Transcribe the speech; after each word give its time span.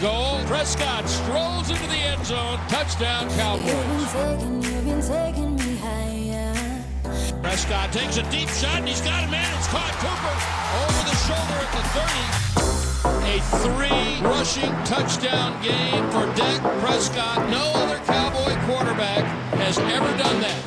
Goal. 0.00 0.40
Prescott 0.46 1.06
strolls 1.06 1.68
into 1.68 1.86
the 1.88 2.00
end 2.08 2.24
zone. 2.24 2.58
Touchdown, 2.68 3.28
Cowboys. 3.36 4.12
Prescott 7.42 7.92
takes 7.92 8.16
a 8.16 8.22
deep 8.30 8.48
shot 8.48 8.80
and 8.80 8.88
he's 8.88 9.02
got 9.02 9.24
a 9.24 9.30
man. 9.30 9.44
It's 9.58 9.68
caught 9.68 9.92
Cooper 10.00 10.36
over 10.80 11.02
the 11.04 11.16
shoulder 11.28 11.58
at 11.60 11.70
the 11.76 11.84
30. 11.92 12.40
A 13.28 13.36
three 13.60 14.24
rushing 14.24 14.72
touchdown 14.88 15.60
game 15.62 16.08
for 16.08 16.24
Dak 16.34 16.62
Prescott. 16.80 17.50
No 17.50 17.60
other 17.84 17.98
Cowboy 18.06 18.56
quarterback 18.64 19.24
has 19.60 19.76
ever 19.78 20.10
done 20.16 20.40
that. 20.40 20.60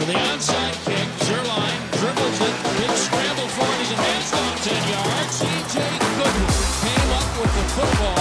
For 0.00 0.06
the 0.06 0.16
onside 0.32 0.76
kick, 0.88 1.08
Zerline 1.28 1.80
dribbles 2.00 2.40
it. 2.40 2.54
Big 2.80 2.94
scramble 2.96 3.48
for 3.52 3.68
it. 3.68 3.78
He's 3.84 3.92
advanced 3.92 4.32
on 4.32 4.56
10 4.64 4.88
yards. 4.88 5.32
C.J. 5.44 5.76
Goodwin 6.16 6.48
came 6.80 7.10
up 7.20 7.28
with 7.36 7.52
the 7.52 7.64
football. 7.76 8.15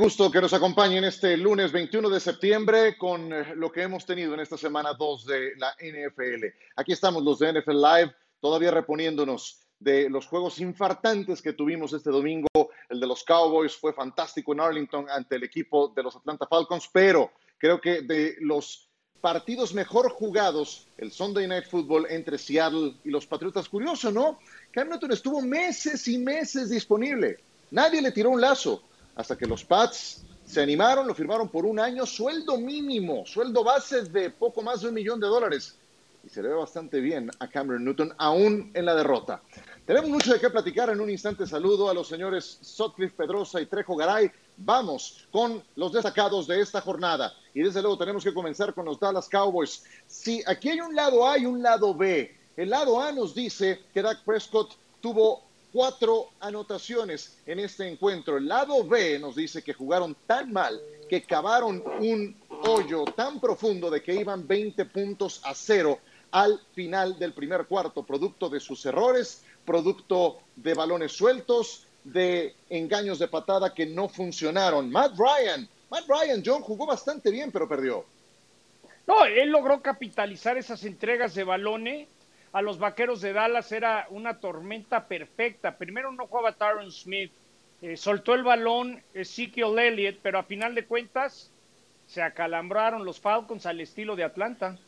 Gusto 0.00 0.30
que 0.30 0.40
nos 0.40 0.54
acompañen 0.54 1.04
este 1.04 1.36
lunes 1.36 1.72
21 1.72 2.08
de 2.08 2.20
septiembre 2.20 2.96
con 2.96 3.30
eh, 3.34 3.54
lo 3.54 3.70
que 3.70 3.82
hemos 3.82 4.06
tenido 4.06 4.32
en 4.32 4.40
esta 4.40 4.56
semana 4.56 4.94
2 4.94 5.26
de 5.26 5.52
la 5.58 5.76
NFL. 5.78 6.46
Aquí 6.76 6.92
estamos 6.92 7.22
los 7.22 7.38
de 7.38 7.52
NFL 7.52 7.72
Live, 7.72 8.14
todavía 8.40 8.70
reponiéndonos 8.70 9.60
de 9.78 10.08
los 10.08 10.26
juegos 10.26 10.58
infartantes 10.58 11.42
que 11.42 11.52
tuvimos 11.52 11.92
este 11.92 12.08
domingo. 12.08 12.48
El 12.88 12.98
de 12.98 13.06
los 13.06 13.22
Cowboys 13.24 13.76
fue 13.76 13.92
fantástico 13.92 14.54
en 14.54 14.60
Arlington 14.60 15.04
ante 15.10 15.36
el 15.36 15.42
equipo 15.42 15.88
de 15.94 16.02
los 16.02 16.16
Atlanta 16.16 16.46
Falcons, 16.46 16.88
pero 16.90 17.32
creo 17.58 17.78
que 17.78 18.00
de 18.00 18.36
los 18.40 18.88
partidos 19.20 19.74
mejor 19.74 20.08
jugados, 20.08 20.88
el 20.96 21.12
Sunday 21.12 21.46
Night 21.46 21.66
Football 21.66 22.06
entre 22.08 22.38
Seattle 22.38 22.94
y 23.04 23.10
los 23.10 23.26
Patriotas, 23.26 23.68
curioso, 23.68 24.10
¿no? 24.10 24.38
Cam 24.70 24.88
Newton 24.88 25.12
estuvo 25.12 25.42
meses 25.42 26.08
y 26.08 26.16
meses 26.16 26.70
disponible. 26.70 27.36
Nadie 27.70 28.00
le 28.00 28.12
tiró 28.12 28.30
un 28.30 28.40
lazo 28.40 28.84
hasta 29.20 29.36
que 29.36 29.46
los 29.46 29.64
Pats 29.64 30.22
se 30.44 30.60
animaron, 30.60 31.06
lo 31.06 31.14
firmaron 31.14 31.48
por 31.48 31.64
un 31.64 31.78
año, 31.78 32.04
sueldo 32.06 32.58
mínimo, 32.58 33.24
sueldo 33.24 33.62
base 33.62 34.02
de 34.02 34.30
poco 34.30 34.62
más 34.62 34.80
de 34.80 34.88
un 34.88 34.94
millón 34.94 35.20
de 35.20 35.28
dólares. 35.28 35.76
Y 36.24 36.28
se 36.28 36.42
le 36.42 36.48
ve 36.48 36.54
bastante 36.54 37.00
bien 37.00 37.30
a 37.38 37.48
Cameron 37.48 37.84
Newton, 37.84 38.12
aún 38.18 38.70
en 38.74 38.84
la 38.84 38.94
derrota. 38.94 39.40
Tenemos 39.86 40.10
mucho 40.10 40.32
de 40.32 40.40
qué 40.40 40.50
platicar. 40.50 40.90
En 40.90 41.00
un 41.00 41.08
instante 41.08 41.46
saludo 41.46 41.88
a 41.88 41.94
los 41.94 42.08
señores 42.08 42.58
Sotcliffe 42.60 43.16
Pedrosa 43.16 43.60
y 43.60 43.66
Trejo 43.66 43.96
Garay. 43.96 44.30
Vamos 44.56 45.26
con 45.30 45.62
los 45.76 45.92
destacados 45.92 46.46
de 46.46 46.60
esta 46.60 46.80
jornada. 46.80 47.32
Y 47.54 47.62
desde 47.62 47.80
luego 47.80 47.96
tenemos 47.96 48.22
que 48.22 48.34
comenzar 48.34 48.74
con 48.74 48.84
los 48.84 49.00
Dallas 49.00 49.28
Cowboys. 49.28 49.84
Si 50.06 50.42
aquí 50.46 50.70
hay 50.70 50.80
un 50.80 50.94
lado 50.94 51.26
A 51.26 51.38
y 51.38 51.46
un 51.46 51.62
lado 51.62 51.94
B. 51.94 52.36
El 52.56 52.70
lado 52.70 53.00
A 53.00 53.12
nos 53.12 53.34
dice 53.34 53.80
que 53.94 54.02
Dak 54.02 54.22
Prescott 54.24 54.76
tuvo 55.00 55.42
cuatro 55.72 56.30
anotaciones 56.40 57.38
en 57.46 57.60
este 57.60 57.88
encuentro. 57.88 58.36
El 58.36 58.48
lado 58.48 58.84
B 58.84 59.18
nos 59.18 59.36
dice 59.36 59.62
que 59.62 59.72
jugaron 59.72 60.16
tan 60.26 60.52
mal 60.52 60.80
que 61.08 61.22
cavaron 61.22 61.82
un 62.00 62.36
hoyo 62.66 63.04
tan 63.04 63.40
profundo 63.40 63.90
de 63.90 64.02
que 64.02 64.14
iban 64.14 64.46
20 64.46 64.84
puntos 64.86 65.40
a 65.44 65.54
cero 65.54 65.98
al 66.30 66.60
final 66.74 67.18
del 67.18 67.32
primer 67.32 67.66
cuarto, 67.66 68.04
producto 68.04 68.48
de 68.48 68.60
sus 68.60 68.84
errores, 68.86 69.42
producto 69.64 70.38
de 70.56 70.74
balones 70.74 71.12
sueltos, 71.12 71.86
de 72.04 72.54
engaños 72.68 73.18
de 73.18 73.28
patada 73.28 73.74
que 73.74 73.86
no 73.86 74.08
funcionaron. 74.08 74.90
Matt 74.90 75.16
Ryan, 75.18 75.68
Matt 75.90 76.04
Ryan, 76.08 76.42
John 76.44 76.62
jugó 76.62 76.86
bastante 76.86 77.30
bien, 77.30 77.50
pero 77.50 77.68
perdió. 77.68 78.04
No, 79.06 79.24
él 79.24 79.50
logró 79.50 79.82
capitalizar 79.82 80.56
esas 80.56 80.84
entregas 80.84 81.34
de 81.34 81.44
balones. 81.44 82.08
A 82.52 82.62
los 82.62 82.78
vaqueros 82.78 83.20
de 83.20 83.32
Dallas 83.32 83.70
era 83.70 84.06
una 84.10 84.40
tormenta 84.40 85.06
perfecta. 85.06 85.76
Primero 85.76 86.10
no 86.12 86.26
jugaba 86.26 86.52
Tyron 86.52 86.90
Smith, 86.90 87.32
eh, 87.80 87.96
soltó 87.96 88.34
el 88.34 88.42
balón 88.42 89.02
Ezekiel 89.14 89.78
Elliott, 89.78 90.18
pero 90.22 90.38
a 90.38 90.42
final 90.42 90.74
de 90.74 90.84
cuentas 90.84 91.50
se 92.06 92.22
acalambraron 92.22 93.04
los 93.04 93.20
Falcons 93.20 93.66
al 93.66 93.80
estilo 93.80 94.16
de 94.16 94.24
Atlanta. 94.24 94.78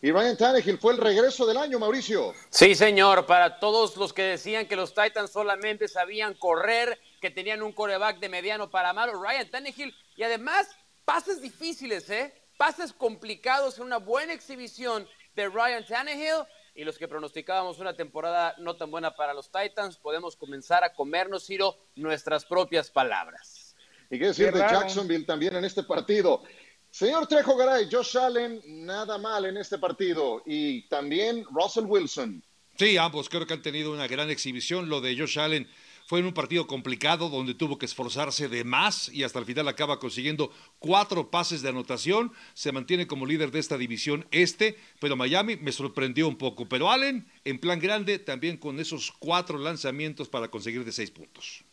Y 0.00 0.10
Ryan 0.10 0.36
Tannehill 0.36 0.78
fue 0.78 0.92
el 0.92 0.98
regreso 0.98 1.46
del 1.46 1.56
año, 1.56 1.78
Mauricio. 1.78 2.32
Sí, 2.50 2.74
señor, 2.74 3.26
para 3.26 3.58
todos 3.58 3.96
los 3.96 4.12
que 4.12 4.22
decían 4.22 4.66
que 4.66 4.76
los 4.76 4.94
Titans 4.94 5.30
solamente 5.30 5.88
sabían 5.88 6.34
correr, 6.34 6.98
que 7.20 7.30
tenían 7.30 7.62
un 7.62 7.72
coreback 7.72 8.18
de 8.18 8.28
mediano 8.28 8.70
para 8.70 8.92
malo, 8.92 9.20
Ryan 9.22 9.50
Tannehill, 9.50 9.94
y 10.16 10.22
además 10.22 10.68
pases 11.04 11.40
difíciles, 11.42 12.08
¿eh? 12.10 12.32
Pases 12.56 12.92
complicados 12.92 13.78
en 13.78 13.84
una 13.84 13.98
buena 13.98 14.32
exhibición 14.32 15.06
de 15.36 15.48
Ryan 15.48 15.86
Tannehill. 15.86 16.44
Y 16.74 16.84
los 16.84 16.98
que 16.98 17.08
pronosticábamos 17.08 17.78
una 17.78 17.94
temporada 17.94 18.54
no 18.58 18.76
tan 18.76 18.90
buena 18.90 19.14
para 19.14 19.32
los 19.32 19.50
Titans, 19.50 19.96
podemos 19.96 20.36
comenzar 20.36 20.84
a 20.84 20.92
comernos, 20.92 21.46
Ciro, 21.46 21.78
nuestras 21.94 22.44
propias 22.44 22.90
palabras. 22.90 23.76
Y 24.10 24.18
qué 24.18 24.26
decir 24.26 24.52
de 24.52 24.58
Jacksonville 24.60 25.24
también 25.24 25.56
en 25.56 25.64
este 25.64 25.84
partido. 25.84 26.42
Señor 26.90 27.26
Trejo 27.26 27.56
Garay, 27.56 27.88
Josh 27.90 28.16
Allen, 28.18 28.60
nada 28.66 29.18
mal 29.18 29.46
en 29.46 29.56
este 29.56 29.78
partido. 29.78 30.42
Y 30.44 30.86
también 30.88 31.44
Russell 31.50 31.84
Wilson. 31.84 32.42
Sí, 32.78 32.98
ambos 32.98 33.28
creo 33.30 33.46
que 33.46 33.54
han 33.54 33.62
tenido 33.62 33.92
una 33.92 34.06
gran 34.06 34.30
exhibición. 34.30 34.88
Lo 34.88 35.00
de 35.00 35.16
Josh 35.16 35.38
Allen 35.38 35.66
fue 36.06 36.20
en 36.20 36.26
un 36.26 36.32
partido 36.32 36.68
complicado 36.68 37.28
donde 37.28 37.52
tuvo 37.52 37.78
que 37.78 37.86
esforzarse 37.86 38.48
de 38.48 38.62
más 38.62 39.08
y 39.08 39.24
hasta 39.24 39.40
el 39.40 39.44
final 39.44 39.66
acaba 39.66 39.98
consiguiendo 39.98 40.52
cuatro 40.78 41.32
pases 41.32 41.62
de 41.62 41.68
anotación. 41.68 42.32
Se 42.54 42.70
mantiene 42.70 43.08
como 43.08 43.26
líder 43.26 43.50
de 43.50 43.58
esta 43.58 43.76
división 43.76 44.24
este, 44.30 44.78
pero 45.00 45.16
Miami 45.16 45.56
me 45.56 45.72
sorprendió 45.72 46.28
un 46.28 46.36
poco. 46.36 46.68
Pero 46.68 46.92
Allen, 46.92 47.28
en 47.44 47.58
plan 47.58 47.80
grande, 47.80 48.20
también 48.20 48.56
con 48.56 48.78
esos 48.78 49.12
cuatro 49.18 49.58
lanzamientos 49.58 50.28
para 50.28 50.48
conseguir 50.48 50.84
de 50.84 50.92
seis 50.92 51.10
puntos. 51.10 51.64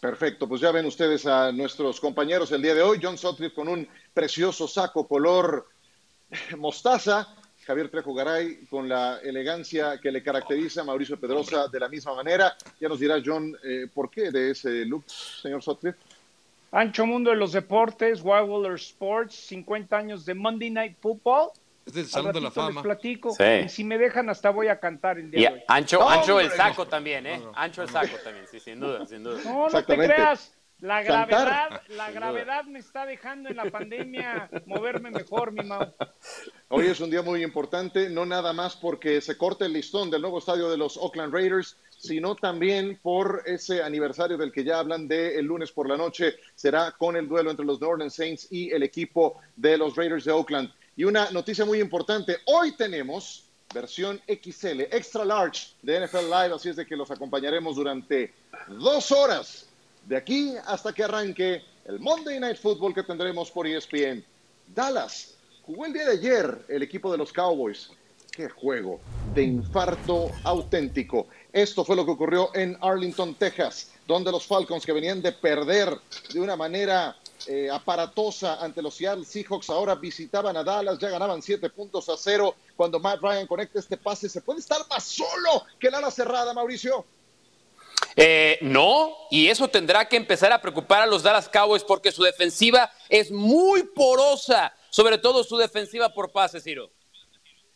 Perfecto, 0.00 0.48
pues 0.48 0.62
ya 0.62 0.72
ven 0.72 0.86
ustedes 0.86 1.26
a 1.26 1.52
nuestros 1.52 2.00
compañeros 2.00 2.50
el 2.52 2.62
día 2.62 2.74
de 2.74 2.80
hoy. 2.80 2.98
John 3.02 3.18
Sutcliffe 3.18 3.54
con 3.54 3.68
un 3.68 3.86
precioso 4.14 4.66
saco 4.66 5.06
color 5.06 5.68
mostaza. 6.56 7.34
Javier 7.68 7.90
Trejo 7.90 8.14
Garay 8.14 8.64
con 8.70 8.88
la 8.88 9.18
elegancia 9.22 10.00
que 10.00 10.10
le 10.10 10.22
caracteriza. 10.22 10.82
Mauricio 10.84 11.20
Pedrosa 11.20 11.68
de 11.68 11.78
la 11.78 11.86
misma 11.90 12.14
manera. 12.14 12.56
Ya 12.80 12.88
nos 12.88 12.98
dirá 12.98 13.16
John 13.22 13.54
eh, 13.62 13.86
por 13.92 14.10
qué 14.10 14.30
de 14.30 14.52
ese 14.52 14.86
look, 14.86 15.04
señor 15.06 15.62
Sutcliffe. 15.62 15.98
Ancho 16.72 17.04
mundo 17.04 17.28
de 17.28 17.36
los 17.36 17.52
deportes, 17.52 18.22
Wild 18.24 18.72
Sports, 18.76 19.34
50 19.34 19.94
años 19.98 20.24
de 20.24 20.32
Monday 20.32 20.70
Night 20.70 20.96
Football. 20.98 21.50
Es 21.84 21.92
del 21.92 22.06
Salón 22.06 22.32
de 22.32 22.40
la 22.40 22.50
Fama. 22.50 22.70
Les 22.80 22.82
platico. 22.82 23.32
Sí. 23.32 23.44
Y 23.66 23.68
si 23.68 23.84
me 23.84 23.98
dejan, 23.98 24.30
hasta 24.30 24.48
voy 24.48 24.68
a 24.68 24.80
cantar 24.80 25.18
el 25.18 25.30
día 25.30 25.40
Y 25.40 25.42
de 25.52 25.58
hoy. 25.58 25.64
ancho, 25.68 25.98
No, 25.98 26.08
ancho 26.08 26.40
el 26.40 26.50
saco 26.50 26.84
no. 26.84 26.88
también, 26.90 27.26
¿eh? 27.26 27.42
Ancho 27.54 27.82
el 27.82 27.90
saco 27.90 28.16
también, 28.24 28.46
sí, 28.50 28.60
sin 28.60 28.80
duda, 28.80 29.04
sin 29.06 29.22
duda. 29.22 29.40
No, 29.44 29.68
no 29.68 29.84
te 29.84 29.94
creas. 29.94 30.54
La 30.80 31.02
Cantar. 31.04 31.28
gravedad, 31.28 31.82
la 31.88 32.10
gravedad 32.12 32.64
me 32.66 32.78
está 32.78 33.04
dejando 33.04 33.48
en 33.50 33.56
la 33.56 33.64
pandemia 33.64 34.48
moverme 34.66 35.10
mejor, 35.10 35.50
mi 35.50 35.64
Mau. 35.64 35.92
Hoy 36.70 36.84
es 36.84 37.00
un 37.00 37.08
día 37.08 37.22
muy 37.22 37.42
importante, 37.42 38.10
no 38.10 38.26
nada 38.26 38.52
más 38.52 38.76
porque 38.76 39.22
se 39.22 39.38
corta 39.38 39.64
el 39.64 39.72
listón 39.72 40.10
del 40.10 40.20
nuevo 40.20 40.38
estadio 40.38 40.68
de 40.68 40.76
los 40.76 40.98
Oakland 40.98 41.32
Raiders, 41.32 41.76
sino 41.96 42.36
también 42.36 42.98
por 43.02 43.42
ese 43.46 43.82
aniversario 43.82 44.36
del 44.36 44.52
que 44.52 44.64
ya 44.64 44.78
hablan 44.78 45.08
de 45.08 45.38
el 45.38 45.46
lunes 45.46 45.72
por 45.72 45.88
la 45.88 45.96
noche. 45.96 46.34
Será 46.54 46.92
con 46.92 47.16
el 47.16 47.26
duelo 47.26 47.50
entre 47.50 47.64
los 47.64 47.80
New 47.80 47.88
Orleans 47.88 48.14
Saints 48.14 48.48
y 48.50 48.70
el 48.70 48.82
equipo 48.82 49.40
de 49.56 49.78
los 49.78 49.96
Raiders 49.96 50.26
de 50.26 50.32
Oakland. 50.32 50.70
Y 50.94 51.04
una 51.04 51.30
noticia 51.30 51.64
muy 51.64 51.80
importante, 51.80 52.36
hoy 52.44 52.76
tenemos 52.76 53.44
versión 53.72 54.20
XL, 54.28 54.82
extra 54.90 55.24
large 55.24 55.68
de 55.80 56.06
NFL 56.06 56.26
Live, 56.26 56.54
así 56.54 56.68
es 56.68 56.76
de 56.76 56.84
que 56.84 56.96
los 56.96 57.10
acompañaremos 57.10 57.76
durante 57.76 58.34
dos 58.68 59.10
horas, 59.10 59.66
de 60.04 60.18
aquí 60.18 60.52
hasta 60.66 60.92
que 60.92 61.04
arranque 61.04 61.62
el 61.86 61.98
Monday 61.98 62.38
Night 62.38 62.58
Football 62.58 62.94
que 62.94 63.04
tendremos 63.04 63.50
por 63.50 63.66
ESPN. 63.66 64.22
Dallas 64.74 65.37
jugó 65.68 65.84
el 65.84 65.92
día 65.92 66.06
de 66.06 66.12
ayer 66.12 66.64
el 66.68 66.82
equipo 66.82 67.12
de 67.12 67.18
los 67.18 67.30
Cowboys. 67.30 67.90
Qué 68.32 68.48
juego 68.48 69.00
de 69.34 69.42
infarto 69.42 70.30
auténtico. 70.42 71.26
Esto 71.52 71.84
fue 71.84 71.94
lo 71.94 72.06
que 72.06 72.12
ocurrió 72.12 72.50
en 72.54 72.78
Arlington, 72.80 73.34
Texas, 73.34 73.90
donde 74.06 74.32
los 74.32 74.46
Falcons 74.46 74.86
que 74.86 74.94
venían 74.94 75.20
de 75.20 75.32
perder 75.32 75.94
de 76.32 76.40
una 76.40 76.56
manera 76.56 77.14
eh, 77.46 77.68
aparatosa 77.70 78.64
ante 78.64 78.80
los 78.80 78.94
Seattle 78.94 79.26
Seahawks 79.26 79.68
ahora 79.68 79.94
visitaban 79.94 80.56
a 80.56 80.64
Dallas, 80.64 80.98
ya 80.98 81.10
ganaban 81.10 81.42
siete 81.42 81.68
puntos 81.68 82.08
a 82.08 82.16
cero. 82.16 82.54
Cuando 82.74 82.98
Matt 82.98 83.20
Ryan 83.20 83.46
conecta 83.46 83.78
este 83.78 83.98
pase, 83.98 84.30
¿se 84.30 84.40
puede 84.40 84.60
estar 84.60 84.78
más 84.88 85.04
solo 85.04 85.66
que 85.78 85.88
el 85.88 85.94
ala 85.94 86.10
cerrada, 86.10 86.54
Mauricio? 86.54 87.04
Eh, 88.16 88.58
no, 88.62 89.12
y 89.30 89.48
eso 89.48 89.68
tendrá 89.68 90.08
que 90.08 90.16
empezar 90.16 90.50
a 90.50 90.62
preocupar 90.62 91.02
a 91.02 91.06
los 91.06 91.22
Dallas 91.22 91.48
Cowboys 91.48 91.84
porque 91.84 92.10
su 92.10 92.22
defensiva 92.22 92.90
es 93.08 93.30
muy 93.30 93.82
porosa, 93.82 94.72
sobre 94.98 95.18
todo 95.18 95.44
su 95.44 95.56
defensiva 95.56 96.12
por 96.12 96.32
pases, 96.32 96.64
Ciro. 96.64 96.90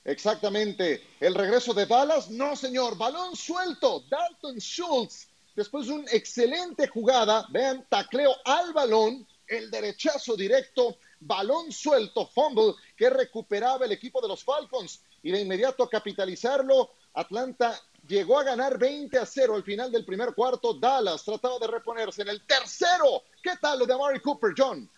Exactamente. 0.04 1.06
El 1.20 1.36
regreso 1.36 1.72
de 1.72 1.86
Dallas, 1.86 2.28
no 2.30 2.56
señor, 2.56 2.98
balón 2.98 3.36
suelto. 3.36 4.02
Dalton 4.10 4.58
Schultz, 4.58 5.28
después 5.54 5.86
de 5.86 5.92
una 5.92 6.10
excelente 6.10 6.88
jugada, 6.88 7.46
vean, 7.50 7.86
tacleo 7.88 8.34
al 8.44 8.72
balón, 8.72 9.24
el 9.46 9.70
derechazo 9.70 10.34
directo, 10.34 10.96
balón 11.20 11.70
suelto, 11.70 12.26
fumble, 12.26 12.74
que 12.96 13.08
recuperaba 13.08 13.84
el 13.84 13.92
equipo 13.92 14.20
de 14.20 14.26
los 14.26 14.42
Falcons. 14.42 15.00
Y 15.22 15.30
de 15.30 15.42
inmediato 15.42 15.84
a 15.84 15.88
capitalizarlo, 15.88 16.90
Atlanta 17.14 17.80
llegó 18.08 18.40
a 18.40 18.42
ganar 18.42 18.80
20 18.80 19.16
a 19.16 19.26
0 19.26 19.54
al 19.54 19.62
final 19.62 19.92
del 19.92 20.04
primer 20.04 20.34
cuarto. 20.34 20.74
Dallas 20.74 21.22
trataba 21.22 21.60
de 21.60 21.68
reponerse 21.68 22.22
en 22.22 22.30
el 22.30 22.44
tercero. 22.44 23.22
¿Qué 23.40 23.52
tal 23.60 23.78
lo 23.78 23.86
de 23.86 23.94
Amari 23.94 24.18
Cooper, 24.18 24.54
John? 24.58 24.90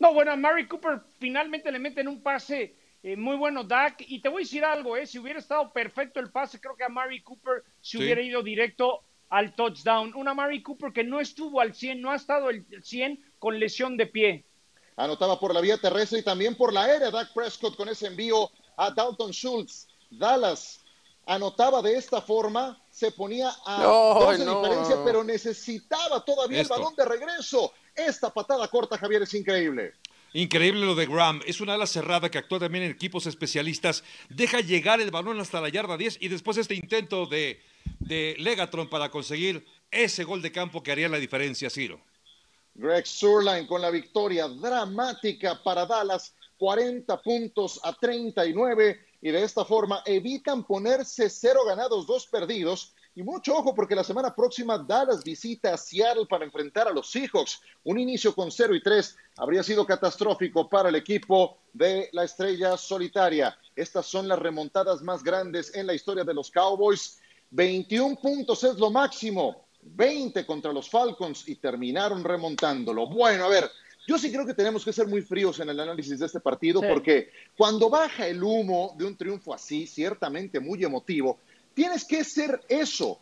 No, 0.00 0.14
bueno, 0.14 0.32
a 0.32 0.36
Mary 0.36 0.66
Cooper 0.66 1.02
finalmente 1.18 1.70
le 1.70 1.78
meten 1.78 2.08
un 2.08 2.22
pase 2.22 2.74
eh, 3.02 3.16
muy 3.16 3.36
bueno, 3.36 3.64
Dak. 3.64 4.02
Y 4.08 4.20
te 4.20 4.28
voy 4.30 4.42
a 4.42 4.44
decir 4.44 4.64
algo, 4.64 4.96
eh, 4.96 5.06
si 5.06 5.18
hubiera 5.18 5.38
estado 5.38 5.70
perfecto 5.72 6.20
el 6.20 6.30
pase, 6.30 6.58
creo 6.58 6.74
que 6.74 6.84
a 6.84 6.88
Mary 6.88 7.22
Cooper 7.22 7.62
se 7.80 7.98
Sí. 7.98 7.98
hubiera 7.98 8.20
ido 8.22 8.42
directo 8.42 9.02
al 9.28 9.54
touchdown. 9.54 10.12
Una 10.14 10.32
Mary 10.34 10.62
Cooper 10.62 10.92
que 10.92 11.04
no 11.04 11.20
estuvo 11.20 11.60
al 11.60 11.74
100, 11.74 12.00
no 12.00 12.10
ha 12.10 12.16
estado 12.16 12.48
al 12.48 12.64
100 12.82 13.22
con 13.38 13.58
lesión 13.60 13.96
de 13.98 14.06
pie. 14.06 14.44
Anotaba 14.96 15.38
por 15.38 15.54
la 15.54 15.60
vía 15.60 15.76
terrestre 15.78 16.18
y 16.18 16.22
también 16.22 16.54
por 16.56 16.72
la 16.72 16.84
aérea 16.84 17.10
Dak 17.10 17.32
Prescott 17.34 17.76
con 17.76 17.88
ese 17.88 18.06
envío 18.06 18.50
a 18.76 18.90
Dalton 18.90 19.30
Schultz. 19.32 19.86
Dallas 20.10 20.82
anotaba 21.26 21.80
de 21.82 21.94
esta 21.96 22.20
forma, 22.20 22.82
se 22.90 23.12
ponía 23.12 23.50
a 23.66 23.82
No, 23.82 24.14
dos 24.20 24.38
de 24.38 24.44
no. 24.44 24.60
diferencia, 24.62 24.96
pero 25.04 25.22
necesitaba 25.22 26.24
todavía 26.24 26.60
Esto. 26.62 26.74
el 26.74 26.80
balón 26.80 26.96
de 26.96 27.04
regreso. 27.04 27.72
Esta 28.06 28.32
patada 28.32 28.66
corta, 28.68 28.96
Javier, 28.96 29.22
es 29.22 29.34
increíble. 29.34 29.92
Increíble 30.32 30.86
lo 30.86 30.94
de 30.94 31.06
Graham. 31.06 31.42
Es 31.46 31.60
una 31.60 31.74
ala 31.74 31.86
cerrada 31.86 32.30
que 32.30 32.38
actúa 32.38 32.60
también 32.60 32.84
en 32.84 32.92
equipos 32.92 33.26
especialistas. 33.26 34.04
Deja 34.28 34.60
llegar 34.60 35.00
el 35.00 35.10
balón 35.10 35.40
hasta 35.40 35.60
la 35.60 35.68
yarda 35.68 35.96
10 35.96 36.18
y 36.20 36.28
después 36.28 36.56
este 36.56 36.74
intento 36.74 37.26
de, 37.26 37.60
de 37.98 38.36
Legatron 38.38 38.88
para 38.88 39.10
conseguir 39.10 39.66
ese 39.90 40.24
gol 40.24 40.40
de 40.40 40.52
campo 40.52 40.82
que 40.82 40.92
haría 40.92 41.08
la 41.08 41.18
diferencia, 41.18 41.68
Ciro. 41.68 42.00
Greg 42.74 43.06
Surline 43.06 43.66
con 43.66 43.82
la 43.82 43.90
victoria 43.90 44.48
dramática 44.48 45.60
para 45.62 45.84
Dallas, 45.84 46.34
40 46.58 47.20
puntos 47.20 47.80
a 47.82 47.92
39 47.92 49.00
y 49.20 49.30
de 49.30 49.42
esta 49.42 49.64
forma 49.64 50.02
evitan 50.06 50.64
ponerse 50.64 51.28
cero 51.28 51.60
ganados, 51.66 52.06
dos 52.06 52.26
perdidos. 52.26 52.94
Y 53.20 53.22
mucho 53.22 53.54
ojo 53.54 53.74
porque 53.74 53.94
la 53.94 54.02
semana 54.02 54.34
próxima 54.34 54.78
Dallas 54.78 55.22
visita 55.22 55.74
a 55.74 55.76
Seattle 55.76 56.24
para 56.24 56.46
enfrentar 56.46 56.88
a 56.88 56.90
los 56.90 57.10
Seahawks. 57.10 57.60
Un 57.84 57.98
inicio 57.98 58.34
con 58.34 58.50
0 58.50 58.74
y 58.74 58.82
3 58.82 59.14
habría 59.36 59.62
sido 59.62 59.84
catastrófico 59.84 60.70
para 60.70 60.88
el 60.88 60.94
equipo 60.94 61.58
de 61.74 62.08
la 62.12 62.24
estrella 62.24 62.78
solitaria. 62.78 63.54
Estas 63.76 64.06
son 64.06 64.26
las 64.26 64.38
remontadas 64.38 65.02
más 65.02 65.22
grandes 65.22 65.74
en 65.74 65.86
la 65.86 65.92
historia 65.92 66.24
de 66.24 66.32
los 66.32 66.50
Cowboys. 66.50 67.20
21 67.50 68.16
puntos 68.16 68.64
es 68.64 68.78
lo 68.78 68.90
máximo. 68.90 69.66
20 69.82 70.46
contra 70.46 70.72
los 70.72 70.88
Falcons 70.88 71.46
y 71.46 71.56
terminaron 71.56 72.24
remontándolo. 72.24 73.06
Bueno, 73.06 73.44
a 73.44 73.48
ver, 73.48 73.70
yo 74.06 74.16
sí 74.16 74.32
creo 74.32 74.46
que 74.46 74.54
tenemos 74.54 74.82
que 74.82 74.94
ser 74.94 75.06
muy 75.06 75.20
fríos 75.20 75.60
en 75.60 75.68
el 75.68 75.78
análisis 75.78 76.18
de 76.18 76.24
este 76.24 76.40
partido 76.40 76.80
Sí. 76.80 76.86
porque 76.88 77.30
cuando 77.54 77.90
baja 77.90 78.26
el 78.26 78.42
humo 78.42 78.94
de 78.96 79.04
un 79.04 79.14
triunfo 79.14 79.52
así, 79.52 79.86
ciertamente 79.86 80.58
muy 80.58 80.82
emotivo, 80.82 81.38
tienes 81.80 82.04
que 82.04 82.24
ser 82.24 82.60
eso, 82.68 83.18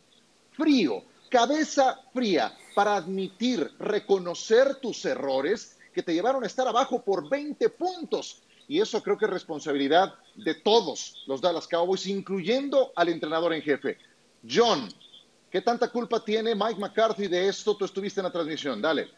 frío, 0.51 1.05
cabeza 1.31 2.01
fría, 2.13 2.53
para 2.75 2.97
admitir, 2.97 3.71
reconocer 3.79 4.75
tus 4.81 5.05
errores 5.05 5.79
que 5.95 6.03
te 6.03 6.13
llevaron 6.13 6.43
a 6.43 6.49
estar 6.49 6.67
abajo 6.67 7.01
por 7.01 7.29
20 7.29 7.69
puntos. 7.69 8.43
Y 8.67 8.81
eso 8.81 9.01
creo 9.01 9.17
que 9.17 9.27
es 9.27 9.31
responsabilidad 9.31 10.13
de 10.35 10.57
todos 10.57 11.23
los 11.29 11.41
Dallas 11.41 11.69
Cowboys, 11.69 12.09
incluyendo 12.09 12.91
al 12.97 13.11
entrenador 13.11 13.55
en 13.55 13.63
jefe. 13.63 13.97
John, 14.43 14.89
¿qué 15.53 15.61
tanta 15.61 15.89
culpa 15.93 16.25
tiene 16.25 16.57
Mike 16.57 16.81
McCarthy 16.81 17.29
de 17.29 17.47
esto? 17.47 17.77
Tú 17.77 17.85
estuviste 17.85 18.19
en 18.19 18.25
la 18.25 18.33
transmisión, 18.33 18.83
dale. 18.83 19.09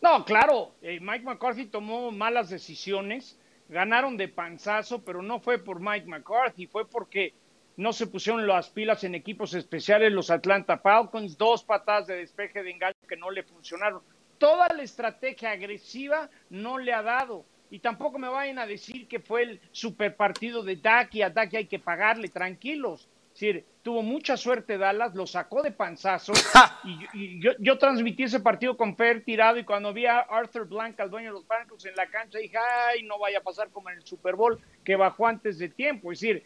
No, 0.00 0.24
claro, 0.24 0.72
eh, 0.80 0.98
Mike 1.02 1.26
McCarthy 1.26 1.66
tomó 1.66 2.10
malas 2.12 2.48
decisiones, 2.48 3.36
ganaron 3.68 4.16
de 4.16 4.28
panzazo, 4.28 5.02
pero 5.02 5.20
no 5.20 5.38
fue 5.38 5.58
por 5.58 5.80
Mike 5.80 6.06
McCarthy, 6.06 6.66
fue 6.66 6.86
porque 6.88 7.34
no 7.76 7.92
se 7.92 8.06
pusieron 8.06 8.46
las 8.46 8.68
pilas 8.70 9.04
en 9.04 9.14
equipos 9.14 9.54
especiales 9.54 10.12
los 10.12 10.30
Atlanta 10.30 10.78
Falcons, 10.78 11.38
dos 11.38 11.64
patadas 11.64 12.06
de 12.08 12.16
despeje 12.16 12.62
de 12.62 12.70
engaño 12.70 12.94
que 13.08 13.16
no 13.16 13.30
le 13.30 13.42
funcionaron. 13.42 14.02
Toda 14.38 14.68
la 14.74 14.82
estrategia 14.82 15.50
agresiva 15.52 16.28
no 16.50 16.78
le 16.78 16.92
ha 16.92 17.02
dado. 17.02 17.44
Y 17.70 17.78
tampoco 17.78 18.18
me 18.18 18.28
vayan 18.28 18.58
a 18.58 18.66
decir 18.66 19.06
que 19.06 19.20
fue 19.20 19.42
el 19.44 19.60
super 19.70 20.16
partido 20.16 20.62
de 20.62 20.76
Dak 20.76 21.14
y 21.14 21.22
a 21.22 21.30
Dak 21.30 21.54
hay 21.54 21.66
que 21.66 21.78
pagarle, 21.78 22.28
tranquilos. 22.28 23.08
Es 23.32 23.34
decir, 23.40 23.64
tuvo 23.82 24.02
mucha 24.02 24.36
suerte 24.36 24.76
Dallas, 24.76 25.14
lo 25.14 25.24
sacó 25.24 25.62
de 25.62 25.70
panzazo. 25.70 26.32
y 26.84 26.98
yo- 26.98 27.08
y 27.14 27.40
yo, 27.40 27.52
yo 27.60 27.78
transmití 27.78 28.24
ese 28.24 28.40
partido 28.40 28.76
con 28.76 28.96
Fer 28.96 29.22
tirado 29.24 29.56
y 29.58 29.64
cuando 29.64 29.92
vi 29.92 30.04
a 30.06 30.18
Arthur 30.18 30.66
Blanca, 30.66 31.04
el 31.04 31.10
dueño 31.10 31.28
de 31.28 31.34
los 31.34 31.46
Broncos, 31.46 31.86
en 31.86 31.94
la 31.94 32.06
cancha, 32.08 32.38
dije, 32.38 32.56
ay, 32.58 33.04
no 33.04 33.18
vaya 33.20 33.38
a 33.38 33.42
pasar 33.42 33.70
como 33.70 33.88
en 33.88 33.98
el 33.98 34.04
Super 34.04 34.34
Bowl, 34.34 34.60
que 34.84 34.96
bajó 34.96 35.28
antes 35.28 35.58
de 35.58 35.68
tiempo. 35.68 36.10
Es 36.10 36.18
decir, 36.20 36.44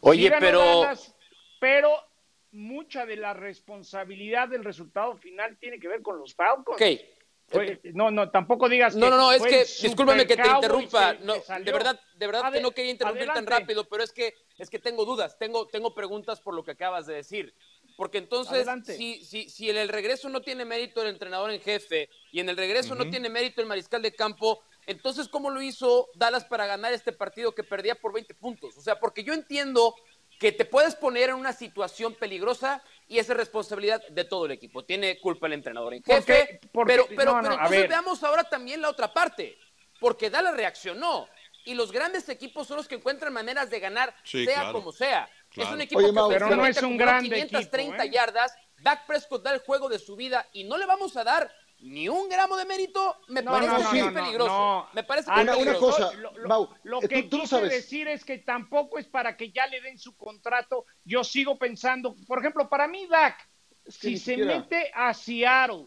Oye, 0.00 0.28
sí 0.28 0.34
pero- 0.38 0.58
Dallas, 0.58 1.14
pero 1.60 1.90
mucha 2.52 3.06
de 3.06 3.16
la 3.16 3.34
responsabilidad 3.34 4.48
del 4.48 4.64
resultado 4.64 5.16
final 5.16 5.56
tiene 5.58 5.78
que 5.78 5.88
ver 5.88 6.02
con 6.02 6.18
los 6.18 6.34
Falcons. 6.34 6.80
Ok. 6.80 7.00
Oye, 7.52 7.80
no, 7.94 8.12
no, 8.12 8.30
tampoco 8.30 8.68
digas 8.68 8.94
No, 8.94 9.10
no, 9.10 9.16
no, 9.16 9.32
es 9.32 9.42
que, 9.42 9.64
discúlpame 9.82 10.24
que 10.24 10.36
te 10.36 10.48
interrumpa. 10.48 11.14
No, 11.14 11.34
de 11.34 11.72
verdad, 11.72 12.00
de 12.14 12.26
verdad 12.26 12.52
que 12.52 12.60
no 12.60 12.70
quería 12.70 12.92
interrumpir 12.92 13.26
tan 13.26 13.46
rápido, 13.46 13.88
pero 13.88 14.04
es 14.04 14.12
que, 14.12 14.34
es 14.58 14.70
que 14.70 14.78
tengo 14.78 15.04
dudas, 15.04 15.36
tengo, 15.36 15.66
tengo 15.66 15.92
preguntas 15.92 16.40
por 16.40 16.54
lo 16.54 16.62
que 16.62 16.72
acabas 16.72 17.06
de 17.06 17.14
decir. 17.14 17.54
Porque 17.96 18.18
entonces, 18.18 18.66
si, 18.84 19.24
si, 19.24 19.50
si 19.50 19.68
en 19.68 19.76
el 19.76 19.88
regreso 19.88 20.28
no 20.28 20.40
tiene 20.40 20.64
mérito 20.64 21.02
el 21.02 21.08
entrenador 21.08 21.50
en 21.50 21.60
jefe 21.60 22.08
y 22.30 22.40
en 22.40 22.48
el 22.48 22.56
regreso 22.56 22.94
no 22.94 23.10
tiene 23.10 23.28
mérito 23.28 23.60
el 23.60 23.66
mariscal 23.66 24.00
de 24.00 24.14
campo, 24.14 24.62
entonces, 24.90 25.28
¿cómo 25.28 25.50
lo 25.50 25.62
hizo 25.62 26.08
Dallas 26.14 26.44
para 26.44 26.66
ganar 26.66 26.92
este 26.92 27.12
partido 27.12 27.54
que 27.54 27.64
perdía 27.64 27.94
por 27.94 28.12
20 28.12 28.34
puntos? 28.34 28.76
O 28.76 28.80
sea, 28.82 28.98
porque 28.98 29.22
yo 29.24 29.32
entiendo 29.32 29.94
que 30.38 30.52
te 30.52 30.64
puedes 30.64 30.94
poner 30.96 31.28
en 31.30 31.36
una 31.36 31.52
situación 31.52 32.14
peligrosa 32.14 32.82
y 33.06 33.18
esa 33.18 33.32
es 33.32 33.36
responsabilidad 33.38 34.02
de 34.08 34.24
todo 34.24 34.46
el 34.46 34.52
equipo. 34.52 34.84
Tiene 34.84 35.20
culpa 35.20 35.46
el 35.46 35.52
entrenador 35.52 35.92
en 35.94 36.02
jefe, 36.02 36.60
porque- 36.72 36.86
pero, 36.94 37.06
pero, 37.14 37.32
no, 37.32 37.36
no, 37.36 37.42
pero 37.42 37.50
a 37.52 37.54
entonces 37.56 37.78
ver. 37.80 37.88
veamos 37.88 38.24
ahora 38.24 38.44
también 38.44 38.80
la 38.80 38.88
otra 38.88 39.12
parte, 39.12 39.58
porque 39.98 40.30
Dallas 40.30 40.54
reaccionó 40.56 41.28
y 41.66 41.74
los 41.74 41.92
grandes 41.92 42.26
equipos 42.30 42.66
son 42.66 42.78
los 42.78 42.88
que 42.88 42.94
encuentran 42.94 43.34
maneras 43.34 43.68
de 43.68 43.80
ganar, 43.80 44.14
Sí, 44.24 44.46
sea 44.46 44.54
claro. 44.60 44.72
como 44.72 44.92
sea. 44.92 45.28
Claro. 45.50 45.68
Es 45.68 45.74
un 45.74 45.80
equipo 45.82 45.98
Oye, 45.98 46.06
que 46.08 46.12
Mau, 46.12 46.28
Pero 46.30 46.56
no 46.56 46.64
es 46.64 46.82
un 46.82 46.96
grande 46.96 47.28
530 47.36 47.96
equipo, 47.96 48.02
¿eh? 48.02 48.10
yardas. 48.10 48.54
Dak 48.78 49.04
Prescott 49.04 49.42
da 49.42 49.52
el 49.52 49.60
juego 49.60 49.90
de 49.90 49.98
su 49.98 50.16
vida 50.16 50.48
y 50.54 50.64
no 50.64 50.78
le 50.78 50.86
vamos 50.86 51.14
a 51.18 51.24
dar 51.24 51.52
ni 51.82 52.08
un 52.08 52.28
gramo 52.28 52.56
de 52.56 52.64
mérito. 52.64 53.16
Me 53.28 53.42
No, 53.42 53.52
parece 53.52 53.72
no, 53.72 53.78
que 53.78 53.98
no, 54.00 54.06
es 54.08 54.12
no, 54.14 54.20
peligroso. 54.20 54.50
no. 54.50 54.88
Me 54.92 55.02
parece 55.04 55.26
que 55.26 55.32
Ah, 55.40 55.42
es 55.42 55.56
Una- 55.56 55.74
cosa, 55.74 56.12
lo, 56.14 56.32
lo- 56.38 56.48
Mau, 56.48 56.68
lo 56.84 57.02
eh, 57.02 57.08
que 57.08 57.22
tú- 57.24 57.36
quise 57.40 57.46
sabes. 57.48 57.70
decir 57.70 58.08
es 58.08 58.24
que 58.24 58.38
tampoco 58.38 58.98
es 58.98 59.06
para 59.06 59.36
que 59.36 59.50
ya 59.50 59.66
le 59.66 59.80
den 59.80 59.98
su 59.98 60.16
contrato. 60.16 60.84
Yo 61.04 61.24
sigo 61.24 61.58
pensando, 61.58 62.14
por 62.26 62.38
ejemplo, 62.40 62.68
para 62.68 62.86
mí, 62.88 63.06
Dak, 63.06 63.36
que 63.84 63.90
si 63.92 64.16
se 64.18 64.34
siquiera- 64.36 64.58
mete 64.58 64.90
a 64.94 65.14
Seattle 65.14 65.86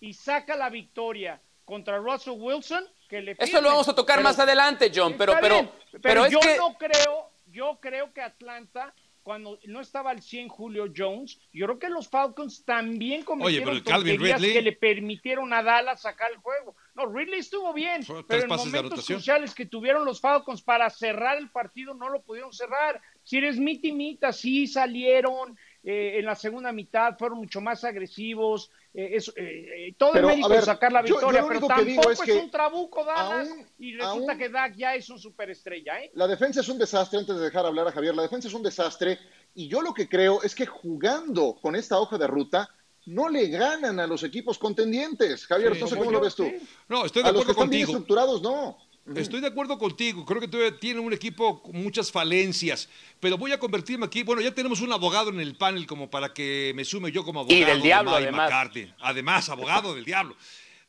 y 0.00 0.12
saca 0.14 0.56
la 0.56 0.70
victoria 0.70 1.40
contra 1.64 1.98
Russell 1.98 2.34
Wilson, 2.38 2.84
que 3.08 3.20
le 3.22 3.36
Eso 3.38 3.60
lo 3.60 3.68
vamos 3.68 3.88
a 3.88 3.94
tocar 3.94 4.16
Pero- 4.16 4.28
más 4.28 4.38
adelante, 4.38 4.90
John, 4.94 5.14
pero, 5.18 5.34
pero, 5.40 5.70
pero, 5.90 6.00
pero 6.02 6.24
es 6.26 6.32
yo 6.32 6.40
que... 6.40 6.56
no 6.56 6.74
creo, 6.78 7.30
yo 7.46 7.78
creo 7.80 8.12
que 8.12 8.20
Atlanta, 8.22 8.94
cuando 9.24 9.58
no 9.64 9.80
estaba 9.80 10.10
al 10.10 10.20
100 10.20 10.48
Julio 10.48 10.84
Jones, 10.94 11.40
yo 11.50 11.64
creo 11.66 11.78
que 11.78 11.88
los 11.88 12.08
Falcons 12.08 12.62
también 12.64 13.24
cometieron 13.24 13.64
pero 13.64 13.76
el 13.78 13.82
Calvin 13.82 14.12
tonterías 14.16 14.40
Ridley- 14.40 14.52
que 14.52 14.62
le 14.62 14.72
permitieron 14.72 15.52
a 15.54 15.62
Dallas 15.62 16.02
sacar 16.02 16.30
el 16.30 16.36
juego. 16.36 16.76
No, 16.94 17.06
Ridley 17.06 17.40
estuvo 17.40 17.72
bien, 17.72 18.04
Fue 18.04 18.24
pero 18.26 18.42
en 18.42 18.48
momentos 18.50 19.06
cruciales 19.06 19.54
que 19.54 19.64
tuvieron 19.64 20.04
los 20.04 20.20
Falcons 20.20 20.60
para 20.62 20.90
cerrar 20.90 21.38
el 21.38 21.50
partido 21.50 21.94
no 21.94 22.10
lo 22.10 22.22
pudieron 22.22 22.52
cerrar. 22.52 23.00
Si 23.22 23.38
eres 23.38 23.58
mita 23.58 23.88
y 23.88 23.92
mita, 23.92 24.30
sí 24.30 24.66
salieron 24.66 25.56
eh, 25.82 26.18
en 26.18 26.26
la 26.26 26.34
segunda 26.34 26.70
mitad, 26.70 27.16
fueron 27.18 27.38
mucho 27.38 27.62
más 27.62 27.82
agresivos. 27.82 28.70
Eh, 28.94 29.10
eso, 29.16 29.32
eh, 29.36 29.88
eh, 29.88 29.94
todo 29.98 30.12
Pero, 30.12 30.28
el 30.28 30.34
mérito 30.36 30.48
ver, 30.48 30.60
de 30.60 30.66
sacar 30.66 30.92
la 30.92 31.00
yo- 31.02 31.06
yo 31.08 31.14
victoria, 31.16 31.40
pero 31.46 31.54
digo 31.58 31.68
tampoco 32.02 32.12
es 32.22 32.28
es, 32.28 32.42
un 32.42 32.50
trabuco 32.50 33.04
Dallas 33.04 33.48
aún- 33.50 33.66
y 33.78 33.94
resulta 33.96 34.32
aún- 34.32 34.38
que 34.38 34.48
Dak 34.48 34.76
ya 34.76 34.94
es 34.94 35.10
un 35.10 35.18
superestrella, 35.18 36.00
¿eh? 36.00 36.10
La 36.14 36.26
defensa 36.28 36.60
es 36.60 36.68
un 36.68 36.78
desastre, 36.78 37.18
antes 37.18 37.34
de 37.36 37.42
dejar 37.42 37.66
hablar 37.66 37.88
a 37.88 37.92
Javier, 37.92 38.14
la 38.14 38.22
defensa 38.22 38.46
es 38.48 38.54
un 38.54 38.62
desastre 38.62 39.18
y 39.54 39.66
yo 39.68 39.82
lo 39.82 39.92
que 39.92 40.08
creo 40.08 40.42
es 40.42 40.54
que 40.54 40.64
jugando 40.66 41.56
con 41.60 41.74
esta 41.76 41.98
hoja 41.98 42.18
de 42.18 42.26
ruta 42.28 42.68
no 43.06 43.28
le 43.28 43.48
ganan 43.48 44.00
a 44.00 44.06
los 44.06 44.22
equipos 44.22 44.58
contendientes. 44.58 45.46
Javier, 45.46 45.74
Sí, 45.74 45.80
no 45.80 45.86
sé 45.88 45.94
como 45.96 46.04
cómo 46.06 46.18
lo 46.18 46.24
ves 46.24 46.34
tú. 46.36 46.44
sí. 46.44 46.56
No, 46.88 47.04
estoy 47.04 47.22
de 47.22 47.28
A 47.28 47.32
los 47.32 47.44
que 47.44 47.50
acuerdo 47.50 47.62
están 47.64 47.70
bien 47.70 47.82
contigo. 47.86 47.98
estructurados, 47.98 48.42
no. 48.42 48.78
Estoy 49.14 49.40
de 49.40 49.48
acuerdo 49.48 49.78
contigo, 49.78 50.24
creo 50.24 50.40
que 50.40 50.48
todavía 50.48 50.78
tiene 50.78 50.98
un 50.98 51.12
equipo 51.12 51.62
con 51.62 51.76
muchas 51.82 52.10
falencias, 52.10 52.88
pero 53.20 53.36
voy 53.36 53.52
a 53.52 53.58
convertirme 53.58 54.06
aquí, 54.06 54.22
bueno, 54.22 54.40
ya 54.40 54.54
tenemos 54.54 54.80
un 54.80 54.92
abogado 54.92 55.28
en 55.28 55.40
el 55.40 55.56
panel 55.56 55.86
como 55.86 56.08
para 56.08 56.32
que 56.32 56.72
me 56.74 56.86
sume 56.86 57.12
yo 57.12 57.22
como 57.22 57.40
abogado 57.40 57.60
Y 57.60 57.64
del 57.64 57.78
de 57.78 57.84
diablo, 57.84 58.12
Mike 58.12 58.22
además. 58.22 58.50
McCarthy. 58.50 58.94
Además, 59.00 59.48
abogado 59.50 59.94
del 59.94 60.06
diablo. 60.06 60.34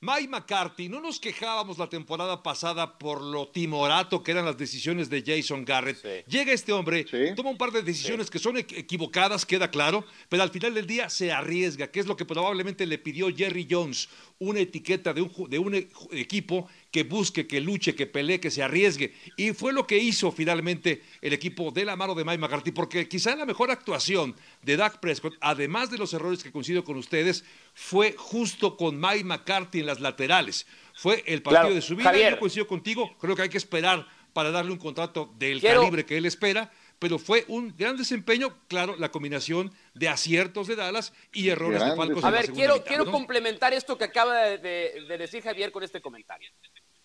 Mike 0.01 0.27
McCarthy, 0.27 0.87
no 0.87 1.01
nos 1.01 1.19
quejábamos 1.19 1.77
la 1.77 1.89
temporada 1.89 2.43
pasada 2.43 2.99
por 2.99 3.21
lo 3.21 3.47
timorato 3.47 4.21
que 4.21 4.31
eran 4.31 4.45
las 4.45 4.57
decisiones 4.57 5.09
de 5.09 5.23
Jason 5.25 5.65
Garrett. 5.65 6.25
Llega 6.27 6.53
este 6.53 6.71
hombre, 6.73 7.05
toma 7.35 7.49
un 7.49 7.57
par 7.57 7.71
de 7.71 7.81
decisiones 7.81 8.29
que 8.29 8.37
son 8.37 8.57
equivocadas, 8.57 9.45
queda 9.45 9.71
claro, 9.71 10.05
pero 10.29 10.43
al 10.43 10.51
final 10.51 10.73
del 10.73 10.85
día 10.85 11.09
se 11.09 11.31
arriesga, 11.31 11.87
que 11.87 12.01
es 12.01 12.05
lo 12.05 12.15
que 12.15 12.25
probablemente 12.25 12.85
le 12.85 12.99
pidió 12.99 13.35
Jerry 13.35 13.67
Jones, 13.69 14.07
una 14.39 14.59
etiqueta 14.59 15.13
de 15.13 15.21
un, 15.21 15.31
de 15.49 15.59
un 15.59 15.75
e, 15.75 15.87
equipo 16.11 16.67
que 16.91 17.03
busque, 17.03 17.47
que 17.47 17.61
luche, 17.61 17.95
que 17.95 18.05
pelee, 18.05 18.39
que 18.39 18.51
se 18.51 18.61
arriesgue. 18.61 19.13
Y 19.37 19.51
fue 19.51 19.71
lo 19.71 19.87
que 19.87 19.97
hizo 19.97 20.31
finalmente 20.31 21.01
el 21.21 21.33
equipo 21.33 21.71
de 21.71 21.85
la 21.85 21.95
mano 21.95 22.15
de 22.15 22.25
Mike 22.25 22.37
McCarthy, 22.37 22.71
porque 22.71 23.07
quizá 23.07 23.35
la 23.35 23.45
mejor 23.45 23.71
actuación 23.71 24.35
de 24.61 24.77
Dak 24.77 24.99
Prescott, 24.99 25.35
además 25.39 25.89
de 25.89 25.97
los 25.97 26.13
errores 26.13 26.43
que 26.43 26.51
coincido 26.51 26.83
con 26.83 26.97
ustedes, 26.97 27.45
fue 27.73 28.13
justo 28.17 28.75
con 28.77 28.99
Mike 28.99 29.23
McCarthy 29.23 29.79
en 29.79 29.85
las 29.85 30.01
laterales. 30.01 30.65
Fue 30.93 31.23
el 31.25 31.41
partido 31.41 31.73
de 31.73 31.81
su 31.81 31.95
vida. 31.95 32.15
Yo 32.15 32.39
coincido 32.39 32.67
contigo, 32.67 33.15
creo 33.19 33.35
que 33.35 33.43
hay 33.43 33.49
que 33.49 33.57
esperar 33.57 34.07
para 34.33 34.51
darle 34.51 34.73
un 34.73 34.77
contrato 34.77 35.33
del 35.39 35.61
calibre 35.61 36.05
que 36.05 36.17
él 36.17 36.25
espera, 36.25 36.69
pero 37.05 37.19
fue 37.19 37.45
un 37.49 37.77
gran 37.77 37.97
desempeño, 37.97 38.57
claro, 38.67 38.95
la 38.97 39.11
combinación 39.11 39.71
de 39.93 40.09
aciertos 40.09 40.65
de 40.65 40.75
Dallas 40.75 41.13
y 41.31 41.49
errores 41.49 41.79
de 41.85 41.95
Falcons. 41.95 42.23
A 42.23 42.31
ver, 42.31 42.51
quiero, 42.51 42.83
quiero 42.83 43.11
complementar 43.11 43.75
esto 43.75 43.95
que 43.95 44.05
acaba 44.05 44.39
de, 44.57 45.05
decir 45.19 45.43
Javier 45.43 45.71
con 45.71 45.83
este 45.83 46.01
comentario. 46.01 46.49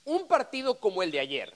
Un 0.05 0.27
partido 0.27 0.81
como 0.81 1.03
el 1.03 1.11
de 1.11 1.21
ayer, 1.21 1.55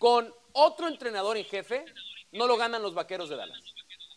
con 0.00 0.34
otro 0.50 0.88
entrenador 0.88 1.36
en 1.36 1.44
jefe, 1.44 1.84
no 2.32 2.48
lo 2.48 2.56
ganan 2.56 2.82
los 2.82 2.94
vaqueros 2.94 3.28
de 3.28 3.36
Dallas. 3.36 3.62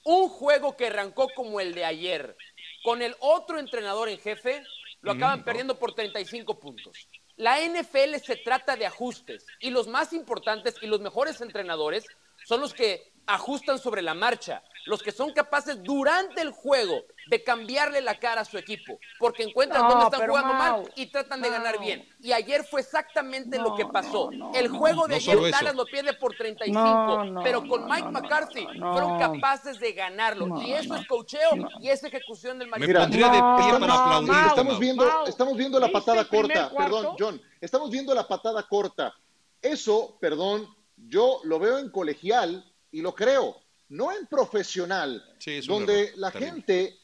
Un 0.05 0.27
juego 0.27 0.75
que 0.75 0.87
arrancó 0.87 1.27
como 1.35 1.59
el 1.59 1.75
de 1.75 1.85
ayer, 1.85 2.35
con 2.83 3.03
el 3.03 3.15
otro 3.19 3.59
entrenador 3.59 4.09
en 4.09 4.17
jefe, 4.17 4.63
lo 5.01 5.11
acaban 5.11 5.43
perdiendo 5.43 5.77
por 5.77 5.93
35 5.93 6.59
puntos. 6.59 7.07
La 7.35 7.59
NFL 7.59 8.15
se 8.25 8.37
trata 8.37 8.75
de 8.75 8.87
ajustes 8.87 9.45
y 9.59 9.69
los 9.69 9.87
más 9.87 10.13
importantes 10.13 10.77
y 10.81 10.87
los 10.87 10.99
mejores 10.99 11.41
entrenadores 11.41 12.07
son 12.43 12.59
los 12.59 12.73
que 12.73 13.10
ajustan 13.25 13.79
sobre 13.79 14.01
la 14.01 14.13
marcha, 14.13 14.63
los 14.85 15.01
que 15.03 15.11
son 15.11 15.31
capaces 15.31 15.81
durante 15.83 16.41
el 16.41 16.51
juego 16.51 17.03
de 17.27 17.43
cambiarle 17.43 18.01
la 18.01 18.19
cara 18.19 18.41
a 18.41 18.45
su 18.45 18.57
equipo, 18.57 18.99
porque 19.19 19.43
encuentran 19.43 19.87
dónde 19.87 20.05
están 20.05 20.27
jugando 20.27 20.53
mal 20.53 20.83
y 20.95 21.05
tratan 21.07 21.41
de 21.41 21.49
ganar 21.49 21.79
bien. 21.79 22.07
Y 22.19 22.31
ayer 22.31 22.63
fue 22.63 22.81
exactamente 22.81 23.57
lo 23.59 23.75
que 23.75 23.85
pasó. 23.85 24.29
el 24.53 24.69
juego 24.69 25.07
de 25.07 25.15
ayer 25.15 25.37
Dallas 25.51 25.75
lo 25.75 25.85
pierde 25.85 26.13
por 26.13 26.35
35, 26.35 27.41
pero 27.43 27.67
con 27.67 27.85
Mike 27.85 28.09
McCarthy 28.09 28.65
fueron 28.65 29.19
capaces 29.19 29.79
de 29.79 29.93
ganarlo. 29.93 30.61
y 30.61 30.73
eso 30.73 30.95
es 30.95 31.07
cocheo 31.07 31.51
y 31.79 31.89
es 31.89 32.03
ejecución 32.03 32.59
del 32.59 32.69
Me 32.69 32.93
pondría 32.93 33.29
de 33.29 33.39
pie 33.39 33.79
para 33.79 33.93
aplaudir. 33.93 34.47
Estamos 34.47 34.79
viendo, 34.79 35.25
estamos 35.25 35.57
viendo 35.57 35.79
la 35.79 35.91
patada 35.91 36.25
corta, 36.25 36.71
perdón, 36.75 37.15
John, 37.17 37.41
estamos 37.59 37.89
viendo 37.89 38.13
la 38.13 38.27
patada 38.27 38.63
corta. 38.67 39.13
Eso, 39.61 40.17
perdón, 40.19 40.67
yo 40.97 41.39
lo 41.43 41.59
veo 41.59 41.77
en 41.77 41.91
colegial 41.91 42.70
y 42.91 43.01
lo 43.01 43.15
creo, 43.15 43.61
no 43.89 44.11
en 44.11 44.25
profesional, 44.27 45.23
donde 45.67 46.13
la 46.15 46.31
gente 46.31 46.97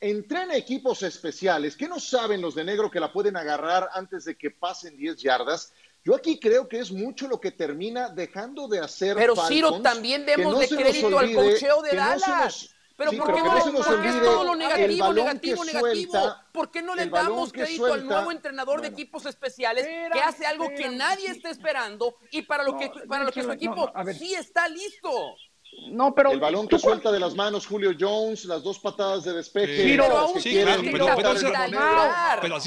entrena 0.00 0.56
equipos 0.56 1.02
especiales 1.02 1.76
que 1.76 1.88
no 1.88 1.98
saben 1.98 2.40
los 2.40 2.54
de 2.54 2.64
negro 2.64 2.90
que 2.90 3.00
la 3.00 3.12
pueden 3.12 3.36
agarrar 3.36 3.88
antes 3.92 4.24
de 4.24 4.36
que 4.36 4.50
pasen 4.50 4.96
10 4.96 5.16
yardas. 5.16 5.72
Yo 6.04 6.14
aquí 6.14 6.38
creo 6.38 6.68
que 6.68 6.78
es 6.78 6.92
mucho 6.92 7.26
lo 7.28 7.40
que 7.40 7.50
termina 7.50 8.10
dejando 8.10 8.68
de 8.68 8.80
hacer. 8.80 9.16
Pero 9.16 9.34
Ciro, 9.34 9.80
también 9.80 10.26
demos 10.26 10.58
de 10.58 10.68
crédito 10.68 11.18
al 11.18 11.32
cocheo 11.34 11.82
de 11.82 11.96
Dallas. 11.96 12.73
Pero 12.96 13.10
¿por 13.12 13.34
qué 13.34 13.42
no, 13.42 13.56
es 13.56 13.64
todo 14.22 14.44
lo 14.44 14.54
negativo, 14.54 15.12
negativo, 15.12 15.64
negativo? 15.64 16.36
¿Por 16.52 16.70
qué 16.70 16.80
no 16.80 16.94
le 16.94 17.06
damos 17.06 17.52
crédito 17.52 17.92
al 17.92 18.06
nuevo 18.06 18.30
entrenador 18.30 18.82
de 18.82 18.88
equipos 18.88 19.26
especiales 19.26 19.84
que 20.12 20.20
hace 20.20 20.46
algo 20.46 20.68
que 20.68 20.88
nadie 20.90 21.28
está 21.28 21.50
esperando 21.50 22.16
y 22.30 22.42
para 22.42 22.62
lo 22.62 22.78
que, 22.78 22.92
para 23.08 23.24
lo 23.24 23.32
que 23.32 23.42
su 23.42 23.50
equipo 23.50 23.90
sí 24.16 24.34
está 24.34 24.68
listo? 24.68 25.10
No, 25.90 26.14
pero. 26.14 26.30
El 26.30 26.38
balón 26.38 26.68
que 26.68 26.78
suelta 26.78 27.10
de 27.10 27.18
las 27.18 27.34
manos 27.34 27.66
Julio 27.66 27.92
Jones, 27.98 28.44
las 28.44 28.62
dos 28.62 28.78
patadas 28.78 29.24
de 29.24 29.32
despeje. 29.32 29.96
pero, 29.96 30.36
así 30.36 30.56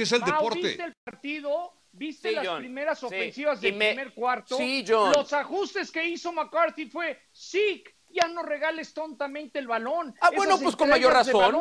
es 0.03 0.11
el 0.11 0.21
deporte. 0.21 0.61
¿Viste 0.61 0.83
el 0.83 0.93
partido? 1.03 1.73
¿Viste 1.93 2.31
las 2.31 2.47
primeras 2.57 3.03
ofensivas 3.03 3.61
del 3.61 3.75
primer 3.75 4.13
cuarto? 4.13 4.57
Sí, 4.57 4.83
John. 4.87 5.13
Los 5.15 5.33
ajustes 5.33 5.89
que 5.89 6.05
hizo 6.05 6.31
McCarthy 6.31 6.87
fue 6.87 7.19
sick 7.31 7.96
ya 8.19 8.27
no 8.27 8.43
regales 8.43 8.93
tontamente 8.93 9.59
el 9.59 9.67
balón. 9.67 10.15
Ah, 10.21 10.31
bueno, 10.35 10.59
pues 10.59 10.75
con 10.75 10.89
mayor 10.89 11.13
razón. 11.13 11.55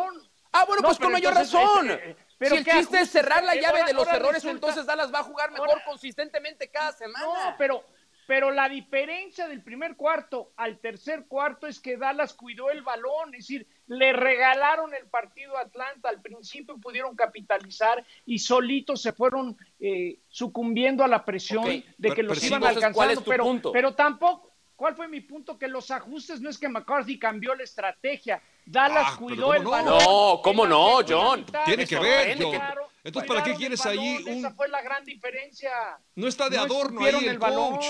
Ah, 0.52 0.64
bueno, 0.66 0.82
pues 0.82 0.98
con 0.98 1.12
mayor 1.12 1.34
razón. 1.34 1.98
pero 2.38 2.56
si 2.56 2.58
el 2.58 2.64
chiste 2.64 3.00
es 3.00 3.10
cerrar 3.10 3.44
la 3.44 3.54
llave 3.54 3.84
de 3.84 3.92
los 3.92 4.08
errores, 4.08 4.44
entonces 4.44 4.86
Dallas 4.86 5.12
va 5.12 5.20
a 5.20 5.24
jugar 5.24 5.50
mejor 5.50 5.82
consistentemente 5.84 6.68
cada 6.68 6.92
semana. 6.92 7.24
No, 7.24 7.54
pero, 7.58 7.84
pero 8.26 8.50
la 8.50 8.68
diferencia 8.68 9.48
del 9.48 9.62
primer 9.62 9.96
cuarto 9.96 10.52
al 10.56 10.78
tercer 10.78 11.26
cuarto 11.26 11.66
es 11.66 11.78
que 11.78 11.96
Dallas 11.96 12.32
cuidó 12.32 12.70
el 12.70 12.82
balón, 12.82 13.34
es 13.34 13.40
decir, 13.40 13.66
le 13.86 14.12
regalaron 14.12 14.94
el 14.94 15.06
partido 15.06 15.56
a 15.58 15.62
Atlanta, 15.62 16.08
al 16.08 16.22
principio 16.22 16.78
pudieron 16.78 17.14
capitalizar 17.14 18.04
y 18.24 18.38
solitos 18.38 19.02
se 19.02 19.12
fueron 19.12 19.56
eh, 19.78 20.20
sucumbiendo 20.28 21.04
a 21.04 21.08
la 21.08 21.24
presión 21.24 21.84
de 21.98 22.14
que 22.14 22.22
los 22.22 22.42
iban 22.42 22.64
alcanzando, 22.64 23.22
pero, 23.22 23.72
pero 23.72 23.94
tampoco, 23.94 24.55
¿Cuál 24.76 24.94
fue 24.94 25.08
mi 25.08 25.22
punto? 25.22 25.58
Que 25.58 25.68
los 25.68 25.90
ajustes 25.90 26.40
no 26.40 26.50
es 26.50 26.58
que 26.58 26.68
McCarthy 26.68 27.18
cambió 27.18 27.54
la 27.54 27.64
estrategia. 27.64 28.42
Dallas 28.66 29.08
ah, 29.12 29.16
cuidó 29.18 29.54
el 29.54 29.64
balón. 29.64 29.98
No, 29.98 30.40
¿cómo 30.44 30.66
no, 30.66 30.98
John? 31.08 31.46
Tiene 31.64 31.86
que 31.86 31.98
ver, 31.98 32.36
John. 32.38 32.60
Entonces, 33.02 33.28
¿para 33.28 33.42
qué 33.42 33.54
quieres 33.54 33.86
ahí 33.86 34.22
un... 34.26 34.38
Esa 34.38 34.52
fue 34.52 34.68
la 34.68 34.82
gran 34.82 35.04
diferencia. 35.04 35.70
No 36.14 36.26
está 36.26 36.50
de 36.50 36.58
adorno 36.58 37.04
ahí 37.04 37.24
el, 37.24 37.38
coach. 37.38 37.86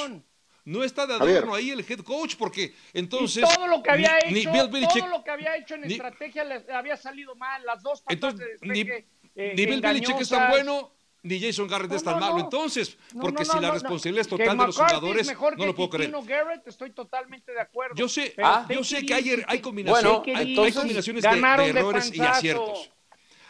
No 0.64 0.84
está 0.84 1.06
de 1.06 1.14
adorno 1.14 1.54
ahí 1.54 1.70
el 1.70 1.80
head 1.80 2.00
coach 2.00 2.36
porque 2.36 2.74
entonces... 2.92 3.42
Y 3.50 3.54
todo 3.54 3.66
lo 3.66 3.82
que 3.82 3.90
había 3.90 4.18
hecho, 4.18 4.50
todo 4.50 5.08
lo 5.08 5.24
que 5.24 5.30
había 5.30 5.56
hecho 5.56 5.74
en 5.74 5.84
estrategia 5.84 6.44
le 6.44 6.64
había 6.72 6.96
salido 6.96 7.34
mal. 7.34 7.64
Las 7.64 7.82
dos 7.82 8.02
patas 8.02 8.36
de 8.36 8.58
ni, 8.60 8.80
eh, 8.80 9.54
ni 9.56 9.66
Bill 9.66 9.80
Belichick 9.80 10.20
es 10.20 10.28
tan 10.28 10.50
bueno 10.50 10.95
ni 11.26 11.40
Jason 11.40 11.66
Garrett 11.66 11.92
es 11.92 12.02
tan 12.02 12.18
malo. 12.20 12.38
Entonces, 12.38 12.96
porque 13.20 13.44
si 13.44 13.58
la 13.58 13.70
responsabilidad 13.70 14.22
es 14.22 14.28
total 14.28 14.56
de 14.56 14.66
los 14.66 14.76
jugadores, 14.76 15.32
no 15.56 15.66
lo 15.66 15.74
puedo 15.74 15.90
creer. 15.90 16.12
Garrett, 16.26 16.66
estoy 16.66 16.90
totalmente 16.90 17.52
de 17.52 17.60
acuerdo. 17.60 17.94
Yo 17.96 18.08
sé, 18.08 18.34
yo 18.68 18.84
sé 18.84 19.04
que 19.04 19.14
hay, 19.14 19.44
hay, 19.46 19.60
combinación, 19.60 20.22
hay, 20.34 20.54
combinaciones 20.72 21.22
de, 21.22 21.28
de 21.30 21.68
errores 21.68 22.12
y 22.14 22.20
aciertos. 22.20 22.90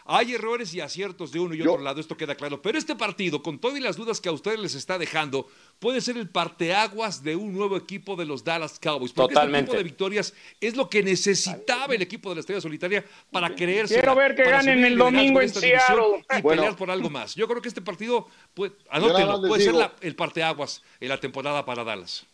Hay 0.09 0.33
errores 0.33 0.73
y 0.73 0.79
aciertos 0.79 1.33
de 1.33 1.39
uno 1.41 1.53
y 1.53 1.61
otro 1.61 1.79
lado, 1.79 1.99
esto 1.99 2.15
queda 2.15 2.33
claro. 2.33 2.61
Pero 2.61 2.77
este 2.77 2.95
partido, 2.95 3.43
con 3.43 3.59
todas 3.59 3.81
las 3.81 3.97
dudas 3.97 4.21
que 4.21 4.29
a 4.29 4.31
ustedes 4.31 4.57
les 4.57 4.73
está 4.73 4.97
dejando, 4.97 5.47
puede 5.79 6.01
ser 6.01 6.17
el 6.17 6.29
parteaguas 6.29 7.23
de 7.23 7.35
un 7.35 7.53
nuevo 7.53 7.77
equipo 7.77 8.15
de 8.15 8.25
los 8.25 8.43
Dallas 8.43 8.79
Cowboys. 8.79 9.13
Porque 9.13 9.35
este 9.35 9.61
tipo 9.61 9.73
de 9.73 9.83
victorias 9.83 10.33
es 10.59 10.75
lo 10.75 10.89
que 10.89 11.03
necesitaba 11.03 11.93
el 11.93 12.01
equipo 12.01 12.29
de 12.29 12.35
la 12.35 12.39
Estrella 12.41 12.61
Solitaria 12.61 13.05
para 13.31 13.53
creerse. 13.53 13.95
Quiero 13.95 14.15
ver 14.15 14.35
que 14.35 14.43
ganen 14.43 14.83
el 14.83 14.97
domingo 14.97 15.41
en 15.41 15.49
Seattle. 15.49 16.25
Y 16.37 16.41
pelear 16.41 16.75
por 16.75 16.91
algo 16.91 17.09
más. 17.09 17.35
Yo 17.35 17.47
creo 17.47 17.61
que 17.61 17.67
este 17.69 17.81
partido, 17.81 18.27
puede, 18.53 18.73
anótenlo, 18.89 19.41
puede 19.41 19.63
ser 19.63 19.91
el 20.01 20.15
parteaguas 20.15 20.83
en 20.99 21.09
la 21.09 21.19
temporada 21.19 21.65
para 21.65 21.83
Dallas. 21.83 22.25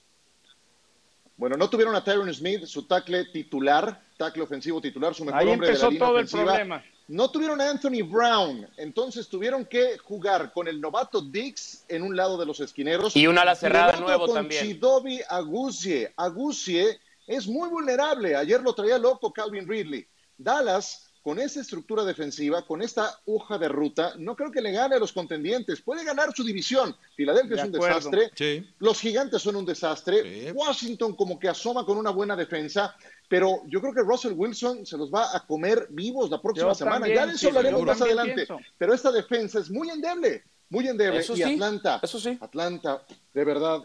Bueno, 1.36 1.58
no 1.58 1.70
tuvieron 1.70 1.96
a 1.96 2.04
Tyron 2.04 2.32
Smith, 2.34 2.66
su 2.66 2.84
tackle 2.84 3.26
titular, 3.26 4.02
tackle 4.18 4.44
ofensivo 4.44 4.80
titular, 4.80 5.16
su 5.16 5.26
mejor 5.26 5.42
Ahí 5.42 5.48
hombre 5.48 5.70
de 5.70 5.78
la 5.78 5.90
línea 5.90 6.00
todo 6.00 6.20
el 6.20 6.28
problema. 6.28 6.84
No 7.08 7.30
tuvieron 7.30 7.60
a 7.60 7.70
Anthony 7.70 8.02
Brown, 8.04 8.68
entonces 8.78 9.28
tuvieron 9.28 9.66
que 9.66 9.98
jugar 9.98 10.54
con 10.54 10.68
el 10.68 10.80
novato 10.80 11.22
Dix 11.22 11.84
en 11.90 12.02
un 12.02 12.16
lado 12.16 12.38
de 12.38 12.46
los 12.46 12.60
esquineros. 12.62 13.16
Y 13.16 13.28
una 13.28 13.42
ala 13.42 13.56
cerrada 13.56 14.00
nuevo 14.00 14.26
con 14.26 14.36
también. 14.36 14.66
Chidobi 14.66 15.20
Agusie. 15.28 16.14
Agusie 16.16 16.98
es 17.28 17.48
muy 17.48 17.70
vulnerable. 17.70 18.36
Ayer 18.36 18.62
lo 18.62 18.74
traía 18.74 18.98
loco 18.98 19.34
Calvin 19.34 19.68
Ridley. 19.68 20.08
Dallas, 20.38 21.03
con 21.24 21.40
esa 21.40 21.62
estructura 21.62 22.04
defensiva, 22.04 22.66
con 22.66 22.82
esta 22.82 23.20
hoja 23.26 23.58
de 23.58 23.70
ruta, 23.70 24.14
no 24.18 24.36
creo 24.36 24.52
que 24.52 24.62
le 24.62 24.72
gane 24.72 24.96
a 24.96 25.00
los 25.00 25.14
contendientes. 25.14 25.82
Puede 25.82 26.04
ganar 26.04 26.34
su 26.36 26.44
división. 26.44 26.96
Filadelfia 27.16 27.58
es 27.58 27.64
un 27.64 27.72
desastre. 27.72 28.32
Los 28.80 29.00
gigantes 29.00 29.42
son 29.42 29.56
un 29.56 29.66
desastre. 29.66 30.52
Washington 30.52 31.16
como 31.16 31.40
que 31.40 31.48
asoma 31.48 31.86
con 31.86 31.98
una 31.98 32.12
buena 32.12 32.36
defensa 32.36 32.96
pero 33.34 33.64
yo 33.66 33.82
creo 33.82 33.96
que 33.96 34.02
Russell 34.02 34.34
Wilson 34.34 34.86
se 34.86 34.96
los 34.96 35.12
va 35.12 35.36
a 35.36 35.44
comer 35.48 35.88
vivos 35.90 36.30
la 36.30 36.40
próxima 36.40 36.76
semana. 36.76 37.08
ya 37.08 37.26
de 37.26 37.34
eso 37.34 37.48
hablaremos 37.48 37.84
más 37.84 38.00
adelante. 38.00 38.46
Pero 38.78 38.94
esta 38.94 39.12
defensa 39.12 39.58
es 39.58 39.72
muy 39.72 39.90
endeble, 39.90 40.44
muy 40.70 40.88
endeble. 40.88 41.26
y 41.36 41.42
Atlanta, 41.42 42.00
eso 42.04 42.20
sí. 42.20 42.38
Atlanta, 42.40 43.04
de 43.34 43.44
verdad. 43.44 43.82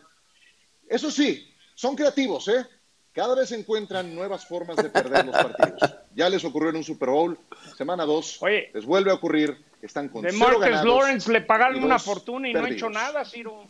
Eso 0.86 1.10
sí, 1.10 1.48
son 1.74 1.96
creativos, 1.96 2.46
¿eh? 2.48 2.66
Cada 3.18 3.34
vez 3.34 3.50
encuentran 3.50 4.14
nuevas 4.14 4.46
formas 4.46 4.76
de 4.76 4.90
perder 4.90 5.26
los 5.26 5.34
partidos. 5.34 5.80
Ya 6.14 6.28
les 6.28 6.44
ocurrió 6.44 6.70
en 6.70 6.76
un 6.76 6.84
Super 6.84 7.08
Bowl, 7.08 7.36
semana 7.76 8.04
2, 8.04 8.40
les 8.72 8.86
vuelve 8.86 9.10
a 9.10 9.14
ocurrir, 9.14 9.58
están 9.82 10.08
con 10.08 10.22
de 10.22 10.30
cero 10.30 10.60
Marcus 10.60 10.84
Lawrence 10.84 11.32
le 11.32 11.40
pagaron 11.40 11.82
una 11.82 11.98
fortuna 11.98 12.48
y 12.48 12.52
no 12.52 12.64
ha 12.64 12.70
hecho 12.70 12.88
nada, 12.88 13.24
Ciro. 13.24 13.64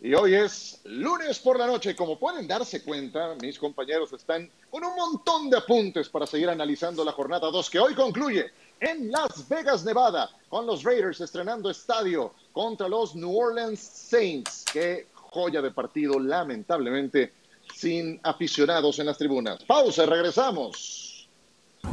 Y 0.00 0.14
hoy 0.14 0.34
es 0.36 0.80
lunes 0.84 1.38
por 1.40 1.58
la 1.58 1.66
noche. 1.66 1.94
Como 1.94 2.18
pueden 2.18 2.46
darse 2.46 2.82
cuenta, 2.82 3.34
mis 3.38 3.58
compañeros 3.58 4.14
están 4.14 4.50
con 4.70 4.82
un 4.82 4.94
montón 4.96 5.50
de 5.50 5.58
apuntes 5.58 6.08
para 6.08 6.26
seguir 6.26 6.48
analizando 6.48 7.04
la 7.04 7.12
jornada 7.12 7.50
2 7.50 7.68
que 7.68 7.80
hoy 7.80 7.94
concluye 7.94 8.50
en 8.80 9.10
Las 9.10 9.48
Vegas, 9.48 9.84
Nevada, 9.84 10.30
con 10.48 10.66
los 10.66 10.82
Raiders 10.82 11.20
estrenando 11.20 11.70
estadio 11.70 12.32
contra 12.52 12.88
los 12.88 13.14
New 13.14 13.36
Orleans 13.36 13.80
Saints. 13.80 14.64
Qué 14.72 15.06
joya 15.14 15.62
de 15.62 15.70
partido, 15.70 16.18
lamentablemente, 16.18 17.32
sin 17.74 18.20
aficionados 18.22 18.98
en 18.98 19.06
las 19.06 19.18
tribunas. 19.18 19.62
Pausa 19.64 20.06
regresamos. 20.06 21.28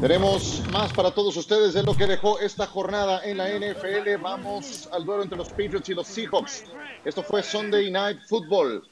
Tenemos 0.02 0.62
más 0.72 0.92
para 0.92 1.12
todos 1.12 1.38
ustedes 1.38 1.74
de 1.74 1.84
lo 1.84 1.96
que 1.96 2.08
dejó 2.08 2.40
esta 2.40 2.66
jornada 2.66 3.24
en 3.24 3.38
la 3.38 3.50
NFL. 3.50 4.22
Vamos 4.22 4.90
al 4.92 5.06
duelo 5.06 5.24
entre 5.24 5.38
los 5.38 5.50
Patriots 5.50 5.88
y 5.90 5.94
los 5.94 6.08
Seahawks. 6.08 6.66
Esto 7.06 7.24
fue 7.24 7.44
Sunday 7.44 7.92
Night 7.92 8.20
Football. 8.28 8.84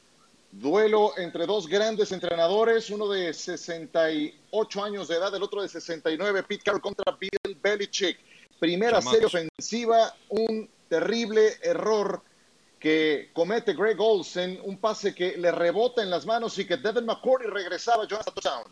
Duelo 0.52 1.18
entre 1.18 1.46
dos 1.46 1.68
grandes 1.68 2.12
entrenadores, 2.12 2.90
uno 2.90 3.08
de 3.08 3.34
68 3.34 4.84
años 4.84 5.08
de 5.08 5.16
edad, 5.16 5.34
el 5.34 5.44
otro 5.44 5.62
de 5.62 5.70
69, 5.70 6.44
Pete 6.44 6.64
Carroll 6.64 6.82
contra 6.82 7.18
Bill 7.18 7.58
Belichick. 7.62 8.20
Primera 8.60 9.02
serie 9.02 9.26
ofensiva, 9.26 10.14
un 10.30 10.70
terrible 10.90 11.54
error 11.64 12.22
que 12.80 13.30
comete 13.34 13.74
Greg 13.74 14.00
Olsen, 14.00 14.60
un 14.64 14.78
pase 14.78 15.16
que 15.16 15.38
le 15.38 15.52
rebota 15.52 16.04
en 16.04 16.10
las 16.10 16.26
manos 16.26 16.58
y 16.60 16.66
que 16.66 16.78
Devin 16.78 17.06
McCourty 17.06 17.48
regresaba 17.48 18.04
a 18.04 18.08
Touchdown. 18.08 18.66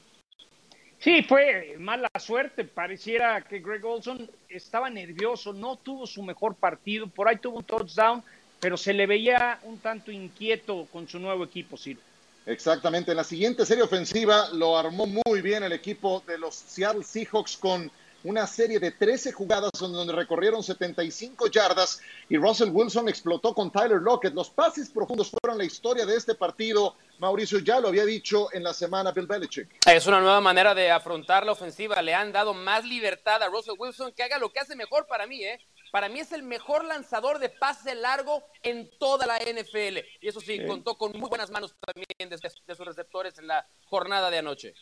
Sí, 0.99 1.23
fue 1.23 1.77
mala 1.79 2.09
suerte. 2.19 2.65
Pareciera 2.65 3.41
que 3.41 3.59
Greg 3.59 3.85
Olson 3.85 4.29
estaba 4.49 4.89
nervioso, 4.89 5.53
no 5.53 5.77
tuvo 5.77 6.05
su 6.05 6.21
mejor 6.21 6.55
partido. 6.55 7.07
Por 7.07 7.29
ahí 7.29 7.37
tuvo 7.37 7.59
un 7.59 7.63
touchdown, 7.63 8.21
pero 8.59 8.77
se 8.77 8.93
le 8.93 9.07
veía 9.07 9.59
un 9.63 9.79
tanto 9.79 10.11
inquieto 10.11 10.87
con 10.91 11.07
su 11.07 11.19
nuevo 11.19 11.43
equipo, 11.43 11.77
Ciro. 11.77 12.01
Exactamente. 12.45 13.11
En 13.11 13.17
la 13.17 13.23
siguiente 13.23 13.65
serie 13.65 13.83
ofensiva 13.83 14.49
lo 14.53 14.77
armó 14.77 15.05
muy 15.05 15.41
bien 15.41 15.63
el 15.63 15.71
equipo 15.71 16.23
de 16.25 16.37
los 16.37 16.55
Seattle 16.55 17.03
Seahawks 17.03 17.57
con 17.57 17.91
una 18.23 18.47
serie 18.47 18.79
de 18.79 18.91
13 18.91 19.31
jugadas 19.31 19.71
donde 19.79 20.11
recorrieron 20.13 20.61
75 20.61 21.47
yardas 21.47 22.01
y 22.27 22.37
Russell 22.37 22.69
Wilson 22.71 23.07
explotó 23.07 23.53
con 23.53 23.71
Tyler 23.71 24.01
Lockett. 24.01 24.33
Los 24.33 24.49
pases 24.49 24.89
profundos 24.89 25.31
fueron 25.31 25.57
la 25.57 25.63
historia 25.63 26.05
de 26.05 26.17
este 26.17 26.35
partido. 26.35 26.95
Mauricio 27.19 27.59
ya 27.59 27.79
lo 27.79 27.89
había 27.89 28.05
dicho 28.05 28.49
en 28.53 28.63
la 28.63 28.73
semana 28.73 29.11
Bill 29.11 29.27
Belichick. 29.27 29.69
Es 29.85 30.07
una 30.07 30.19
nueva 30.19 30.41
manera 30.41 30.75
de 30.75 30.91
afrontar 30.91 31.45
la 31.45 31.53
ofensiva. 31.53 32.01
Le 32.01 32.13
han 32.13 32.31
dado 32.31 32.53
más 32.53 32.83
libertad 32.83 33.41
a 33.41 33.47
Russell 33.47 33.75
Wilson 33.77 34.11
que 34.11 34.23
haga 34.23 34.37
lo 34.37 34.51
que 34.51 34.59
hace 34.59 34.75
mejor 34.75 35.05
para 35.07 35.25
mí, 35.25 35.43
¿eh? 35.43 35.59
Para 35.91 36.09
mí 36.09 36.19
es 36.19 36.31
el 36.31 36.43
mejor 36.43 36.85
lanzador 36.85 37.39
de 37.39 37.49
pase 37.49 37.95
largo 37.95 38.43
en 38.63 38.89
toda 38.99 39.25
la 39.25 39.37
NFL. 39.37 39.99
Y 40.21 40.27
eso 40.27 40.39
sí, 40.39 40.65
contó 40.65 40.97
con 40.97 41.11
muy 41.17 41.29
buenas 41.29 41.49
manos 41.49 41.75
también 41.85 42.05
de, 42.17 42.51
de 42.67 42.75
sus 42.75 42.85
receptores 42.85 43.37
en 43.39 43.47
la 43.47 43.67
jornada 43.85 44.29
de 44.29 44.39
anoche. 44.39 44.73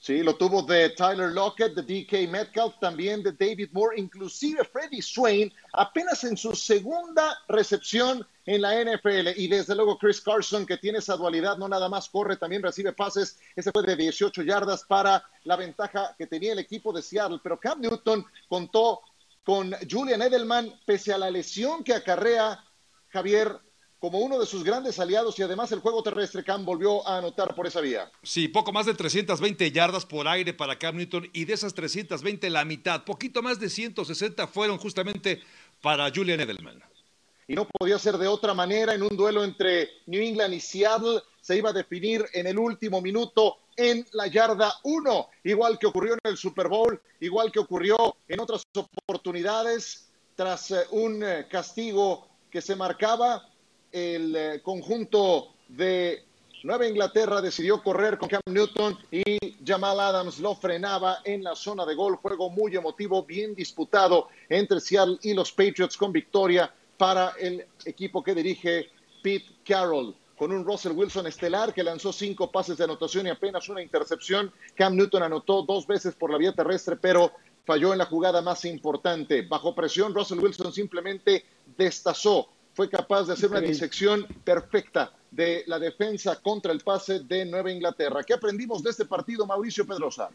Sí, 0.00 0.22
lo 0.22 0.36
tuvo 0.36 0.62
de 0.62 0.90
Tyler 0.90 1.32
Lockett, 1.32 1.74
de 1.74 1.82
DK 1.82 2.30
Metcalf, 2.30 2.78
también 2.78 3.20
de 3.20 3.32
David 3.32 3.70
Moore, 3.72 3.98
inclusive 3.98 4.62
Freddie 4.62 5.02
Swain, 5.02 5.52
apenas 5.72 6.22
en 6.22 6.36
su 6.36 6.54
segunda 6.54 7.36
recepción 7.48 8.24
en 8.46 8.62
la 8.62 8.80
NFL. 8.80 9.30
Y 9.36 9.48
desde 9.48 9.74
luego 9.74 9.98
Chris 9.98 10.20
Carson, 10.20 10.64
que 10.64 10.76
tiene 10.76 10.98
esa 10.98 11.16
dualidad, 11.16 11.58
no 11.58 11.68
nada 11.68 11.88
más 11.88 12.08
corre, 12.08 12.36
también 12.36 12.62
recibe 12.62 12.92
pases. 12.92 13.40
Ese 13.56 13.72
fue 13.72 13.82
de 13.82 13.96
18 13.96 14.42
yardas 14.42 14.84
para 14.84 15.24
la 15.42 15.56
ventaja 15.56 16.14
que 16.16 16.28
tenía 16.28 16.52
el 16.52 16.60
equipo 16.60 16.92
de 16.92 17.02
Seattle. 17.02 17.40
Pero 17.42 17.58
Cam 17.58 17.80
Newton 17.80 18.24
contó 18.48 19.00
con 19.48 19.74
Julian 19.90 20.20
Edelman, 20.20 20.78
pese 20.84 21.10
a 21.10 21.16
la 21.16 21.30
lesión 21.30 21.82
que 21.82 21.94
acarrea 21.94 22.62
Javier 23.08 23.58
como 23.98 24.18
uno 24.18 24.38
de 24.38 24.44
sus 24.44 24.62
grandes 24.62 25.00
aliados 25.00 25.38
y 25.38 25.42
además 25.42 25.72
el 25.72 25.78
juego 25.78 26.02
terrestre, 26.02 26.44
Cam 26.44 26.66
volvió 26.66 27.08
a 27.08 27.16
anotar 27.16 27.54
por 27.54 27.66
esa 27.66 27.80
vía. 27.80 28.12
Sí, 28.22 28.48
poco 28.48 28.72
más 28.72 28.84
de 28.84 28.92
320 28.92 29.72
yardas 29.72 30.04
por 30.04 30.28
aire 30.28 30.52
para 30.52 30.78
Cam 30.78 30.98
Newton 30.98 31.30
y 31.32 31.46
de 31.46 31.54
esas 31.54 31.72
320 31.72 32.50
la 32.50 32.66
mitad, 32.66 33.04
poquito 33.04 33.40
más 33.40 33.58
de 33.58 33.70
160 33.70 34.48
fueron 34.48 34.76
justamente 34.76 35.40
para 35.80 36.12
Julian 36.14 36.40
Edelman. 36.40 36.82
Y 37.46 37.54
no 37.54 37.66
podía 37.66 37.98
ser 37.98 38.18
de 38.18 38.28
otra 38.28 38.52
manera 38.52 38.92
en 38.92 39.02
un 39.02 39.16
duelo 39.16 39.42
entre 39.44 39.88
New 40.08 40.20
England 40.20 40.52
y 40.52 40.60
Seattle, 40.60 41.22
se 41.40 41.56
iba 41.56 41.70
a 41.70 41.72
definir 41.72 42.22
en 42.34 42.48
el 42.48 42.58
último 42.58 43.00
minuto 43.00 43.56
en 43.78 44.04
la 44.12 44.26
yarda 44.26 44.74
1, 44.82 45.28
igual 45.44 45.78
que 45.78 45.86
ocurrió 45.86 46.14
en 46.14 46.18
el 46.24 46.36
Super 46.36 46.68
Bowl, 46.68 47.00
igual 47.20 47.50
que 47.52 47.60
ocurrió 47.60 48.16
en 48.26 48.40
otras 48.40 48.64
oportunidades 48.74 50.10
tras 50.34 50.72
eh, 50.72 50.84
un 50.90 51.22
eh, 51.22 51.46
castigo 51.48 52.26
que 52.50 52.60
se 52.60 52.74
marcaba 52.76 53.48
el 53.92 54.34
eh, 54.36 54.60
conjunto 54.62 55.54
de 55.68 56.24
Nueva 56.64 56.88
Inglaterra 56.88 57.40
decidió 57.40 57.80
correr 57.82 58.18
con 58.18 58.28
Cam 58.28 58.40
Newton 58.46 58.98
y 59.12 59.38
Jamal 59.64 60.00
Adams 60.00 60.40
lo 60.40 60.56
frenaba 60.56 61.18
en 61.24 61.44
la 61.44 61.54
zona 61.54 61.86
de 61.86 61.94
gol. 61.94 62.16
Juego 62.16 62.50
muy 62.50 62.74
emotivo, 62.74 63.22
bien 63.22 63.54
disputado 63.54 64.28
entre 64.48 64.80
Seattle 64.80 65.18
y 65.22 65.34
los 65.34 65.52
Patriots 65.52 65.96
con 65.96 66.12
victoria 66.12 66.72
para 66.96 67.34
el 67.38 67.64
equipo 67.84 68.24
que 68.24 68.34
dirige 68.34 68.88
Pete 69.22 69.46
Carroll. 69.64 70.16
Con 70.38 70.52
un 70.52 70.64
Russell 70.64 70.92
Wilson 70.92 71.26
estelar 71.26 71.74
que 71.74 71.82
lanzó 71.82 72.12
cinco 72.12 72.50
pases 72.50 72.78
de 72.78 72.84
anotación 72.84 73.26
y 73.26 73.30
apenas 73.30 73.68
una 73.68 73.82
intercepción. 73.82 74.52
Cam 74.74 74.96
Newton 74.96 75.22
anotó 75.22 75.62
dos 75.62 75.86
veces 75.86 76.14
por 76.14 76.30
la 76.30 76.38
vía 76.38 76.52
terrestre, 76.52 76.96
pero 76.96 77.32
falló 77.64 77.92
en 77.92 77.98
la 77.98 78.06
jugada 78.06 78.40
más 78.40 78.64
importante. 78.64 79.42
Bajo 79.42 79.74
presión, 79.74 80.14
Russell 80.14 80.38
Wilson 80.38 80.72
simplemente 80.72 81.44
destazó 81.76 82.48
fue 82.78 82.88
capaz 82.88 83.24
de 83.24 83.32
hacer 83.32 83.50
una 83.50 83.60
disección 83.60 84.24
perfecta 84.44 85.12
de 85.32 85.64
la 85.66 85.80
defensa 85.80 86.40
contra 86.40 86.70
el 86.70 86.78
pase 86.78 87.18
de 87.24 87.44
Nueva 87.44 87.72
Inglaterra. 87.72 88.22
¿Qué 88.22 88.34
aprendimos 88.34 88.84
de 88.84 88.90
este 88.90 89.04
partido, 89.04 89.44
Mauricio 89.44 89.84
Pedrosa? 89.84 90.30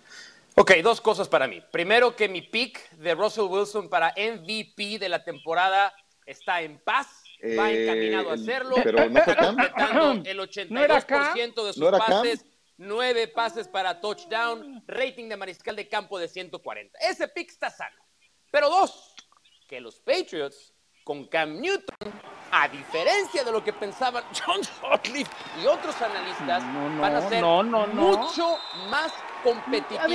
Ok, 0.54 0.74
dos 0.84 1.00
cosas 1.00 1.30
para 1.30 1.48
mí. 1.48 1.64
Primero, 1.72 2.18
que 2.18 2.28
mi 2.28 2.42
pick 2.42 2.90
de 2.98 3.16
Russell 3.16 3.46
Wilson 3.46 3.88
para 3.88 4.14
MVP 4.18 5.00
de 5.00 5.08
la 5.08 5.24
temporada 5.24 5.94
está 6.26 6.62
en 6.62 6.80
paz. 6.80 7.23
Va 7.44 7.72
eh, 7.72 7.84
encaminado 7.84 8.32
a 8.32 8.34
hacerlo. 8.36 8.76
Pero 8.84 9.10
no 9.10 9.22
fue 9.22 9.34
El 9.34 10.40
82% 10.40 11.66
de 11.66 11.74
sus 11.74 11.92
pases, 11.92 12.46
nueve 12.78 13.28
pases 13.28 13.68
para 13.68 14.00
touchdown, 14.00 14.84
rating 14.88 15.28
de 15.28 15.38
mariscal 15.38 15.76
de 15.76 15.88
campo 15.88 16.18
de 16.20 16.28
140. 16.28 16.98
Ese 17.00 17.28
pick 17.28 17.50
está 17.50 17.70
sano. 17.70 17.98
Pero 18.50 18.70
dos, 18.70 19.14
que 19.68 19.82
los 19.82 20.00
Patriots 20.00 20.74
con 21.04 21.26
Cam 21.28 21.60
Newton, 21.60 22.14
a 22.52 22.68
diferencia 22.70 23.44
de 23.44 23.52
lo 23.52 23.64
que 23.64 23.74
pensaban 23.74 24.24
John 24.46 24.64
Sutcliffe 24.64 25.32
y 25.62 25.66
otros 25.66 26.02
analistas, 26.02 26.64
van 27.00 27.16
a 27.16 27.28
ser 27.28 27.44
mucho 27.44 28.58
más 28.90 29.12
competitivos. 29.44 30.08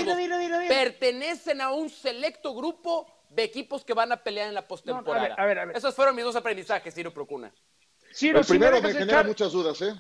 Pertenecen 0.67 1.61
a 1.61 1.73
un 1.73 1.91
selecto 1.91 2.55
grupo 2.55 3.18
de 3.31 3.45
equipos 3.45 3.85
que 3.85 3.95
van 3.95 4.13
a 4.13 4.17
pelear 4.23 4.49
en 4.49 4.55
la 4.55 4.67
postemporada. 4.67 5.37
Esos 5.75 5.95
fueron 5.95 6.15
mis 6.17 6.25
dos 6.25 6.37
aprendizajes, 6.37 6.95
Ciro 6.95 7.13
Procuna. 7.13 7.53
Ciro, 8.13 8.41
el 8.41 8.47
primero 8.47 8.81
me, 8.81 8.93
genera 8.93 9.23
muchas 9.23 9.53
dudas, 9.53 9.81
¿eh? 9.83 9.95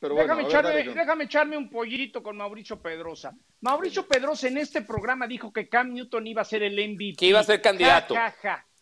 Pero 0.00 0.14
déjame, 0.14 0.44
echarme, 0.44 0.70
déjame, 0.82 1.24
echarme, 1.24 1.56
un 1.58 1.68
pollito 1.68 2.22
con 2.22 2.34
Mauricio 2.34 2.80
Pedrosa. 2.80 3.36
Mauricio 3.60 4.06
Pedrosa 4.06 4.48
en 4.48 4.56
este 4.56 4.80
programa 4.80 5.26
dijo 5.26 5.52
que 5.52 5.68
Cam 5.68 5.92
Newton 5.92 6.26
iba 6.26 6.40
a 6.40 6.44
ser 6.46 6.62
el 6.62 6.72
MVP. 6.72 7.16
Que 7.18 7.26
iba 7.26 7.40
a 7.40 7.44
ser 7.44 7.60
candidato. 7.60 8.14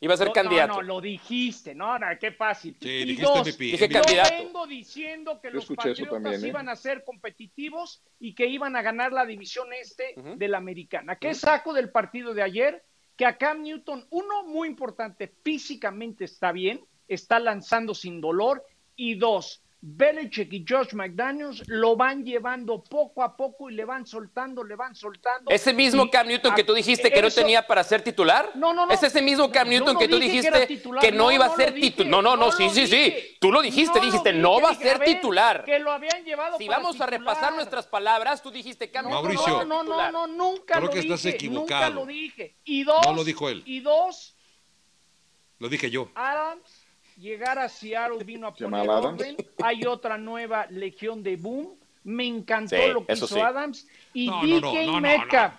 Iba 0.01 0.15
a 0.15 0.17
ser 0.17 0.31
candidato. 0.31 0.75
No, 0.75 0.83
no, 0.83 0.83
lo 0.83 1.01
dijiste, 1.01 1.75
no, 1.75 1.99
no 1.99 2.07
qué 2.21 2.31
fácil. 2.31 2.77
Sí, 2.81 2.89
y 2.89 3.05
dijiste 3.05 3.23
dos, 3.25 3.59
dije 3.59 3.89
candidato. 3.89 4.31
Yo 4.31 4.45
vengo 4.45 4.67
diciendo 4.69 5.41
que 5.41 5.51
los 5.51 5.67
Patriotas 5.67 6.41
¿eh? 6.41 6.47
iban 6.47 6.69
a 6.69 6.77
ser 6.77 7.03
competitivos 7.03 8.01
y 8.21 8.37
que 8.37 8.47
iban 8.47 8.77
a 8.77 8.83
ganar 8.83 9.13
la 9.13 9.27
división 9.27 9.73
este 9.73 10.15
de 10.37 10.49
la 10.49 10.59
americana. 10.59 11.17
¿Qué 11.17 11.35
saco 11.35 11.73
del 11.73 11.91
partido 11.91 12.33
de 12.33 12.43
ayer? 12.43 12.85
Que 13.19 13.27
a 13.27 13.37
Cam 13.37 13.63
Newton, 13.63 14.07
uno 14.11 14.45
muy 14.47 14.69
importante, 14.69 15.31
físicamente 15.43 16.25
está 16.25 16.53
bien, 16.53 16.83
está 17.09 17.39
lanzando 17.39 17.93
sin 17.95 18.21
dolor, 18.21 18.65
y 18.95 19.15
dos, 19.15 19.63
Belichick 19.81 20.53
y 20.53 20.65
Josh 20.69 20.93
McDaniels 20.93 21.63
lo 21.69 21.95
van 21.95 22.25
llevando 22.25 22.83
poco 22.83 23.23
a 23.23 23.37
poco 23.37 23.71
y 23.71 23.75
le 23.75 23.85
van 23.85 24.07
soltando, 24.07 24.65
le 24.65 24.75
van 24.75 24.95
soltando. 24.97 25.51
¿Ese 25.51 25.73
mismo 25.73 26.11
Cam 26.11 26.27
Newton 26.27 26.53
que 26.55 26.65
tú 26.65 26.75
dijiste 26.75 27.13
que 27.13 27.23
no 27.23 27.31
tenía 27.31 27.65
para 27.65 27.85
ser 27.85 28.03
titular? 28.03 28.51
No, 28.57 28.73
no, 28.73 28.87
no. 28.87 28.93
¿Es 28.93 29.03
ese 29.05 29.23
mismo 29.23 29.53
Cam 29.53 29.69
Newton 29.69 29.97
que 29.97 30.09
tú 30.09 30.19
dijiste 30.19 30.67
que, 31.01 31.13
no, 31.13 31.31
iba 31.31 31.47
a 31.47 31.55
ser 31.55 31.75
titular? 31.75 32.11
No, 32.11 32.23
no, 32.23 32.37
no, 32.37 32.51
sí, 32.51 32.69
sí, 32.71 32.89
sí. 32.89 33.37
Tú 33.41 33.53
lo 33.53 33.63
dijiste, 33.63 34.01
dijiste, 34.01 34.33
no 34.33 34.61
va 34.61 34.71
a 34.71 34.75
ser 34.75 34.99
titular. 34.99 35.65
Que 35.65 35.79
lo 35.79 35.93
habían 35.93 36.25
llevado 36.25 36.59
Si 36.59 36.67
vamos 36.67 37.01
a 37.01 37.07
repasar 37.07 37.55
nuestras 37.55 37.87
palabras, 37.87 38.43
tú 38.43 38.51
dijiste 38.51 38.91
Cam 38.91 39.07
Newton. 39.07 39.23
Mauricio, 39.23 39.65
no, 39.65 39.85
no, 39.85 40.11
no, 40.11 40.27
nunca 40.27 40.75
creo 40.75 40.87
lo 40.87 40.91
que 40.91 41.01
estás 41.01 41.25
equivocado. 41.27 41.91
Nunca 41.91 42.01
lo 42.01 42.07
dije. 42.07 42.57
Y 42.65 42.83
dos, 42.83 43.07
no 43.07 43.15
lo 43.15 43.23
dijo 43.23 43.49
él. 43.49 43.63
Y 43.65 43.81
dos, 43.81 44.35
lo 45.61 45.69
dije 45.69 45.89
yo. 45.89 46.11
Adams 46.17 46.78
llegar 47.19 47.59
a 47.59 47.69
Seattle 47.69 48.25
vino 48.25 48.47
a 48.47 48.55
poner 48.55 48.89
orden. 48.89 49.37
Hay 49.63 49.85
otra 49.85 50.17
nueva 50.17 50.67
legión 50.71 51.23
de 51.23 51.37
boom. 51.37 51.75
Me 52.05 52.27
encantó 52.27 52.77
lo 52.93 53.05
que 53.05 53.13
hizo 53.13 53.45
Adams. 53.45 53.87
Y 54.15 54.31
DK 54.31 55.01
Metcalf, 55.01 55.55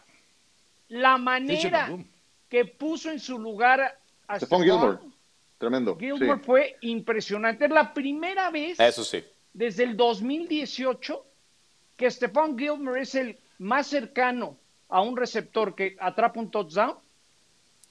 la 0.88 1.18
manera 1.18 1.96
que 2.50 2.66
puso 2.66 3.12
en 3.12 3.20
su 3.20 3.38
lugar 3.38 4.00
a 4.28 4.38
Stephon 4.38 4.64
Gilmore. 4.64 4.98
Tremendo. 5.58 5.98
Gilmore 5.98 6.40
fue 6.40 6.78
impresionante. 6.82 7.66
Es 7.66 7.72
la 7.72 7.94
primera 7.94 8.50
vez 8.50 8.80
Eso 8.80 9.04
sí. 9.04 9.24
desde 9.54 9.84
el 9.84 9.98
2018 9.98 11.26
que 11.98 12.10
Stephon 12.10 12.58
Gilmer 12.58 12.98
es 12.98 13.14
el 13.14 13.38
más 13.60 13.88
cercano 13.88 14.56
a 14.88 15.02
un 15.02 15.18
receptor 15.18 15.76
que 15.76 15.98
atrapa 16.00 16.40
un 16.40 16.50
touchdown 16.50 16.96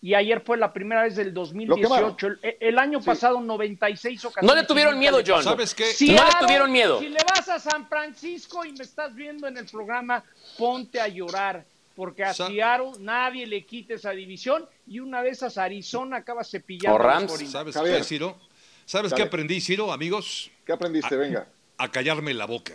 y 0.00 0.14
ayer 0.14 0.40
fue 0.40 0.56
la 0.56 0.72
primera 0.72 1.02
vez 1.02 1.16
del 1.16 1.34
2018. 1.34 2.26
El, 2.26 2.56
el, 2.60 2.78
año 2.78 3.00
pasado, 3.00 3.40
96 3.40 4.24
ocasiones. 4.24 4.48
No 4.48 4.60
le 4.60 4.66
tuvieron 4.66 4.98
miedo, 4.98 5.20
John. 5.26 5.42
¿Sabes 5.42 5.74
qué? 5.74 5.92
no 6.12 6.24
le 6.24 6.32
tuvieron 6.40 6.70
miedo. 6.70 7.00
Si 7.00 7.08
le 7.08 7.20
vas 7.28 7.48
a 7.48 7.58
San 7.58 7.88
Francisco 7.88 8.64
y 8.64 8.72
me 8.72 8.84
estás 8.84 9.14
viendo 9.14 9.48
en 9.48 9.58
el 9.58 9.66
programa, 9.66 10.22
ponte 10.56 11.00
a 11.00 11.08
llorar. 11.08 11.64
Porque 11.96 12.22
a 12.22 12.32
Seattle 12.32 12.92
nadie 13.00 13.44
le 13.44 13.66
quite 13.66 13.94
esa 13.94 14.12
división 14.12 14.64
y 14.86 15.00
una 15.00 15.20
de 15.20 15.30
esas 15.30 15.58
Arizona 15.58 16.18
acaba 16.18 16.44
cepillando. 16.44 16.94
O 16.94 16.98
Rams. 16.98 17.50
¿Sabes 17.50 17.76
qué, 17.76 18.04
Ciro? 18.04 18.38
¿Sabes 18.86 19.12
qué 19.12 19.22
aprendí, 19.22 19.60
Ciro, 19.60 19.92
amigos? 19.92 20.48
¿Qué 20.64 20.72
aprendiste? 20.72 21.16
A, 21.16 21.18
Venga. 21.18 21.48
A 21.76 21.90
callarme 21.90 22.32
la 22.34 22.46
boca. 22.46 22.74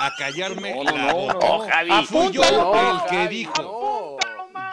A 0.00 0.14
callarme 0.16 0.74
No, 0.74 0.82
no, 0.82 0.96
la 0.96 1.06
no, 1.12 1.14
boca. 1.14 1.34
no. 1.34 1.58
Javi. 1.60 2.06
Fui 2.06 2.30
yo 2.32 2.42
el 2.42 3.08
que 3.08 3.16
Javi, 3.16 3.36
dijo. 3.36 4.18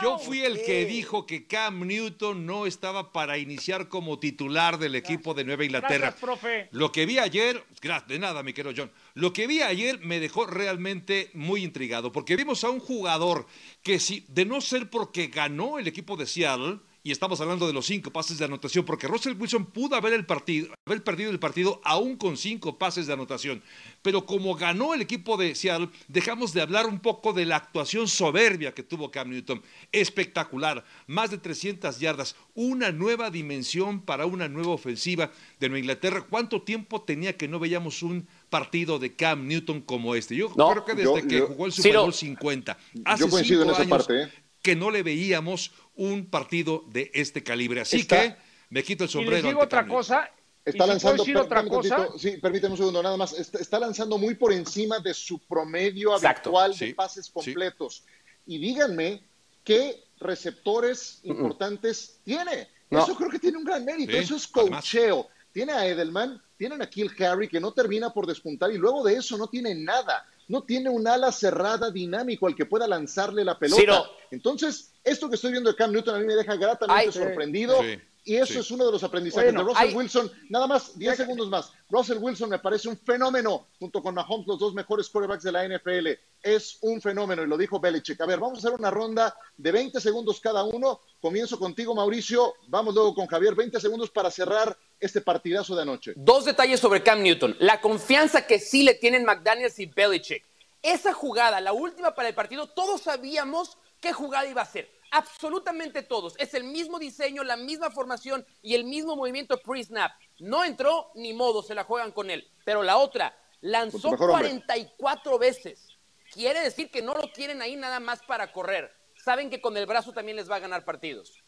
Yo 0.01 0.19
fui 0.19 0.41
el 0.41 0.61
que 0.63 0.85
dijo 0.85 1.25
que 1.25 1.47
Cam 1.47 1.85
Newton 1.87 2.45
no 2.45 2.65
estaba 2.65 3.11
para 3.11 3.37
iniciar 3.37 3.87
como 3.87 4.19
titular 4.19 4.77
del 4.77 4.95
equipo 4.95 5.33
de 5.33 5.43
Nueva 5.43 5.65
Inglaterra. 5.65 5.97
Gracias, 5.97 6.21
profe. 6.21 6.69
Lo 6.71 6.91
que 6.91 7.05
vi 7.05 7.19
ayer, 7.19 7.63
de 8.07 8.19
nada, 8.19 8.43
mi 8.43 8.53
querido 8.53 8.73
John, 8.75 8.91
lo 9.13 9.33
que 9.33 9.47
vi 9.47 9.61
ayer 9.61 9.99
me 9.99 10.19
dejó 10.19 10.45
realmente 10.45 11.31
muy 11.33 11.63
intrigado, 11.63 12.11
porque 12.11 12.35
vimos 12.35 12.63
a 12.63 12.69
un 12.69 12.79
jugador 12.79 13.47
que 13.83 13.99
si, 13.99 14.25
de 14.27 14.45
no 14.45 14.61
ser 14.61 14.89
porque 14.89 15.27
ganó 15.27 15.79
el 15.79 15.87
equipo 15.87 16.15
de 16.17 16.27
Seattle, 16.27 16.79
y 17.07 17.11
estamos 17.11 17.39
hablando 17.39 17.65
de 17.67 17.71
los 17.71 17.85
cinco 17.85 18.11
pases 18.11 18.37
de 18.37 18.43
anotación, 18.43 18.83
porque 18.83 19.07
Russell 19.07 19.33
Wilson 19.39 19.67
pudo 19.67 19.95
haber, 19.95 20.11
el 20.11 20.25
partido, 20.25 20.73
haber 20.85 21.01
perdido 21.05 21.31
el 21.31 21.39
partido 21.39 21.79
aún 21.85 22.17
con 22.17 22.35
cinco 22.35 22.77
pases 22.77 23.07
de 23.07 23.13
anotación, 23.13 23.63
pero 24.01 24.25
como 24.25 24.55
ganó 24.55 24.93
el 24.93 25.01
equipo 25.01 25.37
de 25.37 25.55
Seattle, 25.55 25.87
dejamos 26.09 26.51
de 26.51 26.59
hablar 26.61 26.85
un 26.85 26.99
poco 26.99 27.31
de 27.31 27.45
la 27.45 27.55
actuación 27.55 28.09
soberbia 28.09 28.73
que 28.73 28.83
tuvo 28.83 29.09
Cam 29.09 29.29
Newton. 29.29 29.61
Espectacular, 29.93 30.83
más 31.07 31.31
de 31.31 31.37
300 31.37 31.97
yardas, 31.99 32.35
una 32.55 32.91
nueva 32.91 33.29
dimensión 33.29 34.01
para 34.01 34.25
una 34.25 34.49
nueva 34.49 34.71
ofensiva 34.71 35.31
de 35.61 35.69
Nueva 35.69 35.79
Inglaterra. 35.79 36.25
¿Cuánto 36.29 36.61
tiempo 36.61 37.01
tenía 37.03 37.37
que 37.37 37.47
no 37.47 37.57
veíamos 37.57 38.03
un 38.03 38.27
partido 38.49 38.99
de 38.99 39.15
Cam 39.15 39.47
Newton 39.47 39.79
como 39.79 40.13
este? 40.13 40.35
Yo 40.35 40.51
No, 40.57 40.71
creo 40.71 40.83
que 40.83 40.93
desde 40.93 41.21
yo- 41.21 41.27
que 41.27 41.37
yo- 41.39 41.47
jugó 41.47 41.67
el 41.67 41.71
Super 41.71 41.97
Bowl 41.99 42.13
50, 42.13 42.77
hace 43.05 43.23
yo 43.23 43.29
coincido 43.29 43.61
en 43.61 43.67
cinco 43.69 43.71
esa 43.73 43.81
años 43.83 43.97
parte, 44.07 44.23
¿eh? 44.23 44.29
que 44.61 44.75
no 44.75 44.91
le 44.91 45.01
veíamos 45.03 45.71
un 45.97 46.29
partido 46.29 46.83
de 46.87 47.11
este 47.13 47.43
calibre. 47.43 47.81
Así 47.81 47.97
Está- 47.97 48.21
que 48.21 48.35
me 48.69 48.83
quito 48.83 49.03
el 49.03 49.09
Y 49.09 49.13
sombrero. 49.13 49.35
les 49.43 49.43
digo 49.51 49.61
otra 49.61 49.85
cosa. 49.87 50.29
y 50.65 50.69
Está 50.69 50.85
lanzando, 50.85 51.23
puedo 51.23 51.25
decir 51.25 51.37
otra 51.37 51.61
permíteme 51.61 51.81
cosa. 51.83 51.95
tantito, 51.95 52.19
sí, 52.19 52.37
permíteme 52.41 52.71
un 52.73 52.77
segundo, 52.77 53.01
nada 53.03 53.15
más. 53.17 53.33
Está, 53.33 53.59
está 53.59 53.79
lanzando 53.79 54.17
muy 54.17 54.35
por 54.35 54.51
encima 54.51 54.99
de 54.99 55.13
su 55.13 55.39
promedio 55.39 56.13
Exacto, 56.15 56.49
habitual 56.49 56.73
sí, 56.75 56.85
de 56.87 56.93
pases 56.95 57.25
sí. 57.27 57.31
completos. 57.31 58.03
Y 58.45 58.57
díganme 58.59 59.23
qué 59.63 60.03
receptores 60.19 61.19
importantes 61.23 62.19
tiene. 62.23 62.67
No. 62.89 63.03
Eso 63.03 63.15
creo 63.15 63.29
que 63.29 63.39
tiene 63.39 63.57
un 63.57 63.63
gran 63.65 63.83
mérito. 63.85 64.11
Sí, 64.11 64.17
Eso 64.17 64.35
es 64.35 64.49
además. 64.53 64.81
coacheo. 64.81 65.27
Tiene 65.51 65.71
a 65.73 65.87
Edelman, 65.87 66.41
tienen 66.57 66.81
a 66.81 66.89
Kill 66.89 67.11
Harry, 67.23 67.47
que 67.47 67.59
no 67.59 67.71
termina 67.73 68.11
por 68.13 68.27
despuntar, 68.27 68.71
y 68.71 68.77
luego 68.77 69.03
de 69.03 69.15
eso 69.15 69.37
no 69.37 69.47
tiene 69.47 69.73
nada. 69.73 70.25
No 70.47 70.63
tiene 70.63 70.89
un 70.89 71.07
ala 71.07 71.31
cerrada 71.31 71.91
dinámico 71.91 72.47
al 72.47 72.55
que 72.55 72.65
pueda 72.65 72.87
lanzarle 72.87 73.43
la 73.43 73.59
pelota. 73.59 74.03
Entonces, 74.31 74.91
esto 75.03 75.29
que 75.29 75.35
estoy 75.35 75.51
viendo 75.51 75.69
de 75.69 75.75
Cam 75.75 75.91
Newton 75.91 76.15
a 76.15 76.19
mí 76.19 76.25
me 76.25 76.35
deja 76.35 76.55
gratamente 76.55 77.05
Ay, 77.07 77.11
sorprendido. 77.11 77.81
Sí, 77.81 77.99
y 78.25 78.35
eso 78.35 78.53
sí. 78.53 78.59
es 78.59 78.71
uno 78.71 78.85
de 78.85 78.91
los 78.91 79.03
aprendizajes 79.03 79.53
Bueno, 79.53 79.59
de 79.69 79.73
Russell 79.73 79.87
hay- 79.89 79.95
Wilson. 79.95 80.31
Nada 80.49 80.67
más, 80.67 80.97
10 80.99 81.15
segundos 81.15 81.47
más. 81.49 81.71
Russell 81.89 82.17
Wilson 82.19 82.49
me 82.49 82.59
parece 82.59 82.89
un 82.89 82.97
fenómeno, 82.97 83.67
junto 83.79 84.01
con 84.01 84.15
Mahomes, 84.15 84.47
los 84.47 84.59
dos 84.59 84.73
mejores 84.73 85.09
quarterbacks 85.09 85.43
de 85.43 85.51
la 85.53 85.63
NFL. 85.65 86.07
Es 86.43 86.77
un 86.81 87.01
fenómeno, 87.01 87.43
y 87.43 87.47
lo 87.47 87.57
dijo 87.57 87.79
Belichick. 87.79 88.19
A 88.19 88.25
ver, 88.25 88.39
vamos 88.39 88.57
a 88.57 88.67
hacer 88.67 88.77
una 88.77 88.91
ronda 88.91 89.33
de 89.55 89.71
20 89.71 90.01
segundos 90.01 90.41
cada 90.41 90.63
uno. 90.65 90.99
Comienzo 91.21 91.57
contigo, 91.57 91.95
Mauricio. 91.95 92.53
Vamos 92.67 92.93
luego 92.93 93.15
con 93.15 93.27
Javier. 93.27 93.55
20 93.55 93.79
segundos 93.79 94.09
para 94.11 94.29
cerrar 94.29 94.77
este 94.99 95.21
partidazo 95.21 95.75
de 95.75 95.81
anoche. 95.83 96.13
Dos 96.15 96.45
detalles 96.45 96.79
sobre 96.79 97.03
Cam 97.03 97.21
Newton. 97.21 97.55
La 97.59 97.81
confianza 97.81 98.45
que 98.45 98.59
sí 98.59 98.83
le 98.83 98.93
tienen 98.93 99.25
McDaniels 99.25 99.79
y 99.79 99.85
Belichick. 99.85 100.43
Esa 100.81 101.13
jugada, 101.13 101.59
la 101.61 101.73
última 101.73 102.13
para 102.15 102.29
el 102.29 102.35
partido, 102.35 102.67
todos 102.67 103.01
sabíamos 103.01 103.77
qué 103.99 104.13
jugada 104.13 104.47
iba 104.47 104.61
a 104.61 104.65
ser. 104.65 104.91
Absolutamente 105.11 106.03
todos. 106.03 106.35
Es 106.37 106.53
el 106.53 106.63
mismo 106.65 106.99
diseño, 106.99 107.43
la 107.43 107.57
misma 107.57 107.89
formación 107.91 108.45
y 108.61 108.75
el 108.75 108.83
mismo 108.83 109.15
movimiento 109.15 109.57
pre-snap. 109.61 110.11
No 110.39 110.63
entró, 110.63 111.11
ni 111.15 111.33
modo, 111.33 111.63
se 111.63 111.75
la 111.75 111.83
juegan 111.83 112.11
con 112.11 112.29
él. 112.29 112.49
Pero 112.65 112.83
la 112.83 112.97
otra, 112.97 113.37
lanzó 113.61 113.99
tu 113.99 114.11
mejor 114.11 114.31
hombre. 114.31 114.49
44 114.49 115.39
veces. 115.39 115.87
Quiere 116.31 116.59
decir 116.59 116.91
que 116.91 117.01
no 117.01 117.13
lo 117.13 117.31
tienen 117.31 117.61
ahí 117.61 117.75
nada 117.75 117.99
más 117.99 118.21
para 118.23 118.51
correr. 118.51 118.93
Saben 119.15 119.49
que 119.49 119.61
con 119.61 119.75
el 119.77 119.85
brazo 119.85 120.13
también 120.13 120.37
les 120.37 120.49
va 120.49 120.57
a 120.57 120.59
ganar 120.59 120.85
partidos. 120.85 121.43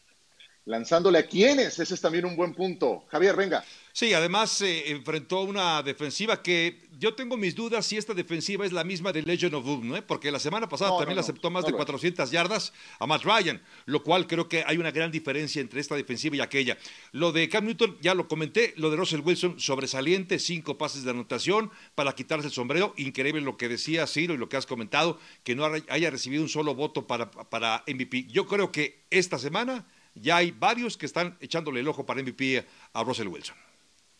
Lanzándole 0.70 1.18
a 1.18 1.26
quiénes, 1.26 1.80
ese 1.80 1.94
es 1.94 2.00
también 2.00 2.24
un 2.24 2.36
buen 2.36 2.54
punto. 2.54 3.02
Javier, 3.08 3.34
venga. 3.34 3.64
Sí, 3.92 4.14
además 4.14 4.62
eh, 4.62 4.92
enfrentó 4.92 5.40
una 5.40 5.82
defensiva 5.82 6.40
que 6.40 6.78
yo 6.96 7.14
tengo 7.14 7.36
mis 7.36 7.56
dudas 7.56 7.84
si 7.84 7.96
esta 7.96 8.14
defensiva 8.14 8.64
es 8.64 8.70
la 8.70 8.84
misma 8.84 9.10
de 9.12 9.22
Legend 9.22 9.54
of 9.54 9.64
Boom, 9.64 9.88
¿no? 9.88 9.96
Eh, 9.96 10.02
Porque 10.02 10.30
la 10.30 10.38
semana 10.38 10.68
pasada 10.68 10.92
No, 10.92 10.98
también 10.98 11.16
no, 11.16 11.22
aceptó 11.22 11.50
más 11.50 11.64
de 11.64 11.72
lo 11.72 11.76
es. 11.76 11.84
400 11.84 12.30
yardas 12.30 12.72
a 13.00 13.06
Matt 13.08 13.24
Ryan, 13.24 13.60
lo 13.86 14.04
cual 14.04 14.28
creo 14.28 14.48
que 14.48 14.62
hay 14.64 14.76
una 14.76 14.92
gran 14.92 15.10
diferencia 15.10 15.60
entre 15.60 15.80
esta 15.80 15.96
defensiva 15.96 16.36
y 16.36 16.40
aquella. 16.40 16.78
Lo 17.10 17.32
de 17.32 17.48
Cam 17.48 17.64
Newton, 17.64 17.98
ya 18.00 18.14
lo 18.14 18.28
comenté, 18.28 18.72
lo 18.76 18.90
de 18.90 18.96
Russell 18.96 19.22
Wilson, 19.24 19.58
sobresaliente, 19.58 20.38
cinco 20.38 20.78
pases 20.78 21.02
de 21.02 21.10
anotación 21.10 21.72
para 21.96 22.12
quitarse 22.12 22.46
el 22.46 22.52
sombrero. 22.52 22.94
Increíble 22.96 23.40
lo 23.40 23.56
que 23.56 23.68
decía 23.68 24.06
Ciro 24.06 24.34
y 24.34 24.36
lo 24.36 24.48
que 24.48 24.56
has 24.56 24.66
comentado, 24.66 25.18
que 25.42 25.56
no 25.56 25.64
haya 25.64 26.10
recibido 26.10 26.44
un 26.44 26.48
solo 26.48 26.76
voto 26.76 27.08
para, 27.08 27.28
para 27.32 27.82
MVP. 27.88 28.26
Yo 28.28 28.46
creo 28.46 28.70
que 28.70 29.00
esta 29.10 29.36
semana 29.36 29.84
ya 30.14 30.36
hay 30.36 30.50
varios 30.50 30.96
que 30.96 31.06
están 31.06 31.36
echándole 31.40 31.80
el 31.80 31.88
ojo 31.88 32.04
para 32.04 32.22
MVP 32.22 32.64
a 32.92 33.04
Russell 33.04 33.28
Wilson. 33.28 33.56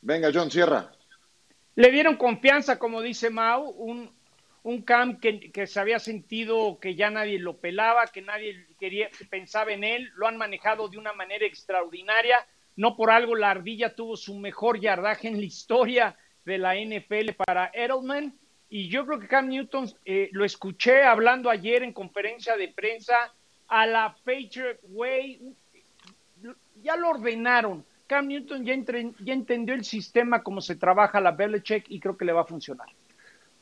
Venga, 0.00 0.30
John, 0.32 0.50
cierra. 0.50 0.90
Le 1.74 1.90
dieron 1.90 2.16
confianza, 2.16 2.78
como 2.78 3.00
dice 3.00 3.30
Mau, 3.30 3.70
un, 3.70 4.10
un 4.62 4.82
Cam 4.82 5.18
que, 5.18 5.50
que 5.50 5.66
se 5.66 5.80
había 5.80 5.98
sentido 5.98 6.78
que 6.80 6.94
ya 6.94 7.10
nadie 7.10 7.38
lo 7.38 7.56
pelaba, 7.58 8.06
que 8.06 8.22
nadie 8.22 8.66
quería, 8.78 9.10
que 9.10 9.24
pensaba 9.24 9.72
en 9.72 9.84
él, 9.84 10.10
lo 10.16 10.26
han 10.26 10.36
manejado 10.36 10.88
de 10.88 10.98
una 10.98 11.12
manera 11.12 11.46
extraordinaria. 11.46 12.46
No 12.76 12.96
por 12.96 13.10
algo 13.10 13.34
la 13.34 13.50
ardilla 13.50 13.94
tuvo 13.94 14.16
su 14.16 14.36
mejor 14.36 14.80
yardaje 14.80 15.28
en 15.28 15.38
la 15.38 15.44
historia 15.44 16.16
de 16.44 16.58
la 16.58 16.74
NFL 16.76 17.32
para 17.36 17.70
Edelman. 17.74 18.34
Y 18.68 18.88
yo 18.88 19.04
creo 19.04 19.18
que 19.18 19.26
Cam 19.26 19.48
Newton, 19.48 19.92
eh, 20.04 20.28
lo 20.32 20.44
escuché 20.44 21.02
hablando 21.02 21.50
ayer 21.50 21.82
en 21.82 21.92
conferencia 21.92 22.56
de 22.56 22.68
prensa 22.68 23.34
a 23.66 23.86
la 23.86 24.16
Patriot 24.24 24.78
Way, 24.82 25.54
ya 26.82 26.96
lo 26.96 27.10
ordenaron. 27.10 27.84
Cam 28.06 28.26
Newton 28.26 28.64
ya, 28.64 28.74
ya 29.20 29.32
entendió 29.32 29.74
el 29.74 29.84
sistema, 29.84 30.42
cómo 30.42 30.60
se 30.60 30.74
trabaja 30.74 31.20
la 31.20 31.30
Belichick 31.30 31.84
y 31.88 32.00
creo 32.00 32.16
que 32.16 32.24
le 32.24 32.32
va 32.32 32.42
a 32.42 32.46
funcionar. 32.46 32.88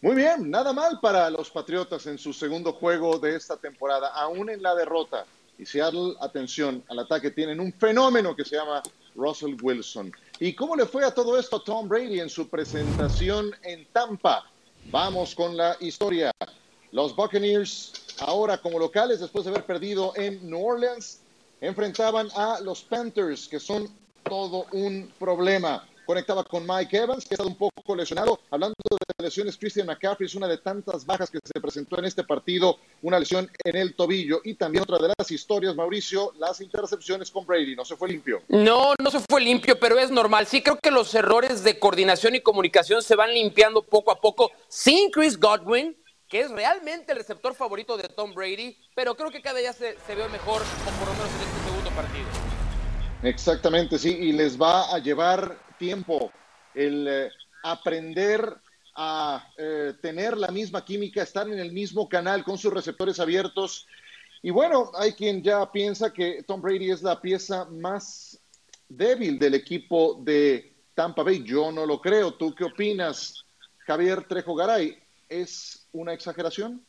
Muy 0.00 0.14
bien, 0.14 0.48
nada 0.48 0.72
mal 0.72 1.00
para 1.02 1.28
los 1.28 1.50
Patriotas 1.50 2.06
en 2.06 2.18
su 2.18 2.32
segundo 2.32 2.72
juego 2.72 3.18
de 3.18 3.34
esta 3.34 3.56
temporada, 3.56 4.08
aún 4.14 4.48
en 4.48 4.62
la 4.62 4.74
derrota. 4.74 5.26
Y 5.58 5.66
Seattle, 5.66 6.14
atención, 6.20 6.84
al 6.88 7.00
ataque 7.00 7.32
tienen 7.32 7.58
un 7.58 7.72
fenómeno 7.72 8.36
que 8.36 8.44
se 8.44 8.56
llama 8.56 8.80
Russell 9.16 9.56
Wilson. 9.60 10.12
¿Y 10.38 10.54
cómo 10.54 10.76
le 10.76 10.86
fue 10.86 11.04
a 11.04 11.12
todo 11.12 11.36
esto 11.36 11.56
a 11.56 11.64
Tom 11.64 11.88
Brady 11.88 12.20
en 12.20 12.30
su 12.30 12.48
presentación 12.48 13.50
en 13.64 13.84
Tampa? 13.86 14.44
Vamos 14.92 15.34
con 15.34 15.56
la 15.56 15.76
historia. 15.80 16.30
Los 16.92 17.14
Buccaneers, 17.16 17.92
ahora 18.20 18.58
como 18.58 18.78
locales, 18.78 19.18
después 19.18 19.44
de 19.44 19.50
haber 19.50 19.64
perdido 19.64 20.12
en 20.14 20.48
New 20.48 20.64
Orleans, 20.64 21.22
enfrentaban 21.60 22.28
a 22.34 22.60
los 22.60 22.82
Panthers, 22.82 23.48
que 23.48 23.60
son 23.60 23.88
todo 24.22 24.66
un 24.72 25.12
problema. 25.18 25.86
Conectaba 26.06 26.42
con 26.42 26.66
Mike 26.66 26.96
Evans, 26.96 27.24
que 27.26 27.34
ha 27.34 27.36
estado 27.36 27.50
un 27.50 27.56
poco 27.56 27.94
lesionado. 27.94 28.40
Hablando 28.50 28.74
de 28.90 29.24
lesiones, 29.24 29.58
Christian 29.58 29.86
McCaffrey 29.86 30.26
es 30.26 30.34
una 30.34 30.48
de 30.48 30.56
tantas 30.56 31.04
bajas 31.04 31.30
que 31.30 31.38
se 31.44 31.60
presentó 31.60 31.98
en 31.98 32.06
este 32.06 32.24
partido, 32.24 32.78
una 33.02 33.18
lesión 33.18 33.50
en 33.62 33.76
el 33.76 33.94
tobillo. 33.94 34.40
Y 34.42 34.54
también 34.54 34.84
otra 34.84 34.96
de 34.98 35.12
las 35.18 35.30
historias, 35.30 35.74
Mauricio, 35.74 36.32
las 36.38 36.62
intercepciones 36.62 37.30
con 37.30 37.44
Brady. 37.44 37.76
No 37.76 37.84
se 37.84 37.94
fue 37.94 38.08
limpio. 38.08 38.40
No, 38.48 38.94
no 39.02 39.10
se 39.10 39.20
fue 39.28 39.42
limpio, 39.42 39.78
pero 39.78 39.98
es 39.98 40.10
normal. 40.10 40.46
Sí, 40.46 40.62
creo 40.62 40.78
que 40.78 40.90
los 40.90 41.14
errores 41.14 41.62
de 41.62 41.78
coordinación 41.78 42.34
y 42.34 42.40
comunicación 42.40 43.02
se 43.02 43.14
van 43.14 43.34
limpiando 43.34 43.82
poco 43.82 44.10
a 44.10 44.18
poco 44.18 44.50
sin 44.68 45.10
Chris 45.10 45.38
Godwin, 45.38 45.94
que 46.28 46.40
es 46.40 46.50
realmente 46.50 47.12
el 47.12 47.18
receptor 47.18 47.54
favorito 47.54 47.96
de 47.96 48.08
Tom 48.08 48.34
Brady, 48.34 48.76
pero 48.94 49.14
creo 49.14 49.30
que 49.30 49.40
cada 49.40 49.58
día 49.58 49.72
se, 49.72 49.96
ve 50.08 50.28
mejor, 50.28 50.62
o 50.62 50.98
por 50.98 51.08
lo 51.08 51.14
menos 51.14 51.30
en 51.30 51.48
este 51.48 51.64
segundo 51.64 51.90
partido. 51.90 52.26
Exactamente, 53.22 53.98
sí, 53.98 54.10
y 54.10 54.32
les 54.32 54.60
va 54.60 54.94
a 54.94 54.98
llevar 54.98 55.58
tiempo 55.78 56.30
el 56.74 57.08
eh, 57.08 57.30
aprender 57.62 58.56
a 58.94 59.48
eh, 59.56 59.94
tener 60.02 60.36
la 60.36 60.48
misma 60.48 60.84
química, 60.84 61.22
estar 61.22 61.48
en 61.48 61.58
el 61.58 61.72
mismo 61.72 62.08
canal 62.08 62.44
con 62.44 62.58
sus 62.58 62.72
receptores 62.72 63.18
abiertos. 63.20 63.86
Y 64.42 64.50
bueno, 64.50 64.90
hay 64.94 65.12
quien 65.12 65.42
ya 65.42 65.70
piensa 65.70 66.12
que 66.12 66.42
Tom 66.42 66.60
Brady 66.60 66.90
es 66.90 67.02
la 67.02 67.20
pieza 67.20 67.64
más 67.66 68.38
débil 68.88 69.38
del 69.38 69.54
equipo 69.54 70.20
de 70.22 70.74
Tampa 70.94 71.22
Bay. 71.22 71.42
Yo 71.44 71.70
no 71.70 71.86
lo 71.86 72.00
creo. 72.00 72.34
¿Tú 72.34 72.54
qué 72.54 72.64
opinas, 72.64 73.44
Javier 73.86 74.26
Trejo 74.26 74.54
Garay, 74.54 74.98
¿es 75.28 75.77
una 75.92 76.12
exageración? 76.12 76.84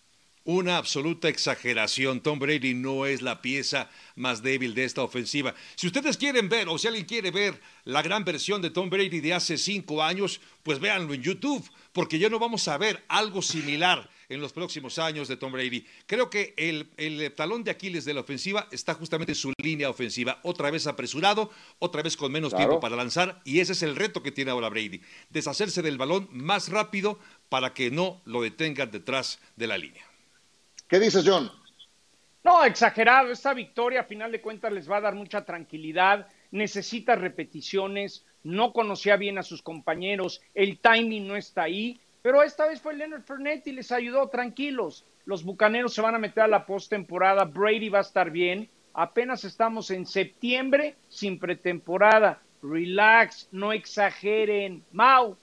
Una 0.46 0.78
absoluta 0.78 1.28
exageración. 1.28 2.22
Tom 2.22 2.40
Brady 2.40 2.74
no 2.74 3.06
es 3.06 3.22
la 3.22 3.42
pieza 3.42 3.90
más 4.16 4.42
débil 4.42 4.74
de 4.74 4.86
esta 4.86 5.04
ofensiva. 5.04 5.54
Si 5.76 5.88
ustedes 5.88 6.18
quieren 6.18 6.50
ver, 6.50 6.70
o 6.70 6.78
si 6.78 6.88
alguien 6.88 7.06
quiere 7.06 7.30
ver 7.30 7.60
la 7.84 8.02
gran 8.02 8.24
versión 8.24 8.62
de 8.62 8.70
Tom 8.70 8.90
Brady 8.90 9.20
de 9.20 9.34
hace 9.34 9.58
cinco 9.58 10.02
años, 10.02 10.40
pues 10.64 10.80
véanlo 10.80 11.14
en 11.14 11.22
YouTube, 11.22 11.70
porque 11.92 12.20
ya 12.20 12.30
no 12.30 12.40
vamos 12.40 12.68
a 12.68 12.78
ver 12.78 13.04
algo 13.10 13.42
similar 13.42 14.10
en 14.30 14.42
los 14.42 14.54
próximos 14.54 14.98
años 15.00 15.28
de 15.28 15.38
Tom 15.38 15.52
Brady. 15.52 15.86
Creo 16.06 16.30
que 16.30 16.54
el, 16.56 16.90
el 16.98 17.34
talón 17.34 17.64
de 17.64 17.72
Aquiles 17.72 18.06
de 18.06 18.14
la 18.14 18.22
ofensiva 18.22 18.68
está 18.72 18.94
justamente 18.94 19.34
en 19.34 19.36
su 19.36 19.52
línea 19.62 19.90
ofensiva. 19.90 20.40
Otra 20.44 20.72
vez 20.72 20.88
apresurado, 20.88 21.52
otra 21.80 22.02
vez 22.02 22.16
con 22.16 22.32
menos 22.32 22.56
tiempo 22.56 22.80
para 22.80 22.96
lanzar, 22.96 23.42
y 23.44 23.60
ese 23.60 23.74
es 23.74 23.84
el 23.84 23.96
reto 23.96 24.24
que 24.24 24.32
tiene 24.32 24.52
ahora 24.52 24.70
Brady. 24.70 25.02
Deshacerse 25.30 25.82
del 25.82 25.98
balón 25.98 26.30
más 26.32 26.70
rápido 26.70 27.20
para 27.50 27.74
que 27.74 27.92
no 27.92 28.22
lo 28.26 28.42
detengan 28.42 28.92
detrás 28.92 29.40
de 29.56 29.68
la 29.68 29.78
línea. 29.78 30.04
¿Qué 30.88 31.00
dices, 31.00 31.24
John? 31.26 31.52
No, 32.44 32.64
exagerado. 32.64 33.32
Esta 33.32 33.54
victoria, 33.54 34.02
a 34.02 34.06
final 34.06 34.32
de 34.32 34.42
cuentas, 34.42 34.72
les 34.72 34.90
va 34.90 34.98
a 34.98 35.02
dar 35.02 35.16
mucha 35.16 35.44
tranquilidad. 35.44 36.28
Necesita 36.52 37.16
repeticiones. 37.16 38.26
No 38.44 38.72
conocía 38.72 39.18
bien 39.18 39.38
a 39.38 39.44
sus 39.44 39.62
compañeros. 39.62 40.42
El 40.54 40.80
timing 40.80 41.28
no 41.28 41.36
está 41.36 41.64
ahí. 41.64 42.00
Pero 42.22 42.44
esta 42.44 42.68
vez 42.68 42.82
fue 42.82 42.96
Leonard 42.96 43.24
Fournette 43.24 43.68
y 43.68 43.72
les 43.74 43.92
ayudó 43.92 44.30
tranquilos. 44.30 45.06
Los 45.26 45.44
bucaneros 45.44 45.94
se 45.94 46.02
van 46.02 46.16
a 46.16 46.20
meter 46.20 46.44
a 46.44 46.48
la 46.48 46.66
postemporada. 46.66 47.46
Brady 47.46 47.90
va 47.90 48.00
a 48.00 48.02
estar 48.02 48.32
bien. 48.32 48.70
Apenas 48.94 49.44
estamos 49.44 49.92
en 49.92 50.06
septiembre 50.06 50.96
sin 51.08 51.40
pretemporada. 51.40 52.42
Relax, 52.62 53.48
no 53.52 53.72
exageren. 53.72 54.84
Mau. 54.92 55.38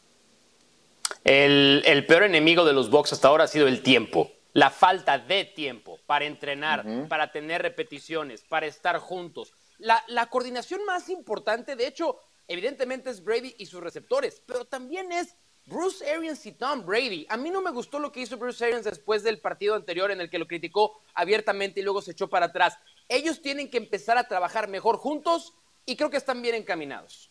El, 1.25 1.83
el 1.87 2.07
peor 2.07 2.23
enemigo 2.23 2.65
de 2.65 2.73
los 2.73 2.91
Bucks 2.91 3.13
hasta 3.13 3.29
ahora 3.29 3.45
ha 3.45 3.49
sido 3.49 3.69
el 3.69 3.83
tiempo 3.83 4.31
la 4.57 4.71
falta 4.71 5.19
de 5.19 5.45
tiempo 5.45 5.99
para 6.07 6.25
entrenar, 6.25 6.83
para 7.11 7.31
tener 7.31 7.61
repeticiones, 7.61 8.41
para 8.41 8.65
estar 8.65 8.99
juntos. 8.99 9.53
La, 9.77 10.03
la, 10.09 10.31
coordinación 10.31 10.83
más 10.87 11.11
importante, 11.11 11.77
de 11.77 11.87
hecho, 11.87 12.19
evidentemente 12.49 13.11
es 13.11 13.23
Brady 13.23 13.55
y 13.59 13.67
sus 13.67 13.83
receptores, 13.83 14.41
pero 14.47 14.65
también 14.65 15.13
es 15.13 15.37
Bruce 15.67 16.11
Arians 16.11 16.47
y 16.47 16.53
Tom 16.53 16.87
Brady. 16.87 17.27
A 17.29 17.37
mí 17.37 17.51
no 17.51 17.61
me 17.61 17.71
gustó 17.71 17.99
lo 17.99 18.11
que 18.11 18.21
hizo 18.21 18.39
Bruce 18.39 18.65
Arians 18.65 18.85
después 18.85 19.23
del 19.23 19.41
partido 19.41 19.75
anterior 19.75 20.11
en 20.11 20.23
el 20.23 20.31
que 20.31 20.39
lo 20.39 20.47
criticó 20.47 21.03
abiertamente 21.13 21.81
y 21.81 21.83
luego 21.83 22.01
se 22.01 22.13
echó 22.13 22.31
para 22.31 22.47
atrás. 22.47 22.79
Ellos 23.11 23.43
tienen 23.43 23.69
que 23.69 23.77
empezar 23.77 24.17
a 24.17 24.27
trabajar 24.27 24.69
mejor 24.69 24.97
juntos 24.97 25.53
y 25.85 25.97
creo 25.97 26.09
que 26.09 26.17
están 26.17 26.41
bien 26.41 26.55
encaminados. 26.55 27.31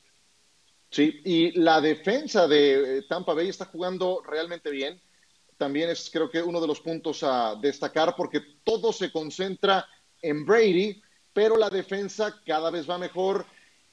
Sí, 0.95 1.19
y 1.25 1.51
la 1.59 1.81
defensa 1.81 2.47
de 2.47 3.03
Tampa 3.09 3.33
Bay 3.33 3.49
está 3.49 3.65
jugando 3.65 4.21
realmente 4.25 4.71
bien 4.71 4.97
también 5.57 5.89
es 5.89 6.09
creo 6.09 6.29
que 6.29 6.41
uno 6.41 6.61
de 6.61 6.67
los 6.67 6.79
puntos 6.79 7.21
a 7.21 7.55
destacar 7.55 8.15
porque 8.15 8.41
todo 8.63 8.93
se 8.93 9.11
concentra 9.11 9.85
en 10.21 10.45
Brady, 10.45 11.01
pero 11.33 11.57
la 11.57 11.69
defensa 11.69 12.41
cada 12.45 12.71
vez 12.71 12.89
va 12.89 12.97
mejor. 12.97 13.45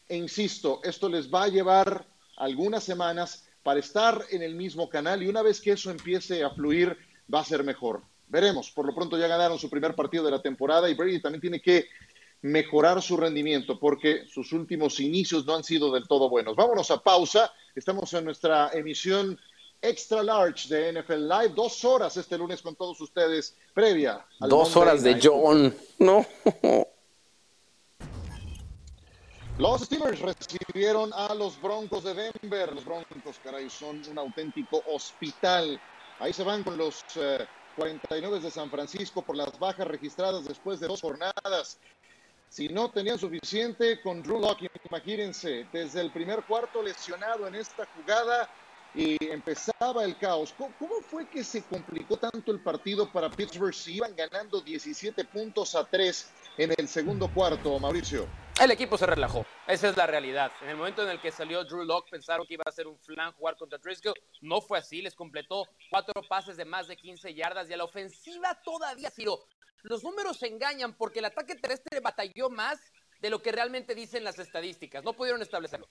E 0.09 0.17
insisto, 0.17 0.81
esto 0.85 1.09
les 1.09 1.29
va 1.29 1.43
a 1.43 1.49
llevar 1.49 2.07
algunas 2.37 2.85
semanas 2.85 3.49
para 3.65 3.81
estar 3.81 4.25
en 4.31 4.43
el 4.43 4.55
mismo 4.55 4.89
canal 4.89 5.25
y 5.25 5.29
una 5.29 5.43
vez 5.43 5.61
que 5.61 5.73
eso 5.73 5.91
empiece 5.91 6.45
a 6.45 6.51
fluir 6.51 6.97
va 7.33 7.41
a 7.41 7.45
ser 7.45 7.65
mejor. 7.65 8.03
Veremos, 8.29 8.71
por 8.71 8.87
lo 8.87 8.95
pronto 8.95 9.19
ya 9.19 9.27
ganaron 9.27 9.59
su 9.59 9.69
primer 9.69 9.97
partido 9.97 10.23
de 10.23 10.31
la 10.31 10.41
temporada 10.41 10.89
y 10.89 10.95
Brady 10.95 11.21
también 11.21 11.41
tiene 11.41 11.61
que 11.61 11.87
mejorar 12.43 13.01
su 13.01 13.17
rendimiento 13.17 13.79
porque 13.79 14.27
sus 14.29 14.53
últimos 14.53 15.01
inicios 15.01 15.47
no 15.47 15.55
han 15.55 15.65
sido 15.65 15.93
del 15.93 16.07
todo 16.07 16.29
buenos. 16.29 16.57
Vámonos 16.57 16.91
a 16.91 17.03
pausa, 17.03 17.53
estamos 17.75 18.13
en 18.15 18.25
nuestra 18.25 18.71
emisión 18.73 19.39
Extra 19.81 20.23
Large 20.23 20.69
de 20.69 20.93
NFL 20.93 21.29
Live. 21.29 21.55
Dos 21.55 21.85
horas 21.85 22.17
este 22.17 22.39
lunes 22.39 22.63
con 22.63 22.77
todos 22.77 23.01
ustedes, 23.01 23.57
previa. 23.75 24.25
Al 24.41 24.49
Dos 24.49 24.77
horas 24.77 25.03
de 25.03 25.19
John. 25.21 25.75
No. 25.99 26.25
Los 29.59 29.83
Steelers 29.83 30.21
recibieron 30.21 31.13
a 31.13 31.35
los 31.35 31.61
Broncos 31.61 32.05
de 32.05 32.15
Denver. 32.15 32.73
Los 32.75 32.85
Broncos, 32.85 33.39
caray, 33.45 33.69
son 33.69 34.03
un 34.09 34.19
auténtico 34.19 34.83
hospital. 34.87 35.81
Ahí 36.21 36.33
se 36.33 36.43
van 36.43 36.63
con 36.63 36.77
los 36.77 37.05
49 37.77 38.37
eh, 38.37 38.41
de 38.41 38.51
San 38.51 38.71
Francisco 38.71 39.23
por 39.23 39.37
las 39.37 39.59
bajas 39.59 39.87
registradas 39.87 40.45
después 40.45 40.81
de 40.81 40.87
dos 40.87 41.01
jornadas. 41.01 41.79
Si 42.53 42.69
no 42.69 42.91
tenían 42.91 43.19
suficiente 43.19 43.99
con 44.03 44.23
Drew 44.23 44.39
Locke, 44.39 44.71
imagínense, 44.91 45.67
desde 45.73 46.03
el 46.03 46.11
primer 46.11 46.43
cuarto 46.43 46.83
lesionado 46.83 47.49
en 47.49 47.55
esta 47.55 47.89
jugada, 47.97 48.47
y 48.95 49.17
empezaba 49.25 50.05
el 50.05 50.19
caos. 50.19 50.55
¿Cómo, 50.59 51.01
fue 51.01 51.27
que 51.31 51.45
se 51.45 51.63
complicó 51.63 52.19
tanto 52.19 52.53
el 52.53 52.61
partido 52.61 53.11
para 53.11 53.31
Pittsburgh 53.31 53.73
si 53.73 53.95
iban 53.95 54.15
ganando 54.15 54.61
17 54.61 55.25
puntos 55.25 55.75
a 55.75 55.87
3 55.87 56.31
en 56.59 56.75
el 56.77 56.89
segundo 56.89 57.33
cuarto, 57.33 57.79
Mauricio? 57.79 58.29
El 58.61 58.71
equipo 58.71 58.99
se 58.99 59.07
relajó, 59.07 59.47
esa 59.67 59.89
es 59.89 59.97
la 59.97 60.07
realidad. 60.07 60.53
En 60.61 60.69
el 60.69 60.77
momento 60.77 61.05
en 61.05 61.09
el 61.09 61.23
que 61.23 61.33
salió 61.33 61.65
Drew 61.65 61.85
Locke 61.85 62.11
pensaron 62.11 62.47
que 62.47 62.53
iba 62.53 62.65
a 62.67 62.71
ser 62.71 62.87
un 62.87 62.99
flan 62.99 63.33
jugar 63.33 63.57
contra 63.57 63.79
Driscoll, 63.79 64.13
no 64.43 64.61
fue 64.61 64.79
así, 64.79 65.01
les 65.01 65.15
completó 65.15 65.67
cuatro 65.89 66.23
pases 66.29 66.59
de 66.59 66.67
más 66.67 66.87
de 66.87 66.99
15 66.99 67.33
yardas 67.33 67.71
y 67.71 67.73
a 67.73 67.79
la 67.79 67.85
ofensiva 67.85 68.61
todavía 68.63 69.09
sido. 69.09 69.47
Los 69.83 70.05
números 70.05 70.43
engañan 70.43 70.95
porque 70.97 71.19
el 71.19 71.27
ataque 71.27 71.57
terrestre 71.57 72.01
batalló 72.01 72.51
más 72.51 72.79
de 73.21 73.31
lo 73.31 73.43
que 73.43 73.53
realmente 73.53 73.95
dicen 73.95 74.25
las 74.25 74.39
estadísticas, 74.39 75.05
no 75.05 75.13
pudieron 75.13 75.43
establecerlo. 75.43 75.87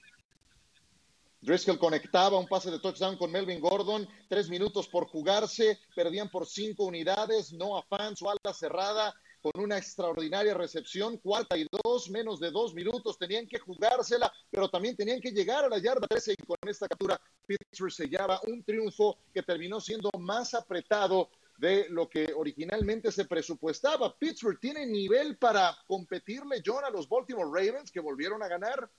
Driscoll 1.41 1.79
conectaba 1.79 2.37
un 2.37 2.47
pase 2.47 2.69
de 2.69 2.79
touchdown 2.79 3.17
con 3.17 3.31
Melvin 3.31 3.59
Gordon, 3.59 4.07
tres 4.29 4.47
minutos 4.47 4.87
por 4.87 5.07
jugarse, 5.07 5.79
perdían 5.95 6.29
por 6.29 6.45
cinco 6.45 6.85
unidades, 6.85 7.51
no 7.51 7.77
afán, 7.77 8.15
su 8.15 8.29
ala 8.29 8.53
cerrada 8.53 9.13
con 9.41 9.51
una 9.55 9.77
extraordinaria 9.77 10.53
recepción, 10.53 11.17
cuarta 11.17 11.57
y 11.57 11.65
dos, 11.83 12.09
menos 12.11 12.39
de 12.39 12.51
dos 12.51 12.75
minutos, 12.75 13.17
tenían 13.17 13.47
que 13.47 13.57
jugársela, 13.57 14.31
pero 14.51 14.69
también 14.69 14.95
tenían 14.95 15.19
que 15.19 15.31
llegar 15.31 15.65
a 15.65 15.69
la 15.69 15.79
yarda 15.79 16.07
13 16.07 16.33
y 16.33 16.45
con 16.45 16.57
esta 16.67 16.87
captura 16.87 17.19
Pittsburgh 17.47 17.91
sellaba 17.91 18.39
un 18.47 18.63
triunfo 18.63 19.17
que 19.33 19.41
terminó 19.41 19.81
siendo 19.81 20.11
más 20.19 20.53
apretado 20.53 21.29
de 21.61 21.85
lo 21.89 22.09
que 22.09 22.33
originalmente 22.35 23.11
se 23.11 23.25
presupuestaba. 23.25 24.17
Pittsburgh 24.17 24.59
tiene 24.59 24.83
nivel 24.87 25.37
para 25.37 25.77
competirle, 25.85 26.63
John, 26.65 26.83
a 26.83 26.89
los 26.89 27.07
Baltimore 27.07 27.51
Ravens 27.53 27.91
que 27.91 27.99
volvieron 27.99 28.41
a 28.41 28.47
ganar. 28.47 28.89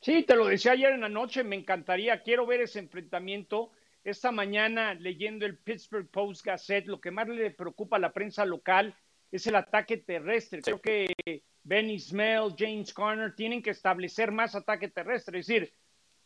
Sí, 0.00 0.24
te 0.24 0.34
lo 0.34 0.48
decía 0.48 0.72
ayer 0.72 0.90
en 0.92 1.02
la 1.02 1.08
noche, 1.08 1.44
me 1.44 1.54
encantaría, 1.54 2.20
quiero 2.24 2.46
ver 2.46 2.62
ese 2.62 2.80
enfrentamiento. 2.80 3.70
Esta 4.02 4.32
mañana 4.32 4.94
leyendo 4.94 5.46
el 5.46 5.56
Pittsburgh 5.56 6.10
Post 6.10 6.44
Gazette, 6.44 6.88
lo 6.88 7.00
que 7.00 7.12
más 7.12 7.28
le 7.28 7.52
preocupa 7.52 7.96
a 7.96 8.00
la 8.00 8.12
prensa 8.12 8.44
local 8.44 8.96
es 9.30 9.46
el 9.46 9.54
ataque 9.54 9.98
terrestre. 9.98 10.62
Creo 10.62 10.80
que 10.80 11.14
Ben 11.62 11.90
Ismail, 11.90 12.54
James 12.58 12.92
Conner 12.92 13.36
tienen 13.36 13.62
que 13.62 13.70
establecer 13.70 14.32
más 14.32 14.56
ataque 14.56 14.88
terrestre. 14.88 15.38
Es 15.38 15.46
decir, 15.46 15.72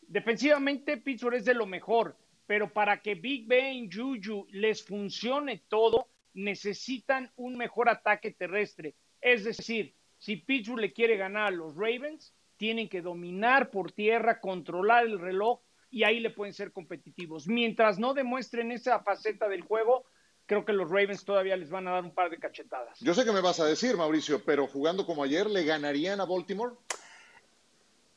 defensivamente 0.01 0.97
Pittsburgh 0.97 1.35
es 1.35 1.45
de 1.45 1.53
lo 1.53 1.67
mejor, 1.67 2.17
pero 2.47 2.73
para 2.73 3.01
que 3.01 3.15
Big 3.15 3.47
Ben, 3.47 3.91
Juju 3.91 4.47
les 4.51 4.85
funcione 4.85 5.63
todo, 5.69 6.09
necesitan 6.35 7.31
un 7.37 7.57
mejor 7.57 7.89
ataque 7.89 8.33
terrestre. 8.33 8.95
Es 9.21 9.45
decir, 9.45 9.95
si 10.19 10.37
Pittsburgh 10.37 10.81
le 10.81 10.93
quiere 10.93 11.17
ganar 11.17 11.49
a 11.49 11.51
los 11.51 11.77
Ravens, 11.77 12.35
tienen 12.57 12.89
que 12.89 13.03
dominar 13.03 13.71
por 13.71 13.93
tierra, 13.93 14.41
controlar 14.41 15.07
el 15.07 15.19
reloj 15.19 15.61
y 15.91 16.05
ahí 16.05 16.21
le 16.21 16.31
pueden 16.31 16.55
ser 16.55 16.73
competitivos. 16.73 17.47
Mientras 17.47 17.99
no 17.99 18.15
demuestren 18.15 18.73
esa 18.73 19.01
faceta 19.01 19.49
del 19.49 19.63
juego, 19.63 20.05
creo 20.47 20.65
que 20.65 20.73
los 20.73 20.89
Ravens 20.89 21.25
todavía 21.25 21.57
les 21.57 21.71
van 21.71 21.89
a 21.89 21.93
dar 21.93 22.05
un 22.05 22.15
par 22.15 22.31
de 22.31 22.39
cachetadas. 22.39 22.99
Yo 23.01 23.15
sé 23.15 23.25
que 23.25 23.33
me 23.33 23.41
vas 23.41 23.61
a 23.61 23.67
decir, 23.67 23.97
Mauricio, 23.97 24.45
pero 24.45 24.67
jugando 24.67 25.07
como 25.07 25.23
ayer, 25.23 25.49
¿le 25.51 25.65
ganarían 25.65 26.21
a 26.21 26.25
Baltimore? 26.25 26.75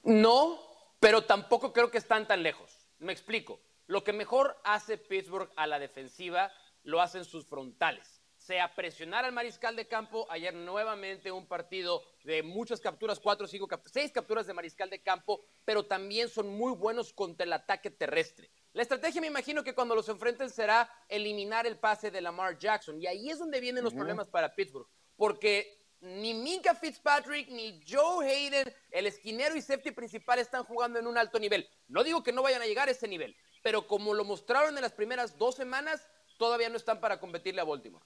No, 0.04 0.60
pero 1.00 1.24
tampoco 1.24 1.74
creo 1.74 1.92
que 1.92 1.98
están 1.98 2.28
tan 2.28 2.44
lejos. 2.44 2.72
Me 3.00 3.12
explico. 3.12 3.60
Lo 3.88 4.04
que 4.04 4.14
mejor 4.14 4.60
hace 4.64 4.98
Pittsburgh 4.98 5.52
a 5.56 5.68
la 5.68 5.80
defensiva 5.80 6.52
lo 6.84 7.02
hacen 7.02 7.26
sus 7.26 7.46
frontales 7.46 8.22
sea 8.46 8.76
presionar 8.76 9.26
al 9.26 9.32
mariscal 9.32 9.76
de 9.76 9.88
campo. 9.88 10.28
Ayer 10.30 10.54
nuevamente 10.54 11.32
un 11.32 11.48
partido 11.48 12.04
de 12.24 12.44
muchas 12.44 12.80
capturas, 12.80 13.20
cuatro, 13.20 13.48
cinco, 13.48 13.68
seis 13.86 14.12
capturas 14.12 14.46
de 14.46 14.54
mariscal 14.54 14.90
de 14.90 15.02
campo, 15.02 15.44
pero 15.64 15.86
también 15.86 16.30
son 16.30 16.50
muy 16.50 16.74
buenos 16.74 17.12
contra 17.12 17.44
el 17.44 17.54
ataque 17.54 17.90
terrestre. 17.90 18.52
La 18.74 18.84
estrategia 18.84 19.20
me 19.20 19.28
imagino 19.28 19.64
que 19.64 19.74
cuando 19.74 19.96
los 19.96 20.10
enfrenten 20.10 20.50
será 20.50 20.90
eliminar 21.08 21.66
el 21.66 21.80
pase 21.80 22.12
de 22.12 22.22
Lamar 22.22 22.58
Jackson. 22.58 23.02
Y 23.02 23.08
ahí 23.08 23.30
es 23.30 23.40
donde 23.40 23.60
vienen 23.60 23.84
los 23.84 23.94
problemas 23.94 24.30
para 24.30 24.54
Pittsburgh. 24.54 24.88
Porque 25.16 25.80
ni 26.02 26.34
Minka 26.34 26.76
Fitzpatrick 26.76 27.50
ni 27.50 27.82
Joe 27.88 28.30
Hayden, 28.30 28.72
el 28.92 29.08
esquinero 29.08 29.56
y 29.56 29.62
safety 29.62 29.92
principal, 29.92 30.40
están 30.40 30.66
jugando 30.66 31.00
en 31.00 31.08
un 31.08 31.18
alto 31.18 31.40
nivel. 31.40 31.68
No 31.88 32.04
digo 32.04 32.22
que 32.22 32.34
no 32.34 32.44
vayan 32.44 32.62
a 32.62 32.66
llegar 32.68 32.90
a 32.90 32.92
ese 32.92 33.08
nivel, 33.08 33.36
pero 33.66 33.88
como 33.88 34.14
lo 34.14 34.24
mostraron 34.24 34.76
en 34.76 34.84
las 34.84 34.92
primeras 34.92 35.40
dos 35.40 35.56
semanas, 35.56 36.08
todavía 36.38 36.70
no 36.70 36.78
están 36.78 37.00
para 37.00 37.20
competirle 37.20 37.62
a 37.62 37.64
Baltimore. 37.64 38.06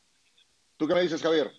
¿Tú 0.78 0.88
qué 0.88 0.94
me 0.94 1.02
dices, 1.02 1.22
Javier? 1.22 1.52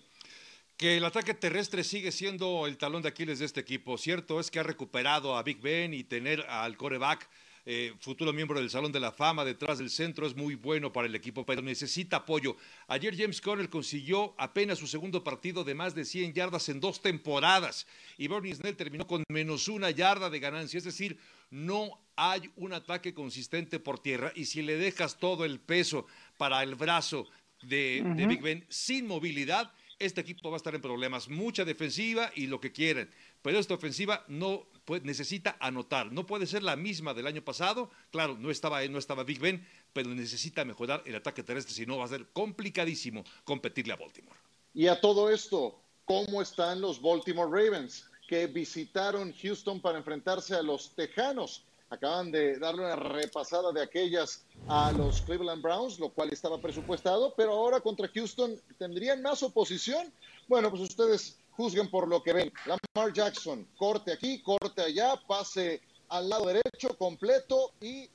Que 0.75 0.97
el 0.97 1.05
ataque 1.05 1.35
terrestre 1.35 1.83
sigue 1.83 2.11
siendo 2.11 2.65
el 2.65 2.79
talón 2.79 3.03
de 3.03 3.09
Aquiles 3.09 3.37
de 3.37 3.45
este 3.45 3.59
equipo. 3.59 3.99
Cierto 3.99 4.39
es 4.39 4.49
que 4.49 4.57
ha 4.57 4.63
recuperado 4.63 5.37
a 5.37 5.43
Big 5.43 5.61
Ben 5.61 5.93
y 5.93 6.03
tener 6.03 6.41
al 6.49 6.77
coreback 6.77 7.29
eh, 7.63 7.93
futuro 7.99 8.33
miembro 8.33 8.59
del 8.59 8.71
Salón 8.71 8.91
de 8.91 8.99
la 8.99 9.11
Fama 9.11 9.45
detrás 9.45 9.77
del 9.77 9.91
centro, 9.91 10.25
es 10.25 10.35
muy 10.35 10.55
bueno 10.55 10.91
para 10.91 11.07
el 11.07 11.13
equipo, 11.13 11.45
pero 11.45 11.61
necesita 11.61 12.17
apoyo. 12.17 12.57
Ayer 12.87 13.15
James 13.15 13.39
Conner 13.39 13.69
consiguió 13.69 14.33
apenas 14.39 14.79
su 14.79 14.87
segundo 14.87 15.23
partido 15.23 15.63
de 15.63 15.75
más 15.75 15.93
de 15.93 16.05
100 16.05 16.33
yardas 16.33 16.69
en 16.69 16.79
dos 16.79 17.03
temporadas 17.03 17.85
y 18.17 18.27
Bernie 18.27 18.55
Snell 18.55 18.75
terminó 18.75 19.05
con 19.05 19.23
menos 19.29 19.67
una 19.67 19.91
yarda 19.91 20.31
de 20.31 20.39
ganancia, 20.39 20.79
es 20.79 20.85
decir, 20.85 21.19
no 21.51 21.99
hay 22.15 22.49
un 22.55 22.73
ataque 22.73 23.13
consistente 23.13 23.79
por 23.79 23.99
tierra 23.99 24.31
y 24.35 24.45
si 24.45 24.61
le 24.61 24.77
dejas 24.77 25.17
todo 25.17 25.45
el 25.45 25.59
peso 25.59 26.07
para 26.37 26.63
el 26.63 26.75
brazo 26.75 27.27
de, 27.61 28.03
de 28.15 28.25
Big 28.25 28.41
Ben 28.41 28.65
sin 28.69 29.05
movilidad, 29.05 29.71
este 29.99 30.21
equipo 30.21 30.49
va 30.49 30.55
a 30.55 30.57
estar 30.57 30.73
en 30.73 30.81
problemas. 30.81 31.29
Mucha 31.29 31.63
defensiva 31.63 32.31
y 32.35 32.47
lo 32.47 32.59
que 32.59 32.71
quieren. 32.71 33.11
Pero 33.41 33.59
esta 33.59 33.75
ofensiva 33.75 34.25
no 34.27 34.67
necesita 35.03 35.57
anotar. 35.59 36.11
No 36.11 36.25
puede 36.25 36.47
ser 36.47 36.63
la 36.63 36.75
misma 36.75 37.13
del 37.13 37.27
año 37.27 37.43
pasado. 37.43 37.91
Claro, 38.11 38.35
no 38.37 38.49
estaba, 38.49 38.83
no 38.87 38.97
estaba 38.97 39.23
Big 39.23 39.39
Ben, 39.39 39.65
pero 39.93 40.09
necesita 40.09 40.65
mejorar 40.65 41.03
el 41.05 41.15
ataque 41.15 41.43
terrestre, 41.43 41.73
si 41.73 41.85
no 41.85 41.97
va 41.97 42.05
a 42.05 42.09
ser 42.09 42.27
complicadísimo 42.33 43.23
competirle 43.43 43.93
a 43.93 43.97
Baltimore. 43.97 44.39
Y 44.73 44.87
a 44.87 44.99
todo 44.99 45.29
esto, 45.29 45.81
¿cómo 46.05 46.41
están 46.41 46.81
los 46.81 47.01
Baltimore 47.01 47.49
Ravens? 47.49 48.09
Que 48.31 48.47
visitaron 48.47 49.33
Houston 49.33 49.81
para 49.81 49.97
enfrentarse 49.97 50.55
a 50.55 50.61
los 50.61 50.91
Tejanos. 50.95 51.65
Acaban 51.89 52.31
de 52.31 52.57
darle 52.59 52.85
una 52.85 52.95
repasada 52.95 53.73
de 53.73 53.81
aquellas 53.81 54.45
a 54.69 54.93
los 54.93 55.19
Cleveland 55.23 55.61
Browns, 55.61 55.99
lo 55.99 56.07
cual 56.13 56.29
estaba 56.31 56.57
presupuestado, 56.57 57.33
pero 57.35 57.51
ahora 57.51 57.81
contra 57.81 58.07
Houston 58.07 58.55
tendrían 58.77 59.21
más 59.21 59.43
oposición. 59.43 60.13
Bueno, 60.47 60.69
pues 60.69 60.81
ustedes 60.83 61.39
juzguen 61.57 61.91
por 61.91 62.07
lo 62.07 62.23
que 62.23 62.31
ven. 62.31 62.53
Lamar 62.65 63.11
Jackson, 63.11 63.67
corte 63.75 64.13
aquí, 64.13 64.41
corte 64.41 64.81
allá, 64.81 65.21
pase 65.27 65.81
al 66.07 66.29
lado 66.29 66.45
derecho 66.45 66.97
completo 66.97 67.73
y 67.81 68.09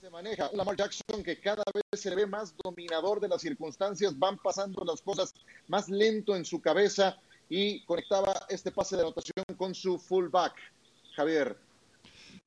se 0.00 0.10
maneja. 0.10 0.48
Lamar 0.52 0.76
Jackson 0.76 1.24
que 1.24 1.40
cada 1.40 1.64
vez 1.74 2.00
se 2.00 2.14
ve 2.14 2.24
más 2.24 2.54
dominador 2.62 3.18
de 3.18 3.26
las 3.26 3.42
circunstancias, 3.42 4.16
van 4.16 4.38
pasando 4.38 4.84
las 4.84 5.02
cosas 5.02 5.34
más 5.66 5.88
lento 5.88 6.36
en 6.36 6.44
su 6.44 6.60
cabeza 6.60 7.18
y 7.48 7.84
conectaba 7.84 8.46
este 8.48 8.70
pase 8.70 8.96
de 8.96 9.02
anotación 9.02 9.44
con 9.56 9.74
su 9.74 9.98
fullback. 9.98 10.54
Javier, 11.16 11.56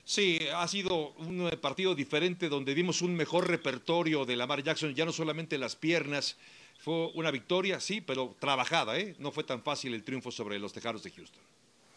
Sí, 0.08 0.40
ha 0.56 0.66
sido 0.70 1.12
un 1.18 1.50
partido 1.62 1.94
diferente 1.94 2.48
donde 2.48 2.74
vimos 2.74 3.02
un 3.02 3.14
mejor 3.14 3.50
repertorio 3.50 4.26
de 4.26 4.38
Lamar 4.38 4.64
Jackson, 4.64 4.96
ya 4.96 5.04
no 5.04 5.12
solamente 5.12 5.58
las 5.58 5.76
piernas. 5.76 6.38
Fue 6.80 7.12
una 7.16 7.30
victoria, 7.30 7.82
sí, 7.82 8.00
pero 8.00 8.34
trabajada, 8.40 8.98
¿eh? 8.98 9.16
No 9.20 9.34
fue 9.34 9.44
tan 9.44 9.62
fácil 9.64 9.94
el 9.94 10.06
triunfo 10.06 10.32
sobre 10.32 10.60
los 10.60 10.72
Tejanos 10.72 11.04
de 11.04 11.12
Houston. 11.12 11.42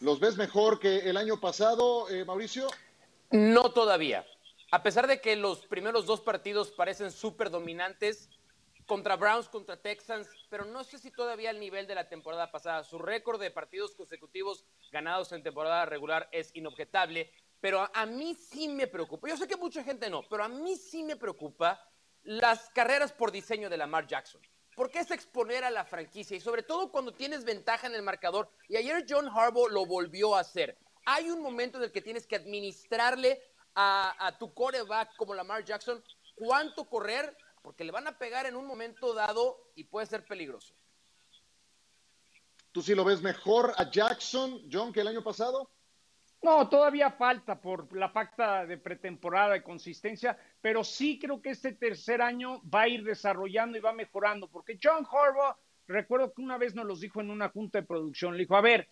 ¿Los 0.01 0.19
ves 0.19 0.35
mejor 0.35 0.77
que 0.77 1.09
el 1.09 1.15
año 1.15 1.39
pasado, 1.39 2.09
eh, 2.09 2.25
Mauricio? 2.25 2.67
No 3.29 3.71
todavía. 3.71 4.25
A 4.71 4.83
pesar 4.83 5.07
de 5.07 5.21
que 5.21 5.37
los 5.37 5.59
primeros 5.59 6.05
dos 6.05 6.19
partidos 6.19 6.69
parecen 6.69 7.11
súper 7.11 7.49
dominantes, 7.49 8.27
contra 8.91 9.15
Browns, 9.15 9.47
contra 9.47 9.77
Texans, 9.77 10.27
pero 10.49 10.65
no 10.65 10.83
sé 10.83 10.99
si 10.99 11.11
todavía 11.11 11.49
al 11.49 11.61
nivel 11.61 11.87
de 11.87 11.95
la 11.95 12.09
temporada 12.09 12.51
pasada. 12.51 12.83
Su 12.83 12.99
récord 12.99 13.39
de 13.39 13.49
partidos 13.49 13.95
consecutivos 13.95 14.65
ganados 14.91 15.31
en 15.31 15.43
temporada 15.43 15.85
regular 15.85 16.27
es 16.33 16.53
inobjetable 16.55 17.31
pero 17.61 17.89
a, 17.93 18.05
mí 18.05 18.35
sí 18.35 18.67
me 18.67 18.87
preocupa. 18.87 19.29
Yo 19.29 19.37
sé 19.37 19.47
que 19.47 19.55
mucha 19.55 19.81
gente 19.81 20.09
no, 20.09 20.23
pero 20.29 20.43
a 20.43 20.49
mí 20.49 20.75
sí 20.75 21.03
me 21.03 21.15
preocupa 21.15 21.79
las 22.23 22.69
carreras 22.71 23.13
por 23.13 23.31
diseño 23.31 23.69
de 23.69 23.77
Lamar 23.77 24.07
Jackson. 24.07 24.41
Porque 24.75 24.99
es 24.99 25.11
exponer 25.11 25.63
a 25.63 25.71
la 25.71 25.85
franquicia 25.85 26.35
y 26.35 26.41
sobre 26.41 26.63
todo 26.63 26.91
cuando 26.91 27.13
tienes 27.13 27.45
ventaja 27.45 27.87
en 27.87 27.95
el 27.95 28.01
marcador. 28.01 28.49
Y 28.67 28.75
ayer 28.75 29.05
John 29.07 29.29
Harbaugh 29.29 29.69
lo 29.69 29.85
volvió 29.85 30.35
a 30.35 30.41
hacer. 30.41 30.77
Hay 31.05 31.29
un 31.29 31.41
momento 31.41 31.77
en 31.77 31.85
el 31.85 31.91
que 31.93 32.01
tienes 32.01 32.27
que 32.27 32.35
administrarle 32.35 33.41
a, 33.73 34.27
a 34.27 34.37
tu 34.37 34.53
coreback 34.53 35.15
como 35.15 35.33
Lamar 35.33 35.63
Jackson 35.63 36.03
cuánto 36.35 36.89
correr, 36.89 37.37
porque 37.61 37.83
le 37.83 37.91
van 37.91 38.07
a 38.07 38.17
pegar 38.17 38.45
en 38.45 38.55
un 38.55 38.65
momento 38.65 39.13
dado 39.13 39.71
y 39.75 39.85
puede 39.85 40.07
ser 40.07 40.25
peligroso. 40.25 40.73
¿Tú 42.71 42.81
sí 42.81 42.95
lo 42.95 43.03
ves 43.03 43.21
mejor 43.21 43.73
a 43.77 43.89
Jackson, 43.89 44.61
John, 44.71 44.93
que 44.93 45.01
el 45.01 45.07
año 45.07 45.23
pasado? 45.23 45.69
No, 46.41 46.67
todavía 46.69 47.11
falta 47.11 47.61
por 47.61 47.95
la 47.95 48.11
pacta 48.11 48.65
de 48.65 48.77
pretemporada 48.77 49.57
y 49.57 49.61
consistencia, 49.61 50.37
pero 50.59 50.83
sí 50.83 51.19
creo 51.19 51.41
que 51.41 51.51
este 51.51 51.73
tercer 51.73 52.21
año 52.21 52.61
va 52.67 52.81
a 52.81 52.87
ir 52.87 53.03
desarrollando 53.03 53.77
y 53.77 53.81
va 53.81 53.93
mejorando, 53.93 54.47
porque 54.47 54.79
John 54.81 55.05
Harbaugh, 55.05 55.55
recuerdo 55.87 56.33
que 56.33 56.41
una 56.41 56.57
vez 56.57 56.73
nos 56.73 56.85
los 56.85 57.01
dijo 57.01 57.21
en 57.21 57.29
una 57.29 57.49
junta 57.49 57.81
de 57.81 57.87
producción, 57.87 58.33
le 58.33 58.43
dijo, 58.43 58.55
a 58.55 58.61
ver, 58.61 58.89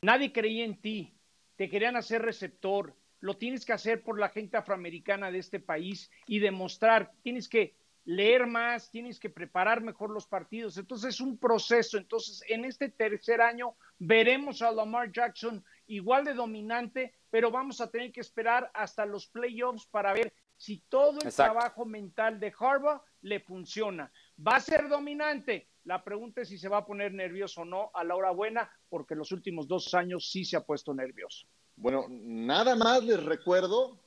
nadie 0.00 0.32
creía 0.32 0.64
en 0.64 0.80
ti, 0.80 1.12
te 1.56 1.68
querían 1.68 1.96
hacer 1.96 2.22
receptor, 2.22 2.94
lo 3.18 3.36
tienes 3.36 3.64
que 3.64 3.72
hacer 3.72 4.02
por 4.02 4.20
la 4.20 4.28
gente 4.28 4.56
afroamericana 4.56 5.32
de 5.32 5.38
este 5.38 5.58
país 5.58 6.08
y 6.26 6.38
demostrar, 6.38 7.10
tienes 7.22 7.48
que 7.48 7.74
leer 8.04 8.46
más, 8.46 8.90
tienes 8.90 9.18
que 9.20 9.30
preparar 9.30 9.82
mejor 9.82 10.10
los 10.10 10.26
partidos. 10.26 10.76
Entonces 10.76 11.14
es 11.14 11.20
un 11.20 11.38
proceso. 11.38 11.98
Entonces 11.98 12.42
en 12.48 12.64
este 12.64 12.88
tercer 12.88 13.40
año 13.40 13.74
veremos 13.98 14.62
a 14.62 14.72
Lamar 14.72 15.12
Jackson 15.12 15.64
igual 15.86 16.24
de 16.24 16.34
dominante, 16.34 17.14
pero 17.30 17.50
vamos 17.50 17.80
a 17.80 17.90
tener 17.90 18.12
que 18.12 18.20
esperar 18.20 18.70
hasta 18.74 19.04
los 19.06 19.26
playoffs 19.26 19.86
para 19.86 20.12
ver 20.12 20.32
si 20.56 20.78
todo 20.88 21.18
el 21.20 21.32
trabajo 21.32 21.84
mental 21.84 22.38
de 22.38 22.52
Harbaugh 22.58 23.02
le 23.22 23.40
funciona. 23.40 24.12
¿Va 24.38 24.56
a 24.56 24.60
ser 24.60 24.88
dominante? 24.88 25.68
La 25.84 26.04
pregunta 26.04 26.42
es 26.42 26.48
si 26.48 26.58
se 26.58 26.68
va 26.68 26.78
a 26.78 26.86
poner 26.86 27.12
nervioso 27.12 27.62
o 27.62 27.64
no 27.64 27.90
a 27.94 28.04
la 28.04 28.14
hora 28.14 28.30
buena, 28.30 28.70
porque 28.88 29.16
los 29.16 29.32
últimos 29.32 29.66
dos 29.66 29.92
años 29.94 30.30
sí 30.30 30.44
se 30.44 30.56
ha 30.56 30.64
puesto 30.64 30.94
nervioso. 30.94 31.46
Bueno, 31.74 32.06
nada 32.08 32.76
más 32.76 33.02
les 33.02 33.22
recuerdo 33.22 33.98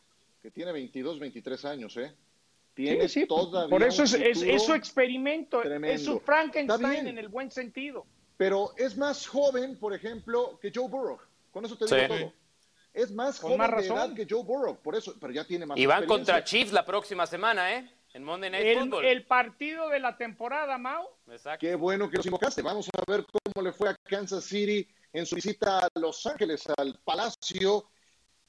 que 0.41 0.51
tiene 0.51 0.71
22, 0.71 1.19
23 1.19 1.65
años, 1.65 1.97
¿eh? 1.97 2.15
Tiene 2.75 3.07
sí, 3.07 3.25
todavía 3.25 3.69
Por 3.69 3.83
eso 3.83 4.03
es, 4.03 4.13
es, 4.13 4.63
su 4.63 4.73
experimento, 4.73 5.63
es 5.63 6.03
su 6.03 6.19
Frankenstein 6.19 7.07
en 7.07 7.17
el 7.17 7.29
buen 7.29 7.49
sentido. 7.49 8.05
Pero 8.35 8.73
es 8.77 8.97
más 8.97 9.25
joven, 9.25 9.79
por 9.79 9.93
ejemplo, 9.93 10.59
que 10.61 10.71
Joe 10.75 10.89
Burrow. 10.89 11.17
Con 11.51 11.63
eso 11.65 11.77
te 11.77 11.85
digo 11.85 12.07
todo. 12.07 12.33
Es 12.93 13.11
más 13.11 13.39
joven 13.39 13.59
de 13.59 13.87
edad 13.87 14.13
que 14.13 14.27
Joe 14.29 14.43
Burrow, 14.43 14.77
por 14.77 14.95
eso, 14.95 15.15
pero 15.19 15.33
ya 15.33 15.45
tiene 15.45 15.65
más 15.65 15.77
Y 15.77 15.85
van 15.85 16.05
contra 16.05 16.43
Chiefs 16.43 16.73
la 16.73 16.85
próxima 16.85 17.25
semana, 17.25 17.73
¿eh? 17.75 17.89
En 18.13 18.23
Monday 18.23 18.49
Night 18.49 18.65
el, 18.65 18.79
Football. 18.79 19.05
El 19.05 19.25
partido 19.25 19.89
de 19.89 19.99
la 19.99 20.17
temporada, 20.17 20.77
Mau. 20.77 21.05
Exacto. 21.29 21.59
Qué 21.59 21.75
bueno 21.75 22.09
que 22.09 22.17
los 22.17 22.25
invocaste. 22.25 22.61
Vamos 22.61 22.89
a 22.89 23.11
ver 23.11 23.25
cómo 23.25 23.65
le 23.65 23.73
fue 23.73 23.89
a 23.89 23.95
Kansas 23.95 24.45
City 24.45 24.87
en 25.11 25.25
su 25.25 25.35
visita 25.35 25.79
a 25.79 25.89
Los 25.95 26.25
Ángeles, 26.25 26.65
al 26.77 26.97
palacio 27.03 27.89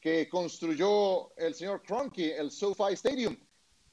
que 0.00 0.28
construyó 0.28 1.36
el 1.36 1.54
señor 1.54 1.82
Kroenke, 1.82 2.36
el 2.36 2.52
SoFi 2.52 2.92
Stadium. 2.92 3.36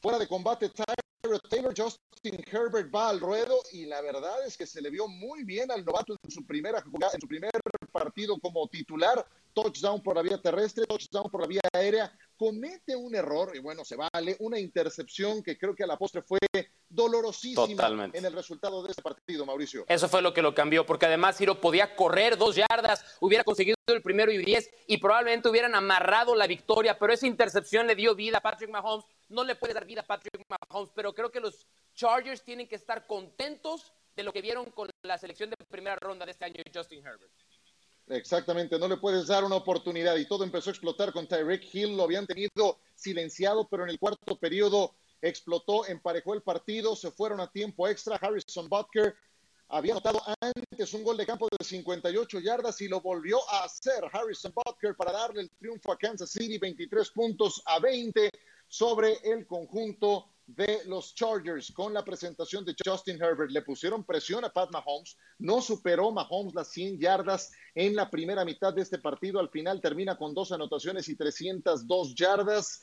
Fuera 0.04 0.20
de 0.20 0.28
combate, 0.28 0.68
Tyler 0.68 1.40
Taylor, 1.50 1.74
Justin 1.74 2.44
Herbert 2.52 2.94
va 2.94 3.08
al 3.08 3.22
ruedo 3.22 3.56
y 3.72 3.86
la 3.86 4.02
verdad 4.02 4.46
es 4.46 4.58
que 4.58 4.68
se 4.68 4.82
le 4.82 4.90
vio 4.90 5.08
muy 5.08 5.46
bien 5.46 5.72
al 5.72 5.86
novato 5.86 6.18
en 6.22 6.30
su 6.30 6.46
primera 6.46 6.80
en 6.80 7.22
su 7.22 7.28
primer 7.30 7.52
partido 7.90 8.38
como 8.42 8.68
titular, 8.68 9.26
touchdown 9.54 10.04
por 10.04 10.18
la 10.18 10.22
vía 10.22 10.42
terrestre, 10.42 10.84
touchdown 10.86 11.32
por 11.32 11.40
la 11.40 11.48
vía 11.48 11.62
aérea, 11.72 12.12
comete 12.36 12.98
un 12.98 13.16
error 13.16 13.56
y 13.56 13.60
bueno, 13.60 13.86
se 13.86 13.96
vale, 13.96 14.36
una 14.42 14.60
intercepción 14.60 15.42
que 15.42 15.58
creo 15.58 15.74
que 15.74 15.86
a 15.86 15.88
la 15.88 15.98
postre 15.98 16.22
fue 16.22 16.40
dolorosísima 16.94 18.10
en 18.14 18.26
el 18.26 18.34
resultado 18.34 18.84
de 18.84 18.92
ese 18.92 19.02
partido, 19.02 19.46
Mauricio. 19.46 19.86
Eso 19.88 20.08
fue 20.08 20.22
lo 20.22 20.34
que 20.34 20.42
lo 20.42 20.54
cambió, 20.54 20.86
porque 20.86 21.08
además 21.08 21.38
Ciro 21.38 21.60
podía 21.60 21.96
correr 21.96 22.38
dos 22.38 22.56
yardas, 22.56 23.04
hubiera 23.20 23.44
conseguido 23.44 23.76
el 23.88 24.02
primero 24.02 24.32
y 24.32 24.38
diez 24.38 24.70
y 24.88 24.98
probablemente 24.98 25.50
hubieran 25.50 25.76
amarrado 25.76 26.36
la 26.36 26.48
victoria, 26.48 26.98
pero 26.98 27.14
esa 27.14 27.28
intercepción 27.28 27.88
le 27.88 27.96
dio 27.96 28.16
vida 28.16 28.38
a 28.38 28.42
Patrick 28.42 28.70
Mahomes. 28.70 29.06
No 29.30 29.44
le 29.44 29.56
puede 29.56 29.74
dar 29.74 29.86
vida 29.86 30.02
a 30.02 30.06
Patrick 30.06 30.46
Mahomes, 30.48 30.92
pero 30.96 31.14
creo 31.14 31.32
que 31.32 31.40
los 31.40 31.66
Chargers 31.96 32.44
tienen 32.44 32.68
que 32.68 32.76
estar 32.76 33.08
contentos 33.08 33.94
de 34.16 34.24
lo 34.24 34.32
que 34.32 34.42
vieron 34.42 34.66
con 34.72 34.90
la 35.02 35.18
selección 35.18 35.50
de 35.50 35.56
primera 35.68 35.96
ronda 35.96 36.26
de 36.26 36.32
este 36.32 36.46
año 36.46 36.62
Justin 36.74 37.06
Herbert. 37.06 37.32
Exactamente, 38.08 38.78
no 38.78 38.88
le 38.88 38.98
puedes 38.98 39.28
dar 39.28 39.44
una 39.44 39.56
oportunidad 39.56 40.18
y 40.18 40.28
todo 40.28 40.44
empezó 40.44 40.70
a 40.70 40.74
explotar 40.74 41.14
con 41.14 41.26
Tyreek 41.26 41.74
Hill, 41.74 41.96
lo 41.96 42.04
habían 42.04 42.28
tenido 42.28 42.80
silenciado, 42.96 43.68
pero 43.70 43.84
en 43.84 43.90
el 43.90 43.98
cuarto 43.98 44.38
periodo 44.38 44.94
explotó, 45.24 45.88
emparejó 45.88 46.34
el 46.34 46.42
partido, 46.42 46.96
se 46.96 47.10
fueron 47.10 47.40
a 47.40 47.50
tiempo 47.50 47.88
extra. 47.88 48.18
Harrison 48.18 48.68
Butker 48.68 49.16
había 49.70 49.94
anotado 49.94 50.22
antes 50.42 50.94
un 50.94 51.04
gol 51.04 51.18
de 51.18 51.26
campo 51.26 51.48
de 51.50 51.64
58 51.64 52.40
yardas 52.42 52.80
y 52.82 52.90
lo 52.90 53.00
volvió 53.00 53.40
a 53.50 53.64
hacer 53.64 54.04
Harrison 54.12 54.54
Butker 54.54 54.96
para 54.96 55.14
darle 55.14 55.42
el 55.42 55.50
triunfo 55.52 55.94
a 55.94 55.98
Kansas 55.98 56.30
City, 56.30 56.58
23 56.58 57.10
puntos 57.12 57.62
a 57.66 57.80
20 57.80 58.30
sobre 58.68 59.18
el 59.24 59.48
conjunto 59.48 60.28
de 60.46 60.82
los 60.88 61.16
Chargers 61.16 61.72
con 61.72 61.94
la 61.94 62.04
presentación 62.04 62.66
de 62.66 62.76
Justin 62.86 63.22
Herbert. 63.22 63.52
Le 63.52 63.62
pusieron 63.62 64.04
presión 64.04 64.44
a 64.44 64.50
Pat 64.52 64.72
Mahomes, 64.72 65.18
no 65.40 65.62
superó 65.62 66.12
Mahomes 66.12 66.54
las 66.54 66.68
100 66.70 67.00
yardas 67.00 67.52
en 67.76 67.96
la 67.96 68.10
primera 68.10 68.44
mitad 68.44 68.74
de 68.74 68.82
este 68.82 68.98
partido. 68.98 69.40
Al 69.40 69.50
final 69.50 69.80
termina 69.80 70.18
con 70.18 70.34
dos 70.34 70.52
anotaciones 70.52 71.08
y 71.08 71.16
302 71.16 72.14
yardas. 72.14 72.82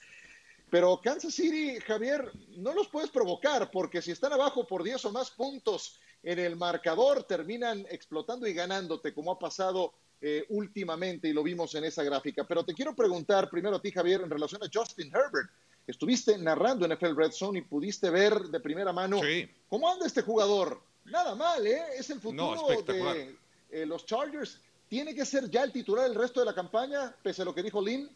Pero 0.71 1.01
Kansas 1.03 1.35
City, 1.35 1.81
Javier, 1.81 2.31
no 2.57 2.73
los 2.73 2.89
puedes 2.89 3.11
provocar 3.11 3.71
porque 3.71 4.01
si 4.01 4.13
están 4.13 4.33
abajo 4.33 4.67
por 4.67 4.85
10 4.85 5.05
o 5.07 5.11
más 5.11 5.31
puntos 5.31 5.99
en 6.23 6.39
el 6.39 6.57
marcador, 6.57 7.25
terminan 7.25 7.85
explotando 7.91 8.47
y 8.47 8.55
ganándote, 8.55 9.13
como 9.13 9.33
ha 9.33 9.39
pasado 9.39 9.93
eh, 10.21 10.45
últimamente 10.51 11.29
y 11.29 11.33
lo 11.33 11.43
vimos 11.43 11.75
en 11.75 11.85
esa 11.85 12.05
gráfica. 12.05 12.45
Pero 12.45 12.65
te 12.65 12.75
quiero 12.75 12.95
preguntar 12.95 13.51
primero 13.51 13.77
a 13.77 13.83
ti, 13.83 13.91
Javier, 13.91 14.21
en 14.21 14.31
relación 14.31 14.63
a 14.63 14.71
Justin 14.73 15.09
Herbert. 15.09 15.51
Estuviste 15.87 16.39
narrando 16.39 16.85
en 16.85 16.93
NFL 16.93 17.17
Red 17.17 17.33
Zone 17.33 17.59
y 17.59 17.63
pudiste 17.63 18.11
ver 18.11 18.39
de 18.43 18.61
primera 18.61 18.93
mano 18.93 19.21
cómo 19.69 19.91
anda 19.91 20.07
este 20.07 20.23
jugador. 20.23 20.81
Nada 21.07 21.35
mal, 21.35 21.67
¿eh? 21.67 21.83
Es 21.99 22.11
el 22.11 22.21
futuro 22.21 22.69
de 22.87 23.35
eh, 23.71 23.87
los 23.87 24.07
Chargers. 24.07 24.61
¿Tiene 24.89 25.15
que 25.15 25.25
ser 25.25 25.51
ya 25.51 25.65
el 25.65 25.73
titular 25.73 26.07
el 26.07 26.15
resto 26.15 26.41
de 26.41 26.47
la 26.47 26.55
campaña, 26.55 27.15
pese 27.23 27.43
a 27.43 27.45
lo 27.45 27.55
que 27.55 27.63
dijo 27.63 27.81
Lynn? 27.81 28.09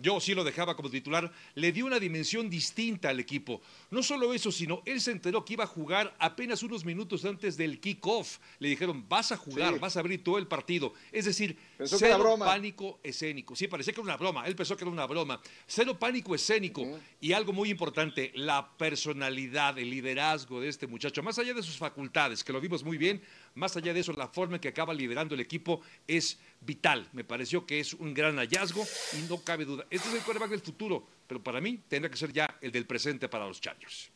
Yo 0.00 0.20
sí 0.20 0.34
lo 0.34 0.44
dejaba 0.44 0.76
como 0.76 0.90
titular, 0.90 1.30
le 1.54 1.72
dio 1.72 1.86
una 1.86 1.98
dimensión 1.98 2.48
distinta 2.48 3.10
al 3.10 3.20
equipo. 3.20 3.60
No 3.90 4.02
solo 4.02 4.32
eso, 4.34 4.52
sino 4.52 4.82
él 4.84 5.00
se 5.00 5.12
enteró 5.12 5.44
que 5.44 5.54
iba 5.54 5.64
a 5.64 5.66
jugar 5.66 6.14
apenas 6.18 6.62
unos 6.62 6.84
minutos 6.84 7.24
antes 7.24 7.56
del 7.56 7.80
kickoff. 7.80 8.38
Le 8.58 8.68
dijeron, 8.68 9.04
vas 9.08 9.32
a 9.32 9.36
jugar, 9.36 9.78
vas 9.78 9.96
a 9.96 10.00
abrir 10.00 10.22
todo 10.22 10.38
el 10.38 10.46
partido. 10.46 10.94
Es 11.12 11.24
decir, 11.24 11.56
cero 11.84 12.36
pánico 12.38 13.00
escénico. 13.02 13.56
Sí, 13.56 13.68
parecía 13.68 13.92
que 13.92 14.00
era 14.00 14.04
una 14.04 14.16
broma. 14.16 14.46
Él 14.46 14.56
pensó 14.56 14.76
que 14.76 14.84
era 14.84 14.90
una 14.90 15.06
broma. 15.06 15.40
Cero 15.66 15.98
pánico 15.98 16.34
escénico. 16.34 16.98
Y 17.20 17.32
algo 17.32 17.52
muy 17.52 17.70
importante, 17.70 18.32
la 18.34 18.76
personalidad, 18.76 19.78
el 19.78 19.90
liderazgo 19.90 20.60
de 20.60 20.68
este 20.68 20.86
muchacho, 20.86 21.22
más 21.22 21.38
allá 21.38 21.54
de 21.54 21.62
sus 21.62 21.76
facultades, 21.76 22.42
que 22.44 22.52
lo 22.52 22.60
vimos 22.60 22.84
muy 22.84 22.98
bien, 22.98 23.22
más 23.54 23.76
allá 23.76 23.92
de 23.92 24.00
eso, 24.00 24.12
la 24.12 24.28
forma 24.28 24.56
en 24.56 24.60
que 24.60 24.68
acaba 24.68 24.94
liderando 24.94 25.34
el 25.34 25.40
equipo 25.40 25.80
es 26.06 26.38
vital. 26.60 27.08
Me 27.12 27.24
pareció 27.24 27.66
que 27.66 27.80
es 27.80 27.94
un 27.94 28.14
gran 28.14 28.36
hallazgo 28.36 28.84
y 29.18 29.28
no 29.28 29.42
cabe 29.42 29.64
duda. 29.64 29.84
Este 29.90 30.08
es 30.08 30.14
el 30.14 30.20
quarterback 30.22 30.50
del 30.50 30.60
futuro, 30.60 31.06
pero 31.26 31.42
para 31.42 31.60
mí 31.60 31.80
tendrá 31.88 32.10
que 32.10 32.16
ser 32.16 32.32
ya 32.32 32.58
el 32.60 32.70
del 32.70 32.86
presente 32.86 33.28
para 33.28 33.46
los 33.46 33.60
Chargers. 33.60 34.10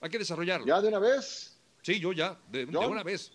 Hay 0.00 0.10
que 0.10 0.18
desarrollarlo. 0.18 0.66
¿Ya 0.66 0.80
de 0.80 0.88
una 0.88 0.98
vez? 0.98 1.58
Sí, 1.82 2.00
yo 2.00 2.12
ya, 2.12 2.38
de, 2.50 2.64
una 2.64 3.02
vez. 3.02 3.32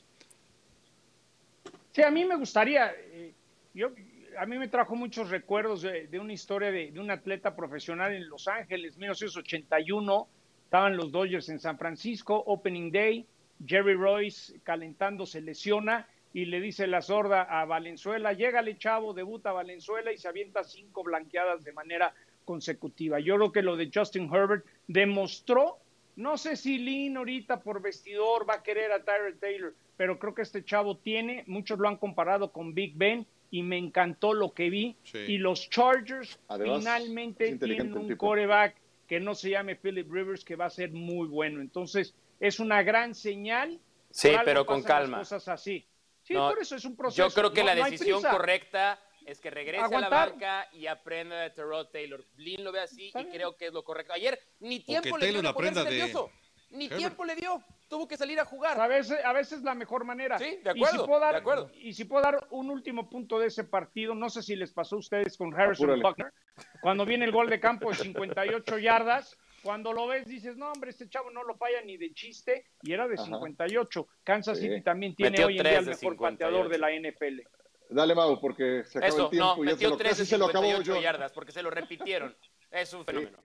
Sí, 1.92 2.02
a 2.02 2.10
mí 2.10 2.26
me 2.26 2.36
gustaría, 2.36 2.92
eh, 2.92 3.34
yo, 3.74 3.92
a 4.38 4.46
mí 4.46 4.58
me 4.58 4.68
trajo 4.68 4.96
muchos 4.96 5.30
recuerdos 5.30 5.82
de, 5.84 6.20
una 6.20 6.34
historia 6.34 6.72
de, 6.72 6.92
de, 6.92 7.00
un 7.00 7.12
atleta 7.12 7.56
profesional 7.56 8.14
en 8.14 8.28
Los 8.28 8.48
Ángeles, 8.48 8.98
1981, 8.98 10.28
estaban 10.66 10.98
los 10.98 11.12
Dodgers 11.12 11.50
en 11.50 11.60
San 11.60 11.78
Francisco, 11.78 12.36
Opening 12.48 12.92
Day, 12.92 13.28
Jerry 13.66 13.96
Royce 13.96 14.60
calentando 14.64 15.26
se 15.26 15.42
lesiona 15.42 16.08
y 16.34 16.46
le 16.46 16.60
dice 16.60 16.88
la 16.88 17.02
sorda 17.02 17.44
a 17.44 17.66
Valenzuela, 17.66 18.34
llégale 18.34 18.78
chavo, 18.78 19.14
debuta 19.14 19.52
Valenzuela 19.52 20.12
y 20.12 20.18
se 20.18 20.28
avienta 20.28 20.64
cinco 20.64 21.04
blanqueadas 21.04 21.64
de 21.64 21.74
manera 21.74 22.14
consecutiva. 22.44 23.20
Yo 23.20 23.36
creo 23.36 23.52
que 23.52 23.62
lo 23.62 23.78
de 23.78 23.92
Justin 23.94 24.34
Herbert 24.34 24.66
demostró, 24.88 25.78
no 26.16 26.38
sé 26.38 26.56
si 26.56 26.80
Lynn 26.80 27.18
ahorita 27.18 27.62
por 27.62 27.82
vestidor 27.82 28.50
va 28.50 28.56
a 28.56 28.64
querer 28.64 28.92
a 28.92 29.04
Tyler 29.04 29.38
Taylor, 29.40 29.74
pero 29.96 30.18
creo 30.18 30.34
que 30.34 30.42
este 30.42 30.66
chavo 30.66 30.98
tiene, 30.98 31.44
muchos 31.48 31.78
lo 31.80 31.88
han 31.88 31.98
comparado 31.98 32.52
con 32.52 32.74
Big 32.74 32.96
Ben 32.96 33.26
y 33.52 33.62
me 33.62 33.78
encantó 33.78 34.34
lo 34.34 34.54
que 34.54 34.72
vi. 34.72 34.96
Y 35.28 35.38
los 35.38 35.70
Chargers 35.70 36.40
finalmente 36.50 37.56
tienen 37.58 37.96
un 37.96 38.16
coreback 38.16 38.76
que 39.08 39.20
no 39.20 39.36
se 39.36 39.52
llame 39.52 39.76
Philip 39.76 40.12
Rivers, 40.12 40.44
que 40.44 40.56
va 40.56 40.66
a 40.66 40.72
ser 40.72 40.92
muy 40.92 41.28
bueno. 41.28 41.62
Entonces, 41.62 42.16
es 42.40 42.60
una 42.60 42.84
gran 42.84 43.16
señal. 43.16 43.80
Sí, 44.10 44.32
pero 44.46 44.66
con 44.66 44.84
calma. 44.84 45.20
cosas 45.20 45.48
así. 45.48 45.88
Sí, 46.22 46.36
por 46.36 46.60
eso 46.60 46.76
es 46.76 46.86
un 46.86 46.96
proceso. 46.96 47.28
Yo 47.28 47.34
creo 47.34 47.52
que 47.52 47.64
la 47.64 47.76
decisión 47.76 48.22
correcta 48.22 49.00
es 49.26 49.40
que 49.40 49.50
regrese 49.50 49.96
a 49.96 50.00
la 50.00 50.10
banca 50.10 50.68
y 50.72 50.88
aprenda 50.88 51.40
de 51.40 51.50
Terrell 51.50 51.88
Taylor. 51.92 52.24
Blin 52.36 52.64
lo 52.64 52.72
ve 52.72 52.82
así 52.82 53.12
y 53.14 53.26
creo 53.26 53.56
que 53.56 53.68
es 53.68 53.74
lo 53.74 53.84
correcto. 53.84 54.14
Ayer 54.14 54.40
ni 54.60 54.80
tiempo 54.80 55.18
le 55.18 55.32
dio 55.32 55.42
nervioso. 55.42 56.32
Ni 56.72 56.90
tiempo 56.90 57.24
le 57.24 57.36
dio. 57.36 57.64
Tuvo 57.88 58.08
que 58.08 58.18
salir 58.18 58.40
a 58.40 58.46
jugar. 58.46 58.80
A 58.80 58.88
veces, 58.88 59.24
a 59.24 59.34
veces 59.34 59.62
la 59.62 59.76
mejor 59.76 60.04
manera. 60.04 60.40
Sí, 60.40 60.60
de 60.64 60.72
acuerdo, 60.72 60.96
y 60.96 61.00
si 61.00 61.06
puedo 61.06 61.20
dar, 61.20 61.34
de 61.34 61.40
acuerdo. 61.40 61.72
Y 61.76 61.94
si 61.94 62.06
puedo 62.06 62.24
dar 62.24 62.48
un 62.50 62.72
último 62.72 63.08
punto 63.10 63.38
de 63.38 63.48
ese 63.48 63.64
partido, 63.64 64.16
no 64.16 64.30
sé 64.30 64.42
si 64.42 64.56
les 64.56 64.72
pasó 64.72 64.96
a 64.96 65.00
ustedes 65.00 65.38
con 65.38 65.54
Harrison 65.54 66.00
Buckner, 66.02 66.34
cuando 66.82 67.06
viene 67.06 67.26
el 67.26 67.32
gol 67.32 67.50
de 67.50 67.60
campo 67.60 67.90
de 67.90 67.96
58 67.96 68.80
yardas, 68.80 69.38
cuando 69.64 69.94
lo 69.94 70.08
ves 70.08 70.28
dices, 70.28 70.58
no, 70.58 70.72
hombre, 70.72 70.90
este 70.90 71.08
chavo 71.10 71.32
no 71.32 71.44
lo 71.44 71.56
falla 71.56 71.82
ni 71.82 71.96
de 71.96 72.14
chiste, 72.14 72.66
y 72.82 72.92
era 72.92 73.08
de 73.08 73.18
58. 73.18 74.08
Kansas 74.24 74.60
City 74.60 74.82
también 74.82 75.16
tiene 75.16 75.44
hoy 75.44 75.58
en 75.58 75.64
día 75.64 75.80
el 75.80 75.86
mejor 75.86 76.18
pateador 76.18 76.70
de 76.70 76.78
la 76.78 76.92
NFL. 76.92 77.42
Dale, 77.90 78.14
Mau, 78.14 78.40
porque 78.42 78.84
se 78.86 78.98
acabó 79.00 79.24
el 79.24 79.30
tiempo 79.30 79.56
no, 79.56 79.64
y 79.64 79.66
metió 79.68 79.98
ya 79.98 80.14
se 80.14 80.38
lo, 80.38 80.46
acabó 80.48 80.82
yo. 80.82 81.00
yardas, 81.00 81.32
porque 81.32 81.52
se 81.52 81.64
lo 81.64 81.70
repitieron. 81.70 82.36
es 82.72 82.94
un 82.94 83.06
fenómeno. 83.06 83.38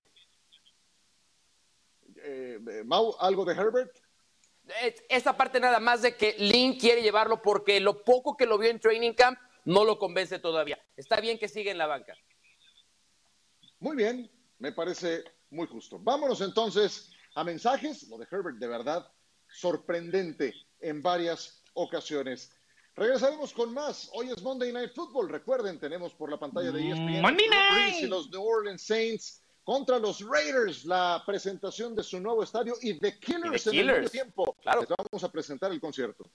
Eh, 2.16 2.58
eh, 2.68 2.82
Mau, 2.84 3.14
¿algo 3.20 3.44
de 3.44 3.54
Herbert? 3.54 3.96
Esa 5.08 5.36
parte 5.36 5.60
nada 5.60 5.78
más 5.78 6.02
de 6.02 6.16
que 6.16 6.34
Lynn 6.38 6.78
quiere 6.78 7.00
llevarlo 7.00 7.40
porque 7.40 7.80
lo 7.80 8.02
poco 8.02 8.36
que 8.36 8.44
lo 8.44 8.58
vio 8.58 8.70
en 8.70 8.80
Training 8.80 9.14
Camp 9.14 9.38
no 9.64 9.84
lo 9.84 9.98
convence 9.98 10.38
todavía. 10.40 10.78
Está 10.96 11.20
bien 11.20 11.38
que 11.38 11.48
siga 11.48 11.70
en 11.70 11.78
la 11.78 11.86
banca. 11.86 12.14
Muy 13.78 13.96
bien, 13.96 14.30
me 14.58 14.72
parece 14.72 15.24
muy 15.50 15.66
justo. 15.66 15.98
Vámonos 15.98 16.40
entonces 16.40 17.10
a 17.34 17.44
mensajes. 17.44 18.08
Lo 18.08 18.18
de 18.18 18.26
Herbert, 18.30 18.58
de 18.58 18.66
verdad, 18.66 19.10
sorprendente 19.48 20.54
en 20.80 21.02
varias 21.02 21.62
ocasiones. 21.74 22.52
Regresaremos 22.94 23.52
con 23.52 23.72
más. 23.72 24.10
Hoy 24.12 24.30
es 24.30 24.42
Monday 24.42 24.72
Night 24.72 24.92
Football. 24.94 25.28
Recuerden, 25.28 25.78
tenemos 25.78 26.12
por 26.14 26.30
la 26.30 26.38
pantalla 26.38 26.72
de 26.72 26.90
ESPN 26.90 27.22
Monday 27.22 27.48
Night. 27.48 28.02
y 28.02 28.06
los 28.06 28.28
New 28.30 28.42
Orleans 28.42 28.82
Saints 28.82 29.42
contra 29.62 29.98
los 29.98 30.20
Raiders. 30.20 30.84
La 30.84 31.22
presentación 31.24 31.94
de 31.94 32.02
su 32.02 32.18
nuevo 32.18 32.42
estadio 32.42 32.74
y 32.82 32.98
The 32.98 33.18
Killers, 33.20 33.68
en 33.68 33.78
el 33.78 33.86
mismo 33.86 34.08
tiempo. 34.10 34.56
Claro. 34.62 34.80
Les 34.80 34.88
vamos 34.88 35.22
a 35.22 35.30
presentar 35.30 35.70
el 35.70 35.80
concierto. 35.80 36.28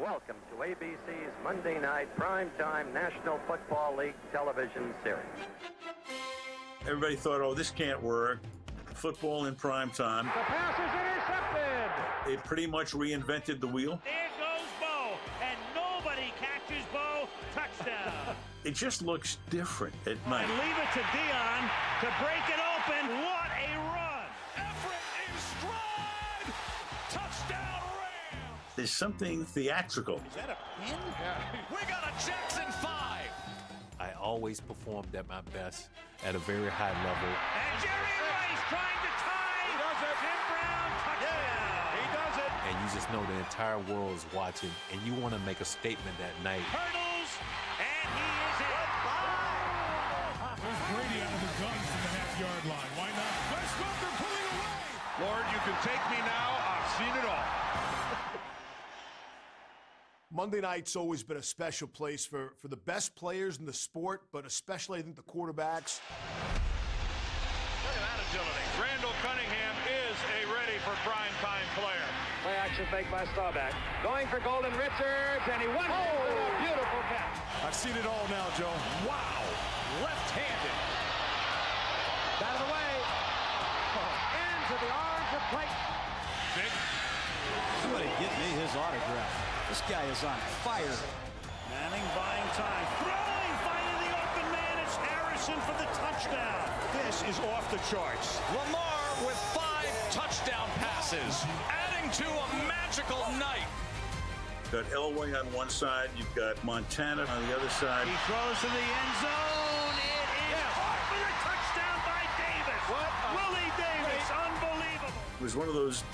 Welcome 0.00 0.40
to 0.50 0.62
ABC's 0.62 1.34
Monday 1.42 1.78
Night 1.80 2.08
Primetime 2.16 2.94
National 2.94 3.40
Football 3.48 3.96
League 3.96 4.14
television 4.32 4.94
series. 5.02 6.37
Everybody 6.88 7.16
thought, 7.16 7.42
oh, 7.42 7.52
this 7.52 7.70
can't 7.70 8.02
work. 8.02 8.40
Football 8.94 9.44
in 9.44 9.54
prime 9.54 9.90
time. 9.90 10.24
The 10.24 10.30
pass 10.30 10.72
is 10.72 10.94
intercepted. 10.96 12.32
It 12.32 12.42
pretty 12.46 12.66
much 12.66 12.92
reinvented 12.92 13.60
the 13.60 13.66
wheel. 13.66 14.00
There 14.04 14.30
goes 14.40 14.66
Bo, 14.80 15.18
and 15.44 15.58
nobody 15.74 16.32
catches 16.40 16.82
Bo. 16.90 17.28
Touchdown. 17.54 18.34
it 18.64 18.74
just 18.74 19.02
looks 19.02 19.36
different 19.50 19.94
at 20.06 20.16
night. 20.30 20.48
And 20.48 20.52
leave 20.52 20.78
it 20.78 20.88
to 20.94 21.04
Dion 21.12 21.70
to 22.00 22.08
break 22.24 22.48
it 22.48 22.60
open. 22.72 23.20
What 23.20 23.50
a 23.52 23.68
run! 23.92 24.24
Everett 24.56 25.04
in 25.28 25.36
stride. 25.60 26.54
Touchdown 27.10 27.82
Rams. 28.00 28.76
There's 28.76 28.94
something 28.94 29.44
theatrical. 29.44 30.22
Is 30.26 30.36
that 30.36 30.48
a 30.48 30.56
pin? 30.82 30.96
Yeah. 31.20 31.36
We 31.70 31.86
got 31.86 32.04
a 32.04 32.26
Jackson 32.26 32.72
five. 32.80 33.17
I 34.18 34.20
always 34.20 34.58
performed 34.58 35.14
at 35.14 35.28
my 35.28 35.42
best 35.54 35.90
at 36.26 36.34
a 36.34 36.42
very 36.42 36.66
high 36.68 36.90
level. 37.06 37.30
And 37.30 37.78
Jerry 37.78 38.10
Rice 38.18 38.62
trying 38.66 38.98
to 39.06 39.12
tie. 39.14 39.62
He 39.62 39.78
does 39.78 39.94
it. 40.02 40.16
Jim 40.18 40.42
Brown 40.50 40.90
touchdown. 41.06 41.38
Yeah, 41.38 41.94
he 41.94 42.02
does 42.10 42.34
it. 42.42 42.50
And 42.66 42.74
you 42.82 42.86
just 42.98 43.06
know 43.14 43.22
the 43.30 43.38
entire 43.38 43.78
world 43.86 44.18
is 44.18 44.26
watching, 44.34 44.74
and 44.90 44.98
you 45.06 45.14
want 45.22 45.38
to 45.38 45.42
make 45.46 45.62
a 45.62 45.64
statement 45.64 46.18
that 46.18 46.34
night. 46.42 46.66
Hurdles, 46.66 47.30
and 47.78 48.10
he 48.10 48.26
is 48.26 48.58
in. 48.58 48.74
There's 50.66 50.82
Brady 50.90 51.22
out 51.22 51.30
of 51.30 51.42
the 51.46 51.54
gun 51.62 51.78
from 51.78 52.00
the 52.02 52.10
half-yard 52.18 52.64
line. 52.74 52.90
Why 52.98 53.14
not? 53.14 53.34
Wes 53.54 53.70
Welker 53.78 54.12
pulling 54.18 54.50
away. 54.50 55.30
Lord, 55.30 55.46
you 55.54 55.62
can 55.62 55.78
take 55.86 56.02
me 56.10 56.18
now. 56.26 56.58
I've 56.58 56.90
seen 56.98 57.14
it 57.14 57.22
all. 57.22 57.46
Monday 60.38 60.60
night's 60.60 60.94
always 60.94 61.26
been 61.26 61.38
a 61.38 61.42
special 61.42 61.90
place 61.90 62.22
for, 62.24 62.54
for 62.62 62.68
the 62.68 62.78
best 62.86 63.16
players 63.18 63.58
in 63.58 63.66
the 63.66 63.74
sport, 63.74 64.22
but 64.30 64.46
especially 64.46 65.00
I 65.00 65.02
think 65.02 65.16
the 65.18 65.26
quarterbacks. 65.26 65.98
Look 67.82 67.90
at 67.90 68.06
that 68.06 68.22
agility. 68.30 68.62
Randall 68.78 69.10
Cunningham 69.18 69.74
is 69.90 70.14
a 70.38 70.46
ready 70.54 70.78
for 70.86 70.94
prime 71.02 71.34
time 71.42 71.66
player. 71.74 72.06
Play 72.46 72.54
action 72.54 72.86
fake 72.86 73.10
by 73.10 73.26
Staubach. 73.34 73.74
Going 74.06 74.30
for 74.30 74.38
Golden 74.38 74.70
Richards, 74.78 75.42
and 75.50 75.58
he 75.58 75.66
won 75.74 75.90
oh. 75.90 76.06
beautiful 76.62 77.02
catch. 77.10 77.34
I've 77.66 77.74
seen 77.74 77.98
it 77.98 78.06
all 78.06 78.22
now, 78.30 78.46
Joe. 78.54 78.70
Wow. 79.10 79.42
Left-handed. 80.06 80.76
Out 82.46 82.54
of 82.54 82.62
the 82.62 82.70
way. 82.78 82.90
Into 84.38 84.74
the 84.86 84.90
arms 84.94 85.30
of 85.34 85.42
Clayton. 85.50 85.82
Big. 86.54 86.70
Somebody 87.82 88.06
get 88.22 88.30
me 88.38 88.54
his 88.54 88.70
autograph. 88.78 89.57
This 89.68 89.82
guy 89.84 90.02
is 90.08 90.24
on 90.24 90.38
fire. 90.64 90.80
Manning 91.68 92.08
buying 92.16 92.48
time. 92.56 92.86
Throwing, 93.04 93.54
finding 93.68 93.98
the 94.00 94.12
open 94.16 94.46
man. 94.48 94.74
It's 94.80 94.96
Harrison 94.96 95.60
for 95.68 95.76
the 95.76 95.84
touchdown. 95.92 96.64
This 97.04 97.20
is 97.28 97.36
off 97.52 97.68
the 97.70 97.76
charts. 97.92 98.40
Lamar 98.48 99.04
with 99.28 99.36
five 99.52 99.92
touchdown 100.10 100.64
passes, 100.80 101.44
adding 101.68 102.08
to 102.16 102.24
a 102.24 102.46
magical 102.64 103.20
night. 103.36 103.68
Got 104.72 104.88
Elway 104.88 105.38
on 105.38 105.44
one 105.52 105.68
side, 105.68 106.08
you've 106.16 106.34
got 106.34 106.56
Montana 106.64 107.28
on 107.28 107.46
the 107.46 107.54
other 107.54 107.68
side. 107.68 108.08
He 108.08 108.16
throws 108.24 108.56
to 108.64 108.68
the 108.72 108.84
end 108.88 109.14
zone. 109.20 109.96
It 110.00 110.32
is 110.32 110.56
yeah. 110.56 110.80
caught 110.80 111.02
for 111.12 111.20
a 111.20 111.34
touchdown 111.44 111.98
by 112.08 112.24
Davis. 112.40 112.82
What 112.88 113.12
Willie 113.36 113.72
Davis, 113.76 114.16
great. 114.16 114.48
unbelievable. 114.48 115.20
It 115.36 115.44
was 115.44 115.56
one 115.56 115.68
of 115.68 115.74
those 115.74 116.04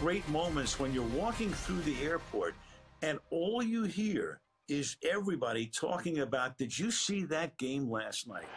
great 0.00 0.26
moments 0.30 0.80
when 0.80 0.94
you're 0.94 1.12
walking 1.12 1.52
through 1.52 1.80
the 1.82 2.00
airport 2.02 2.54
and 3.06 3.20
all 3.30 3.62
you 3.62 3.84
hear 3.84 4.40
is 4.68 4.96
everybody 5.08 5.66
talking 5.66 6.18
about, 6.18 6.58
did 6.58 6.76
you 6.76 6.90
see 6.90 7.22
that 7.22 7.56
game 7.56 7.88
last 7.88 8.26
night? 8.26 8.48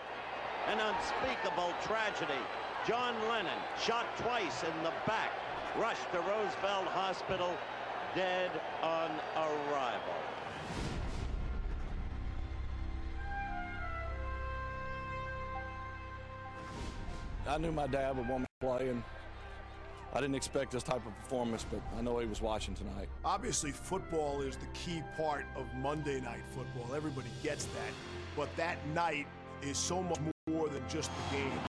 An 0.68 0.80
unspeakable 0.80 1.72
tragedy. 1.84 2.42
John 2.88 3.14
Lennon 3.30 3.60
shot 3.80 4.08
twice 4.18 4.64
in 4.64 4.84
the 4.84 4.92
back, 5.06 5.30
rushed 5.78 6.12
to 6.14 6.20
Roosevelt 6.22 6.88
Hospital, 6.88 7.54
dead 8.16 8.50
on 8.82 9.12
arrival. 9.38 10.16
I 17.48 17.58
knew 17.60 17.72
my 17.72 17.86
dad 17.86 18.18
would 18.18 18.28
want 18.28 18.42
me 18.42 18.48
to 18.62 18.66
play, 18.66 18.90
and 18.90 19.04
I 20.14 20.20
didn't 20.20 20.36
expect 20.36 20.72
this 20.72 20.84
type 20.84 21.06
of 21.06 21.16
performance, 21.18 21.66
but 21.70 21.82
I 21.98 22.02
know 22.02 22.18
he 22.18 22.26
was 22.26 22.42
watching 22.42 22.74
tonight. 22.74 23.10
Obviously, 23.24 23.72
football 23.72 24.42
is 24.42 24.56
the 24.56 24.66
key 24.74 25.04
part 25.16 25.46
of 25.56 25.66
Monday 25.76 26.20
Night 26.20 26.42
Football. 26.56 26.96
Everybody 26.96 27.30
gets 27.44 27.66
that. 27.66 27.94
But 28.36 28.56
that 28.58 28.78
night 28.96 29.28
is 29.62 29.78
so 29.78 30.02
much 30.02 30.20
more 30.48 30.68
than 30.68 30.82
just 30.90 31.12
the 31.32 31.38
game. 31.38 31.69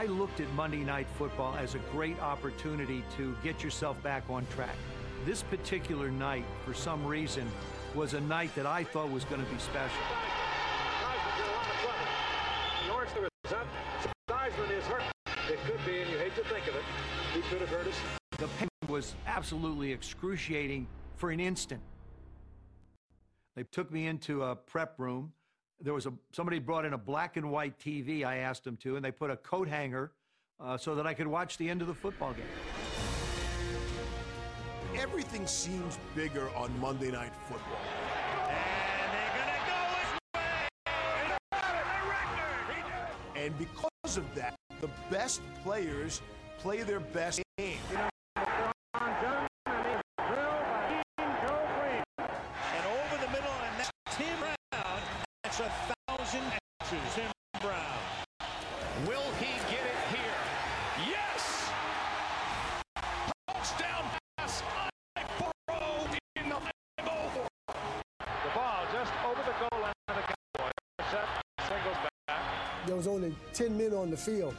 I 0.00 0.06
looked 0.06 0.40
at 0.40 0.50
Monday 0.54 0.82
Night 0.82 1.06
Football 1.18 1.54
as 1.56 1.74
a 1.74 1.78
great 1.92 2.18
opportunity 2.20 3.04
to 3.18 3.36
get 3.44 3.62
yourself 3.62 4.02
back 4.02 4.24
on 4.30 4.46
track. 4.46 4.74
This 5.26 5.42
particular 5.42 6.10
night, 6.10 6.46
for 6.64 6.72
some 6.72 7.04
reason, 7.04 7.46
was 7.94 8.14
a 8.14 8.20
night 8.22 8.54
that 8.54 8.64
I 8.64 8.82
thought 8.82 9.10
was 9.10 9.24
going 9.24 9.44
to 9.44 9.52
be 9.52 9.58
special. 9.58 10.00
The 18.38 18.48
pain 18.58 18.68
was 18.88 19.14
absolutely 19.26 19.92
excruciating 19.92 20.86
for 21.16 21.30
an 21.30 21.40
instant. 21.40 21.82
They 23.54 23.64
took 23.64 23.92
me 23.92 24.06
into 24.06 24.44
a 24.44 24.56
prep 24.56 24.98
room. 24.98 25.34
There 25.82 25.94
was 25.94 26.06
a 26.06 26.12
somebody 26.32 26.58
brought 26.58 26.84
in 26.84 26.92
a 26.92 26.98
black 26.98 27.36
and 27.36 27.50
white 27.50 27.78
TV. 27.78 28.24
I 28.24 28.38
asked 28.38 28.64
them 28.64 28.76
to, 28.78 28.96
and 28.96 29.04
they 29.04 29.10
put 29.10 29.30
a 29.30 29.36
coat 29.36 29.66
hanger 29.66 30.12
uh, 30.60 30.76
so 30.76 30.94
that 30.94 31.06
I 31.06 31.14
could 31.14 31.26
watch 31.26 31.56
the 31.56 31.68
end 31.68 31.80
of 31.80 31.88
the 31.88 31.94
football 31.94 32.32
game. 32.34 32.44
Everything 34.94 35.46
seems 35.46 35.98
bigger 36.14 36.50
on 36.54 36.78
Monday 36.80 37.10
Night 37.10 37.32
Football. 37.48 37.78
And 43.36 43.56
because 43.58 44.18
of 44.18 44.34
that, 44.34 44.54
the 44.82 44.90
best 45.10 45.40
players 45.62 46.20
play 46.58 46.82
their 46.82 47.00
best 47.00 47.40
game. 47.56 47.78
And 48.36 48.44
over 52.84 53.16
the 53.18 53.30
middle, 53.32 53.56
and 53.64 53.78
that's 53.78 53.90
Tim 54.10 54.38
Brown. 54.38 55.00
That's 55.42 55.60
a 55.60 55.72
thousand 56.06 56.42
inches. 56.42 57.14
Tim 57.14 57.30
Brown. 57.62 57.98
Will 59.06 59.24
he 59.38 59.46
get 59.70 59.84
it 59.84 60.00
here? 60.14 60.40
Yes! 61.08 61.70
Touchdown 63.48 64.04
pass 64.36 64.62
by 65.14 65.24
Burrow 65.66 66.06
in 66.36 66.48
the 66.50 66.56
Bible. 66.98 67.48
The 67.66 68.50
ball 68.54 68.84
just 68.92 69.12
over 69.24 69.42
the 69.42 69.54
goal 69.58 69.80
line 69.80 69.92
of 70.08 70.16
the 70.16 70.22
Cowboys. 70.22 70.72
Set, 71.10 71.26
singles 71.68 71.96
back. 71.96 72.10
There 73.20 73.30
was 73.30 73.38
10 73.54 73.76
men 73.76 73.92
on 73.92 74.10
the 74.10 74.16
field. 74.16 74.54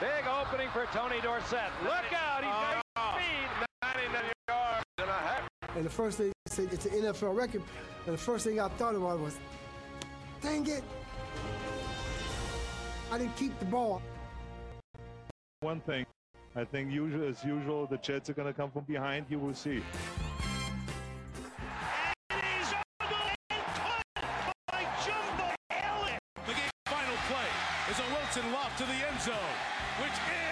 Big 0.00 0.26
opening 0.26 0.68
for 0.70 0.86
Tony 0.92 1.20
Dorsett. 1.20 1.70
Look 1.82 2.12
out, 2.12 2.42
he's 2.42 2.52
got 2.52 2.82
oh, 2.96 3.18
speed. 3.18 3.66
99 3.82 4.24
yards 4.48 4.84
and 4.98 5.08
a 5.08 5.12
half. 5.12 5.48
And 5.76 5.84
the 5.84 5.90
first 5.90 6.18
thing 6.18 6.32
it's 6.58 6.86
an 6.86 6.92
NFL 6.92 7.36
record. 7.36 7.62
And 8.06 8.14
the 8.14 8.18
first 8.18 8.46
thing 8.46 8.60
I 8.60 8.68
thought 8.68 8.94
about 8.94 9.20
was, 9.20 9.36
dang 10.40 10.66
it, 10.66 10.82
I 13.10 13.18
didn't 13.18 13.36
keep 13.36 13.58
the 13.58 13.66
ball. 13.66 14.00
One 15.60 15.80
thing, 15.80 16.06
I 16.54 16.64
think 16.64 16.90
usual 16.90 17.28
as 17.28 17.44
usual, 17.44 17.86
the 17.86 17.98
Jets 17.98 18.30
are 18.30 18.34
going 18.34 18.48
to 18.48 18.54
come 18.54 18.70
from 18.70 18.84
behind. 18.84 19.26
You 19.28 19.38
will 19.38 19.54
see. 19.54 19.82
Zone, 29.26 29.34
which 29.98 30.12
is 30.12 30.45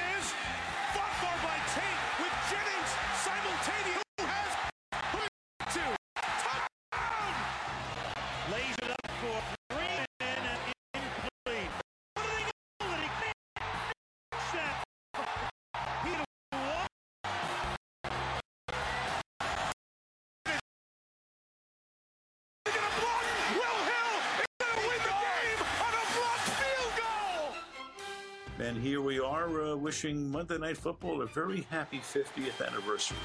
And 28.64 28.78
here 28.78 29.02
we 29.02 29.20
are 29.20 29.60
uh, 29.62 29.76
wishing 29.76 30.30
Monday 30.30 30.56
Night 30.56 30.78
Football 30.78 31.20
a 31.20 31.26
very 31.26 31.66
happy 31.68 31.98
50th 31.98 32.66
anniversary. 32.66 33.18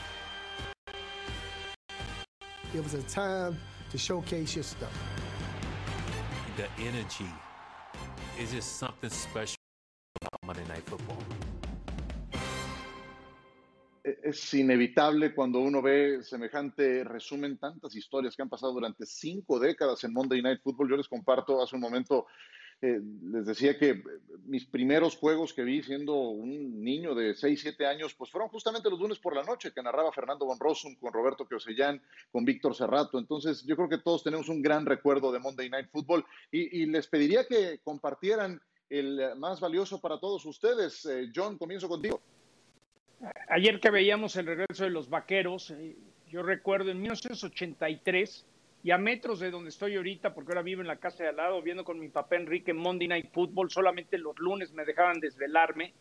It 2.76 2.84
was 2.84 2.94
a 2.94 3.04
time 3.04 3.58
to 3.90 3.98
showcase 3.98 4.54
your 4.54 4.66
stuff. 4.66 4.92
The 6.58 6.68
energy 6.84 7.32
is 8.38 8.52
just 8.52 8.80
something 8.80 9.10
special 9.10 9.56
about 10.22 10.46
Monday 10.46 10.68
Night 10.68 10.84
Football. 10.86 11.24
Es 14.04 14.54
inevitable 14.54 15.34
cuando 15.34 15.60
uno 15.60 15.82
ve 15.82 16.22
semejante 16.22 17.06
resumen, 17.06 17.58
tantas 17.58 17.96
historias 17.96 18.36
que 18.36 18.42
han 18.42 18.50
pasado 18.50 18.74
durante 18.74 19.06
cinco 19.06 19.58
décadas 19.58 20.04
en 20.04 20.12
Monday 20.12 20.42
Night 20.42 20.60
Football. 20.62 20.90
Yo 20.90 20.98
les 20.98 21.08
comparto 21.08 21.64
hace 21.64 21.78
un 21.78 21.82
momento, 21.82 22.28
eh, 22.82 23.02
les 23.32 23.46
decía 23.46 23.78
que 23.78 23.90
eh, 23.90 24.04
mis 24.46 24.66
primeros 24.66 25.18
juegos 25.18 25.54
que 25.54 25.64
vi 25.64 25.84
siendo 25.84 26.16
un 26.16 26.84
niño 26.84 27.14
de 27.14 27.36
6, 27.36 27.60
7 27.62 27.86
años, 27.86 28.14
pues 28.14 28.32
fueron 28.32 28.50
justamente 28.50 28.90
los 28.90 29.00
lunes 29.00 29.20
por 29.20 29.36
la 29.36 29.44
noche 29.44 29.72
que 29.74 29.84
narraba 29.84 30.12
Fernando 30.12 30.46
Von 30.46 30.60
Rossum 30.60 30.96
con 30.96 31.12
Roberto 31.12 31.48
Keosellán, 31.48 32.02
con 32.32 32.46
Víctor 32.46 32.76
Cerrato. 32.76 33.20
Entonces, 33.20 33.64
yo 33.66 33.76
creo 33.76 33.90
que 33.90 33.98
todos 33.98 34.24
tenemos 34.24 34.50
un 34.50 34.62
gran 34.62 34.86
recuerdo 34.86 35.32
de 35.32 35.40
Monday 35.40 35.70
Night 35.70 35.90
Football 35.92 36.26
y, 36.52 36.82
y 36.82 36.86
les 36.86 37.08
pediría 37.08 37.46
que 37.46 37.80
compartieran 37.84 38.62
el 38.90 39.36
más 39.38 39.60
valioso 39.60 40.02
para 40.02 40.20
todos 40.20 40.46
ustedes. 40.46 41.06
Eh, 41.06 41.32
John, 41.36 41.58
comienzo 41.58 41.88
contigo. 41.88 42.22
Ayer 43.50 43.80
que 43.80 43.90
veíamos 43.90 44.36
el 44.38 44.46
regreso 44.46 44.86
de 44.86 44.90
los 44.90 45.10
vaqueros, 45.10 45.74
yo 46.30 46.42
recuerdo 46.44 46.92
en 46.92 47.02
1983, 47.02 48.46
y 48.84 48.92
a 48.92 48.98
metros 48.98 49.40
de 49.40 49.52
donde 49.52 49.70
estoy 49.70 49.96
ahorita, 49.96 50.34
porque 50.34 50.52
ahora 50.52 50.62
vivo 50.62 50.82
en 50.82 50.88
la 50.88 50.98
casa 50.98 51.24
de 51.24 51.30
al 51.30 51.38
lado, 51.38 51.62
viendo 51.62 51.84
con 51.84 52.00
mi 52.00 52.10
papá 52.10 52.38
Enrique 52.38 52.74
Monday 52.74 53.08
Night 53.08 53.32
Football, 53.32 53.70
solamente 53.70 54.18
los 54.18 54.38
lunes 54.40 54.72
me 54.72 54.86
dejaban 54.86 55.20
desvelarme, 55.20 55.94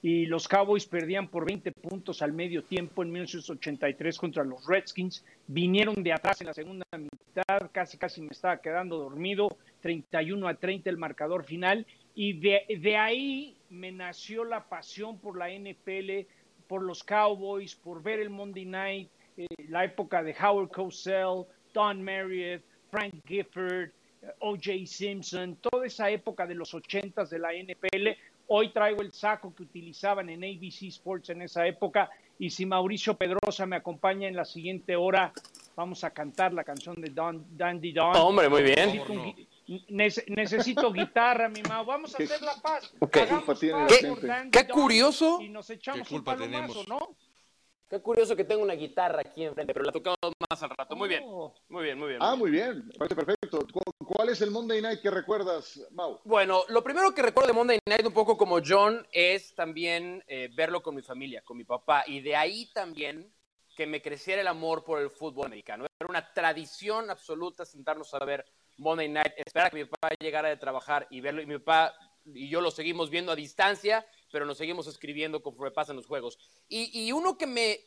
y 0.00 0.26
los 0.26 0.46
Cowboys 0.46 0.86
perdían 0.86 1.28
por 1.28 1.44
20 1.44 1.72
puntos 1.72 2.22
al 2.22 2.32
medio 2.32 2.62
tiempo 2.62 3.02
en 3.02 3.10
1983 3.10 4.18
contra 4.18 4.44
los 4.44 4.64
Redskins, 4.66 5.24
vinieron 5.46 6.02
de 6.02 6.12
atrás 6.12 6.40
en 6.40 6.46
la 6.48 6.54
segunda 6.54 6.84
mitad, 6.96 7.70
casi 7.72 7.98
casi 7.98 8.20
me 8.20 8.28
estaba 8.30 8.60
quedando 8.60 8.98
dormido, 8.98 9.56
31 9.80 10.46
a 10.46 10.54
30 10.54 10.90
el 10.90 10.98
marcador 10.98 11.44
final, 11.44 11.86
y 12.14 12.34
de, 12.34 12.62
de 12.80 12.96
ahí 12.96 13.56
me 13.70 13.90
nació 13.90 14.44
la 14.44 14.68
pasión 14.68 15.18
por 15.18 15.36
la 15.36 15.50
NFL, 15.50 16.26
por 16.68 16.82
los 16.82 17.02
Cowboys, 17.02 17.74
por 17.74 18.02
ver 18.02 18.20
el 18.20 18.30
Monday 18.30 18.66
Night, 18.66 19.10
eh, 19.36 19.46
la 19.68 19.84
época 19.84 20.22
de 20.22 20.34
Howard 20.40 20.70
Cosell, 20.70 21.44
Don 21.72 22.02
Marriott, 22.02 22.62
Frank 22.90 23.14
Gifford, 23.26 23.90
eh, 24.22 24.26
O.J. 24.40 24.86
Simpson, 24.86 25.56
toda 25.56 25.86
esa 25.86 26.10
época 26.10 26.46
de 26.46 26.54
los 26.54 26.74
ochentas 26.74 27.30
de 27.30 27.38
la 27.38 27.50
NFL. 27.52 28.08
Hoy 28.48 28.70
traigo 28.72 29.02
el 29.02 29.12
saco 29.12 29.54
que 29.54 29.62
utilizaban 29.62 30.30
en 30.30 30.42
ABC 30.42 30.84
Sports 30.88 31.28
en 31.30 31.42
esa 31.42 31.66
época 31.66 32.08
y 32.38 32.48
si 32.50 32.64
Mauricio 32.64 33.14
Pedrosa 33.14 33.66
me 33.66 33.76
acompaña 33.76 34.26
en 34.26 34.34
la 34.36 34.44
siguiente 34.46 34.96
hora, 34.96 35.32
vamos 35.76 36.02
a 36.04 36.10
cantar 36.10 36.54
la 36.54 36.64
canción 36.64 36.96
de 36.96 37.10
Don, 37.10 37.44
Dandy 37.56 37.92
Don. 37.92 38.16
Hombre, 38.16 38.48
muy 38.48 38.62
bien. 38.62 38.76
Necesito, 38.88 39.12
un 39.12 39.18
gui- 39.34 39.86
nece- 39.90 40.24
necesito 40.28 40.92
guitarra, 40.92 41.48
mi 41.50 41.60
Mau. 41.68 41.84
Vamos 41.84 42.14
a 42.18 42.22
hacer 42.22 42.40
la 42.40 42.54
paz. 42.62 42.90
Ok. 43.00 43.16
Hagamos 43.18 43.44
culpa 43.44 43.60
tiene 43.60 43.74
paz 43.74 43.82
la 43.82 43.86
por 44.08 44.16
gente? 44.20 44.26
Dandy 44.26 44.50
Qué 44.58 44.68
curioso. 44.68 45.38
Y 45.42 45.48
nos 45.50 45.68
echamos 45.68 46.08
¿Qué 46.08 46.14
culpa 46.14 46.32
un 46.32 46.38
palomazo, 46.38 46.84
tenemos? 46.84 46.88
¿no? 46.88 47.16
Qué 47.88 48.00
curioso 48.02 48.36
que 48.36 48.44
tengo 48.44 48.62
una 48.62 48.74
guitarra 48.74 49.22
aquí 49.22 49.44
enfrente, 49.44 49.72
pero 49.72 49.86
la 49.86 49.92
tocamos 49.92 50.18
más 50.50 50.62
al 50.62 50.70
rato. 50.70 50.94
Muy 50.94 51.08
bien, 51.08 51.24
muy 51.68 51.84
bien, 51.84 51.98
muy 51.98 52.08
bien. 52.08 52.18
Ah, 52.22 52.36
muy 52.36 52.50
bien, 52.50 52.86
me 52.86 52.92
parece 52.94 53.16
perfecto. 53.16 53.66
¿Cu- 53.72 54.04
¿Cuál 54.04 54.28
es 54.28 54.42
el 54.42 54.50
Monday 54.50 54.82
Night 54.82 55.00
que 55.00 55.10
recuerdas, 55.10 55.80
Mau? 55.92 56.20
Bueno, 56.24 56.64
lo 56.68 56.82
primero 56.84 57.14
que 57.14 57.22
recuerdo 57.22 57.48
de 57.48 57.54
Monday 57.54 57.78
Night, 57.88 58.04
un 58.06 58.12
poco 58.12 58.36
como 58.36 58.58
John, 58.64 59.06
es 59.10 59.54
también 59.54 60.22
eh, 60.26 60.50
verlo 60.54 60.82
con 60.82 60.94
mi 60.94 61.02
familia, 61.02 61.40
con 61.42 61.56
mi 61.56 61.64
papá. 61.64 62.04
Y 62.06 62.20
de 62.20 62.36
ahí 62.36 62.70
también 62.74 63.32
que 63.74 63.86
me 63.86 64.02
creciera 64.02 64.42
el 64.42 64.48
amor 64.48 64.84
por 64.84 65.00
el 65.00 65.08
fútbol 65.08 65.46
americano. 65.46 65.86
Era 65.98 66.08
una 66.10 66.32
tradición 66.34 67.10
absoluta 67.10 67.64
sentarnos 67.64 68.12
a 68.12 68.18
ver 68.24 68.44
Monday 68.76 69.08
Night, 69.08 69.32
esperar 69.36 69.68
a 69.68 69.70
que 69.70 69.76
mi 69.76 69.84
papá 69.86 70.10
llegara 70.20 70.48
de 70.50 70.56
trabajar 70.58 71.06
y 71.10 71.20
verlo. 71.22 71.40
Y 71.40 71.46
mi 71.46 71.58
papá 71.58 71.94
y 72.26 72.50
yo 72.50 72.60
lo 72.60 72.70
seguimos 72.70 73.08
viendo 73.08 73.32
a 73.32 73.36
distancia, 73.36 74.04
pero 74.30 74.44
nos 74.44 74.58
seguimos 74.58 74.86
escribiendo 74.86 75.40
conforme 75.42 75.70
pasan 75.70 75.96
los 75.96 76.06
juegos. 76.06 76.38
Y, 76.68 77.06
y 77.06 77.12
uno 77.12 77.38
que 77.38 77.46
me, 77.46 77.80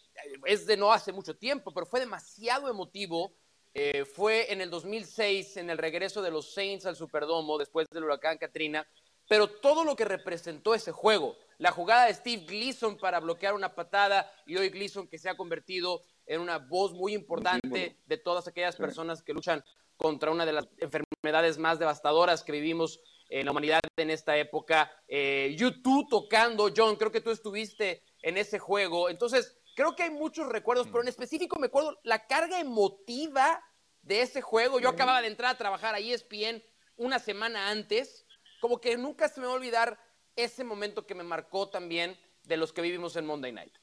es 0.46 0.66
de 0.66 0.78
no 0.78 0.92
hace 0.92 1.12
mucho 1.12 1.36
tiempo, 1.36 1.74
pero 1.74 1.86
fue 1.86 2.00
demasiado 2.00 2.70
emotivo, 2.70 3.34
eh, 3.74 4.06
fue 4.06 4.52
en 4.52 4.62
el 4.62 4.70
2006, 4.70 5.58
en 5.58 5.70
el 5.70 5.78
regreso 5.78 6.22
de 6.22 6.32
los 6.32 6.54
Saints 6.54 6.86
al 6.86 6.96
Superdomo 6.96 7.58
después 7.58 7.88
del 7.90 8.04
huracán 8.04 8.38
Katrina, 8.38 8.86
pero 9.30 9.48
todo 9.48 9.84
lo 9.84 9.96
que 9.96 10.04
representó 10.04 10.74
ese 10.74 10.92
juego, 10.92 11.38
la 11.58 11.72
jugada 11.72 12.06
de 12.06 12.14
Steve 12.14 12.44
Gleason 12.46 12.98
para 12.98 13.20
bloquear 13.20 13.54
una 13.54 13.74
patada 13.74 14.30
y 14.46 14.58
hoy 14.58 14.70
Gleason 14.70 15.08
que 15.08 15.18
se 15.18 15.30
ha 15.30 15.38
convertido 15.38 16.02
en 16.26 16.42
una 16.42 16.58
voz 16.58 16.94
muy 16.94 17.14
importante 17.14 17.98
de 18.06 18.18
todas 18.18 18.48
aquellas 18.48 18.76
personas 18.76 19.22
que 19.22 19.34
luchan 19.34 19.64
contra 19.96 20.32
una 20.32 20.46
de 20.46 20.54
las 20.54 20.68
enfermedades 20.80 21.58
más 21.58 21.80
devastadoras 21.80 22.44
que 22.44 22.52
vivimos 22.52 23.00
en 23.30 23.46
la 23.46 23.52
humanidad 23.52 23.80
en 23.96 24.10
esta 24.10 24.36
época. 24.38 24.92
Eh, 25.08 25.56
YouTube 25.58 26.10
tocando, 26.10 26.70
John, 26.76 26.96
creo 26.98 27.12
que 27.12 27.22
tú 27.22 27.32
estuviste 27.32 28.04
en 28.22 28.38
ese 28.38 28.60
juego. 28.60 29.10
Entonces, 29.10 29.58
creo 29.76 29.96
que 29.96 30.04
hay 30.04 30.10
muchos 30.10 30.48
recuerdos, 30.48 30.88
pero 30.88 31.02
en 31.02 31.08
específico 31.08 31.60
me 31.60 31.68
acuerdo 31.68 32.00
la 32.04 32.28
carga 32.28 32.60
emotiva 32.60 33.64
de 34.02 34.22
ese 34.22 34.42
juego. 34.42 34.80
Yo 34.80 34.90
acababa 34.90 35.22
de 35.22 35.28
entrar 35.28 35.52
a 35.52 35.58
trabajar 35.58 35.96
a 35.96 36.00
ESPN 36.00 36.64
una 36.98 37.20
semana 37.20 37.70
antes. 37.70 38.26
Como 38.60 38.80
que 38.80 38.98
nunca 38.98 39.28
se 39.30 39.40
me 39.40 39.48
va 39.48 39.54
a 39.54 39.56
olvidar 39.56 40.00
ese 40.36 40.64
momento 40.64 41.06
que 41.06 41.16
me 41.16 41.24
marcó 41.24 41.70
también 41.70 42.18
de 42.44 42.58
los 42.58 42.74
que 42.74 42.82
vivimos 42.82 43.16
en 43.16 43.26
Monday 43.26 43.52
Night. 43.52 43.74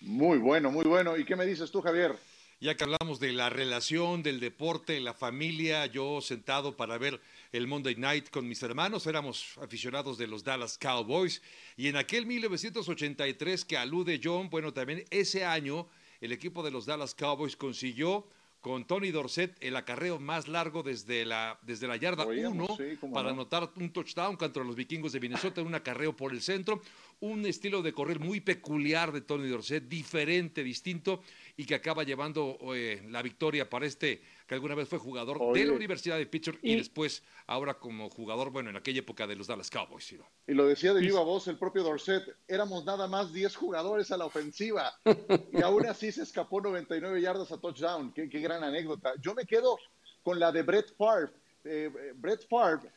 Muy 0.00 0.38
bueno, 0.38 0.70
muy 0.70 0.84
bueno. 0.84 1.16
¿Y 1.16 1.24
qué 1.24 1.36
me 1.36 1.46
dices 1.46 1.70
tú, 1.70 1.82
Javier? 1.82 2.16
Ya 2.60 2.76
que 2.76 2.84
hablamos 2.84 3.20
de 3.20 3.32
la 3.32 3.50
relación, 3.50 4.22
del 4.22 4.40
deporte, 4.40 5.00
la 5.00 5.14
familia, 5.14 5.86
yo 5.86 6.20
sentado 6.20 6.76
para 6.76 6.98
ver 6.98 7.20
el 7.52 7.66
Monday 7.66 7.96
Night 7.96 8.30
con 8.30 8.48
mis 8.48 8.62
hermanos, 8.62 9.06
éramos 9.06 9.56
aficionados 9.58 10.18
de 10.18 10.26
los 10.26 10.44
Dallas 10.44 10.78
Cowboys, 10.78 11.42
y 11.76 11.88
en 11.88 11.96
aquel 11.96 12.26
1983 12.26 13.64
que 13.64 13.76
alude 13.76 14.20
John, 14.22 14.50
bueno, 14.50 14.72
también 14.72 15.04
ese 15.10 15.44
año 15.44 15.88
el 16.20 16.32
equipo 16.32 16.62
de 16.62 16.70
los 16.70 16.86
Dallas 16.86 17.14
Cowboys 17.14 17.56
consiguió 17.56 18.26
con 18.60 18.86
Tony 18.86 19.10
Dorsett 19.10 19.56
el 19.60 19.76
acarreo 19.76 20.18
más 20.18 20.48
largo 20.48 20.82
desde 20.82 21.24
la, 21.24 21.58
desde 21.62 21.86
la 21.86 21.96
yarda 21.96 22.26
Oíamos, 22.26 22.70
1 22.70 22.90
sí, 22.90 22.96
cómo 22.96 23.14
para 23.14 23.28
no. 23.28 23.34
anotar 23.34 23.70
un 23.76 23.92
touchdown 23.92 24.36
contra 24.36 24.64
los 24.64 24.74
vikingos 24.74 25.12
de 25.12 25.20
Minnesota, 25.20 25.62
un 25.62 25.74
acarreo 25.74 26.16
por 26.16 26.32
el 26.32 26.42
centro, 26.42 26.82
un 27.20 27.46
estilo 27.46 27.82
de 27.82 27.92
correr 27.92 28.18
muy 28.18 28.40
peculiar 28.40 29.12
de 29.12 29.20
Tony 29.20 29.48
Dorsett, 29.48 29.88
diferente, 29.88 30.64
distinto, 30.64 31.22
y 31.56 31.64
que 31.64 31.76
acaba 31.76 32.02
llevando 32.02 32.58
eh, 32.74 33.02
la 33.08 33.22
victoria 33.22 33.70
para 33.70 33.86
este, 33.86 34.22
que 34.48 34.54
alguna 34.54 34.74
vez 34.74 34.88
fue 34.88 34.98
jugador 34.98 35.52
de 35.52 35.64
la 35.66 35.74
Universidad 35.74 36.16
de 36.16 36.24
Pittsburgh 36.26 36.58
y, 36.62 36.72
Y- 36.72 36.76
después 36.76 37.22
ahora 37.46 37.74
como 37.74 38.08
jugador, 38.08 38.50
bueno, 38.50 38.70
en 38.70 38.76
aquella 38.76 39.00
época 39.00 39.26
de 39.26 39.36
los 39.36 39.46
Dallas 39.46 39.70
Cowboys. 39.70 40.04
¿sí? 40.06 40.18
Y 40.46 40.54
lo 40.54 40.66
decía 40.66 40.94
de 40.94 41.02
viva 41.02 41.20
voz 41.20 41.46
el 41.48 41.58
propio 41.58 41.82
Dorset, 41.82 42.24
éramos 42.48 42.84
nada 42.86 43.06
más 43.06 43.30
10 43.32 43.54
jugadores 43.54 44.10
a 44.10 44.16
la 44.16 44.24
ofensiva 44.24 44.90
y 45.52 45.60
aún 45.60 45.84
así 45.86 46.10
se 46.10 46.22
escapó 46.22 46.62
99 46.62 47.20
yardas 47.20 47.52
a 47.52 47.58
touchdown. 47.60 48.10
Qué, 48.12 48.28
qué 48.30 48.40
gran 48.40 48.64
anécdota. 48.64 49.12
Yo 49.20 49.34
me 49.34 49.44
quedo 49.44 49.78
con 50.22 50.40
la 50.40 50.50
de 50.50 50.62
Brett 50.62 50.96
Favre. 50.96 51.30
Eh, 51.64 51.90
Brett 52.16 52.48
Favre 52.48 52.90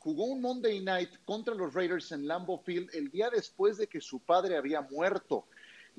jugó 0.00 0.24
un 0.24 0.40
Monday 0.40 0.80
Night 0.80 1.10
contra 1.24 1.54
los 1.54 1.74
Raiders 1.74 2.10
en 2.10 2.26
Lambeau 2.26 2.58
Field 2.64 2.90
el 2.92 3.08
día 3.10 3.30
después 3.30 3.76
de 3.78 3.86
que 3.86 4.00
su 4.00 4.18
padre 4.18 4.56
había 4.56 4.80
muerto 4.80 5.44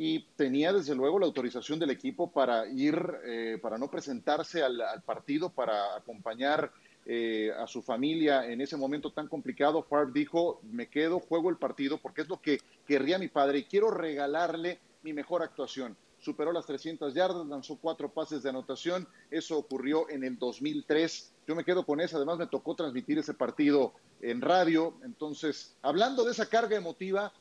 y 0.02 0.22
tenía 0.38 0.72
desde 0.72 0.96
luego 0.96 1.20
la 1.20 1.26
autorización 1.26 1.78
del 1.78 1.90
equipo 1.90 2.32
para 2.32 2.66
ir, 2.70 2.98
eh, 3.26 3.60
para 3.62 3.78
no 3.78 3.92
presentarse 3.92 4.64
al, 4.64 4.82
partido, 5.06 5.50
para 5.50 5.98
acompañar 5.98 6.72
eh, 7.06 7.52
a 7.60 7.68
su 7.68 7.82
familia 7.82 8.50
en 8.50 8.62
ese 8.62 8.78
momento 8.78 9.12
tan 9.12 9.28
complicado. 9.28 9.84
Favre 9.84 10.14
dijo, 10.14 10.62
me 10.64 10.88
quedo, 10.88 11.20
juego 11.20 11.50
el 11.50 11.58
partido 11.58 11.98
porque 11.98 12.22
es 12.22 12.30
lo 12.30 12.40
que 12.40 12.60
querría 12.88 13.20
mi 13.20 13.28
padre 13.28 13.60
y 13.60 13.64
quiero 13.66 13.92
regalarle 13.92 14.80
mi 15.04 15.12
mejor 15.12 15.44
actuación. 15.44 15.98
Superó 16.18 16.54
las 16.54 16.66
300 16.66 17.14
yardas, 17.14 17.46
lanzó 17.46 17.76
cuatro 17.76 18.08
pases 18.08 18.42
de 18.42 18.52
anotación. 18.52 19.06
Eso 19.30 19.58
ocurrió 19.58 20.10
en 20.10 20.24
el 20.24 20.40
2003. 20.40 21.34
Yo 21.46 21.56
me 21.56 21.66
quedo 21.66 21.86
con 21.86 22.00
esa. 22.00 22.16
Además, 22.16 22.38
me 22.38 22.48
tocó 22.48 22.74
transmitir 22.74 23.18
ese 23.18 23.34
partido 23.34 23.94
en 24.22 24.40
radio. 24.40 24.94
Entonces, 25.04 25.76
hablando 25.82 26.24
de 26.24 26.32
esa 26.32 26.48
carga 26.48 26.78
emotiva, 26.78 27.34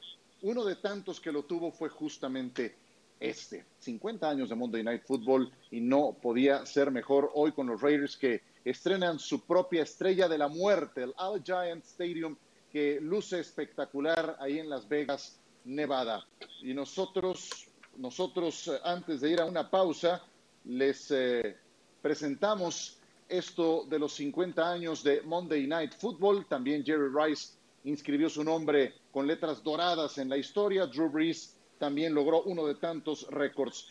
uno 0.43 0.65
de 0.65 0.77
tantos 0.77 1.21
que 1.21 1.33
lo 1.33 1.45
tuvo 1.45 1.73
fue 1.73 1.89
justamente 1.89 2.77
este. 3.21 3.65
50 3.81 4.29
años 4.29 4.49
de 4.49 4.55
Monday 4.55 4.83
Night 4.83 5.03
Football 5.05 5.53
y 5.71 5.81
no 5.81 6.17
podía 6.21 6.65
ser 6.67 6.91
mejor 6.91 7.31
hoy 7.35 7.53
con 7.53 7.67
los 7.67 7.81
Raiders 7.81 8.17
que 8.17 8.43
estrenan 8.65 9.19
su 9.19 9.45
propia 9.45 9.83
estrella 9.83 10.29
de 10.29 10.39
la 10.39 10.49
muerte, 10.49 11.03
el 11.03 11.15
All 11.17 11.43
Giant 11.43 11.85
Stadium, 11.85 12.37
que 12.71 13.01
luce 13.01 13.41
espectacular 13.41 14.37
ahí 14.41 14.59
en 14.59 14.69
Las 14.69 14.89
Vegas, 14.89 15.39
Nevada. 15.65 16.27
Y 16.63 16.75
nosotros, 16.75 17.69
nosotros 17.97 18.69
eh, 18.69 18.79
antes 18.85 19.21
de 19.21 19.31
ir 19.31 19.41
a 19.41 19.47
una 19.47 19.71
pausa, 19.71 20.23
les 20.65 21.11
eh, 21.11 21.57
presentamos 22.03 22.99
esto 23.29 23.85
de 23.89 23.99
los 23.99 24.13
50 24.15 24.71
años 24.71 25.03
de 25.03 25.23
Monday 25.23 25.67
Night 25.67 25.95
Football. 25.95 26.47
También 26.47 26.85
Jerry 26.85 27.11
Rice 27.13 27.58
inscribió 27.89 28.29
su 28.29 28.45
nombre 28.45 28.95
con 29.11 29.27
letras 29.27 29.63
doradas 29.63 30.19
en 30.19 30.29
la 30.29 30.37
historia. 30.37 30.87
Drew 30.87 31.09
Brees 31.09 31.55
también 31.79 32.15
logró 32.15 32.43
uno 32.43 32.67
de 32.67 32.75
tantos 32.75 33.27
récords. 33.31 33.89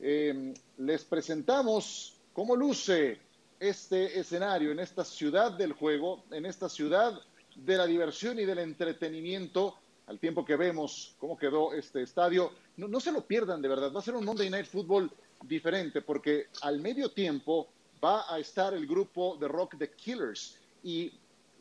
Eh, 0.00 0.54
les 0.78 1.04
presentamos 1.04 2.16
cómo 2.32 2.54
luce 2.56 3.18
este 3.58 4.18
escenario 4.18 4.70
en 4.70 4.80
esta 4.80 5.04
ciudad 5.04 5.52
del 5.52 5.72
juego, 5.72 6.24
en 6.30 6.46
esta 6.46 6.68
ciudad 6.68 7.20
de 7.54 7.76
la 7.76 7.86
diversión 7.86 8.38
y 8.38 8.44
del 8.44 8.58
entretenimiento, 8.58 9.76
al 10.06 10.18
tiempo 10.18 10.44
que 10.44 10.56
vemos 10.56 11.14
cómo 11.18 11.36
quedó 11.36 11.72
este 11.72 12.02
estadio. 12.02 12.52
No, 12.76 12.88
no 12.88 13.00
se 13.00 13.12
lo 13.12 13.22
pierdan 13.22 13.62
de 13.62 13.68
verdad, 13.68 13.92
va 13.92 14.00
a 14.00 14.02
ser 14.02 14.14
un 14.14 14.24
Monday 14.24 14.50
Night 14.50 14.66
Football 14.66 15.10
diferente 15.44 16.00
porque 16.00 16.46
al 16.62 16.80
medio 16.80 17.10
tiempo 17.10 17.68
va 18.02 18.32
a 18.32 18.38
estar 18.38 18.74
el 18.74 18.86
grupo 18.86 19.36
de 19.36 19.48
rock 19.48 19.76
The 19.78 19.90
Killers 19.90 20.58
y 20.82 21.12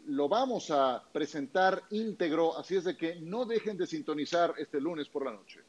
lo 0.07 0.27
vamos 0.27 0.71
a 0.71 1.03
presentar 1.11 1.83
íntegro, 1.91 2.57
así 2.57 2.75
es 2.75 2.83
de 2.83 2.97
que 2.97 3.15
no 3.15 3.45
dejen 3.45 3.77
de 3.77 3.87
sintonizar 3.87 4.53
este 4.57 4.79
lunes 4.79 5.07
por 5.07 5.25
la 5.25 5.31
noche. 5.31 5.61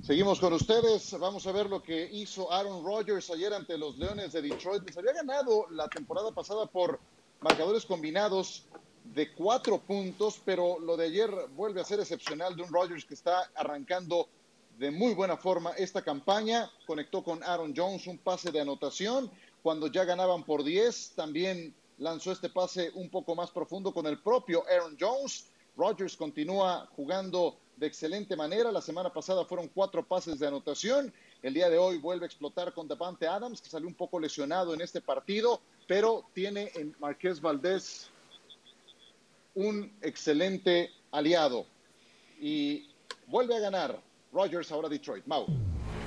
Seguimos 0.00 0.40
con 0.40 0.52
ustedes, 0.52 1.16
vamos 1.18 1.46
a 1.46 1.52
ver 1.52 1.68
lo 1.68 1.82
que 1.82 2.08
hizo 2.12 2.50
Aaron 2.50 2.84
Rodgers 2.84 3.30
ayer 3.30 3.54
ante 3.54 3.78
los 3.78 3.98
Leones 3.98 4.32
de 4.32 4.42
Detroit. 4.42 4.82
Les 4.84 4.98
había 4.98 5.12
ganado 5.12 5.66
la 5.70 5.88
temporada 5.88 6.32
pasada 6.32 6.66
por 6.66 6.98
marcadores 7.40 7.86
combinados 7.86 8.64
de 9.04 9.32
cuatro 9.32 9.78
puntos, 9.78 10.40
pero 10.44 10.78
lo 10.80 10.96
de 10.96 11.06
ayer 11.06 11.30
vuelve 11.54 11.80
a 11.80 11.84
ser 11.84 12.00
excepcional 12.00 12.56
de 12.56 12.62
un 12.62 12.72
Rodgers 12.72 13.04
que 13.04 13.14
está 13.14 13.50
arrancando 13.54 14.28
de 14.78 14.90
muy 14.90 15.14
buena 15.14 15.36
forma 15.36 15.70
esta 15.72 16.02
campaña. 16.02 16.70
Conectó 16.86 17.22
con 17.22 17.42
Aaron 17.44 17.72
Jones 17.76 18.06
un 18.08 18.18
pase 18.18 18.50
de 18.50 18.60
anotación 18.60 19.30
cuando 19.62 19.86
ya 19.86 20.04
ganaban 20.04 20.42
por 20.44 20.64
10. 20.64 21.12
También 21.14 21.74
lanzó 22.02 22.32
este 22.32 22.48
pase 22.48 22.90
un 22.94 23.08
poco 23.08 23.34
más 23.34 23.50
profundo 23.50 23.92
con 23.92 24.06
el 24.06 24.18
propio 24.18 24.64
Aaron 24.68 24.96
Jones. 24.98 25.46
Rodgers 25.76 26.16
continúa 26.16 26.86
jugando 26.96 27.56
de 27.76 27.86
excelente 27.86 28.36
manera. 28.36 28.72
La 28.72 28.82
semana 28.82 29.10
pasada 29.10 29.44
fueron 29.44 29.68
cuatro 29.68 30.02
pases 30.04 30.38
de 30.38 30.48
anotación. 30.48 31.12
El 31.42 31.54
día 31.54 31.70
de 31.70 31.78
hoy 31.78 31.98
vuelve 31.98 32.24
a 32.24 32.26
explotar 32.26 32.74
con 32.74 32.88
Davante 32.88 33.26
Adams, 33.26 33.62
que 33.62 33.70
salió 33.70 33.88
un 33.88 33.94
poco 33.94 34.18
lesionado 34.18 34.74
en 34.74 34.80
este 34.80 35.00
partido, 35.00 35.60
pero 35.86 36.24
tiene 36.34 36.70
en 36.74 36.94
Marqués 36.98 37.40
Valdés 37.40 38.10
un 39.54 39.92
excelente 40.02 40.90
aliado. 41.12 41.66
Y 42.40 42.88
vuelve 43.28 43.56
a 43.56 43.60
ganar 43.60 44.00
Rodgers 44.32 44.72
ahora 44.72 44.88
Detroit. 44.88 45.24
Mau. 45.26 45.46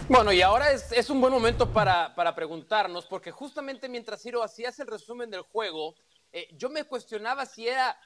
Bueno, 0.07 0.31
y 0.31 0.39
ahora 0.43 0.71
es, 0.71 0.91
es 0.91 1.09
un 1.09 1.19
buen 1.19 1.33
momento 1.33 1.67
para, 1.73 2.13
para, 2.13 2.35
preguntarnos, 2.35 3.07
porque 3.07 3.31
justamente 3.31 3.89
mientras 3.89 4.21
Ciro 4.21 4.43
hacías 4.43 4.79
el 4.79 4.85
resumen 4.85 5.31
del 5.31 5.41
juego, 5.41 5.95
eh, 6.31 6.47
yo 6.51 6.69
me 6.69 6.83
cuestionaba 6.83 7.47
si 7.47 7.67
era 7.67 7.99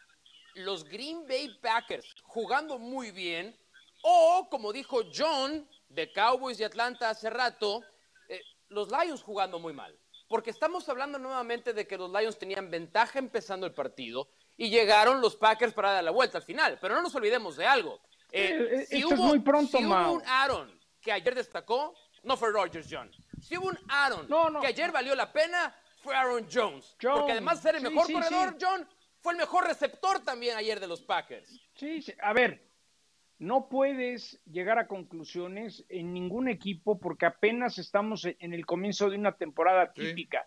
los 0.54 0.86
Green 0.86 1.28
Bay 1.28 1.60
Packers 1.62 2.16
jugando 2.24 2.80
muy 2.80 3.12
bien 3.12 3.54
o, 4.02 4.48
como 4.50 4.72
dijo 4.72 5.02
John 5.14 5.68
de 5.90 6.10
Cowboys 6.14 6.58
de 6.58 6.66
Atlanta 6.66 7.10
hace 7.10 7.30
rato, 7.30 7.84
eh, 8.30 8.40
los 8.70 8.90
Lions 8.90 9.22
jugando 9.22 9.60
muy 9.60 9.74
mal. 9.74 9.94
Porque 10.30 10.52
estamos 10.52 10.88
hablando 10.88 11.20
nuevamente 11.20 11.74
de 11.74 11.86
que 11.86 11.98
los 11.98 12.10
Lions 12.14 12.40
tenían 12.40 12.72
ventaja 12.72 13.20
empezando 13.20 13.68
el 13.68 13.74
partido 13.74 14.30
y 14.56 14.70
llegaron 14.70 15.20
los 15.20 15.36
Packers 15.36 15.74
para 15.74 15.92
dar 15.92 16.04
la 16.06 16.12
vuelta 16.12 16.38
al 16.38 16.46
final. 16.46 16.78
Pero 16.80 16.96
no 16.96 17.02
nos 17.02 17.14
olvidemos 17.16 17.58
de 17.58 17.66
algo. 17.66 18.00
Eh, 18.32 18.86
si 18.88 19.00
esto 19.00 19.08
hubo, 19.10 19.16
es 19.16 19.20
muy 19.20 19.40
pronto, 19.40 19.78
si 19.78 19.84
hubo 19.86 20.14
un 20.14 20.24
Aaron 20.26 20.79
que 21.02 21.12
ayer 21.12 21.36
destacó, 21.36 21.94
no 22.24 22.38
fue 22.38 22.52
Rogers 22.52 22.88
John. 22.90 23.12
Si 23.42 23.58
hubo 23.58 23.68
un 23.68 23.78
Aaron 23.88 24.28
que 24.62 24.68
ayer 24.68 24.92
valió 24.92 25.16
la 25.16 25.32
pena, 25.32 25.76
fue 26.02 26.16
Aaron 26.16 26.48
Jones. 26.52 26.96
Porque 27.02 27.32
además 27.32 27.62
de 27.62 27.70
ser 27.70 27.76
el 27.76 27.84
mejor 27.84 28.12
corredor, 28.12 28.58
John, 28.60 28.88
fue 29.22 29.34
el 29.34 29.40
mejor 29.40 29.66
receptor 29.68 30.24
también 30.24 30.58
ayer 30.58 30.80
de 30.80 30.88
los 30.88 31.02
Packers. 31.02 31.50
Sí, 31.76 32.02
sí, 32.02 32.14
a 32.22 32.34
ver, 32.34 32.70
no 33.38 33.70
puedes 33.70 34.42
llegar 34.46 34.80
a 34.80 34.88
conclusiones 34.88 35.86
en 35.90 36.14
ningún 36.14 36.50
equipo 36.50 37.00
porque 37.00 37.26
apenas 37.26 37.78
estamos 37.78 38.26
en 38.26 38.54
el 38.54 38.66
comienzo 38.66 39.10
de 39.10 39.18
una 39.18 39.38
temporada 39.38 39.94
típica. 39.94 40.46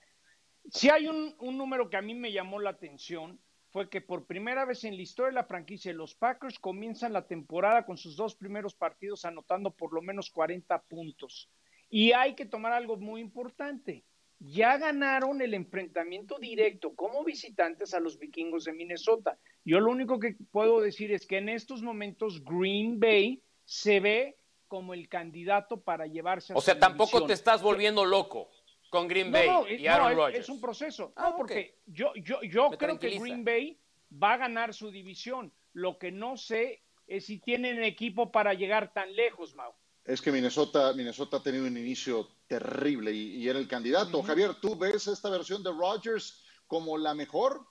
Si 0.70 0.90
hay 0.90 1.08
un, 1.08 1.34
un, 1.38 1.58
número 1.58 1.90
que 1.90 1.96
a 1.96 2.02
mí 2.02 2.14
me 2.14 2.32
llamó 2.32 2.60
la 2.60 2.70
atención, 2.70 3.40
fue 3.72 3.88
que 3.88 4.00
por 4.00 4.26
primera 4.26 4.64
vez 4.64 4.84
en 4.84 4.96
la 4.96 5.02
historia 5.02 5.30
de 5.30 5.34
la 5.34 5.44
franquicia, 5.44 5.92
los 5.92 6.14
Packers 6.14 6.58
comienzan 6.58 7.12
la 7.12 7.26
temporada 7.26 7.84
con 7.84 7.96
sus 7.96 8.16
dos 8.16 8.34
primeros 8.34 8.74
partidos 8.74 9.24
anotando 9.24 9.70
por 9.70 9.92
lo 9.92 10.02
menos 10.02 10.30
40 10.30 10.82
puntos. 10.82 11.48
Y 11.88 12.12
hay 12.12 12.34
que 12.34 12.46
tomar 12.46 12.72
algo 12.72 12.96
muy 12.96 13.20
importante 13.20 14.04
ya 14.44 14.76
ganaron 14.76 15.40
el 15.40 15.54
enfrentamiento 15.54 16.38
directo 16.38 16.94
como 16.94 17.24
visitantes 17.24 17.94
a 17.94 18.00
los 18.00 18.18
vikingos 18.18 18.64
de 18.64 18.72
Minnesota. 18.72 19.38
Yo 19.64 19.78
lo 19.78 19.90
único 19.90 20.18
que 20.18 20.36
puedo 20.50 20.80
decir 20.80 21.12
es 21.12 21.26
que 21.26 21.38
en 21.38 21.48
estos 21.48 21.82
momentos 21.82 22.42
Green 22.44 22.98
Bay 22.98 23.40
se 23.64 24.00
ve 24.00 24.36
como 24.66 24.94
el 24.94 25.08
candidato 25.08 25.80
para 25.80 26.06
llevarse 26.06 26.52
a 26.52 26.56
O 26.56 26.60
sea, 26.60 26.78
tampoco 26.78 27.24
te 27.26 27.34
estás 27.34 27.62
volviendo 27.62 28.04
loco 28.04 28.48
con 28.92 29.08
Green 29.08 29.32
Bay 29.32 29.48
y 29.78 29.86
Aaron 29.86 30.14
Rodgers. 30.14 30.40
Es 30.40 30.48
un 30.50 30.60
proceso. 30.60 31.14
Ah, 31.16 31.30
no, 31.30 31.36
porque 31.38 31.78
yo, 31.86 32.12
yo, 32.16 32.42
yo 32.42 32.70
creo 32.72 32.98
que 32.98 33.18
Green 33.18 33.42
Bay 33.42 33.80
va 34.22 34.34
a 34.34 34.36
ganar 34.36 34.74
su 34.74 34.90
división. 34.90 35.50
Lo 35.72 35.96
que 35.96 36.12
no 36.12 36.36
sé 36.36 36.82
es 37.06 37.24
si 37.24 37.38
tienen 37.38 37.82
equipo 37.82 38.30
para 38.30 38.52
llegar 38.52 38.92
tan 38.92 39.16
lejos, 39.16 39.54
Mau 39.54 39.72
es 40.04 40.20
que 40.20 40.32
Minnesota, 40.32 40.92
Minnesota 40.94 41.36
ha 41.36 41.42
tenido 41.42 41.64
un 41.64 41.76
inicio 41.76 42.28
terrible 42.48 43.12
y, 43.12 43.48
era 43.48 43.58
el 43.58 43.68
candidato. 43.68 44.22
Javier, 44.22 44.54
¿tú 44.54 44.76
ves 44.76 45.06
esta 45.06 45.30
versión 45.30 45.62
de 45.62 45.70
Rodgers 45.70 46.42
como 46.66 46.98
la 46.98 47.14
mejor? 47.14 47.64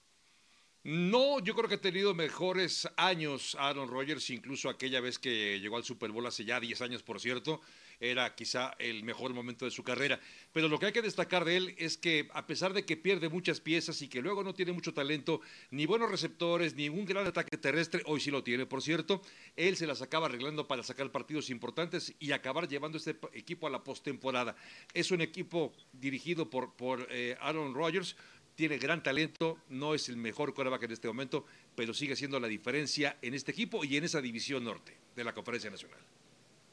No, 0.83 1.39
yo 1.39 1.53
creo 1.53 1.67
que 1.67 1.75
ha 1.75 1.81
tenido 1.81 2.15
mejores 2.15 2.87
años 2.95 3.55
Aaron 3.59 3.89
Rodgers, 3.89 4.29
incluso 4.29 4.69
aquella 4.69 5.01
vez 5.01 5.19
que 5.19 5.59
llegó 5.59 5.75
al 5.75 5.83
Super 5.83 6.11
Bowl 6.11 6.25
hace 6.25 6.45
ya 6.45 6.59
10 6.59 6.81
años, 6.81 7.03
por 7.03 7.19
cierto 7.19 7.61
era 8.01 8.35
quizá 8.35 8.73
el 8.79 9.03
mejor 9.03 9.33
momento 9.33 9.63
de 9.63 9.71
su 9.71 9.83
carrera. 9.83 10.19
Pero 10.51 10.67
lo 10.67 10.79
que 10.79 10.87
hay 10.87 10.91
que 10.91 11.01
destacar 11.01 11.45
de 11.45 11.55
él 11.55 11.75
es 11.77 11.97
que 11.97 12.27
a 12.33 12.45
pesar 12.47 12.73
de 12.73 12.83
que 12.83 12.97
pierde 12.97 13.29
muchas 13.29 13.61
piezas 13.61 14.01
y 14.01 14.09
que 14.09 14.21
luego 14.21 14.43
no 14.43 14.53
tiene 14.53 14.73
mucho 14.73 14.93
talento, 14.93 15.39
ni 15.69 15.85
buenos 15.85 16.11
receptores, 16.11 16.75
ni 16.75 16.89
un 16.89 17.05
gran 17.05 17.25
ataque 17.25 17.57
terrestre, 17.57 18.01
hoy 18.07 18.19
sí 18.19 18.31
lo 18.31 18.43
tiene, 18.43 18.65
por 18.65 18.81
cierto, 18.81 19.21
él 19.55 19.77
se 19.77 19.87
las 19.87 20.01
acaba 20.01 20.25
arreglando 20.25 20.67
para 20.67 20.83
sacar 20.83 21.11
partidos 21.11 21.49
importantes 21.49 22.13
y 22.19 22.31
acabar 22.31 22.67
llevando 22.67 22.97
este 22.97 23.15
equipo 23.33 23.67
a 23.67 23.69
la 23.69 23.83
postemporada. 23.83 24.55
Es 24.93 25.11
un 25.11 25.21
equipo 25.21 25.71
dirigido 25.93 26.49
por, 26.49 26.73
por 26.73 27.07
eh, 27.11 27.37
Aaron 27.39 27.75
Rodgers, 27.75 28.15
tiene 28.55 28.77
gran 28.77 29.01
talento, 29.01 29.57
no 29.69 29.95
es 29.95 30.09
el 30.09 30.17
mejor 30.17 30.53
quarterback 30.53 30.83
en 30.83 30.91
este 30.91 31.07
momento, 31.07 31.45
pero 31.75 31.93
sigue 31.93 32.15
siendo 32.15 32.39
la 32.39 32.47
diferencia 32.47 33.17
en 33.21 33.33
este 33.33 33.51
equipo 33.51 33.83
y 33.85 33.97
en 33.97 34.03
esa 34.03 34.21
división 34.21 34.63
norte 34.63 34.97
de 35.15 35.23
la 35.23 35.33
Conferencia 35.33 35.69
Nacional. 35.69 35.99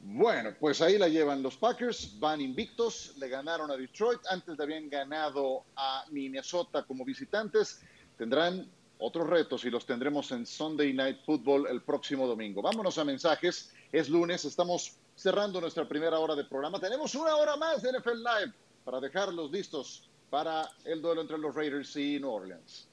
Bueno, 0.01 0.55
pues 0.59 0.81
ahí 0.81 0.97
la 0.97 1.09
llevan 1.09 1.43
los 1.43 1.57
Packers, 1.57 2.19
van 2.21 2.41
invictos, 2.41 3.15
le 3.19 3.29
ganaron 3.29 3.71
a 3.71 3.77
Detroit, 3.77 4.21
antes 4.31 4.57
de 4.57 4.63
habían 4.63 4.89
ganado 4.89 5.65
a 5.75 6.05
Minnesota 6.11 6.85
como 6.85 7.05
visitantes, 7.05 7.83
tendrán 8.17 8.71
otros 8.99 9.29
retos 9.29 9.65
y 9.65 9.71
los 9.71 9.87
tendremos 9.87 10.31
en 10.31 10.47
Sunday 10.47 10.93
Night 10.93 11.19
Football 11.25 11.67
el 11.69 11.83
próximo 11.83 12.27
domingo. 12.27 12.63
Vámonos 12.63 12.97
a 12.99 13.05
mensajes, 13.05 13.73
es 13.91 14.09
lunes, 14.09 14.45
estamos 14.45 14.97
cerrando 15.17 15.61
nuestra 15.61 15.89
primera 15.89 16.19
hora 16.21 16.37
de 16.37 16.45
programa, 16.45 16.79
tenemos 16.79 17.17
una 17.17 17.35
hora 17.35 17.57
más 17.57 17.83
de 17.83 17.93
NFL 17.93 18.19
Live 18.19 18.53
para 18.85 19.01
dejarlos 19.01 19.51
listos 19.51 20.09
para 20.31 20.71
el 20.85 21.03
duelo 21.03 21.23
entre 21.23 21.39
los 21.39 21.55
Raiders 21.55 21.97
y 21.97 22.21
New 22.21 22.31
Orleans. 22.31 22.89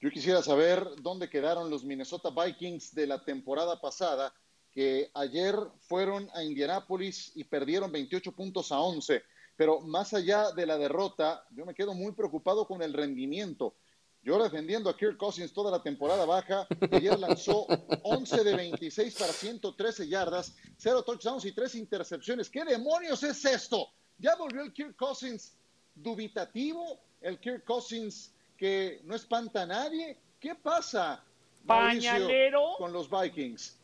Yo 0.00 0.10
quisiera 0.10 0.42
saber 0.42 0.84
dónde 1.02 1.28
quedaron 1.28 1.70
los 1.70 1.84
Minnesota 1.84 2.30
Vikings 2.30 2.94
de 2.94 3.06
la 3.06 3.24
temporada 3.24 3.80
pasada 3.80 4.32
que 4.72 5.10
ayer 5.14 5.54
fueron 5.80 6.30
a 6.34 6.42
Indianápolis 6.42 7.32
y 7.34 7.44
perdieron 7.44 7.90
28 7.90 8.32
puntos 8.32 8.72
a 8.72 8.80
11. 8.80 9.22
Pero 9.56 9.80
más 9.80 10.14
allá 10.14 10.52
de 10.52 10.66
la 10.66 10.78
derrota, 10.78 11.44
yo 11.50 11.66
me 11.66 11.74
quedo 11.74 11.94
muy 11.94 12.12
preocupado 12.12 12.66
con 12.66 12.82
el 12.82 12.92
rendimiento. 12.92 13.74
Yo 14.22 14.42
defendiendo 14.42 14.90
a 14.90 14.96
Kirk 14.96 15.16
Cousins 15.16 15.52
toda 15.52 15.70
la 15.70 15.82
temporada 15.82 16.24
baja, 16.24 16.66
ayer 16.90 17.18
lanzó 17.18 17.66
11 18.02 18.44
de 18.44 18.56
26 18.56 19.14
para 19.14 19.32
113 19.32 20.08
yardas, 20.08 20.54
0 20.76 21.02
touchdowns 21.02 21.44
y 21.44 21.52
3 21.52 21.74
intercepciones. 21.76 22.50
¿Qué 22.50 22.64
demonios 22.64 23.22
es 23.22 23.44
esto? 23.44 23.88
¿Ya 24.18 24.34
volvió 24.36 24.62
el 24.62 24.72
Kirk 24.72 24.96
Cousins 24.96 25.54
dubitativo? 25.94 27.00
¿El 27.20 27.38
Kirk 27.38 27.64
Cousins 27.64 28.32
que 28.56 29.00
no 29.04 29.14
espanta 29.14 29.62
a 29.62 29.66
nadie? 29.66 30.18
¿Qué 30.40 30.54
pasa? 30.54 31.24
Pañalero. 31.66 32.74
Con 32.76 32.92
los 32.92 33.08
Vikings. 33.08 33.77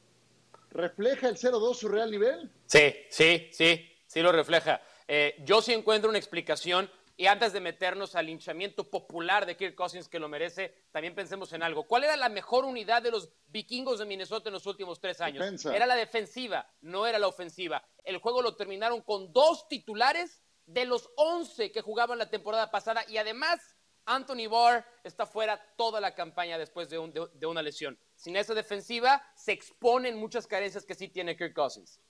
¿Refleja 0.74 1.28
el 1.28 1.36
0-2 1.36 1.74
su 1.74 1.88
real 1.88 2.10
nivel? 2.10 2.50
Sí, 2.66 2.92
sí, 3.08 3.48
sí, 3.52 3.96
sí 4.06 4.20
lo 4.20 4.32
refleja. 4.32 4.82
Eh, 5.06 5.36
yo 5.44 5.62
sí 5.62 5.72
encuentro 5.72 6.10
una 6.10 6.18
explicación 6.18 6.90
y 7.16 7.26
antes 7.26 7.52
de 7.52 7.60
meternos 7.60 8.16
al 8.16 8.26
linchamiento 8.26 8.90
popular 8.90 9.46
de 9.46 9.56
Kirk 9.56 9.76
Cousins 9.76 10.08
que 10.08 10.18
lo 10.18 10.28
merece, 10.28 10.74
también 10.90 11.14
pensemos 11.14 11.52
en 11.52 11.62
algo. 11.62 11.84
¿Cuál 11.86 12.02
era 12.02 12.16
la 12.16 12.28
mejor 12.28 12.64
unidad 12.64 13.02
de 13.02 13.12
los 13.12 13.30
vikingos 13.46 14.00
de 14.00 14.04
Minnesota 14.04 14.48
en 14.48 14.54
los 14.54 14.66
últimos 14.66 14.98
tres 14.98 15.20
años? 15.20 15.64
Era 15.66 15.86
la 15.86 15.94
defensiva, 15.94 16.68
no 16.80 17.06
era 17.06 17.20
la 17.20 17.28
ofensiva. 17.28 17.86
El 18.02 18.18
juego 18.18 18.42
lo 18.42 18.56
terminaron 18.56 19.00
con 19.02 19.32
dos 19.32 19.68
titulares 19.68 20.42
de 20.66 20.86
los 20.86 21.08
11 21.14 21.70
que 21.70 21.82
jugaban 21.82 22.18
la 22.18 22.30
temporada 22.30 22.72
pasada 22.72 23.04
y 23.06 23.18
además 23.18 23.76
Anthony 24.06 24.48
Barr 24.50 24.84
está 25.04 25.24
fuera 25.24 25.64
toda 25.76 26.00
la 26.00 26.16
campaña 26.16 26.58
después 26.58 26.90
de, 26.90 27.28
de 27.32 27.46
una 27.46 27.62
lesión 27.62 27.96
sin 28.24 28.36
esa 28.36 28.54
defensiva 28.54 29.22
se 29.36 29.52
exponen 29.52 30.16
muchas 30.16 30.46
carencias 30.46 30.86
que 30.86 30.94
sí 30.94 31.08
tiene 31.08 31.36
Kirk 31.36 31.52
Cousins. 31.52 32.00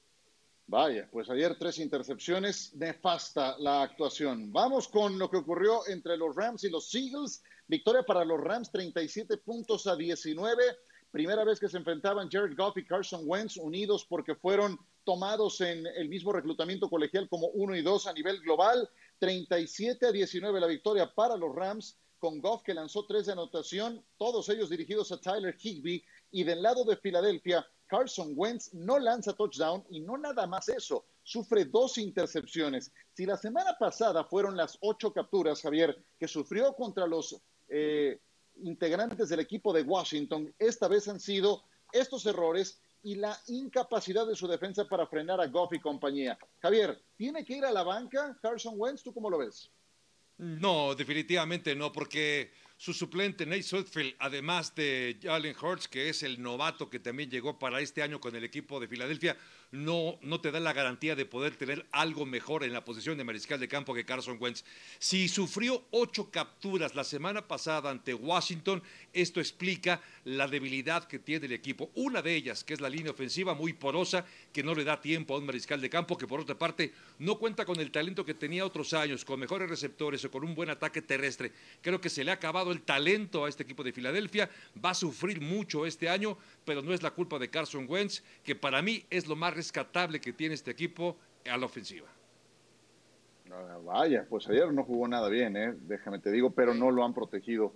Vaya, 0.69 1.09
pues 1.11 1.29
ayer 1.29 1.59
tres 1.59 1.81
intercepciones, 1.81 2.73
nefasta 2.77 3.59
la 3.59 3.83
actuación. 3.83 4.53
Vamos 4.53 4.87
con 4.87 5.19
lo 5.19 5.29
que 5.29 5.39
ocurrió 5.39 5.87
entre 5.89 6.17
los 6.17 6.37
Rams 6.37 6.63
y 6.63 6.71
los 6.71 6.95
Eagles. 6.95 7.43
Victoria 7.67 8.05
para 8.05 8.25
los 8.25 8.41
Rams, 8.41 8.71
37 8.71 9.39
puntos 9.39 9.89
a 9.89 9.97
19. 9.97 10.63
Primera 11.11 11.45
vez 11.45 11.59
que 11.59 11.69
se 11.69 11.79
enfrentaban 11.79 12.31
Jared 12.31 12.57
Goff 12.57 12.77
y 12.79 12.87
Carson 12.87 13.23
Wentz 13.25 13.57
unidos 13.57 14.07
porque 14.09 14.37
fueron 14.37 14.79
tomados 15.03 15.61
en 15.63 15.85
el 15.85 16.09
mismo 16.09 16.33
reclutamiento 16.33 16.89
colegial 16.89 17.29
como 17.29 17.49
uno 17.49 17.77
y 17.77 17.83
dos 17.83 18.07
a 18.07 18.13
nivel 18.13 18.41
global. 18.41 18.89
37 19.19 20.07
a 20.07 20.13
19 20.13 20.61
la 20.61 20.67
victoria 20.69 21.13
para 21.13 21.37
los 21.37 21.53
Rams 21.55 21.99
con 22.25 22.41
Goff 22.41 22.63
que 22.63 22.73
lanzó 22.73 23.05
tres 23.05 23.27
de 23.27 23.33
anotación, 23.33 24.03
todos 24.17 24.49
ellos 24.49 24.71
dirigidos 24.71 25.13
a 25.13 25.21
Tyler 25.21 25.55
Higby. 25.61 26.03
Y 26.31 26.43
del 26.43 26.63
lado 26.63 26.83
de 26.83 26.97
Filadelfia, 26.97 27.69
Carson 27.87 28.33
Wentz 28.35 28.73
no 28.73 28.99
lanza 28.99 29.35
touchdown 29.35 29.85
y 29.91 30.01
no 30.01 30.17
nada 30.17 30.47
más 30.47 30.71
eso, 30.71 31.05
sufre 31.23 31.67
dos 31.67 31.99
intercepciones. 31.99 32.93
Si 33.13 33.27
la 33.27 33.37
semana 33.37 33.77
pasada 33.79 34.25
fueron 34.25 34.57
las 34.57 34.79
ocho 34.81 35.13
capturas, 35.13 35.61
Javier, 35.61 36.03
que 36.19 36.27
sufrió 36.27 36.75
contra 36.75 37.07
los 37.07 37.43
eh, 37.69 38.19
integrantes 38.63 39.29
del 39.29 39.41
equipo 39.41 39.75
de 39.75 39.83
Washington, 39.83 40.51
esta 40.59 40.89
vez 40.89 41.07
han 41.09 41.21
sido 41.21 41.65
estos 41.93 42.25
errores 42.25 42.81
y 43.03 43.17
la 43.17 43.39
incapacidad 43.49 44.27
de 44.27 44.35
su 44.35 44.49
defensa 44.49 44.87
para 44.87 45.07
frenar 45.07 45.43
a 45.43 45.49
Goff 45.49 45.75
y 45.75 45.79
compañía. 45.79 46.39
Javier, 46.61 46.99
¿tiene 47.19 47.45
que 47.45 47.59
ir 47.59 47.67
a 47.67 47.71
la 47.71 47.83
banca 47.83 48.35
Carson 48.41 48.77
Wentz? 48.79 49.03
¿Tú 49.03 49.13
cómo 49.13 49.29
lo 49.29 49.37
ves? 49.37 49.71
No, 50.37 50.95
definitivamente 50.95 51.77
no, 51.77 51.93
porque 51.93 52.53
su 52.77 52.93
suplente 52.93 53.47
Nate 53.47 53.63
Sudfeld, 53.63 54.15
además 54.19 54.75
de 54.75 55.19
Jalen 55.23 55.55
Hurts, 55.61 55.87
que 55.87 56.09
es 56.09 56.23
el 56.25 56.43
novato 56.43 56.91
que 56.91 56.99
también 56.99 57.31
llegó 57.31 57.59
para 57.59 57.81
este 57.81 58.03
año 58.03 58.21
con 58.21 58.35
el 58.35 58.43
equipo 58.43 58.81
de 58.81 58.89
Filadelfia, 58.89 59.37
no, 59.73 60.19
no 60.23 60.41
te 60.41 60.51
da 60.51 60.61
la 60.61 60.73
garantía 60.73 61.17
de 61.17 61.27
poder 61.27 61.57
tener 61.57 61.87
algo 61.93 62.27
mejor 62.27 62.65
en 62.65 62.73
la 62.73 62.85
posición 62.85 63.19
de 63.19 63.25
mariscal 63.25 63.61
de 63.61 63.69
campo 63.69 63.95
que 63.95 64.05
Carson 64.05 64.39
Wentz. 64.41 64.65
Si 64.99 65.29
sufrió 65.29 65.85
ocho 65.91 66.31
capturas 66.31 66.95
la 66.95 67.05
semana 67.05 67.47
pasada 67.47 67.91
ante 67.91 68.15
Washington, 68.15 68.83
esto 69.13 69.41
explica 69.41 70.01
la 70.25 70.49
debilidad 70.49 71.07
que 71.07 71.19
tiene 71.19 71.47
el 71.47 71.53
equipo. 71.53 71.91
Una 71.95 72.23
de 72.23 72.35
ellas, 72.35 72.65
que 72.65 72.75
es 72.75 72.81
la 72.81 72.89
línea 72.89 73.13
ofensiva 73.13 73.55
muy 73.55 73.73
porosa, 73.73 74.25
que 74.53 74.63
no 74.63 74.75
le 74.75 74.85
da 74.85 75.01
tiempo 75.01 75.35
a 75.35 75.39
un 75.39 75.47
mariscal 75.47 75.81
de 75.81 75.91
campo, 75.91 76.17
que 76.17 76.27
por 76.27 76.41
otra 76.41 76.57
parte 76.57 76.93
no 77.19 77.39
cuenta 77.39 77.65
con 77.65 77.81
el 77.81 77.91
talento 77.91 78.25
que 78.25 78.35
tenía 78.35 78.65
otros 78.65 78.93
años, 78.95 79.25
con 79.25 79.41
mejores 79.41 79.69
receptores 79.69 80.25
o 80.25 80.31
con 80.31 80.45
un 80.45 80.55
buen 80.55 80.71
ataque 80.71 81.03
terrestre. 81.03 81.53
Creo 81.81 82.01
que 82.01 82.11
se 82.11 82.25
le 82.25 82.31
ha 82.31 82.35
acabado 82.35 82.73
el 82.73 82.83
talento 82.83 83.45
a 83.45 83.49
este 83.49 83.63
equipo 83.63 83.83
de 83.83 83.93
Filadelfia, 83.93 84.49
va 84.83 84.91
a 84.91 84.95
sufrir 84.95 85.41
mucho 85.41 85.87
este 85.87 86.09
año, 86.09 86.39
pero 86.65 86.83
no 86.83 86.93
es 86.93 87.03
la 87.03 87.11
culpa 87.11 87.39
de 87.39 87.51
Carson 87.51 87.87
Wentz, 87.89 88.23
que 88.43 88.55
para 88.55 88.83
mí 88.83 89.05
es 89.11 89.27
lo 89.27 89.37
más 89.37 89.55
rescatable 89.55 90.21
que 90.21 90.33
tiene 90.33 90.55
este 90.55 90.71
equipo 90.71 91.17
a 91.51 91.57
la 91.57 91.67
ofensiva. 91.67 92.09
vaya, 93.85 94.27
pues 94.29 94.49
ayer 94.49 94.73
no 94.73 94.85
jugó 94.85 95.07
nada 95.07 95.29
bien, 95.29 95.57
¿eh? 95.57 95.75
déjame 95.83 96.19
te 96.19 96.31
digo, 96.31 96.51
pero 96.51 96.75
no 96.75 96.91
lo 96.91 97.05
han 97.05 97.15
protegido 97.15 97.73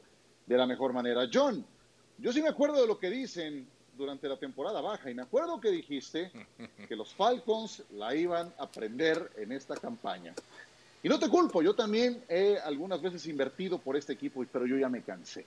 de 0.47 0.57
la 0.57 0.66
mejor 0.66 0.93
manera. 0.93 1.28
John, 1.32 1.64
yo 2.18 2.32
sí 2.32 2.43
me 2.43 2.49
acuerdo 2.49 2.80
de 2.80 2.86
lo 2.86 2.99
que 2.99 3.11
dicen 3.11 3.66
durante 3.97 4.28
la 4.28 4.36
temporada 4.36 4.80
baja 4.80 5.11
y 5.11 5.14
me 5.14 5.22
acuerdo 5.22 5.61
que 5.61 5.70
dijiste 5.70 6.30
que 6.89 6.97
los 6.97 7.14
Falcons 7.14 7.84
la 7.93 8.14
iban 8.14 8.53
a 8.59 8.68
prender 8.68 9.30
en 9.36 9.53
esta 9.53 9.76
campaña. 9.76 10.34
Y 11.03 11.09
no 11.09 11.18
te 11.18 11.28
culpo, 11.28 11.62
yo 11.62 11.74
también 11.74 12.24
he 12.28 12.59
algunas 12.59 13.01
veces 13.01 13.26
invertido 13.26 13.78
por 13.78 13.97
este 13.97 14.14
equipo, 14.14 14.45
pero 14.51 14.66
yo 14.66 14.76
ya 14.76 14.89
me 14.89 15.03
cansé. 15.03 15.45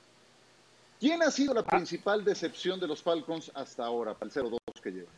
¿Quién 1.02 1.24
ha 1.24 1.32
sido 1.32 1.56
la 1.56 1.64
principal 1.64 2.24
decepción 2.24 2.80
de 2.80 2.86
los 2.86 3.02
Falcons 3.02 3.52
hasta 3.56 3.84
ahora, 3.84 4.14
para 4.14 4.28
el 4.28 4.32
0-2 4.32 4.58
que 4.84 4.92
llevan? 4.92 5.14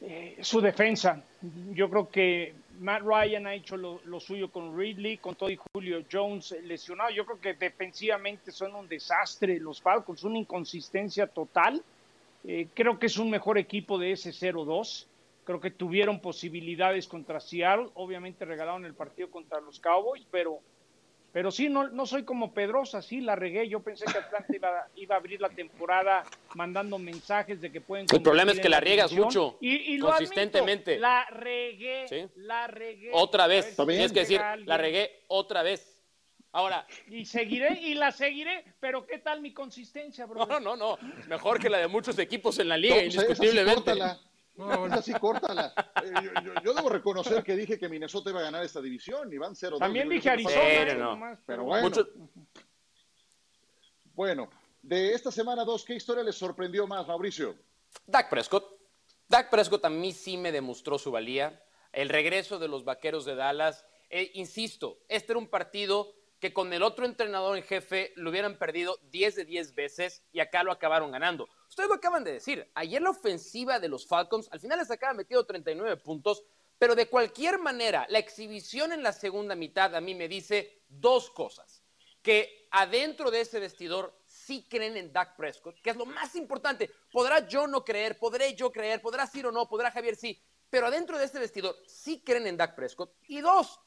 Eh, 0.00 0.38
su 0.40 0.62
defensa. 0.62 1.22
Yo 1.74 1.90
creo 1.90 2.08
que 2.08 2.54
Matt 2.80 3.02
Ryan 3.02 3.46
ha 3.46 3.52
hecho 3.52 3.76
lo, 3.76 4.00
lo, 4.06 4.18
suyo 4.18 4.50
con 4.50 4.74
Ridley, 4.74 5.18
con 5.18 5.34
todo 5.34 5.50
y 5.50 5.58
Julio 5.74 6.02
Jones 6.10 6.56
lesionado. 6.62 7.10
Yo 7.10 7.26
creo 7.26 7.38
que 7.38 7.52
defensivamente 7.52 8.52
son 8.52 8.74
un 8.74 8.88
desastre 8.88 9.60
los 9.60 9.82
Falcons, 9.82 10.24
una 10.24 10.38
inconsistencia 10.38 11.26
total. 11.26 11.82
Eh, 12.44 12.68
creo 12.72 12.98
que 12.98 13.06
es 13.06 13.18
un 13.18 13.28
mejor 13.28 13.58
equipo 13.58 13.98
de 13.98 14.12
ese 14.12 14.30
0-2. 14.30 15.04
Creo 15.44 15.60
que 15.60 15.70
tuvieron 15.70 16.20
posibilidades 16.20 17.06
contra 17.06 17.38
Seattle. 17.38 17.90
Obviamente 17.92 18.46
regalaron 18.46 18.86
el 18.86 18.94
partido 18.94 19.30
contra 19.30 19.60
los 19.60 19.78
Cowboys, 19.78 20.26
pero 20.30 20.60
pero 21.36 21.50
sí, 21.50 21.68
no, 21.68 21.86
no 21.88 22.06
soy 22.06 22.24
como 22.24 22.54
Pedrosa, 22.54 23.02
sí, 23.02 23.20
la 23.20 23.36
regué. 23.36 23.68
Yo 23.68 23.80
pensé 23.80 24.06
que 24.06 24.16
Atlanta 24.16 24.56
iba, 24.56 24.88
iba 24.96 25.16
a 25.16 25.18
abrir 25.18 25.38
la 25.38 25.50
temporada 25.50 26.24
mandando 26.54 26.96
mensajes 26.96 27.60
de 27.60 27.70
que 27.70 27.82
pueden... 27.82 28.06
El 28.10 28.22
problema 28.22 28.52
es 28.52 28.58
que 28.58 28.70
la 28.70 28.80
riegas 28.80 29.12
mucho, 29.12 29.58
y, 29.60 29.96
y 29.96 29.98
consistentemente. 29.98 30.92
Admito, 30.92 31.02
la 31.02 31.26
regué, 31.26 32.08
¿Sí? 32.08 32.26
la 32.36 32.68
regué. 32.68 33.10
Otra 33.12 33.46
vez, 33.46 33.76
tienes 33.76 34.12
que 34.12 34.20
decir, 34.20 34.40
la 34.64 34.78
regué 34.78 35.24
otra 35.26 35.62
vez. 35.62 36.02
Ahora. 36.52 36.86
Y 37.06 37.26
seguiré 37.26 37.82
y 37.82 37.92
la 37.96 38.12
seguiré, 38.12 38.64
pero 38.80 39.06
¿qué 39.06 39.18
tal 39.18 39.42
mi 39.42 39.52
consistencia, 39.52 40.24
bro? 40.24 40.46
No, 40.46 40.58
no, 40.58 40.74
no, 40.74 40.96
mejor 41.28 41.60
que 41.60 41.68
la 41.68 41.76
de 41.76 41.86
muchos 41.86 42.18
equipos 42.18 42.58
en 42.60 42.70
la 42.70 42.78
liga, 42.78 42.94
no, 42.96 43.02
indiscutiblemente. 43.02 43.92
No, 44.56 44.84
así 44.86 45.12
córtala. 45.14 45.72
Eh, 46.02 46.12
yo, 46.22 46.30
yo, 46.42 46.52
yo, 46.62 46.74
debo 46.74 46.88
reconocer 46.88 47.42
que 47.42 47.56
dije 47.56 47.78
que 47.78 47.88
Minnesota 47.88 48.30
iba 48.30 48.40
a 48.40 48.44
ganar 48.44 48.64
esta 48.64 48.80
división 48.80 49.32
y 49.32 49.38
van 49.38 49.54
0-2. 49.54 49.78
También 49.78 50.08
dije 50.08 50.30
Arizona. 50.30 50.56
Pero, 50.56 51.16
no. 51.16 51.38
pero 51.44 51.64
bueno. 51.64 51.88
Mucho... 51.88 52.08
Bueno, 54.14 54.48
de 54.82 55.12
esta 55.12 55.30
semana 55.30 55.64
2, 55.64 55.84
¿qué 55.84 55.94
historia 55.94 56.22
les 56.22 56.36
sorprendió 56.36 56.86
más, 56.86 57.06
Mauricio? 57.06 57.54
Dak 58.06 58.30
Prescott. 58.30 58.78
Dak 59.28 59.50
Prescott 59.50 59.84
a 59.84 59.90
mí 59.90 60.12
sí 60.12 60.36
me 60.36 60.52
demostró 60.52 60.98
su 60.98 61.10
valía. 61.10 61.62
El 61.92 62.08
regreso 62.08 62.58
de 62.58 62.68
los 62.68 62.84
vaqueros 62.84 63.24
de 63.24 63.34
Dallas. 63.34 63.84
Eh, 64.08 64.30
insisto, 64.34 65.00
este 65.08 65.32
era 65.32 65.38
un 65.38 65.48
partido 65.48 66.14
que 66.46 66.52
con 66.52 66.72
el 66.72 66.84
otro 66.84 67.04
entrenador 67.06 67.56
en 67.56 67.64
jefe 67.64 68.12
lo 68.14 68.30
hubieran 68.30 68.56
perdido 68.56 69.00
10 69.10 69.34
de 69.34 69.44
10 69.46 69.74
veces 69.74 70.22
y 70.30 70.38
acá 70.38 70.62
lo 70.62 70.70
acabaron 70.70 71.10
ganando. 71.10 71.48
Ustedes 71.68 71.88
lo 71.88 71.96
acaban 71.96 72.22
de 72.22 72.34
decir, 72.34 72.70
ayer 72.76 73.02
la 73.02 73.10
ofensiva 73.10 73.80
de 73.80 73.88
los 73.88 74.06
Falcons 74.06 74.48
al 74.52 74.60
final 74.60 74.78
les 74.78 74.92
acaba 74.92 75.12
metido 75.12 75.44
39 75.44 75.96
puntos, 75.96 76.44
pero 76.78 76.94
de 76.94 77.08
cualquier 77.08 77.58
manera 77.58 78.06
la 78.10 78.20
exhibición 78.20 78.92
en 78.92 79.02
la 79.02 79.12
segunda 79.12 79.56
mitad 79.56 79.92
a 79.96 80.00
mí 80.00 80.14
me 80.14 80.28
dice 80.28 80.84
dos 80.88 81.30
cosas. 81.30 81.82
Que 82.22 82.68
adentro 82.70 83.32
de 83.32 83.40
ese 83.40 83.58
vestidor 83.58 84.16
sí 84.24 84.68
creen 84.70 84.96
en 84.96 85.12
Dak 85.12 85.34
Prescott, 85.34 85.80
que 85.80 85.90
es 85.90 85.96
lo 85.96 86.06
más 86.06 86.36
importante. 86.36 86.92
Podrá 87.10 87.44
yo 87.48 87.66
no 87.66 87.84
creer, 87.84 88.20
podré 88.20 88.54
yo 88.54 88.70
creer, 88.70 89.02
podrá 89.02 89.26
Ciro 89.26 89.50
no, 89.50 89.68
podrá 89.68 89.90
Javier 89.90 90.14
sí, 90.14 90.40
pero 90.70 90.86
adentro 90.86 91.18
de 91.18 91.24
ese 91.24 91.40
vestidor 91.40 91.76
sí 91.88 92.22
creen 92.24 92.46
en 92.46 92.56
Dak 92.56 92.76
Prescott. 92.76 93.12
Y 93.26 93.40
dos, 93.40 93.80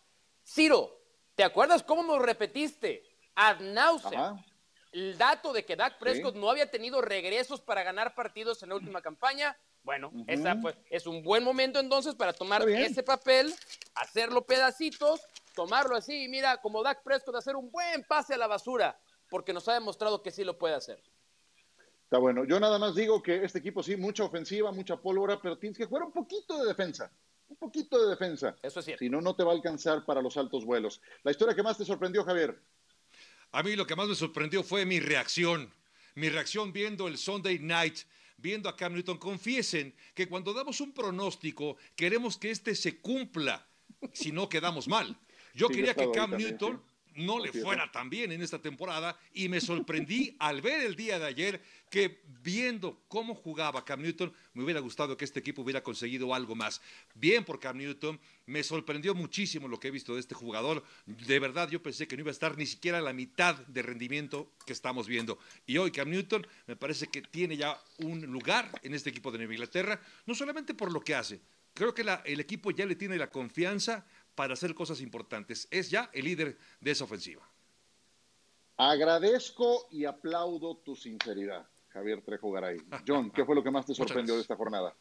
Ciro, 0.44 0.99
¿Te 1.40 1.46
acuerdas 1.46 1.84
cómo 1.84 2.04
nos 2.04 2.22
repetiste? 2.22 3.02
Ad 3.34 3.62
náusea. 3.62 4.46
El 4.92 5.18
dato 5.18 5.54
de 5.54 5.64
que 5.64 5.78
Dak 5.78 5.98
Prescott 5.98 6.34
sí. 6.34 6.40
no 6.42 6.50
había 6.50 6.70
tenido 6.70 7.00
regresos 7.02 7.62
para 7.62 7.82
ganar 7.82 8.14
partidos 8.14 8.62
en 8.62 8.68
la 8.68 8.76
última 8.76 9.02
campaña. 9.02 9.56
Bueno, 9.82 10.10
uh 10.14 10.18
-huh. 10.18 10.26
esa 10.28 10.60
es 10.90 11.08
un 11.08 11.24
buen 11.24 11.46
momento 11.46 11.80
entonces 11.80 12.14
para 12.14 12.34
tomar 12.34 12.68
ese 12.68 13.04
papel, 13.04 13.56
hacerlo 13.96 14.46
pedacitos, 14.46 15.22
tomarlo 15.56 15.96
así 15.96 16.26
y 16.26 16.28
mira, 16.28 16.58
como 16.58 16.84
Dak 16.84 17.04
Prescott, 17.04 17.36
hacer 17.36 17.56
un 17.56 17.72
buen 17.72 18.04
pase 18.04 18.34
a 18.34 18.38
la 18.38 18.48
basura, 18.48 19.00
porque 19.30 19.54
nos 19.54 19.66
ha 19.70 19.74
demostrado 19.76 20.22
que 20.22 20.32
sí 20.32 20.44
lo 20.44 20.58
puede 20.58 20.76
hacer. 20.76 21.02
Está 22.04 22.18
bueno. 22.18 22.44
Yo 22.44 22.60
nada 22.60 22.78
más 22.80 22.96
digo 22.96 23.24
que 23.24 23.46
este 23.46 23.60
equipo 23.60 23.82
sí, 23.82 23.96
mucha 23.96 24.26
ofensiva, 24.26 24.74
mucha 24.74 24.98
pólvora, 24.98 25.40
pero 25.42 25.58
tienes 25.58 25.78
que 25.78 25.86
jugar 25.86 26.04
un 26.04 26.12
poquito 26.12 26.58
de 26.58 26.68
defensa 26.68 27.10
un 27.50 27.58
poquito 27.58 28.02
de 28.04 28.10
defensa. 28.10 28.56
Eso 28.62 28.80
es 28.80 28.86
cierto. 28.86 29.04
Si 29.04 29.10
no, 29.10 29.22
no 29.22 29.36
te 29.36 29.44
va 29.44 29.52
a 29.52 29.56
alcanzar 29.56 30.06
para 30.06 30.22
los 30.22 30.38
altos 30.38 30.66
vuelos. 30.66 31.02
La 31.24 31.32
historia 31.32 31.56
que 31.56 31.64
más 31.64 31.78
te 31.78 31.86
sorprendió, 31.86 32.24
Javier. 32.24 32.60
A 33.52 33.64
mí 33.64 33.76
lo 33.76 33.86
que 33.86 33.96
más 33.96 34.08
me 34.08 34.16
sorprendió 34.16 34.64
fue 34.64 34.86
mi 34.86 35.00
reacción. 35.00 35.72
Mi 36.16 36.30
reacción 36.30 36.72
viendo 36.72 37.08
el 37.08 37.18
Sunday 37.18 37.60
Night, 37.60 38.00
viendo 38.38 38.70
a 38.70 38.76
Cam 38.76 38.94
Newton. 38.94 39.18
Confiesen 39.18 39.96
que 40.14 40.28
cuando 40.28 40.54
damos 40.54 40.80
un 40.82 40.94
pronóstico, 40.94 41.78
queremos 41.96 42.38
que 42.38 42.52
este 42.52 42.76
se 42.76 43.00
cumpla, 43.00 43.68
si 44.14 44.32
no 44.32 44.48
quedamos 44.48 44.88
mal. 44.88 45.18
Yo 45.54 45.68
sí, 45.68 45.76
quería 45.76 45.96
que 45.96 46.12
Cam 46.12 46.32
también, 46.32 46.52
Newton 46.52 46.84
sí 46.86 46.99
no 47.16 47.40
le 47.40 47.52
fuera 47.52 47.92
tan 47.92 48.10
bien 48.10 48.32
en 48.32 48.42
esta 48.42 48.62
temporada 48.62 49.18
y 49.34 49.50
me 49.50 49.62
sorprendí 49.62 50.36
al 50.40 50.62
ver 50.62 50.82
el 50.82 50.96
día 50.96 51.20
de 51.20 51.26
ayer 51.26 51.62
que 51.90 52.22
viendo 52.44 53.04
cómo 53.08 53.36
jugaba 53.36 53.84
Cam 53.84 54.02
Newton, 54.02 54.34
me 54.54 54.64
hubiera 54.64 54.80
gustado 54.80 55.18
que 55.18 55.26
este 55.26 55.40
equipo 55.40 55.62
hubiera 55.62 55.82
conseguido 55.82 56.34
algo 56.34 56.56
más. 56.56 56.82
Bien 57.16 57.44
por 57.44 57.60
Cam 57.60 57.78
Newton, 57.78 58.20
me 58.46 58.64
sorprendió 58.64 59.16
muchísimo 59.16 59.68
lo 59.68 59.80
que 59.80 59.88
he 59.88 59.92
visto 59.92 60.14
de 60.14 60.20
este 60.20 60.36
jugador. 60.36 60.84
De 61.06 61.40
verdad 61.40 61.70
yo 61.70 61.82
pensé 61.82 62.08
que 62.08 62.16
no 62.16 62.22
iba 62.22 62.30
a 62.30 62.32
estar 62.32 62.58
ni 62.58 62.66
siquiera 62.66 63.00
a 63.00 63.02
la 63.02 63.14
mitad 63.14 63.56
de 63.68 63.82
rendimiento 63.82 64.52
que 64.66 64.74
estamos 64.74 65.08
viendo. 65.08 65.40
Y 65.66 65.78
hoy 65.78 65.92
Cam 65.92 66.10
Newton 66.10 66.46
me 66.68 66.76
parece 66.76 67.08
que 67.08 67.22
tiene 67.22 67.58
ya 67.58 67.82
un 67.98 68.22
lugar 68.28 68.70
en 68.84 68.94
este 68.94 69.10
equipo 69.10 69.32
de 69.32 69.40
Nueva 69.40 69.54
Inglaterra, 69.54 70.02
no 70.26 70.36
solamente 70.36 70.74
por 70.74 70.92
lo 70.92 71.02
que 71.02 71.16
hace, 71.16 71.42
creo 71.74 71.94
que 71.94 72.04
la, 72.04 72.22
el 72.26 72.40
equipo 72.40 72.72
ya 72.72 72.86
le 72.86 72.96
tiene 72.96 73.18
la 73.18 73.30
confianza 73.30 74.06
para 74.36 74.54
hacer 74.54 74.74
cosas 74.74 75.02
importantes. 75.02 75.68
Es 75.72 75.90
ya 75.90 76.10
el 76.14 76.26
líder 76.26 76.58
de 76.80 76.92
esa 76.92 77.04
ofensiva. 77.04 77.48
Agradezco 78.78 79.88
y 79.92 80.06
aplaudo 80.06 80.78
tu 80.78 80.96
sinceridad, 80.96 81.68
Javier 81.90 82.22
Trejo 82.22 82.52
Garay. 82.52 82.78
John, 83.06 83.30
¿qué 83.32 83.44
fue 83.44 83.56
lo 83.56 83.62
que 83.64 83.72
más 83.72 83.86
te 83.86 83.94
sorprendió 83.96 84.36
de 84.36 84.42
esta 84.42 84.56
jornada? 84.56 84.96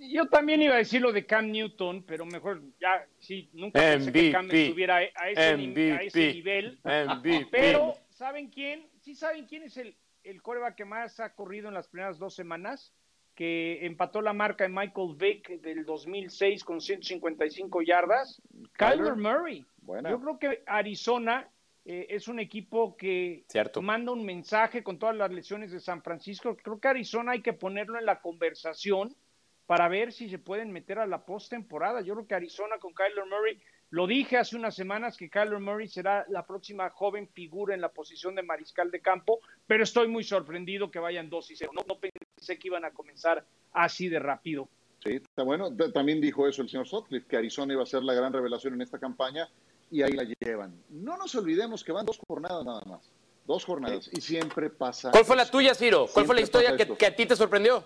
Yo 0.00 0.26
también 0.26 0.62
iba 0.62 0.74
a 0.74 0.78
decir 0.78 1.00
lo 1.00 1.12
de 1.12 1.26
Cam 1.26 1.50
Newton, 1.50 2.02
pero 2.04 2.24
mejor 2.24 2.62
ya, 2.80 3.06
sí, 3.18 3.50
nunca 3.52 3.78
pensé 3.78 4.12
que 4.12 4.32
Cam 4.32 4.50
estuviera 4.50 4.96
a 4.96 5.30
ese, 5.30 5.56
MVP, 5.56 5.92
a 5.92 6.02
ese 6.02 6.32
nivel. 6.32 6.78
MVP. 6.82 7.48
Pero, 7.50 7.94
¿saben 8.08 8.48
quién? 8.48 8.88
¿Sí 9.00 9.14
saben 9.14 9.46
quién 9.46 9.62
es 9.62 9.76
el, 9.76 9.96
el 10.24 10.42
coreback 10.42 10.74
que 10.74 10.84
más 10.84 11.20
ha 11.20 11.34
corrido 11.34 11.68
en 11.68 11.74
las 11.74 11.88
primeras 11.88 12.18
dos 12.18 12.34
semanas? 12.34 12.92
Que 13.40 13.86
empató 13.86 14.20
la 14.20 14.34
marca 14.34 14.64
de 14.64 14.68
Michael 14.68 15.14
Vick 15.16 15.62
del 15.62 15.86
2006 15.86 16.62
con 16.62 16.78
155 16.78 17.80
yardas. 17.80 18.42
Kyler 18.74 19.16
Murray. 19.16 19.64
Buena. 19.78 20.10
Yo 20.10 20.20
creo 20.20 20.38
que 20.38 20.62
Arizona 20.66 21.48
eh, 21.86 22.08
es 22.10 22.28
un 22.28 22.38
equipo 22.38 22.98
que 22.98 23.46
Cierto. 23.48 23.80
manda 23.80 24.12
un 24.12 24.26
mensaje 24.26 24.82
con 24.82 24.98
todas 24.98 25.16
las 25.16 25.32
lesiones 25.32 25.72
de 25.72 25.80
San 25.80 26.02
Francisco. 26.02 26.54
Creo 26.54 26.78
que 26.78 26.88
Arizona 26.88 27.32
hay 27.32 27.40
que 27.40 27.54
ponerlo 27.54 27.98
en 27.98 28.04
la 28.04 28.20
conversación 28.20 29.16
para 29.64 29.88
ver 29.88 30.12
si 30.12 30.28
se 30.28 30.38
pueden 30.38 30.70
meter 30.70 30.98
a 30.98 31.06
la 31.06 31.24
postemporada. 31.24 32.02
Yo 32.02 32.12
creo 32.16 32.26
que 32.26 32.34
Arizona 32.34 32.76
con 32.78 32.92
Kyler 32.92 33.24
Murray, 33.24 33.58
lo 33.90 34.06
dije 34.06 34.36
hace 34.36 34.56
unas 34.56 34.74
semanas 34.76 35.16
que 35.16 35.28
Kyler 35.28 35.58
Murray 35.58 35.88
será 35.88 36.24
la 36.28 36.46
próxima 36.46 36.88
joven 36.90 37.28
figura 37.28 37.74
en 37.74 37.80
la 37.80 37.88
posición 37.88 38.36
de 38.36 38.42
mariscal 38.42 38.90
de 38.90 39.00
campo, 39.00 39.40
pero 39.66 39.82
estoy 39.82 40.06
muy 40.06 40.22
sorprendido 40.22 40.90
que 40.90 41.00
vayan 41.00 41.28
2 41.28 41.50
y 41.50 41.56
0. 41.56 41.72
No, 41.74 41.82
no 41.88 41.98
pensé 41.98 42.58
que 42.58 42.68
iban 42.68 42.84
a 42.84 42.92
comenzar 42.92 43.44
así 43.72 44.08
de 44.08 44.20
rápido. 44.20 44.68
Sí, 45.02 45.14
está 45.14 45.42
bueno. 45.42 45.74
También 45.92 46.20
dijo 46.20 46.46
eso 46.46 46.62
el 46.62 46.68
señor 46.68 46.86
Sutcliffe, 46.86 47.26
que 47.26 47.36
Arizona 47.36 47.72
iba 47.72 47.82
a 47.82 47.86
ser 47.86 48.04
la 48.04 48.14
gran 48.14 48.32
revelación 48.32 48.74
en 48.74 48.82
esta 48.82 48.98
campaña 48.98 49.48
y 49.90 50.02
ahí 50.02 50.12
la 50.12 50.24
llevan. 50.38 50.80
No 50.88 51.16
nos 51.16 51.34
olvidemos 51.34 51.82
que 51.82 51.90
van 51.90 52.06
dos 52.06 52.20
jornadas 52.28 52.64
nada 52.64 52.82
más. 52.86 53.10
Dos 53.44 53.64
jornadas 53.64 54.08
y 54.12 54.20
siempre 54.20 54.70
pasa. 54.70 55.10
¿Cuál 55.10 55.24
fue 55.24 55.34
la 55.34 55.50
tuya, 55.50 55.74
Ciro? 55.74 56.06
¿Cuál 56.12 56.26
fue 56.26 56.36
la 56.36 56.42
historia 56.42 56.76
que, 56.76 56.86
que, 56.86 57.06
a 57.06 57.16
ti 57.16 57.26
te 57.26 57.34
sorprendió? 57.34 57.78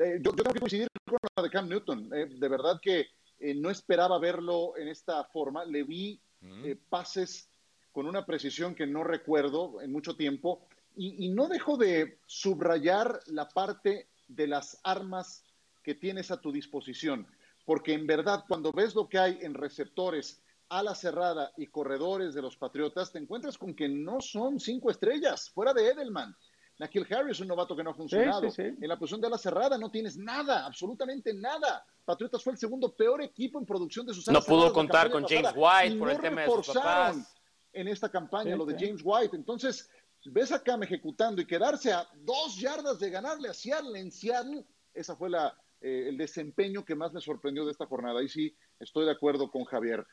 Eh, 0.00 0.18
yo, 0.20 0.32
yo, 0.32 0.32
tengo 0.32 0.52
que 0.52 0.58
coincidir 0.58 0.88
con 1.06 1.18
la 1.36 1.42
de 1.44 1.50
Cam 1.50 1.68
Newton. 1.68 2.10
Eh, 2.12 2.26
de 2.30 2.48
verdad 2.48 2.80
que 2.82 3.06
eh, 3.38 3.54
no 3.54 3.70
esperaba 3.70 4.18
verlo 4.18 4.76
en 4.76 4.88
esta 4.88 5.24
forma. 5.24 5.64
Le 5.64 5.82
vi 5.82 6.20
mm. 6.40 6.64
pases 6.88 7.48
con 7.92 8.06
una 8.06 8.26
precisión 8.26 8.74
que 8.74 8.86
no 8.86 9.04
recuerdo 9.04 9.80
en 9.80 9.92
mucho 9.92 10.16
tiempo 10.16 10.66
y, 10.96 11.26
y, 11.26 11.28
no 11.28 11.48
dejo 11.48 11.76
de 11.76 12.18
subrayar 12.26 13.20
la 13.26 13.48
parte 13.48 14.08
de 14.28 14.46
las 14.46 14.80
armas 14.84 15.44
que 15.82 15.94
tienes 15.94 16.30
a 16.30 16.40
tu 16.40 16.52
disposición, 16.52 17.26
porque 17.64 17.92
en 17.92 18.06
verdad 18.06 18.44
cuando 18.48 18.72
ves 18.72 18.94
lo 18.94 19.08
que 19.08 19.18
hay 19.18 19.38
en 19.42 19.54
receptores, 19.54 20.40
ala 20.68 20.94
cerrada 20.94 21.52
y 21.56 21.66
corredores 21.66 22.34
de 22.34 22.42
los 22.42 22.56
Patriotas, 22.56 23.12
te 23.12 23.18
encuentras 23.18 23.58
con 23.58 23.74
que 23.74 23.88
no 23.88 24.20
son 24.20 24.58
cinco 24.58 24.90
estrellas, 24.90 25.50
fuera 25.50 25.72
de 25.72 25.88
Edelman. 25.88 26.36
Nakil 26.78 27.06
Harris, 27.10 27.40
un 27.40 27.48
novato 27.48 27.76
que 27.76 27.84
no 27.84 27.90
ha 27.90 27.94
funcionado. 27.94 28.50
Sí, 28.50 28.50
sí, 28.50 28.70
sí. 28.70 28.78
En 28.82 28.88
la 28.88 28.98
posición 28.98 29.20
de 29.20 29.28
ala 29.28 29.38
cerrada 29.38 29.78
no 29.78 29.90
tienes 29.90 30.16
nada, 30.16 30.66
absolutamente 30.66 31.32
nada. 31.32 31.84
Patriotas 32.04 32.42
fue 32.42 32.52
el 32.52 32.58
segundo 32.58 32.94
peor 32.94 33.22
equipo 33.22 33.58
en 33.58 33.66
producción 33.66 34.06
de 34.06 34.14
sus 34.14 34.26
No 34.28 34.42
pudo 34.42 34.72
contar 34.72 35.10
con 35.10 35.24
James 35.24 35.52
White 35.54 35.96
por 35.96 36.08
no 36.08 36.14
el 36.14 36.20
tema 36.20 36.42
de 36.42 36.50
sus 36.50 36.66
papás. 36.68 37.36
en 37.72 37.88
esta 37.88 38.08
campaña 38.08 38.56
lo 38.56 38.66
de 38.66 38.76
James 38.78 39.02
White. 39.04 39.36
Entonces, 39.36 39.88
ves 40.24 40.52
a 40.52 40.62
Cam 40.62 40.82
ejecutando 40.82 41.40
y 41.40 41.46
quedarse 41.46 41.92
a 41.92 42.08
dos 42.22 42.56
yardas 42.56 42.98
de 42.98 43.10
ganarle 43.10 43.48
a 43.48 43.54
Seattle 43.54 43.98
en 43.98 44.10
Seattle, 44.10 44.64
esa 44.92 45.16
fue 45.16 45.30
la, 45.30 45.56
eh, 45.80 46.08
el 46.08 46.16
desempeño 46.16 46.84
que 46.84 46.94
más 46.94 47.12
me 47.12 47.20
sorprendió 47.20 47.64
de 47.64 47.72
esta 47.72 47.86
jornada. 47.86 48.22
Y 48.22 48.28
sí, 48.28 48.56
estoy 48.80 49.04
de 49.04 49.12
acuerdo 49.12 49.50
con 49.50 49.64
Javier. 49.64 50.06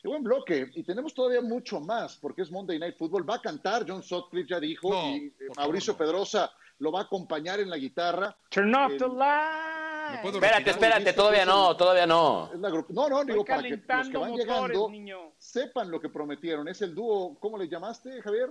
Qué 0.00 0.08
buen 0.08 0.22
bloque. 0.22 0.70
Y 0.74 0.82
tenemos 0.82 1.14
todavía 1.14 1.40
mucho 1.40 1.80
más, 1.80 2.16
porque 2.16 2.42
es 2.42 2.50
Monday 2.50 2.78
Night 2.78 2.96
Football. 2.96 3.28
Va 3.28 3.36
a 3.36 3.40
cantar, 3.40 3.84
John 3.88 4.02
Sutcliffe 4.02 4.48
ya 4.50 4.60
dijo, 4.60 4.90
No, 4.90 5.08
y 5.16 5.26
eh, 5.26 5.32
Mauricio 5.56 5.94
no. 5.94 5.98
Pedrosa 5.98 6.52
lo 6.78 6.92
va 6.92 7.00
a 7.00 7.02
acompañar 7.04 7.58
en 7.60 7.70
la 7.70 7.76
guitarra. 7.76 8.36
Turn 8.50 8.74
off 8.74 8.92
El- 8.92 8.98
the 8.98 9.08
light. 9.08 10.24
Espérate, 10.24 10.70
espérate, 10.70 11.12
todavía 11.14 11.44
no, 11.44 11.72
el- 11.72 11.76
todavía 11.76 12.06
no. 12.06 12.50
Es 12.54 12.60
la 12.60 12.68
grup- 12.70 12.88
No, 12.90 13.08
no, 13.08 13.24
digo, 13.24 13.44
para 13.44 13.62
que 13.62 13.70
los 13.70 13.80
que 13.80 13.86
van 14.18 14.30
motores, 14.30 14.36
llegando 14.46 14.88
niño. 14.90 15.32
sepan 15.38 15.90
lo 15.90 16.00
que 16.00 16.08
prometieron. 16.08 16.68
Es 16.68 16.80
el 16.82 16.94
dúo, 16.94 17.36
¿cómo 17.40 17.58
le 17.58 17.68
llamaste, 17.68 18.22
Javier? 18.22 18.50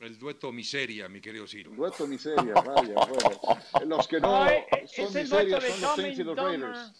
El 0.00 0.18
dueto 0.18 0.50
miseria, 0.52 1.08
mi 1.08 1.20
querido 1.20 1.46
Ciro. 1.46 1.70
Dueto 1.76 2.06
miseria, 2.08 2.54
vaya, 2.54 2.94
bueno. 2.94 3.96
Los 3.96 4.08
que 4.08 4.20
no 4.20 4.42
Ay, 4.42 4.64
son 4.86 5.06
el 5.16 5.22
miseria 5.22 5.60
son 5.60 5.80
los 5.80 5.94
Saints 5.96 6.18
y 6.18 6.24
los. 6.24 6.36
Raiders. 6.36 6.92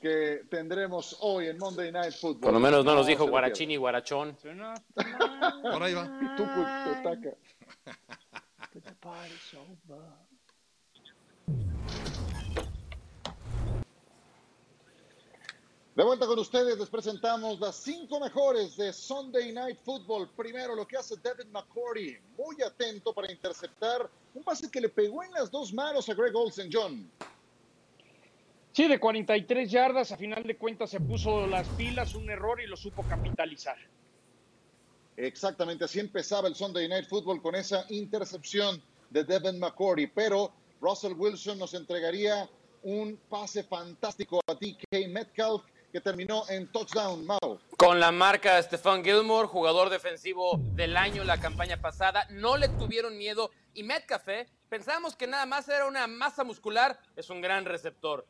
Que 0.00 0.44
tendremos 0.48 1.18
hoy 1.20 1.48
en 1.48 1.58
Monday 1.58 1.92
Night 1.92 2.14
Football. 2.14 2.40
Por 2.40 2.52
lo 2.54 2.60
menos 2.60 2.84
no 2.84 2.94
nos 2.94 3.06
dijo 3.06 3.26
Guarachín 3.26 3.70
y 3.70 3.76
Guarachón. 3.76 4.36
Por 5.62 5.82
ahí 5.82 5.94
va. 5.94 6.10
Y 6.22 6.36
tú. 6.36 6.44
De 16.00 16.04
vuelta 16.04 16.24
con 16.24 16.38
ustedes, 16.38 16.78
les 16.78 16.88
presentamos 16.88 17.60
las 17.60 17.76
cinco 17.76 18.20
mejores 18.20 18.76
de 18.76 18.92
Sunday 18.92 19.52
Night 19.52 19.76
Football. 19.84 20.30
Primero, 20.34 20.74
lo 20.74 20.86
que 20.86 20.96
hace 20.96 21.16
Devin 21.16 21.52
McCourty, 21.52 22.16
muy 22.38 22.62
atento 22.62 23.12
para 23.12 23.30
interceptar 23.30 24.08
un 24.32 24.42
pase 24.42 24.70
que 24.70 24.80
le 24.80 24.88
pegó 24.88 25.22
en 25.24 25.32
las 25.32 25.50
dos 25.50 25.74
manos 25.74 26.08
a 26.08 26.14
Greg 26.14 26.34
Olsen, 26.34 26.70
John. 26.72 27.10
Sí, 28.80 28.88
de 28.88 28.98
43 28.98 29.70
yardas, 29.70 30.10
a 30.10 30.16
final 30.16 30.42
de 30.42 30.56
cuentas 30.56 30.88
se 30.88 31.00
puso 31.00 31.46
las 31.46 31.68
pilas, 31.68 32.14
un 32.14 32.30
error 32.30 32.62
y 32.62 32.66
lo 32.66 32.78
supo 32.78 33.02
capitalizar. 33.02 33.76
Exactamente, 35.18 35.84
así 35.84 36.00
empezaba 36.00 36.48
el 36.48 36.54
Sunday 36.54 36.88
Night 36.88 37.06
Football 37.06 37.42
con 37.42 37.54
esa 37.54 37.84
intercepción 37.90 38.82
de 39.10 39.24
Devin 39.24 39.60
McCourty, 39.60 40.06
pero 40.06 40.54
Russell 40.80 41.12
Wilson 41.12 41.58
nos 41.58 41.74
entregaría 41.74 42.48
un 42.82 43.20
pase 43.28 43.64
fantástico 43.64 44.40
a 44.46 44.54
DK 44.54 45.10
Metcalf 45.10 45.62
que 45.92 46.00
terminó 46.00 46.48
en 46.48 46.66
touchdown, 46.72 47.26
Mau. 47.26 47.60
Con 47.76 48.00
la 48.00 48.10
marca 48.12 48.56
de 48.56 48.62
Stephon 48.62 49.04
Gilmore, 49.04 49.46
jugador 49.46 49.90
defensivo 49.90 50.58
del 50.72 50.96
año 50.96 51.22
la 51.24 51.38
campaña 51.38 51.82
pasada, 51.82 52.26
no 52.30 52.56
le 52.56 52.70
tuvieron 52.70 53.18
miedo. 53.18 53.50
Y 53.74 53.82
Metcalf, 53.82 54.26
¿eh? 54.28 54.46
pensábamos 54.70 55.16
que 55.16 55.26
nada 55.26 55.44
más 55.44 55.68
era 55.68 55.86
una 55.86 56.06
masa 56.06 56.44
muscular, 56.44 56.98
es 57.14 57.28
un 57.28 57.42
gran 57.42 57.66
receptor. 57.66 58.24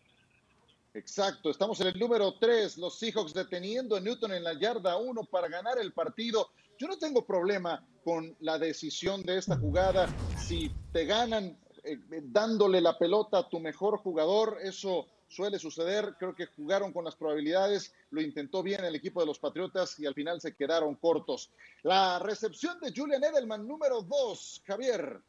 Exacto, 0.93 1.51
estamos 1.51 1.80
en 1.80 1.86
el 1.86 1.99
número 1.99 2.34
3, 2.41 2.78
los 2.78 2.99
Seahawks 2.99 3.32
deteniendo 3.32 3.95
a 3.95 4.01
Newton 4.01 4.32
en 4.32 4.43
la 4.43 4.59
yarda 4.59 4.97
1 4.97 5.22
para 5.24 5.47
ganar 5.47 5.78
el 5.78 5.93
partido. 5.93 6.51
Yo 6.78 6.88
no 6.88 6.99
tengo 6.99 7.24
problema 7.24 7.86
con 8.03 8.36
la 8.41 8.59
decisión 8.59 9.22
de 9.22 9.38
esta 9.38 9.57
jugada. 9.57 10.09
Si 10.36 10.68
te 10.93 11.05
ganan 11.05 11.57
eh, 11.84 11.99
eh, 12.11 12.22
dándole 12.24 12.80
la 12.80 12.99
pelota 12.99 13.38
a 13.38 13.49
tu 13.49 13.61
mejor 13.61 13.99
jugador, 13.99 14.59
eso 14.62 15.07
suele 15.28 15.61
suceder. 15.61 16.16
Creo 16.18 16.34
que 16.34 16.47
jugaron 16.47 16.93
con 16.93 17.05
las 17.05 17.14
probabilidades, 17.14 17.95
lo 18.11 18.20
intentó 18.20 18.61
bien 18.62 18.84
el 18.84 18.97
equipo 18.97 19.20
de 19.20 19.26
los 19.26 19.38
Patriotas 19.38 19.97
y 20.01 20.07
al 20.07 20.14
final 20.14 20.41
se 20.41 20.57
quedaron 20.57 20.97
cortos. 20.97 21.51
La 21.84 22.18
recepción 22.18 22.80
de 22.80 22.93
Julian 22.93 23.22
Edelman, 23.22 23.66
número 23.66 24.03
2, 24.03 24.62
Javier. 24.66 25.22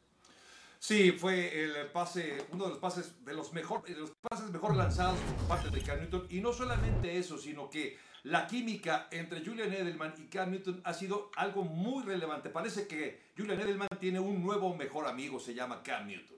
Sí, 0.82 1.12
fue 1.12 1.64
el 1.64 1.92
pase, 1.92 2.44
uno 2.52 2.64
de 2.64 2.72
los 2.72 2.80
pases 2.80 3.24
de 3.24 3.36
los 3.36 3.54
mejor, 3.54 3.88
los 3.88 4.14
pases 4.20 4.50
mejor 4.50 4.76
lanzados 4.76 5.20
por 5.20 5.48
parte 5.48 5.70
de 5.70 5.80
Cam 5.80 6.00
Newton. 6.00 6.26
Y 6.32 6.42
no 6.42 6.52
solamente 6.54 7.20
eso, 7.20 7.38
sino 7.38 7.70
que 7.70 8.00
la 8.24 8.48
química 8.48 9.08
entre 9.12 9.46
Julian 9.46 9.72
Edelman 9.72 10.16
y 10.18 10.26
Cam 10.26 10.50
Newton 10.50 10.82
ha 10.84 10.96
sido 10.96 11.30
algo 11.36 11.64
muy 11.64 12.04
relevante. 12.04 12.50
Parece 12.50 12.88
que 12.88 13.30
Julian 13.38 13.62
Edelman 13.62 13.90
tiene 14.00 14.20
un 14.20 14.42
nuevo 14.42 14.74
mejor 14.74 15.06
amigo, 15.06 15.40
se 15.40 15.54
llama 15.54 15.84
Cam 15.84 16.08
Newton. 16.08 16.38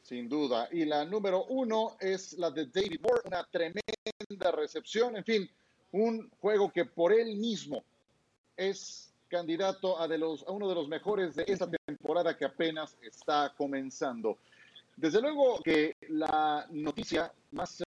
Sin 0.00 0.26
duda. 0.26 0.66
Y 0.72 0.86
la 0.86 1.04
número 1.04 1.44
uno 1.44 1.98
es 2.00 2.32
la 2.38 2.50
de 2.50 2.64
David 2.64 3.00
Moore, 3.02 3.20
una 3.26 3.44
tremenda 3.44 4.52
recepción. 4.56 5.16
En 5.16 5.24
fin, 5.24 5.50
un 5.92 6.30
juego 6.40 6.72
que 6.72 6.86
por 6.86 7.12
él 7.12 7.36
mismo 7.36 7.84
es 8.56 9.09
candidato 9.30 9.98
a, 9.98 10.08
de 10.08 10.18
los, 10.18 10.46
a 10.46 10.50
uno 10.50 10.68
de 10.68 10.74
los 10.74 10.88
mejores 10.88 11.34
de 11.36 11.44
esta 11.46 11.70
temporada 11.86 12.36
que 12.36 12.44
apenas 12.44 12.96
está 13.00 13.54
comenzando. 13.56 14.38
Desde 14.96 15.22
luego 15.22 15.60
que 15.62 15.96
la 16.08 16.66
noticia 16.70 17.32
más 17.52 17.82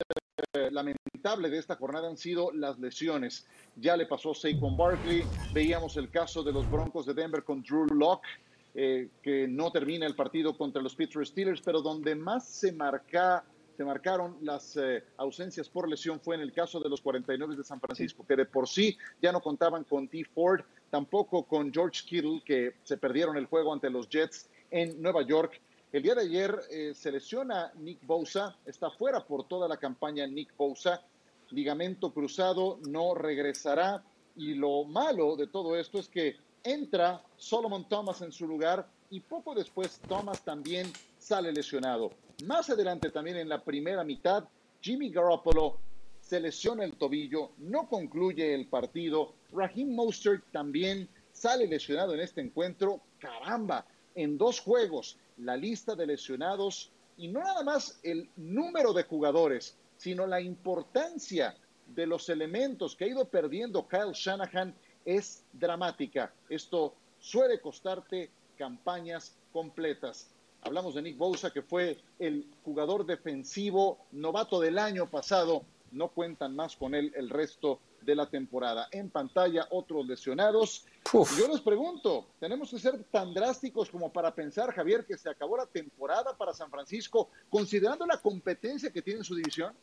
eh, 0.54 0.72
lamentable 0.72 1.50
de 1.50 1.60
esta 1.60 1.76
jornada 1.76 2.08
han 2.08 2.18
sido 2.18 2.52
las 2.52 2.80
lesiones. 2.80 3.46
Ya 3.76 3.96
le 3.96 4.08
pasó 4.08 4.34
Saquon 4.34 4.76
Barkley, 4.76 5.24
veíamos 5.54 5.98
el 5.98 6.10
caso 6.10 6.42
de 6.42 6.54
los 6.54 6.70
Broncos 6.72 7.06
de 7.06 7.14
Denver 7.14 7.44
con 7.44 7.62
Drew 7.62 7.86
Locke, 7.86 8.28
eh, 8.74 9.10
que 9.22 9.48
no 9.48 9.72
termina 9.72 10.08
el 10.08 10.16
partido 10.16 10.58
contra 10.58 10.82
los 10.82 10.96
Pittsburgh 10.96 11.28
Steelers, 11.28 11.62
pero 11.62 11.82
donde 11.82 12.16
más 12.16 12.48
se, 12.48 12.72
marca, 12.72 13.44
se 13.76 13.84
marcaron 13.84 14.38
las 14.42 14.78
eh, 14.78 15.04
ausencias 15.18 15.68
por 15.68 15.90
lesión 15.90 16.20
fue 16.20 16.36
en 16.36 16.42
el 16.42 16.54
caso 16.54 16.80
de 16.80 16.90
los 16.90 17.02
49 17.02 17.56
de 17.56 17.64
San 17.64 17.80
Francisco, 17.80 18.26
que 18.28 18.36
de 18.36 18.46
por 18.46 18.68
sí 18.68 18.98
ya 19.22 19.32
no 19.32 19.42
contaban 19.42 19.84
con 19.84 20.08
T. 20.08 20.24
Ford, 20.26 20.62
tampoco 20.90 21.44
con 21.44 21.74
George 21.74 22.04
Kittle, 22.06 22.42
que 22.46 22.76
se 22.84 22.98
perdieron 22.98 23.38
el 23.38 23.48
juego 23.48 23.74
ante 23.74 23.90
los 23.90 24.08
Jets 24.10 24.50
en 24.70 25.02
Nueva 25.02 25.24
York. 25.24 25.60
El 25.92 26.04
día 26.04 26.16
de 26.16 26.22
ayer 26.22 26.60
eh, 26.72 26.94
se 26.96 27.12
lesiona 27.12 27.72
Nick 27.76 28.06
Bosa, 28.06 28.56
está 28.66 28.90
fuera 28.92 29.26
por 29.26 29.48
toda 29.48 29.68
la 29.68 29.78
campaña 29.78 30.26
Nick 30.28 30.56
Bosa, 30.56 31.02
ligamento 31.50 32.12
cruzado, 32.12 32.80
no 32.88 33.14
regresará. 33.16 34.04
Y 34.36 34.56
lo 34.56 34.84
malo 34.84 35.36
de 35.36 35.46
todo 35.46 35.78
esto 35.78 36.00
es 36.00 36.08
que 36.08 36.36
entra 36.64 37.22
Solomon 37.38 37.88
Thomas 37.88 38.22
en 38.22 38.32
su 38.32 38.48
lugar 38.48 38.88
y 39.12 39.20
poco 39.20 39.54
después 39.54 40.00
Thomas 40.08 40.44
también 40.44 40.92
sale 41.20 41.52
lesionado. 41.52 42.12
Más 42.46 42.70
adelante 42.70 43.10
también 43.10 43.38
en 43.38 43.48
la 43.48 43.64
primera 43.64 44.04
mitad, 44.04 44.46
Jimmy 44.82 45.10
Garoppolo 45.10 45.78
se 46.20 46.40
lesiona 46.40 46.84
el 46.84 46.96
tobillo, 46.96 47.52
no 47.60 47.88
concluye 47.88 48.54
el 48.54 48.68
partido. 48.68 49.34
Raheem 49.52 49.94
Mostert 49.94 50.44
también 50.52 51.08
sale 51.32 51.68
lesionado 51.68 52.14
en 52.14 52.22
este 52.22 52.42
encuentro. 52.42 53.02
Caramba, 53.20 53.86
en 54.16 54.38
dos 54.38 54.60
juegos, 54.60 55.18
la 55.38 55.56
lista 55.56 55.96
de 55.96 56.08
lesionados 56.08 56.92
y 57.18 57.28
no 57.28 57.40
nada 57.40 57.64
más 57.64 58.00
el 58.04 58.30
número 58.36 58.94
de 58.94 59.04
jugadores, 59.04 59.78
sino 59.98 60.26
la 60.26 60.42
importancia 60.42 61.56
de 61.88 62.08
los 62.08 62.30
elementos 62.30 62.96
que 62.96 63.06
ha 63.06 63.08
ido 63.08 63.26
perdiendo 63.26 63.88
Kyle 63.88 64.14
Shanahan 64.14 64.76
es 65.06 65.44
dramática. 65.54 66.34
Esto 66.50 66.96
suele 67.20 67.60
costarte 67.60 68.32
campañas 68.58 69.36
completas. 69.52 70.30
Hablamos 70.66 70.96
de 70.96 71.02
Nick 71.02 71.18
Bosa, 71.18 71.52
que 71.52 71.62
fue 71.62 72.00
el 72.20 72.48
jugador 72.64 73.06
defensivo 73.06 74.06
novato 74.12 74.60
del 74.60 74.78
año 74.80 75.10
pasado. 75.10 75.66
No 75.92 76.08
cuentan 76.10 76.56
más 76.56 76.76
con 76.76 76.96
él 76.96 77.12
el 77.16 77.30
resto 77.30 77.80
de 78.02 78.16
la 78.16 78.28
temporada. 78.30 78.88
En 78.92 79.10
pantalla, 79.10 79.68
otros 79.72 80.08
lesionados. 80.08 80.86
Yo 81.14 81.48
les 81.48 81.62
pregunto, 81.62 82.28
¿tenemos 82.40 82.70
que 82.72 82.80
ser 82.80 83.04
tan 83.12 83.34
drásticos 83.34 83.90
como 83.90 84.12
para 84.12 84.34
pensar, 84.34 84.74
Javier, 84.74 85.06
que 85.06 85.18
se 85.18 85.30
acabó 85.30 85.58
la 85.58 85.66
temporada 85.68 86.36
para 86.36 86.54
San 86.54 86.70
Francisco, 86.72 87.30
considerando 87.50 88.06
la 88.06 88.18
competencia 88.18 88.92
que 88.92 89.02
tiene 89.02 89.20
en 89.20 89.26
su 89.26 89.36
división? 89.36 89.74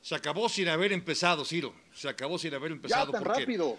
Se 0.00 0.14
acabó 0.14 0.48
sin 0.48 0.68
haber 0.68 0.92
empezado, 0.92 1.44
Ciro. 1.44 1.74
Se 1.94 2.08
acabó 2.08 2.38
sin 2.38 2.54
haber 2.54 2.72
empezado. 2.72 3.06
Ya 3.06 3.12
tan 3.12 3.22
porque 3.24 3.40
rápido. 3.40 3.76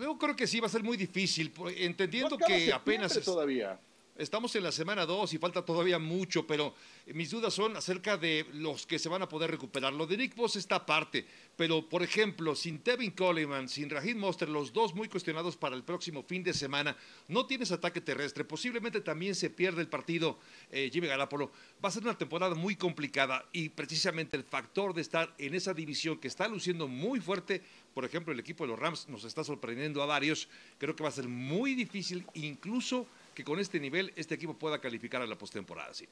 Yo 0.00 0.18
creo 0.18 0.36
que 0.36 0.46
sí 0.46 0.60
va 0.60 0.66
a 0.66 0.70
ser 0.70 0.82
muy 0.82 0.96
difícil, 0.96 1.52
entendiendo 1.76 2.36
No 2.38 2.46
que 2.46 2.72
apenas 2.72 3.16
es- 3.16 3.24
todavía. 3.24 3.78
Estamos 4.16 4.54
en 4.54 4.62
la 4.62 4.70
semana 4.70 5.06
2 5.06 5.34
y 5.34 5.38
falta 5.38 5.64
todavía 5.64 5.98
mucho, 5.98 6.46
pero 6.46 6.74
mis 7.06 7.30
dudas 7.30 7.52
son 7.52 7.76
acerca 7.76 8.16
de 8.16 8.46
los 8.52 8.86
que 8.86 8.98
se 8.98 9.08
van 9.08 9.22
a 9.22 9.28
poder 9.28 9.50
recuperar. 9.50 9.92
Lo 9.92 10.06
de 10.06 10.16
Nick 10.16 10.36
Bosa 10.36 10.58
está 10.58 10.76
aparte, 10.76 11.26
pero 11.56 11.88
por 11.88 12.02
ejemplo, 12.02 12.54
sin 12.54 12.78
Tevin 12.78 13.10
Coleman, 13.10 13.68
sin 13.68 13.90
Raheem 13.90 14.18
Monster, 14.18 14.48
los 14.48 14.72
dos 14.72 14.94
muy 14.94 15.08
cuestionados 15.08 15.56
para 15.56 15.74
el 15.74 15.82
próximo 15.82 16.22
fin 16.22 16.44
de 16.44 16.54
semana, 16.54 16.96
no 17.28 17.46
tienes 17.46 17.72
ataque 17.72 18.00
terrestre, 18.00 18.44
posiblemente 18.44 19.00
también 19.00 19.34
se 19.34 19.50
pierde 19.50 19.80
el 19.80 19.88
partido 19.88 20.38
eh, 20.70 20.90
Jimmy 20.92 21.08
Garapolo. 21.08 21.50
Va 21.84 21.88
a 21.88 21.92
ser 21.92 22.04
una 22.04 22.16
temporada 22.16 22.54
muy 22.54 22.76
complicada 22.76 23.44
y 23.52 23.68
precisamente 23.70 24.36
el 24.36 24.44
factor 24.44 24.94
de 24.94 25.02
estar 25.02 25.34
en 25.38 25.54
esa 25.54 25.74
división 25.74 26.18
que 26.18 26.28
está 26.28 26.46
luciendo 26.46 26.86
muy 26.86 27.20
fuerte, 27.20 27.62
por 27.92 28.04
ejemplo, 28.04 28.32
el 28.32 28.40
equipo 28.40 28.64
de 28.64 28.68
los 28.68 28.78
Rams 28.78 29.08
nos 29.08 29.24
está 29.24 29.42
sorprendiendo 29.42 30.02
a 30.02 30.06
varios, 30.06 30.48
creo 30.78 30.94
que 30.94 31.02
va 31.02 31.08
a 31.08 31.12
ser 31.12 31.28
muy 31.28 31.74
difícil 31.74 32.26
incluso 32.34 33.06
que 33.34 33.44
con 33.44 33.58
este 33.58 33.80
nivel 33.80 34.12
este 34.16 34.34
equipo 34.34 34.54
pueda 34.54 34.80
calificar 34.80 35.20
a 35.22 35.26
la 35.26 35.36
postemporada. 35.36 35.92
¿sí? 35.92 36.08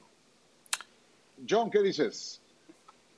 John, 1.47 1.71
¿qué 1.71 1.81
dices? 1.81 2.41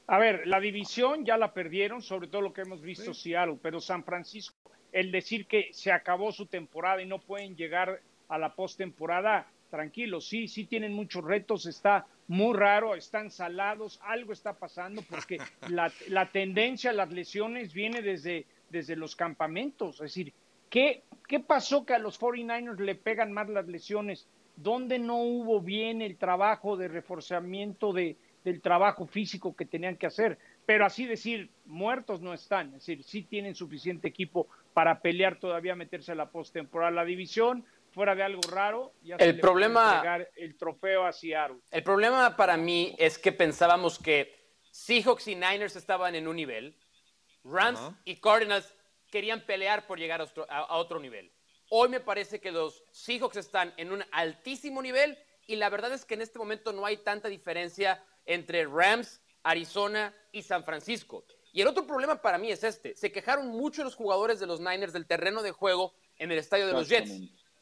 A 0.08 0.20
ver, 0.20 0.46
la 0.46 0.60
división 0.60 1.26
ya 1.26 1.38
la 1.38 1.54
perdieron, 1.54 2.02
sobre 2.02 2.28
todo 2.28 2.42
lo 2.42 2.54
que 2.54 2.62
hemos 2.62 2.82
visto 2.82 3.14
Seattle, 3.14 3.58
pero 3.62 3.82
San 3.82 4.04
Francisco, 4.04 4.72
el 4.92 5.12
decir 5.12 5.48
que 5.48 5.70
se 5.74 5.92
acabó 5.92 6.32
su 6.32 6.46
temporada 6.46 7.02
y 7.02 7.08
no 7.08 7.20
pueden 7.20 7.56
llegar 7.56 8.02
a 8.30 8.38
la 8.38 8.54
postemporada, 8.54 9.48
tranquilo, 9.72 10.22
sí, 10.22 10.48
sí 10.48 10.66
tienen 10.66 10.94
muchos 10.94 11.24
retos, 11.24 11.66
está 11.66 12.06
muy 12.28 12.56
raro, 12.56 12.96
están 12.96 13.32
salados, 13.32 14.00
algo 14.04 14.32
está 14.32 14.54
pasando 14.54 15.02
porque 15.10 15.38
la, 15.70 15.92
la 16.08 16.32
tendencia 16.32 16.92
a 16.92 16.94
las 16.94 17.12
lesiones 17.12 17.74
viene 17.74 18.04
desde, 18.04 18.46
desde 18.70 18.96
los 18.96 19.16
campamentos, 19.16 19.96
es 19.96 20.02
decir, 20.02 20.34
¿qué, 20.76 21.04
¿qué 21.30 21.40
pasó 21.40 21.86
que 21.86 21.94
a 21.94 22.00
los 22.00 22.20
49ers 22.20 22.80
le 22.80 22.96
pegan 22.96 23.32
más 23.32 23.48
las 23.48 23.66
lesiones? 23.66 24.28
¿Dónde 24.58 25.00
no 25.00 25.20
hubo 25.20 25.62
bien 25.62 26.02
el 26.02 26.18
trabajo 26.18 26.76
de 26.76 26.90
reforzamiento 26.90 27.94
de, 27.94 28.18
del 28.44 28.62
trabajo 28.62 29.08
físico 29.08 29.56
que 29.56 29.66
tenían 29.66 29.96
que 29.96 30.08
hacer? 30.08 30.38
Pero 30.66 30.86
así 30.86 31.06
decir, 31.06 31.50
muertos 31.64 32.20
no 32.20 32.34
están, 32.34 32.68
es 32.68 32.86
decir, 32.86 33.04
sí 33.06 33.22
tienen 33.22 33.56
suficiente 33.56 34.10
equipo 34.10 34.48
para 34.74 35.00
pelear 35.00 35.40
todavía, 35.40 35.76
meterse 35.76 36.12
a 36.12 36.16
la 36.16 36.30
postemporada. 36.30 36.92
La 36.92 37.06
división, 37.06 37.64
fuera 37.92 38.14
de 38.14 38.24
algo 38.24 38.42
raro, 38.52 38.92
ya 39.02 39.16
el 39.16 39.40
problema, 39.40 40.04
el 40.36 40.58
trofeo 40.58 41.06
a 41.06 41.14
Seattle. 41.14 41.60
El 41.72 41.84
problema 41.84 42.36
para 42.36 42.58
mí 42.58 42.94
es 42.98 43.18
que 43.18 43.32
pensábamos 43.32 43.98
que 43.98 44.36
Seahawks 44.72 45.30
y 45.30 45.36
Niners 45.36 45.78
estaban 45.78 46.16
en 46.16 46.28
un 46.28 46.36
nivel, 46.36 46.76
Rams 47.46 47.80
uh 47.80 47.92
-huh. 47.92 47.96
y 48.04 48.16
Cardinals 48.18 48.76
querían 49.10 49.46
pelear 49.46 49.88
por 49.88 50.00
llegar 50.00 50.22
a 50.22 50.26
otro, 50.26 50.46
a 50.50 50.78
otro 50.78 51.00
nivel. 51.00 51.32
Hoy 51.70 51.90
me 51.90 52.00
parece 52.00 52.40
que 52.40 52.52
los 52.52 52.84
Seahawks 52.92 53.38
están 53.38 53.74
en 53.78 53.92
un 53.92 54.04
altísimo 54.12 54.82
nivel 54.82 55.18
y 55.48 55.56
la 55.56 55.70
verdad 55.70 55.94
es 55.94 56.06
que 56.06 56.14
en 56.14 56.22
este 56.22 56.40
momento 56.40 56.74
no 56.74 56.86
hay 56.86 56.98
tanta 56.98 57.28
diferencia 57.28 58.04
entre 58.26 58.66
Rams, 58.66 59.22
Arizona 59.44 60.14
y 60.32 60.42
San 60.42 60.64
Francisco. 60.64 61.26
Y 61.54 61.62
el 61.62 61.68
otro 61.68 61.88
problema 61.88 62.22
para 62.22 62.38
mí 62.38 62.52
es 62.52 62.64
este. 62.64 62.96
Se 62.96 63.12
quejaron 63.12 63.48
mucho 63.48 63.84
los 63.84 63.96
jugadores 63.96 64.40
de 64.40 64.46
los 64.46 64.60
Niners 64.60 64.94
del 64.94 65.08
terreno 65.08 65.42
de 65.42 65.52
juego 65.52 65.94
en 66.18 66.32
el 66.32 66.38
estadio 66.38 66.68
de 66.68 66.74
los 66.74 66.90
Jets. 66.90 67.12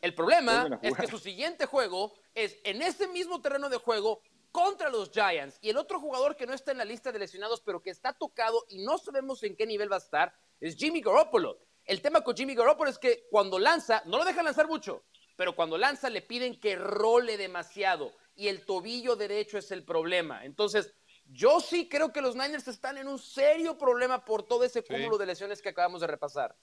El 0.02 0.14
problema 0.14 0.80
es 0.82 0.98
que 0.98 1.08
su 1.08 1.20
siguiente 1.20 1.66
juego 1.66 2.14
es 2.34 2.58
en 2.64 2.82
ese 2.82 3.08
mismo 3.08 3.42
terreno 3.42 3.70
de 3.70 3.78
juego 3.78 4.22
contra 4.54 4.90
los 4.90 5.10
Giants. 5.12 5.58
Y 5.62 5.70
el 5.72 5.78
otro 5.78 6.00
jugador 6.00 6.38
que 6.38 6.46
no 6.46 6.54
está 6.54 6.72
en 6.72 6.78
la 6.78 6.86
lista 6.86 7.12
de 7.12 7.20
lesionados, 7.20 7.60
pero 7.60 7.82
que 7.82 7.90
está 7.90 8.14
tocado 8.14 8.64
y 8.70 8.78
no 8.86 8.98
sabemos 8.98 9.44
en 9.44 9.58
qué 9.58 9.66
nivel 9.66 9.92
va 9.92 9.96
a 9.96 10.00
estar, 10.00 10.34
es 10.62 10.78
Jimmy 10.78 11.02
Garoppolo. 11.02 11.60
El 11.84 12.02
tema 12.02 12.22
con 12.22 12.38
Jimmy 12.38 12.56
Garoppolo 12.56 12.90
es 12.90 13.00
que 13.00 13.28
cuando 13.30 13.60
lanza, 13.60 14.04
no 14.06 14.20
lo 14.20 14.24
dejan 14.24 14.46
lanzar 14.46 14.68
mucho, 14.68 15.04
pero 15.36 15.56
cuando 15.56 15.78
lanza 15.78 16.10
le 16.10 16.22
piden 16.22 16.60
que 16.60 16.76
role 16.76 17.36
demasiado 17.36 18.14
y 18.36 18.48
el 18.48 18.64
tobillo 18.64 19.16
derecho 19.16 19.58
es 19.58 19.72
el 19.72 19.84
problema. 19.84 20.46
Entonces, 20.46 20.94
yo 21.26 21.60
sí 21.60 21.90
creo 21.90 22.14
que 22.14 22.22
los 22.22 22.36
Niners 22.36 22.68
están 22.68 23.00
en 23.00 23.08
un 23.08 23.18
serio 23.18 23.76
problema 23.76 24.24
por 24.24 24.44
todo 24.44 24.64
ese 24.64 24.84
cúmulo 24.84 25.16
sí. 25.16 25.20
de 25.20 25.26
lesiones 25.26 25.62
que 25.64 25.70
acabamos 25.70 26.02
de 26.02 26.08
repasar. 26.08 26.56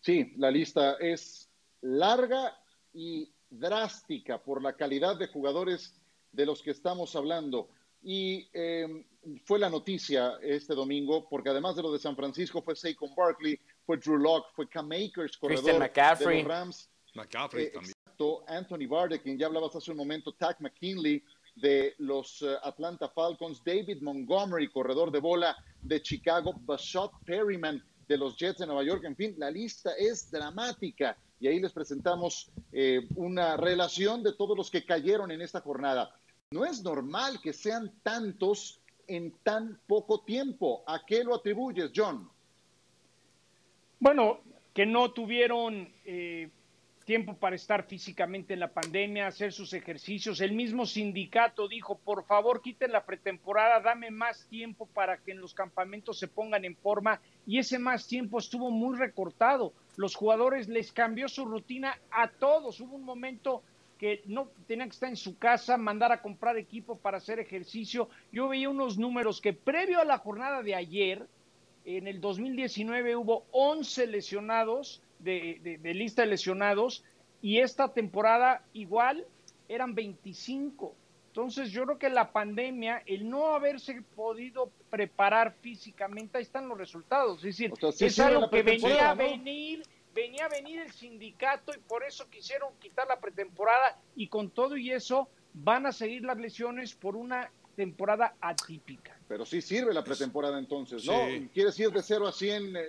Sí, 0.00 0.32
la 0.36 0.50
lista 0.50 0.96
es 0.98 1.48
larga 1.80 2.58
y 2.92 3.32
drástica 3.50 4.42
por 4.42 4.60
la 4.62 4.74
calidad 4.74 5.16
de 5.16 5.28
jugadores 5.28 5.94
de 6.36 6.46
los 6.46 6.62
que 6.62 6.70
estamos 6.70 7.16
hablando. 7.16 7.68
Y 8.02 8.48
eh, 8.52 9.04
fue 9.44 9.58
la 9.58 9.68
noticia 9.70 10.34
este 10.42 10.74
domingo, 10.74 11.26
porque 11.28 11.48
además 11.48 11.74
de 11.74 11.82
lo 11.82 11.90
de 11.92 11.98
San 11.98 12.14
Francisco, 12.14 12.62
fue 12.62 12.76
Saquon 12.76 13.14
Barkley, 13.16 13.58
fue 13.84 13.96
Drew 13.96 14.18
Locke, 14.18 14.46
fue 14.54 14.68
Cam 14.68 14.90
Akers, 14.92 15.36
corredor 15.38 15.78
McCaffrey. 15.78 16.36
de 16.36 16.42
los 16.42 16.48
Rams. 16.52 16.88
McCaffrey 17.14 17.64
Eh, 17.64 17.70
también. 17.70 17.92
exacto, 17.96 18.44
Anthony 18.46 18.86
Barde, 18.86 19.20
quien 19.20 19.38
ya 19.38 19.46
hablabas 19.46 19.74
hace 19.74 19.90
un 19.90 19.96
momento, 19.96 20.32
Tack 20.34 20.60
McKinley 20.60 21.24
de 21.56 21.94
los 21.98 22.42
uh, 22.42 22.56
Atlanta 22.62 23.08
Falcons, 23.08 23.62
David 23.64 24.02
Montgomery, 24.02 24.68
corredor 24.68 25.10
de 25.10 25.20
bola 25.20 25.56
de 25.80 26.02
Chicago, 26.02 26.52
Bashot 26.60 27.12
Perryman 27.24 27.82
de 28.06 28.18
los 28.18 28.36
Jets 28.36 28.58
de 28.58 28.66
Nueva 28.66 28.84
York. 28.84 29.02
En 29.04 29.16
fin, 29.16 29.34
la 29.38 29.50
lista 29.50 29.92
es 29.98 30.30
dramática 30.30 31.16
y 31.40 31.48
ahí 31.48 31.58
les 31.58 31.72
presentamos 31.72 32.50
eh, 32.72 33.08
una 33.16 33.56
relación 33.56 34.22
de 34.22 34.34
todos 34.34 34.56
los 34.56 34.70
que 34.70 34.84
cayeron 34.84 35.30
en 35.30 35.40
esta 35.40 35.60
jornada. 35.62 36.14
No 36.52 36.64
es 36.64 36.80
normal 36.84 37.40
que 37.42 37.52
sean 37.52 37.92
tantos 38.04 38.80
en 39.08 39.32
tan 39.42 39.80
poco 39.88 40.20
tiempo. 40.20 40.84
¿A 40.86 41.04
qué 41.04 41.24
lo 41.24 41.34
atribuyes, 41.34 41.90
John? 41.94 42.30
Bueno, 43.98 44.38
que 44.72 44.86
no 44.86 45.10
tuvieron 45.10 45.92
eh, 46.04 46.48
tiempo 47.04 47.34
para 47.34 47.56
estar 47.56 47.82
físicamente 47.88 48.54
en 48.54 48.60
la 48.60 48.72
pandemia, 48.72 49.26
hacer 49.26 49.52
sus 49.52 49.72
ejercicios. 49.72 50.40
El 50.40 50.52
mismo 50.52 50.86
sindicato 50.86 51.66
dijo, 51.66 51.98
por 51.98 52.24
favor, 52.26 52.62
quiten 52.62 52.92
la 52.92 53.04
pretemporada, 53.04 53.80
dame 53.80 54.12
más 54.12 54.46
tiempo 54.46 54.86
para 54.86 55.18
que 55.18 55.32
en 55.32 55.40
los 55.40 55.52
campamentos 55.52 56.16
se 56.16 56.28
pongan 56.28 56.64
en 56.64 56.76
forma. 56.76 57.20
Y 57.44 57.58
ese 57.58 57.80
más 57.80 58.06
tiempo 58.06 58.38
estuvo 58.38 58.70
muy 58.70 58.96
recortado. 58.96 59.72
Los 59.96 60.14
jugadores 60.14 60.68
les 60.68 60.92
cambió 60.92 61.28
su 61.28 61.44
rutina 61.44 61.98
a 62.12 62.28
todos. 62.28 62.78
Hubo 62.78 62.94
un 62.94 63.04
momento 63.04 63.64
que 63.98 64.22
no 64.26 64.48
tenían 64.66 64.88
que 64.88 64.94
estar 64.94 65.08
en 65.08 65.16
su 65.16 65.38
casa, 65.38 65.76
mandar 65.76 66.12
a 66.12 66.20
comprar 66.20 66.56
equipo 66.56 66.96
para 66.96 67.18
hacer 67.18 67.38
ejercicio. 67.38 68.08
Yo 68.32 68.48
veía 68.48 68.68
unos 68.68 68.98
números 68.98 69.40
que 69.40 69.52
previo 69.52 70.00
a 70.00 70.04
la 70.04 70.18
jornada 70.18 70.62
de 70.62 70.74
ayer, 70.74 71.26
en 71.84 72.08
el 72.08 72.20
2019 72.20 73.16
hubo 73.16 73.44
11 73.52 74.08
lesionados 74.08 75.02
de, 75.20 75.60
de, 75.62 75.78
de, 75.78 75.94
lista 75.94 76.22
de 76.22 76.28
lesionados 76.28 77.04
y 77.40 77.58
esta 77.58 77.92
temporada 77.92 78.62
igual 78.72 79.24
eran 79.68 79.94
25. 79.94 80.94
Entonces 81.28 81.70
yo 81.70 81.84
creo 81.84 81.98
que 81.98 82.08
la 82.08 82.32
pandemia, 82.32 83.02
el 83.04 83.28
no 83.28 83.54
haberse 83.54 84.00
podido 84.14 84.70
preparar 84.88 85.54
físicamente, 85.60 86.38
ahí 86.38 86.42
están 86.42 86.66
los 86.66 86.78
resultados. 86.78 87.38
Es 87.38 87.58
decir, 87.58 87.72
o 87.72 87.76
sea, 87.76 87.92
sí 87.92 88.06
es 88.06 88.18
algo 88.18 88.48
que 88.48 88.62
venía 88.62 89.10
a 89.10 89.14
¿no? 89.14 89.22
venir, 89.22 89.82
venía 90.16 90.46
a 90.46 90.48
venir 90.48 90.80
el 90.80 90.90
sindicato 90.92 91.72
y 91.76 91.78
por 91.78 92.02
eso 92.02 92.28
quisieron 92.30 92.70
quitar 92.80 93.06
la 93.06 93.20
pretemporada 93.20 94.00
y 94.16 94.28
con 94.28 94.50
todo 94.50 94.76
y 94.76 94.90
eso 94.90 95.28
van 95.52 95.84
a 95.84 95.92
seguir 95.92 96.22
las 96.22 96.38
lesiones 96.38 96.94
por 96.94 97.16
una 97.16 97.50
temporada 97.76 98.34
atípica. 98.40 99.20
Pero 99.28 99.44
sí 99.44 99.60
sirve 99.60 99.92
la 99.92 100.02
pretemporada 100.02 100.58
entonces, 100.58 101.04
¿no? 101.04 101.26
Sí. 101.26 101.50
¿Quieres 101.52 101.78
ir 101.78 101.90
de 101.90 102.02
0 102.02 102.26
a 102.26 102.32
100 102.32 102.76
eh, 102.76 102.84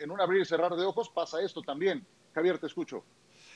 en 0.00 0.10
un 0.10 0.20
abrir 0.20 0.42
y 0.42 0.44
cerrar 0.44 0.74
de 0.74 0.84
ojos? 0.84 1.08
Pasa 1.08 1.40
esto 1.40 1.62
también. 1.62 2.04
Javier, 2.34 2.58
te 2.58 2.66
escucho. 2.66 3.04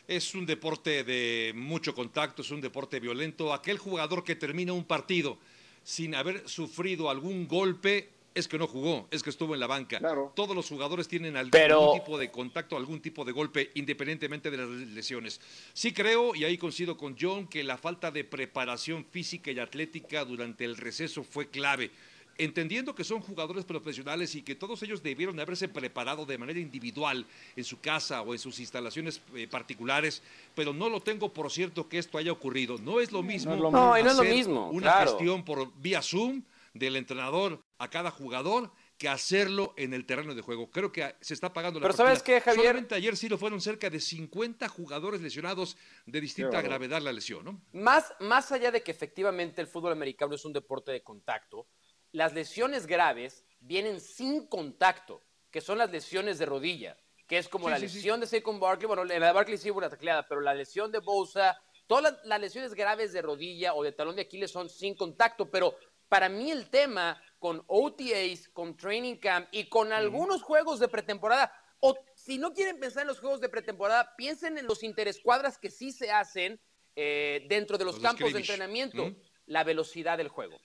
Es 0.06 0.32
un 0.36 0.46
deporte 0.46 1.02
de 1.02 1.52
mucho 1.56 1.94
contacto, 1.94 2.42
es 2.42 2.50
un 2.52 2.60
deporte 2.60 3.00
violento. 3.00 3.52
Aquel 3.52 3.78
jugador 3.78 4.22
que 4.22 4.36
termina 4.36 4.72
un 4.72 4.84
partido 4.84 5.38
sin 5.82 6.14
haber 6.14 6.48
sufrido 6.48 7.10
algún 7.10 7.48
golpe 7.48 8.10
es 8.36 8.46
que 8.48 8.58
no 8.58 8.66
jugó, 8.66 9.08
es 9.10 9.22
que 9.22 9.30
estuvo 9.30 9.54
en 9.54 9.60
la 9.60 9.66
banca. 9.66 9.98
Claro. 9.98 10.30
Todos 10.36 10.54
los 10.54 10.68
jugadores 10.68 11.08
tienen 11.08 11.36
algún 11.36 11.50
Pero- 11.52 11.92
tipo 11.94 12.18
de 12.18 12.30
contacto, 12.30 12.76
algún 12.76 13.00
tipo 13.00 13.24
de 13.24 13.32
golpe, 13.32 13.70
independientemente 13.74 14.50
de 14.50 14.58
las 14.58 14.68
lesiones. 14.68 15.40
Sí 15.72 15.92
creo, 15.92 16.34
y 16.34 16.44
ahí 16.44 16.58
coincido 16.58 16.98
con 16.98 17.16
John, 17.18 17.48
que 17.48 17.64
la 17.64 17.78
falta 17.78 18.10
de 18.10 18.24
preparación 18.24 19.06
física 19.10 19.50
y 19.50 19.58
atlética 19.58 20.24
durante 20.26 20.66
el 20.66 20.76
receso 20.76 21.24
fue 21.24 21.48
clave. 21.48 21.90
Entendiendo 22.38 22.94
que 22.94 23.02
son 23.04 23.22
jugadores 23.22 23.64
profesionales 23.64 24.34
y 24.34 24.42
que 24.42 24.54
todos 24.54 24.82
ellos 24.82 25.02
debieron 25.02 25.40
haberse 25.40 25.68
preparado 25.70 26.26
de 26.26 26.36
manera 26.36 26.60
individual 26.60 27.24
en 27.56 27.64
su 27.64 27.80
casa 27.80 28.20
o 28.20 28.34
en 28.34 28.38
sus 28.38 28.60
instalaciones 28.60 29.22
eh, 29.34 29.48
particulares, 29.48 30.22
pero 30.54 30.74
no 30.74 30.90
lo 30.90 31.00
tengo 31.00 31.32
por 31.32 31.50
cierto 31.50 31.88
que 31.88 31.96
esto 31.96 32.18
haya 32.18 32.32
ocurrido. 32.32 32.76
No 32.76 33.00
es 33.00 33.10
lo 33.10 33.22
mismo. 33.22 33.54
es 33.54 33.58
lo 33.60 33.70
mismo. 33.70 33.80
No, 33.80 33.88
no 33.88 34.10
es 34.10 34.16
lo 34.16 34.24
mismo, 34.24 34.68
Una 34.70 34.92
claro. 34.92 35.10
gestión 35.12 35.42
por 35.46 35.72
vía 35.80 36.02
Zoom 36.02 36.42
del 36.78 36.96
entrenador 36.96 37.62
a 37.78 37.90
cada 37.90 38.10
jugador 38.10 38.72
que 38.98 39.08
hacerlo 39.08 39.74
en 39.76 39.92
el 39.92 40.06
terreno 40.06 40.34
de 40.34 40.40
juego. 40.42 40.70
Creo 40.70 40.90
que 40.90 41.14
se 41.20 41.34
está 41.34 41.52
pagando 41.52 41.78
la 41.78 41.84
Pero 41.84 41.96
¿sabes 41.96 42.22
qué, 42.22 42.40
Javier? 42.40 42.64
Solamente 42.66 42.94
ayer 42.94 43.16
sí 43.16 43.28
lo 43.28 43.36
fueron 43.36 43.60
cerca 43.60 43.90
de 43.90 44.00
50 44.00 44.68
jugadores 44.68 45.20
lesionados 45.20 45.76
de 46.06 46.20
distinta 46.20 46.62
gravedad 46.62 47.02
la 47.02 47.12
lesión, 47.12 47.44
¿no? 47.44 47.60
Más, 47.72 48.14
más 48.20 48.52
allá 48.52 48.70
de 48.70 48.82
que 48.82 48.90
efectivamente 48.90 49.60
el 49.60 49.66
fútbol 49.66 49.92
americano 49.92 50.34
es 50.34 50.44
un 50.44 50.52
deporte 50.54 50.92
de 50.92 51.02
contacto, 51.02 51.66
las 52.12 52.32
lesiones 52.32 52.86
graves 52.86 53.44
vienen 53.60 54.00
sin 54.00 54.46
contacto, 54.46 55.22
que 55.50 55.60
son 55.60 55.76
las 55.78 55.90
lesiones 55.90 56.38
de 56.38 56.46
rodilla, 56.46 56.96
que 57.26 57.36
es 57.36 57.48
como 57.48 57.66
Sí, 57.66 57.70
la 57.72 57.78
sí, 57.80 57.88
sí. 57.88 57.94
lesión 57.96 58.20
de 58.20 58.26
Saquon 58.26 58.58
Barkley, 58.60 58.86
bueno, 58.86 59.04
la 59.04 59.14
de 59.14 59.32
Barkley 59.32 59.58
sí 59.58 59.70
hubo 59.70 59.78
una 59.78 59.90
tacleada, 59.90 60.26
pero 60.26 60.40
la 60.40 60.54
lesión 60.54 60.90
de 60.90 61.00
Bosa, 61.00 61.60
todas 61.86 62.04
las, 62.04 62.24
las 62.24 62.40
lesiones 62.40 62.72
graves 62.74 63.12
de 63.12 63.20
rodilla 63.20 63.74
o 63.74 63.82
de 63.82 63.92
talón 63.92 64.16
de 64.16 64.22
Aquiles 64.22 64.50
son 64.50 64.70
sin 64.70 64.94
contacto, 64.94 65.50
pero 65.50 65.74
para 66.08 66.28
mí 66.28 66.50
el 66.50 66.68
tema 66.68 67.20
con 67.38 67.62
OTAs, 67.66 68.48
con 68.52 68.76
Training 68.76 69.16
Camp 69.16 69.48
y 69.50 69.68
con 69.68 69.92
algunos 69.92 70.42
juegos 70.42 70.78
de 70.78 70.88
pretemporada, 70.88 71.52
o 71.80 71.96
si 72.14 72.38
no 72.38 72.52
quieren 72.52 72.80
pensar 72.80 73.02
en 73.02 73.08
los 73.08 73.20
juegos 73.20 73.40
de 73.40 73.48
pretemporada, 73.48 74.14
piensen 74.16 74.58
en 74.58 74.66
los 74.66 74.82
interescuadras 74.82 75.58
que 75.58 75.70
sí 75.70 75.92
se 75.92 76.10
hacen 76.10 76.60
eh, 76.94 77.44
dentro 77.48 77.76
de 77.76 77.84
los, 77.84 77.96
Los 77.96 78.02
campos 78.02 78.32
de 78.32 78.40
entrenamiento, 78.40 79.14
la 79.44 79.64
velocidad 79.64 80.16
del 80.16 80.28
juego. 80.28 80.58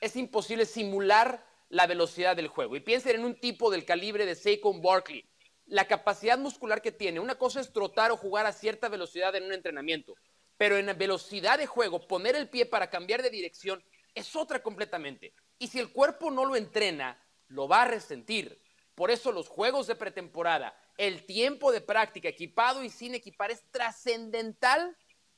Es 0.00 0.16
imposible 0.16 0.66
simular 0.66 1.44
la 1.70 1.86
velocidad 1.86 2.36
del 2.36 2.48
juego. 2.48 2.76
Y 2.76 2.80
piensen 2.80 3.16
en 3.16 3.24
un 3.24 3.40
tipo 3.40 3.70
del 3.70 3.84
calibre 3.84 4.26
de 4.26 4.34
Saquon 4.34 4.82
Barkley. 4.82 5.28
La 5.66 5.86
capacidad 5.86 6.38
muscular 6.38 6.82
que 6.82 6.92
tiene. 6.92 7.20
Una 7.20 7.36
cosa 7.36 7.60
es 7.60 7.72
trotar 7.72 8.10
o 8.10 8.16
jugar 8.16 8.46
a 8.46 8.52
cierta 8.52 8.88
velocidad 8.88 9.34
en 9.34 9.44
un 9.44 9.52
entrenamiento. 9.52 10.14
Pero 10.56 10.76
en 10.76 10.96
velocidad 10.98 11.58
de 11.58 11.66
juego, 11.66 12.06
poner 12.06 12.36
el 12.36 12.48
pie 12.48 12.66
para 12.66 12.90
cambiar 12.90 13.22
de 13.22 13.30
dirección 13.30 13.82
es 14.18 14.36
otra 14.36 14.62
completamente. 14.62 15.32
Y 15.58 15.68
si 15.68 15.78
el 15.78 15.92
cuerpo 15.92 16.30
no 16.30 16.44
lo 16.44 16.56
entrena, 16.56 17.20
lo 17.48 17.68
va 17.68 17.82
a 17.82 17.88
resentir. 17.88 18.60
Por 18.94 19.10
eso 19.10 19.32
los 19.32 19.48
juegos 19.48 19.86
de 19.86 19.94
pretemporada 19.94 20.76
el 20.98 21.24
tiempo 21.24 21.70
de 21.70 21.80
práctica, 21.80 22.28
equipado 22.28 22.82
y 22.82 22.90
sin 22.90 23.14
equipar, 23.14 23.52
es 23.52 23.62
trascendental 23.70 24.96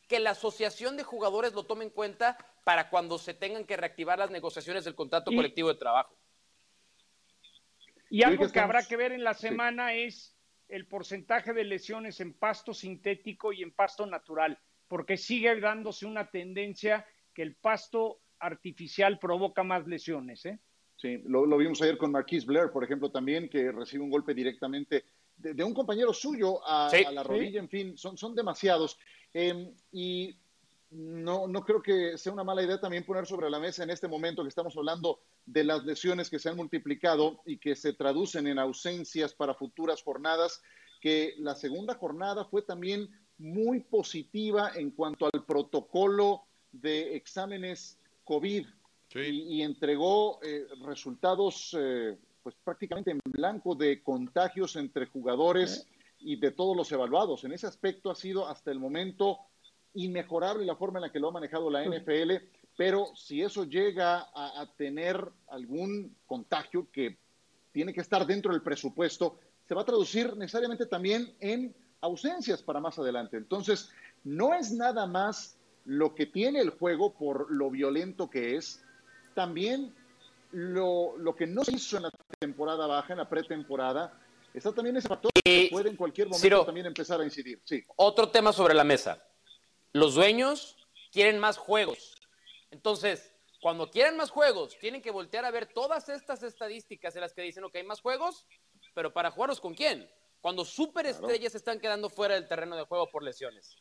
que 0.09 0.19
la 0.19 0.31
asociación 0.31 0.97
de 0.97 1.05
jugadores 1.05 1.53
lo 1.53 1.65
tome 1.65 1.85
en 1.85 1.91
cuenta 1.91 2.37
para 2.65 2.89
cuando 2.89 3.19
se 3.19 3.35
tengan 3.35 3.65
que 3.65 3.77
reactivar 3.77 4.19
las 4.19 4.31
negociaciones 4.31 4.85
del 4.85 4.95
contrato 4.95 5.31
Y- 5.31 5.37
colectivo 5.37 5.69
de 5.69 5.75
trabajo. 5.75 6.17
Y 8.09 8.25
algo 8.25 8.51
que 8.51 8.59
habrá 8.59 8.83
que 8.85 8.97
ver 8.97 9.13
en 9.13 9.23
la 9.23 9.35
sí. 9.35 9.49
semana 9.49 9.95
es 9.95 10.35
el 10.69 10.89
porcentaje 10.89 11.53
de 11.53 11.63
lesiones 11.63 12.21
en 12.21 12.33
pasto 12.33 12.75
sintético 12.75 13.53
y 13.53 13.63
en 13.63 13.71
pasto 13.71 14.07
natural, 14.07 14.59
porque 14.89 15.17
sigue 15.17 15.61
dándose 15.61 16.07
una 16.07 16.31
tendencia 16.31 17.07
que 17.35 17.43
el 17.43 17.55
pasto 17.55 18.21
artificial 18.41 19.19
provoca 19.19 19.63
más 19.63 19.87
lesiones. 19.87 20.45
¿eh? 20.47 20.59
Sí, 20.97 21.19
lo, 21.25 21.47
lo 21.47 21.57
vimos 21.57 21.81
ayer 21.83 21.97
con 21.99 22.11
Marquise 22.13 22.47
Blair, 22.47 22.71
por 22.71 22.85
ejemplo, 22.85 23.11
también, 23.11 23.49
que 23.49 23.71
recibe 23.73 24.03
un 24.03 24.11
golpe 24.11 24.35
directamente 24.35 25.05
de, 25.37 25.55
de 25.55 25.65
un 25.65 25.73
compañero 25.75 26.13
suyo 26.13 26.61
a, 26.67 26.91
Sí. 26.91 27.05
a 27.05 27.13
la 27.13 27.23
Sí. 27.23 27.29
rodilla, 27.29 27.61
en 27.61 27.69
fin, 27.69 27.97
son, 27.97 28.17
son 28.19 28.35
demasiados. 28.35 28.99
Eh, 29.33 29.73
y 29.93 30.37
no, 30.91 31.47
no 31.47 31.65
creo 31.65 31.81
que 31.81 32.19
sea 32.19 32.33
una 32.33 32.43
mala 32.45 32.63
idea 32.65 32.81
también 32.81 33.05
poner 33.05 33.25
sobre 33.25 33.49
la 33.49 33.61
mesa 33.61 33.85
en 33.85 33.91
este 33.91 34.09
momento 34.09 34.43
que 34.43 34.49
estamos 34.49 34.77
hablando 34.77 35.21
de 35.47 35.63
las 35.63 35.85
lesiones 35.85 36.29
que 36.29 36.39
se 36.41 36.49
han 36.49 36.57
multiplicado 36.57 37.41
y 37.47 37.59
que 37.59 37.77
se 37.77 37.93
traducen 37.93 38.49
en 38.49 38.59
ausencias 38.59 39.33
para 39.33 39.55
futuras 39.55 40.03
jornadas, 40.03 40.61
que 41.01 41.35
la 41.39 41.55
segunda 41.55 41.95
jornada 41.95 42.45
fue 42.45 42.63
también 42.63 43.09
muy 43.39 43.81
positiva 43.81 44.73
en 44.75 44.91
cuanto 44.91 45.29
al 45.33 45.45
protocolo 45.47 46.43
de 46.73 47.15
exámenes 47.17 47.99
COVID 48.31 48.65
y, 49.15 49.21
y 49.57 49.63
entregó 49.63 50.39
eh, 50.41 50.69
resultados 50.85 51.77
eh, 51.77 52.17
pues 52.45 52.55
prácticamente 52.63 53.11
en 53.11 53.19
blanco 53.25 53.75
de 53.75 54.05
contagios 54.05 54.77
entre 54.77 55.07
jugadores 55.07 55.89
y 56.21 56.37
de 56.37 56.53
todos 56.53 56.77
los 56.77 56.93
evaluados. 56.93 57.43
En 57.43 57.51
ese 57.51 57.67
aspecto 57.67 58.09
ha 58.09 58.15
sido 58.15 58.47
hasta 58.47 58.71
el 58.71 58.79
momento 58.79 59.39
inmejorable 59.95 60.65
la 60.65 60.77
forma 60.77 61.01
en 61.01 61.07
la 61.07 61.13
que 61.13 61.19
lo 61.19 61.31
ha 61.31 61.33
manejado 61.33 61.71
la 61.71 61.85
NFL, 61.85 62.35
pero 62.77 63.07
si 63.17 63.43
eso 63.43 63.65
llega 63.65 64.29
a, 64.33 64.61
a 64.61 64.73
tener 64.77 65.29
algún 65.49 66.15
contagio 66.25 66.87
que 66.93 67.19
tiene 67.73 67.93
que 67.93 68.01
estar 68.01 68.25
dentro 68.25 68.53
del 68.53 68.63
presupuesto, 68.63 69.41
se 69.67 69.75
va 69.75 69.83
a 69.83 69.87
traducir 69.87 70.37
necesariamente 70.37 70.87
también 70.87 71.35
en 71.41 71.75
ausencias 72.01 72.63
para 72.63 72.79
más 72.79 72.97
adelante. 72.97 73.37
Entonces, 73.37 73.91
no 74.23 74.55
es 74.55 74.71
nada 74.71 75.05
más 75.09 75.60
lo 75.85 76.15
que 76.15 76.27
tiene 76.27 76.61
el 76.61 76.71
juego 76.71 77.15
por 77.15 77.51
lo 77.51 77.71
violento 77.71 78.31
que 78.31 78.57
es, 78.57 78.83
también 79.35 79.95
lo, 80.53 81.17
lo 81.19 81.35
que 81.37 81.47
no 81.47 81.65
se 81.65 81.75
hizo 81.75 81.97
en 81.97 82.05
la 82.05 82.11
temporada 82.39 82.87
baja, 82.87 83.13
en 83.13 83.19
la 83.19 83.29
pretemporada, 83.29 84.19
está 84.53 84.73
también 84.73 84.97
ese 84.97 85.09
factor 85.09 85.31
que 85.45 85.69
puede 85.71 85.91
en 85.91 85.97
cualquier 85.97 86.27
momento 86.27 86.43
Ciro, 86.43 86.65
también 86.65 86.87
empezar 86.87 87.21
a 87.21 87.25
incidir. 87.25 87.61
Sí. 87.65 87.85
Otro 87.97 88.29
tema 88.31 88.53
sobre 88.53 88.75
la 88.75 88.85
mesa. 88.85 89.25
Los 89.93 90.15
dueños 90.15 90.77
quieren 91.13 91.39
más 91.39 91.57
juegos. 91.57 92.15
Entonces, 92.71 93.33
cuando 93.61 93.91
quieren 93.91 94.17
más 94.17 94.31
juegos, 94.31 94.77
tienen 94.79 95.03
que 95.03 95.11
voltear 95.11 95.45
a 95.45 95.51
ver 95.51 95.67
todas 95.67 96.09
estas 96.09 96.43
estadísticas 96.43 97.15
en 97.15 97.23
las 97.23 97.35
que 97.35 97.43
dicen, 97.43 97.65
ok, 97.65 97.77
hay 97.77 97.85
más 97.85 98.01
juegos, 98.01 98.47
pero 98.95 99.13
para 99.13 99.31
jugarlos 99.31 99.61
con 99.61 99.75
quién? 99.75 100.11
Cuando 100.41 100.65
superestrellas 100.65 101.55
están 101.55 101.79
quedando 101.79 102.09
fuera 102.09 102.35
del 102.35 102.49
terreno 102.49 102.77
de 102.77 102.85
juego 102.85 103.11
por 103.11 103.23
lesiones. 103.23 103.77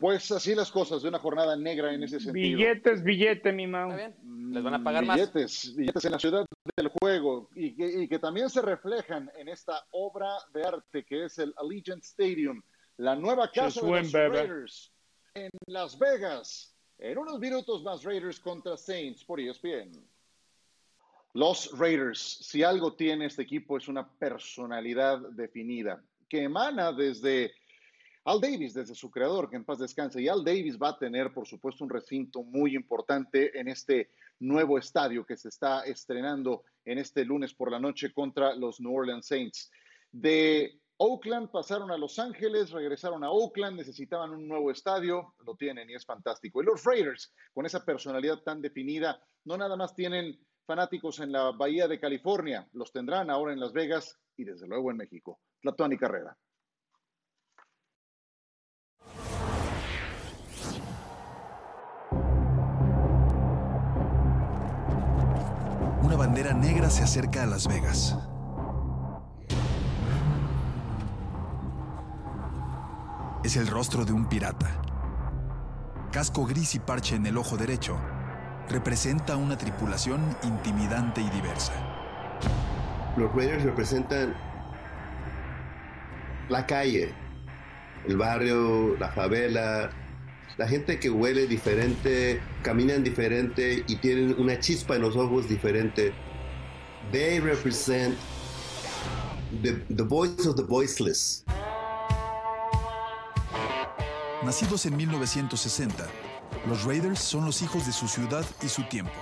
Pues 0.00 0.32
así 0.32 0.54
las 0.54 0.70
cosas, 0.70 1.02
de 1.02 1.08
una 1.10 1.18
jornada 1.18 1.54
negra 1.56 1.92
en 1.92 2.02
ese 2.02 2.18
sentido. 2.18 2.56
Billetes, 2.56 3.04
billete, 3.04 3.52
mi 3.52 3.66
Mau. 3.66 3.90
Les 3.90 4.62
van 4.62 4.74
a 4.74 4.82
pagar 4.82 5.04
más. 5.04 5.16
billetes, 5.16 5.76
billetes 5.76 6.04
en 6.06 6.12
la 6.12 6.18
ciudad 6.18 6.46
del 6.74 6.88
juego 6.88 7.50
y 7.54 7.76
que, 7.76 8.02
y 8.02 8.08
que 8.08 8.18
también 8.18 8.48
se 8.48 8.62
reflejan 8.62 9.30
en 9.38 9.48
esta 9.48 9.84
obra 9.90 10.30
de 10.54 10.64
arte 10.64 11.04
que 11.04 11.26
es 11.26 11.38
el 11.38 11.52
Allegiant 11.58 12.02
Stadium, 12.02 12.62
la 12.96 13.14
nueva 13.14 13.50
casa 13.50 13.80
Just 13.80 13.82
de 13.82 13.90
win, 13.90 14.02
los 14.04 14.12
baby. 14.12 14.36
Raiders 14.36 14.92
en 15.34 15.50
Las 15.66 15.98
Vegas. 15.98 16.74
En 16.98 17.18
unos 17.18 17.38
minutos 17.38 17.82
más 17.82 18.02
Raiders 18.02 18.40
contra 18.40 18.78
Saints 18.78 19.22
por 19.22 19.38
ESPN. 19.38 19.92
Los 21.34 21.78
Raiders, 21.78 22.38
si 22.40 22.62
algo 22.62 22.94
tiene 22.94 23.26
este 23.26 23.42
equipo 23.42 23.76
es 23.76 23.86
una 23.86 24.08
personalidad 24.08 25.20
definida 25.30 26.02
que 26.26 26.42
emana 26.42 26.92
desde 26.92 27.52
Al 28.24 28.40
Davis, 28.40 28.74
desde 28.74 28.94
su 28.94 29.10
creador, 29.10 29.48
que 29.48 29.56
en 29.56 29.64
paz 29.64 29.78
descanse. 29.78 30.20
Y 30.20 30.28
Al 30.28 30.44
Davis 30.44 30.78
va 30.78 30.90
a 30.90 30.98
tener, 30.98 31.32
por 31.32 31.46
supuesto, 31.46 31.84
un 31.84 31.90
recinto 31.90 32.42
muy 32.42 32.74
importante 32.74 33.58
en 33.58 33.68
este 33.68 34.10
nuevo 34.40 34.78
estadio 34.78 35.24
que 35.24 35.36
se 35.36 35.48
está 35.48 35.84
estrenando 35.84 36.64
en 36.84 36.98
este 36.98 37.24
lunes 37.24 37.54
por 37.54 37.70
la 37.70 37.80
noche 37.80 38.12
contra 38.12 38.54
los 38.54 38.80
New 38.80 38.94
Orleans 38.94 39.26
Saints. 39.26 39.70
De 40.12 40.80
Oakland 40.98 41.50
pasaron 41.50 41.90
a 41.90 41.96
Los 41.96 42.18
Ángeles, 42.18 42.72
regresaron 42.72 43.24
a 43.24 43.30
Oakland, 43.30 43.78
necesitaban 43.78 44.30
un 44.30 44.46
nuevo 44.46 44.70
estadio, 44.70 45.34
lo 45.46 45.56
tienen 45.56 45.88
y 45.88 45.94
es 45.94 46.04
fantástico. 46.04 46.60
Y 46.60 46.66
los 46.66 46.84
Raiders, 46.84 47.32
con 47.54 47.64
esa 47.64 47.84
personalidad 47.84 48.40
tan 48.42 48.60
definida, 48.60 49.22
no 49.44 49.56
nada 49.56 49.76
más 49.76 49.94
tienen 49.94 50.38
fanáticos 50.66 51.20
en 51.20 51.32
la 51.32 51.52
Bahía 51.52 51.88
de 51.88 51.98
California, 51.98 52.68
los 52.72 52.92
tendrán 52.92 53.30
ahora 53.30 53.54
en 53.54 53.60
Las 53.60 53.72
Vegas 53.72 54.18
y 54.36 54.44
desde 54.44 54.68
luego 54.68 54.90
en 54.90 54.98
México. 54.98 55.40
Tlatuani 55.62 55.96
Carrera. 55.96 56.36
Bandera 66.42 66.58
negra 66.58 66.88
se 66.88 67.02
acerca 67.02 67.42
a 67.42 67.46
Las 67.46 67.68
Vegas. 67.68 68.16
Es 73.44 73.56
el 73.56 73.66
rostro 73.66 74.06
de 74.06 74.12
un 74.12 74.26
pirata. 74.26 74.80
Casco 76.10 76.46
gris 76.46 76.74
y 76.74 76.78
parche 76.78 77.16
en 77.16 77.26
el 77.26 77.36
ojo 77.36 77.58
derecho 77.58 77.98
representa 78.70 79.36
una 79.36 79.58
tripulación 79.58 80.20
intimidante 80.42 81.20
y 81.20 81.28
diversa. 81.28 81.72
Los 83.18 83.34
Raiders 83.34 83.64
representan 83.64 84.34
la 86.48 86.64
calle, 86.64 87.12
el 88.06 88.16
barrio, 88.16 88.96
la 88.96 89.08
favela, 89.08 89.90
la 90.56 90.68
gente 90.68 90.98
que 90.98 91.10
huele 91.10 91.46
diferente, 91.46 92.40
caminan 92.62 93.04
diferente 93.04 93.84
y 93.86 93.96
tienen 93.96 94.36
una 94.38 94.58
chispa 94.58 94.96
en 94.96 95.02
los 95.02 95.16
ojos 95.16 95.46
diferente. 95.46 96.14
They 97.10 97.40
represent 97.40 98.16
the, 99.62 99.82
the 99.90 100.04
voice 100.04 100.46
of 100.46 100.56
the 100.56 100.62
voiceless. 100.62 101.44
Nacidos 104.44 104.86
en 104.86 104.96
1960, 104.96 106.06
los 106.66 106.84
Raiders 106.84 107.18
son 107.18 107.44
los 107.44 107.62
hijos 107.62 107.84
de 107.84 107.92
su 107.92 108.06
ciudad 108.06 108.44
y 108.62 108.68
su 108.68 108.82
tiempo. 108.84 109.12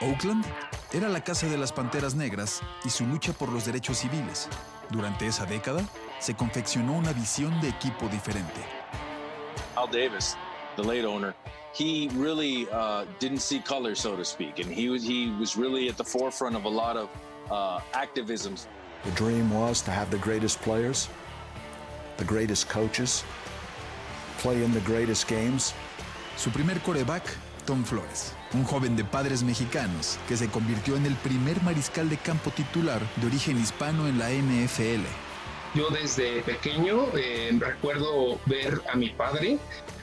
Oakland 0.00 0.44
era 0.92 1.08
la 1.08 1.22
casa 1.22 1.46
de 1.46 1.58
las 1.58 1.72
Panteras 1.72 2.14
Negras 2.14 2.62
y 2.84 2.90
su 2.90 3.06
lucha 3.06 3.32
por 3.32 3.50
los 3.50 3.66
derechos 3.66 3.98
civiles. 3.98 4.48
Durante 4.90 5.26
esa 5.26 5.44
década, 5.44 5.86
se 6.18 6.34
confeccionó 6.34 6.94
una 6.94 7.12
visión 7.12 7.60
de 7.60 7.68
equipo 7.68 8.08
diferente. 8.08 8.60
Al 9.76 9.90
Davis, 9.90 10.36
the 10.76 10.82
late 10.82 11.04
owner, 11.04 11.34
he 11.74 12.08
really 12.14 12.68
uh, 12.70 13.04
didn't 13.18 13.40
see 13.40 13.60
color, 13.60 13.94
so 13.94 14.16
to 14.16 14.24
speak, 14.24 14.58
and 14.58 14.72
he 14.72 14.88
was 14.88 15.02
he 15.02 15.30
was 15.38 15.56
really 15.56 15.88
at 15.88 15.96
the 15.96 16.04
forefront 16.04 16.56
of 16.56 16.64
a 16.64 16.68
lot 16.68 16.96
of 16.96 17.08
uh, 17.50 17.80
activisms. 17.92 18.66
The 19.04 19.10
dream 19.12 19.50
was 19.50 19.82
to 19.82 19.90
have 19.90 20.10
the 20.10 20.18
greatest 20.18 20.60
players, 20.60 21.08
the 22.16 22.24
greatest 22.24 22.68
coaches, 22.68 23.24
play 24.38 24.62
in 24.64 24.72
the 24.72 24.80
greatest 24.80 25.28
games. 25.28 25.72
Su 26.36 26.50
primer 26.50 26.78
coreback, 26.80 27.22
Tom 27.66 27.84
Flores, 27.84 28.32
un 28.54 28.64
joven 28.64 28.96
de 28.96 29.04
padres 29.04 29.42
mexicanos 29.42 30.18
que 30.28 30.36
se 30.36 30.48
convirtió 30.48 30.96
en 30.96 31.06
el 31.06 31.14
primer 31.16 31.62
mariscal 31.62 32.08
de 32.08 32.16
campo 32.16 32.50
titular 32.50 33.00
de 33.16 33.26
origen 33.26 33.58
hispano 33.58 34.08
en 34.08 34.18
la 34.18 34.30
NFL. 34.30 35.04
Yo 35.74 35.90
desde 35.90 36.40
pequeño 36.42 37.08
eh, 37.14 37.56
recuerdo 37.60 38.40
ver 38.46 38.80
a 38.90 38.96
mi 38.96 39.10
padre 39.10 39.58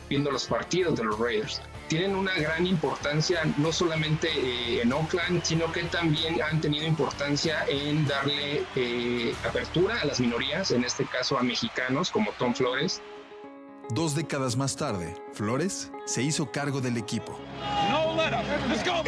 viendo 0.09 0.31
los 0.31 0.45
partidos 0.45 0.95
de 0.97 1.03
los 1.03 1.19
Raiders. 1.19 1.61
Tienen 1.87 2.15
una 2.15 2.33
gran 2.33 2.65
importancia 2.65 3.41
no 3.57 3.71
solamente 3.71 4.27
eh, 4.27 4.81
en 4.81 4.91
Oakland, 4.91 5.43
sino 5.43 5.71
que 5.71 5.83
también 5.83 6.41
han 6.41 6.59
tenido 6.59 6.85
importancia 6.85 7.63
en 7.67 8.07
darle 8.07 8.63
eh, 8.75 9.35
apertura 9.47 10.01
a 10.01 10.05
las 10.05 10.19
minorías, 10.19 10.71
en 10.71 10.83
este 10.83 11.05
caso 11.05 11.37
a 11.37 11.43
mexicanos 11.43 12.09
como 12.09 12.31
Tom 12.33 12.53
Flores. 12.53 13.01
Dos 13.91 14.15
décadas 14.15 14.57
más 14.57 14.75
tarde, 14.75 15.15
Flores 15.33 15.91
se 16.05 16.23
hizo 16.23 16.51
cargo 16.51 16.81
del 16.81 16.97
equipo. 16.97 17.39
No 17.89 18.15
let 18.15 18.33
up. 18.33 18.43
Let's 18.67 18.83
go. 18.83 19.03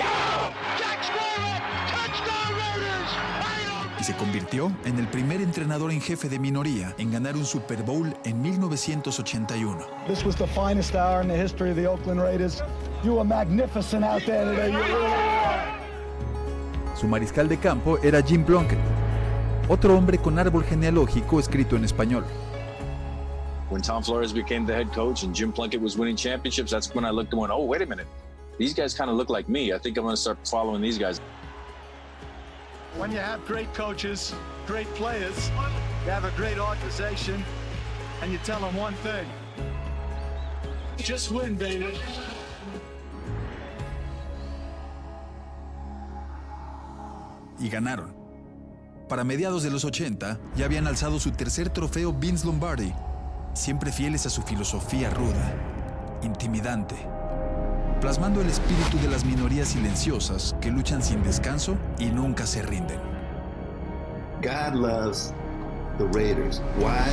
Se 4.08 4.16
convirtió 4.16 4.72
en 4.86 5.00
el 5.00 5.08
primer 5.10 5.42
entrenador 5.42 5.92
en 5.92 6.00
jefe 6.00 6.30
de 6.30 6.40
minoría 6.40 6.96
en 6.98 7.12
ganar 7.12 7.36
un 7.36 7.44
Super 7.44 7.84
Bowl 7.84 8.16
en 8.24 8.42
1981. 8.42 9.86
This 10.08 10.24
was 10.24 10.38
the 10.38 10.48
finest 10.48 10.96
hour 10.96 11.22
in 11.22 11.28
the 11.28 11.36
history 11.36 11.72
of 11.72 11.76
the 11.76 11.86
Oakland 11.86 12.22
Raiders. 12.22 12.64
You 13.04 13.16
were 13.16 13.26
magnificent 13.26 14.06
out 14.06 14.24
there 14.24 14.46
today. 14.46 14.74
Su 16.96 17.08
mariscal 17.10 17.50
de 17.50 17.58
campo 17.58 17.98
era 18.02 18.24
Jim 18.24 18.46
Plunkett. 18.46 18.80
otro 19.68 19.98
hombre 19.98 20.20
con 20.20 20.40
árbol 20.40 20.64
genealógico 20.64 21.42
escrito 21.42 21.76
en 21.76 21.84
español. 21.84 22.24
When 23.70 23.82
Tom 23.82 24.02
Flores 24.02 24.32
became 24.32 24.66
the 24.66 24.74
head 24.74 24.94
coach 24.94 25.24
and 25.24 25.36
Jim 25.36 25.52
Plunkett 25.52 25.82
was 25.82 25.98
winning 25.98 26.16
championships, 26.16 26.72
that's 26.72 26.96
when 26.96 27.04
I 27.04 27.10
looked 27.10 27.34
and 27.34 27.42
went, 27.42 27.52
oh, 27.52 27.66
wait 27.66 27.82
a 27.82 27.86
minute. 27.86 28.08
These 28.58 28.74
guys 28.74 28.94
kind 28.94 29.10
of 29.10 29.18
look 29.18 29.30
like 29.30 29.50
me. 29.50 29.74
I 29.74 29.78
think 29.78 29.98
I'm 29.98 30.06
going 30.06 30.16
to 30.16 30.22
start 30.22 30.38
following 30.48 30.82
these 30.82 30.98
guys. 30.98 31.20
When 32.98 33.12
you 33.12 33.20
have 33.20 33.46
great 33.46 33.74
coaches, 33.74 34.34
great 34.66 34.88
players, 34.96 35.50
you 36.06 36.12
have 36.12 36.26
a 36.26 36.32
great 36.36 36.58
organization, 36.58 37.44
and 38.22 38.32
you 38.32 38.40
tell 38.40 38.60
them 38.60 38.76
one 38.76 38.96
thing 38.96 39.28
just 41.08 41.32
win, 41.32 41.58
baby. 41.58 41.94
Y 47.60 47.70
ganaron. 47.70 48.14
Para 49.08 49.24
mediados 49.24 49.64
de 49.64 49.72
los 49.72 49.86
80 49.86 50.38
ya 50.58 50.66
habían 50.66 50.86
alzado 50.86 51.18
su 51.20 51.32
tercer 51.32 51.70
trofeo 51.70 52.12
Vince 52.12 52.46
Lombardi, 52.46 52.94
siempre 53.54 53.92
fieles 53.92 54.26
a 54.26 54.30
su 54.30 54.42
filosofía 54.42 55.10
ruda, 55.10 55.54
intimidante, 56.24 56.96
plasmando 58.00 58.42
el 58.42 58.48
espíritu 58.48 58.98
de 59.02 59.10
las 59.10 59.26
minorías 59.26 59.70
silenciosas 59.70 60.56
que 60.62 60.72
luchan 60.72 61.02
sin 61.02 61.24
descanso 61.24 61.78
y 62.00 62.06
nunca 62.06 62.46
se 62.46 62.62
rinden. 62.62 63.00
God 64.42 64.76
loves 64.76 65.34
the 65.98 66.06
Raiders. 66.14 66.62
Why? 66.78 67.12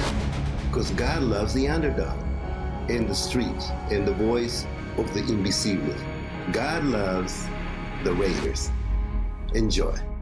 Because 0.69 0.91
God 0.93 1.23
loves 1.23 1.55
the 1.55 1.69
underdog 1.69 2.19
in 2.89 3.07
the 3.07 3.15
streets 3.15 3.71
and 3.91 4.07
the 4.07 4.15
voice 4.15 4.67
of 4.99 5.13
the 5.15 5.21
invisible. 5.21 5.95
God 6.53 6.85
loves 6.85 7.47
the 8.05 8.13
Raiders. 8.13 8.71
Enjoy. 9.55 10.14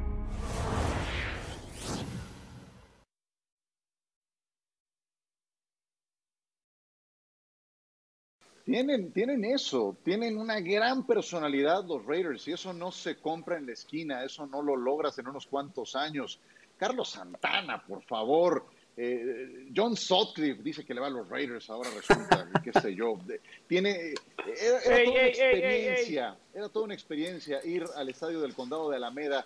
Tienen, 8.73 9.13
tienen 9.13 9.45
eso, 9.45 9.99
tienen 10.03 10.39
una 10.39 10.59
gran 10.61 11.07
personalidad 11.07 11.85
los 11.85 12.07
Raiders 12.07 12.49
y 12.49 12.53
eso 12.53 12.73
no 12.73 12.91
se 12.91 13.17
compra 13.17 13.59
en 13.59 13.67
la 13.67 13.73
esquina, 13.75 14.25
eso 14.25 14.47
no 14.47 14.63
lo 14.63 14.77
logras 14.77 15.19
en 15.19 15.29
unos 15.29 15.47
cuantos 15.47 15.95
años. 15.95 16.41
Carlos 16.79 17.11
Santana, 17.11 17.83
por 17.87 18.03
favor. 18.03 18.65
Eh, 18.97 19.69
John 19.77 19.95
Sutcliffe 19.95 20.63
dice 20.63 20.85
que 20.87 20.95
le 20.95 21.01
va 21.03 21.09
a 21.09 21.11
los 21.11 21.29
Raiders, 21.29 21.69
ahora 21.69 21.91
resulta, 21.95 22.49
qué 22.65 22.73
sé 22.81 22.95
yo. 22.95 23.19
de- 23.27 23.41
tiene, 23.67 24.15
era, 24.39 24.79
era 24.85 24.97
Ey, 24.99 25.05
toda 25.05 25.11
una 25.17 25.21
ey, 25.21 25.27
ey. 25.27 25.29
experiencia, 25.29 26.37
era 26.55 26.69
toda 26.71 26.85
una 26.87 26.95
experiencia 26.95 27.61
ir 27.67 27.85
al 27.95 28.09
estadio 28.09 28.41
del 28.41 28.55
condado 28.55 28.89
de 28.89 28.97
Alameda. 28.97 29.45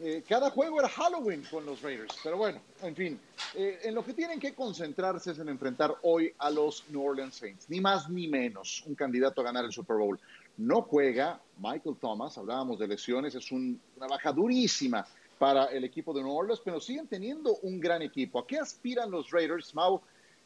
Eh, 0.00 0.22
cada 0.28 0.50
juego 0.50 0.78
era 0.78 0.88
Halloween 0.88 1.42
con 1.50 1.66
los 1.66 1.82
Raiders, 1.82 2.16
pero 2.22 2.36
bueno, 2.36 2.60
en 2.82 2.94
fin, 2.94 3.20
eh, 3.54 3.80
en 3.82 3.94
lo 3.96 4.04
que 4.04 4.14
tienen 4.14 4.38
que 4.38 4.54
concentrarse 4.54 5.32
es 5.32 5.38
en 5.40 5.48
enfrentar 5.48 5.92
hoy 6.02 6.32
a 6.38 6.50
los 6.50 6.84
New 6.90 7.02
Orleans 7.04 7.34
Saints, 7.34 7.68
ni 7.68 7.80
más 7.80 8.08
ni 8.08 8.28
menos, 8.28 8.84
un 8.86 8.94
candidato 8.94 9.40
a 9.40 9.44
ganar 9.44 9.64
el 9.64 9.72
Super 9.72 9.96
Bowl. 9.96 10.20
No 10.56 10.82
juega 10.82 11.40
Michael 11.58 11.96
Thomas, 12.00 12.38
hablábamos 12.38 12.78
de 12.78 12.86
lesiones, 12.86 13.34
es 13.34 13.50
un- 13.50 13.80
una 13.96 14.06
baja 14.06 14.32
durísima 14.32 15.04
para 15.36 15.66
el 15.66 15.82
equipo 15.82 16.12
de 16.12 16.22
New 16.22 16.32
Orleans, 16.32 16.60
pero 16.64 16.80
siguen 16.80 17.08
teniendo 17.08 17.56
un 17.62 17.80
gran 17.80 18.00
equipo. 18.02 18.38
¿A 18.38 18.46
qué 18.46 18.58
aspiran 18.58 19.10
los 19.10 19.30
Raiders, 19.32 19.74
Mau, 19.74 20.00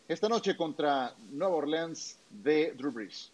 esta 0.08 0.30
noche 0.30 0.56
contra 0.56 1.14
Nueva 1.30 1.56
Orleans 1.56 2.18
de 2.30 2.72
Drew 2.72 2.90
Brees? 2.90 3.30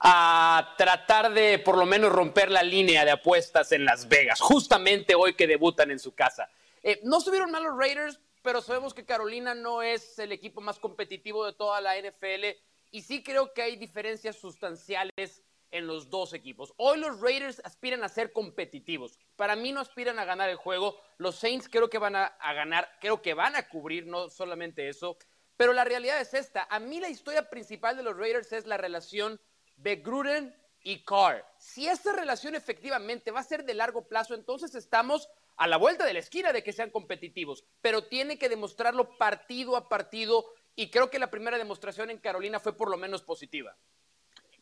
A 0.00 0.74
tratar 0.76 1.32
de 1.32 1.58
por 1.58 1.76
lo 1.76 1.86
menos 1.86 2.12
romper 2.12 2.50
la 2.50 2.62
línea 2.62 3.04
de 3.04 3.10
apuestas 3.10 3.72
en 3.72 3.84
Las 3.84 4.08
Vegas, 4.08 4.40
justamente 4.40 5.14
hoy 5.14 5.34
que 5.34 5.46
debutan 5.46 5.90
en 5.90 5.98
su 5.98 6.14
casa. 6.14 6.48
Eh, 6.82 7.00
no 7.02 7.20
subieron 7.20 7.50
mal 7.50 7.64
los 7.64 7.76
Raiders, 7.76 8.20
pero 8.42 8.62
sabemos 8.62 8.94
que 8.94 9.04
Carolina 9.04 9.54
no 9.54 9.82
es 9.82 10.18
el 10.18 10.32
equipo 10.32 10.60
más 10.60 10.78
competitivo 10.78 11.44
de 11.44 11.52
toda 11.52 11.80
la 11.80 11.96
NFL 11.98 12.56
y 12.90 13.02
sí 13.02 13.22
creo 13.22 13.52
que 13.52 13.62
hay 13.62 13.76
diferencias 13.76 14.36
sustanciales 14.36 15.42
en 15.70 15.86
los 15.86 16.08
dos 16.08 16.32
equipos. 16.32 16.72
Hoy 16.76 16.98
los 16.98 17.20
Raiders 17.20 17.60
aspiran 17.64 18.02
a 18.04 18.08
ser 18.08 18.32
competitivos. 18.32 19.18
Para 19.36 19.56
mí 19.56 19.72
no 19.72 19.80
aspiran 19.80 20.18
a 20.18 20.24
ganar 20.24 20.48
el 20.48 20.56
juego. 20.56 20.98
Los 21.18 21.36
Saints 21.36 21.68
creo 21.68 21.90
que 21.90 21.98
van 21.98 22.16
a 22.16 22.32
ganar, 22.54 22.88
creo 23.00 23.20
que 23.20 23.34
van 23.34 23.54
a 23.54 23.68
cubrir, 23.68 24.06
no 24.06 24.30
solamente 24.30 24.88
eso. 24.88 25.18
Pero 25.58 25.72
la 25.72 25.84
realidad 25.84 26.20
es 26.20 26.32
esta. 26.34 26.66
A 26.70 26.78
mí 26.78 27.00
la 27.00 27.10
historia 27.10 27.50
principal 27.50 27.96
de 27.96 28.04
los 28.04 28.16
Raiders 28.16 28.52
es 28.52 28.66
la 28.66 28.76
relación 28.76 29.40
de 29.78 29.96
Gruden 29.96 30.54
y 30.82 31.04
Carr. 31.04 31.44
Si 31.58 31.86
esa 31.86 32.12
relación 32.12 32.54
efectivamente 32.54 33.30
va 33.30 33.40
a 33.40 33.44
ser 33.44 33.64
de 33.64 33.74
largo 33.74 34.06
plazo, 34.06 34.34
entonces 34.34 34.74
estamos 34.74 35.28
a 35.56 35.66
la 35.66 35.76
vuelta 35.76 36.04
de 36.04 36.12
la 36.12 36.20
esquina 36.20 36.52
de 36.52 36.62
que 36.62 36.72
sean 36.72 36.90
competitivos, 36.90 37.64
pero 37.80 38.04
tiene 38.04 38.38
que 38.38 38.48
demostrarlo 38.48 39.16
partido 39.18 39.76
a 39.76 39.88
partido 39.88 40.44
y 40.76 40.90
creo 40.90 41.10
que 41.10 41.18
la 41.18 41.30
primera 41.30 41.58
demostración 41.58 42.10
en 42.10 42.18
Carolina 42.18 42.60
fue 42.60 42.76
por 42.76 42.90
lo 42.90 42.96
menos 42.96 43.22
positiva. 43.22 43.76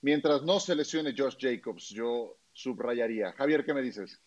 Mientras 0.01 0.43
no 0.43 0.61
se 0.61 0.75
lesione 0.75 1.15
Josh 1.17 1.37
Jacobs, 1.39 1.91
yo 1.91 2.39
subrayaría. 2.53 3.33
Javier, 3.33 3.65
¿qué 3.65 3.75
me 3.75 3.83
dices? 3.83 4.23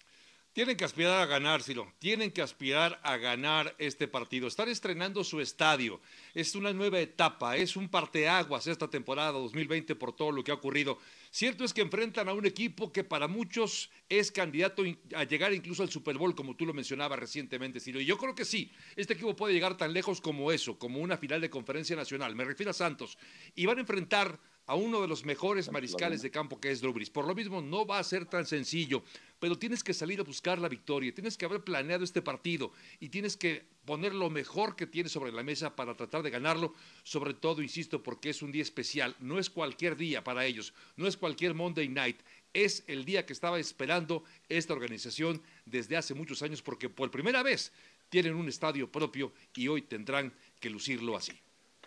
Tienen 0.59 0.75
que 0.75 0.83
aspirar 0.83 1.21
a 1.21 1.25
ganar, 1.25 1.63
Ciro. 1.63 1.89
Tienen 1.99 2.31
que 2.31 2.41
aspirar 2.41 2.99
a 3.01 3.15
ganar 3.15 3.73
este 3.77 4.09
partido. 4.09 4.45
Están 4.45 4.67
estrenando 4.67 5.23
su 5.23 5.39
estadio. 5.39 6.01
Es 6.33 6.53
una 6.53 6.73
nueva 6.73 6.99
etapa. 6.99 7.55
Es 7.55 7.77
un 7.77 7.87
parteaguas 7.87 8.67
esta 8.67 8.89
temporada 8.89 9.31
2020 9.31 9.95
por 9.95 10.13
todo 10.13 10.33
lo 10.33 10.43
que 10.43 10.51
ha 10.51 10.55
ocurrido. 10.55 10.99
Cierto 11.31 11.63
es 11.63 11.73
que 11.73 11.79
enfrentan 11.79 12.27
a 12.27 12.33
un 12.33 12.45
equipo 12.45 12.91
que 12.91 13.05
para 13.05 13.29
muchos 13.29 13.89
es 14.09 14.33
candidato 14.33 14.83
a 15.15 15.23
llegar 15.23 15.53
incluso 15.53 15.81
al 15.81 15.89
Super 15.89 16.17
Bowl, 16.17 16.35
como 16.35 16.57
tú 16.57 16.65
lo 16.65 16.73
mencionabas 16.73 17.19
recientemente, 17.19 17.79
Ciro. 17.79 18.01
Y 18.01 18.05
yo 18.05 18.17
creo 18.17 18.35
que 18.35 18.43
sí. 18.43 18.69
Este 18.97 19.13
equipo 19.13 19.37
puede 19.37 19.53
llegar 19.53 19.77
tan 19.77 19.93
lejos 19.93 20.19
como 20.19 20.51
eso, 20.51 20.77
como 20.77 20.99
una 20.99 21.15
final 21.15 21.39
de 21.39 21.49
conferencia 21.49 21.95
nacional. 21.95 22.35
Me 22.35 22.43
refiero 22.43 22.71
a 22.71 22.73
Santos. 22.73 23.17
Y 23.55 23.65
van 23.65 23.77
a 23.77 23.81
enfrentar 23.81 24.37
a 24.69 24.75
uno 24.75 25.01
de 25.01 25.07
los 25.07 25.25
mejores 25.25 25.71
mariscales 25.71 26.21
de 26.21 26.29
campo 26.29 26.61
que 26.61 26.69
es 26.69 26.79
Drew 26.79 26.93
Brees. 26.93 27.09
Por 27.09 27.25
lo 27.25 27.33
mismo, 27.33 27.59
no 27.59 27.87
va 27.87 27.97
a 27.97 28.03
ser 28.03 28.27
tan 28.27 28.45
sencillo, 28.45 29.03
pero 29.39 29.57
tienes 29.57 29.83
que 29.83 29.95
salir 29.95 30.19
a 30.19 30.23
buscar 30.23 30.59
la 30.59 30.69
victoria, 30.69 31.11
tienes 31.11 31.37
que 31.37 31.45
haber 31.45 31.63
planeado 31.63 32.03
este 32.03 32.21
partido 32.21 32.71
y 32.99 33.09
tienes 33.09 33.35
que 33.35 33.65
poner 33.85 34.13
lo 34.13 34.29
mejor 34.29 34.75
que 34.75 34.85
tienes 34.85 35.11
sobre 35.11 35.31
la 35.31 35.41
mesa 35.41 35.75
para 35.75 35.95
tratar 35.95 36.21
de 36.21 36.29
ganarlo, 36.29 36.75
sobre 37.01 37.33
todo, 37.33 37.63
insisto, 37.63 38.03
porque 38.03 38.29
es 38.29 38.43
un 38.43 38.51
día 38.51 38.61
especial, 38.61 39.15
no 39.19 39.39
es 39.39 39.49
cualquier 39.49 39.97
día 39.97 40.23
para 40.23 40.45
ellos, 40.45 40.71
no 40.97 41.07
es 41.07 41.17
cualquier 41.17 41.55
Monday 41.55 41.89
night, 41.89 42.19
es 42.53 42.83
el 42.85 43.05
día 43.05 43.25
que 43.25 43.33
estaba 43.33 43.59
esperando 43.59 44.23
esta 44.49 44.73
organización 44.73 45.41
desde 45.65 45.97
hace 45.97 46.13
muchos 46.13 46.43
años, 46.43 46.61
porque 46.61 46.89
por 46.89 47.09
primera 47.09 47.41
vez 47.41 47.71
tienen 48.09 48.35
un 48.35 48.47
estadio 48.47 48.91
propio 48.91 49.33
y 49.55 49.67
hoy 49.67 49.81
tendrán 49.81 50.31
que 50.59 50.69
lucirlo 50.69 51.17
así. 51.17 51.33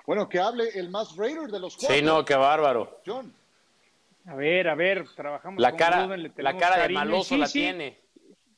Bueno, 0.07 0.29
que 0.29 0.39
hable 0.41 0.69
el 0.75 0.91
más 0.91 1.17
Raider 1.17 1.49
de 1.49 1.61
los 1.61 1.75
Sí, 1.75 1.87
cuatro. 1.87 2.05
no, 2.05 2.25
qué 2.25 2.35
bárbaro. 2.35 3.01
John. 3.07 3.33
A 4.27 4.35
ver, 4.35 4.69
a 4.69 4.75
ver, 4.75 5.09
trabajamos 5.15 5.61
La 5.61 5.71
con 5.71 5.79
cara, 5.79 6.01
Gruden, 6.03 6.23
le 6.23 6.33
la 6.37 6.57
cara 6.57 6.77
de 6.77 6.83
cariño. 6.83 7.01
Y 7.01 7.05
maloso 7.05 7.35
sí, 7.35 7.39
la 7.39 7.47
sí, 7.47 7.59
tiene. 7.59 7.99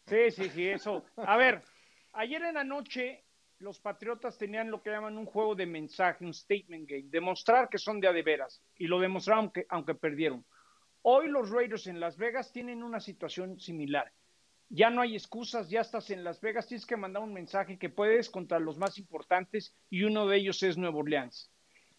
Sí, 0.07 0.31
sí, 0.31 0.51
sí, 0.51 0.69
eso. 0.69 1.05
A 1.17 1.37
ver, 1.37 1.63
ayer 2.13 2.43
en 2.43 2.55
la 2.55 2.65
noche 2.65 3.25
los 3.61 3.79
Patriotas 3.81 4.37
tenían 4.37 4.71
lo 4.71 4.83
que 4.83 4.91
llaman 4.91 5.17
un 5.17 5.25
juego 5.25 5.55
de 5.55 5.65
mensaje, 5.65 6.25
un 6.25 6.35
statement 6.35 6.87
game, 6.89 7.05
demostrar 7.07 7.69
que 7.71 7.79
son 7.79 8.01
de 8.01 8.09
a 8.09 8.13
de 8.13 8.23
veras, 8.23 8.63
y 8.77 8.87
lo 8.87 9.01
demostraron 9.01 9.45
aunque, 9.45 9.67
aunque 9.71 9.95
perdieron. 9.95 10.45
Hoy 11.03 11.29
los 11.29 11.51
Raiders 11.51 11.87
en 11.87 12.01
Las 12.01 12.19
Vegas 12.19 12.53
tienen 12.53 12.83
una 12.83 13.01
situación 13.01 13.59
similar. 13.59 14.13
Ya 14.69 14.91
no 14.91 15.03
hay 15.03 15.15
excusas, 15.15 15.69
ya 15.69 15.81
estás 15.81 16.11
en 16.11 16.25
Las 16.25 16.41
Vegas, 16.41 16.67
tienes 16.67 16.87
que 16.87 16.97
mandar 16.97 17.23
un 17.23 17.33
mensaje 17.33 17.79
que 17.79 17.91
puedes 17.91 18.31
contra 18.31 18.59
los 18.59 18.79
más 18.79 18.99
importantes 18.99 19.77
y 19.91 20.03
uno 20.03 20.27
de 20.27 20.39
ellos 20.39 20.63
es 20.63 20.77
Nuevo 20.77 21.01
Orleans. 21.01 21.51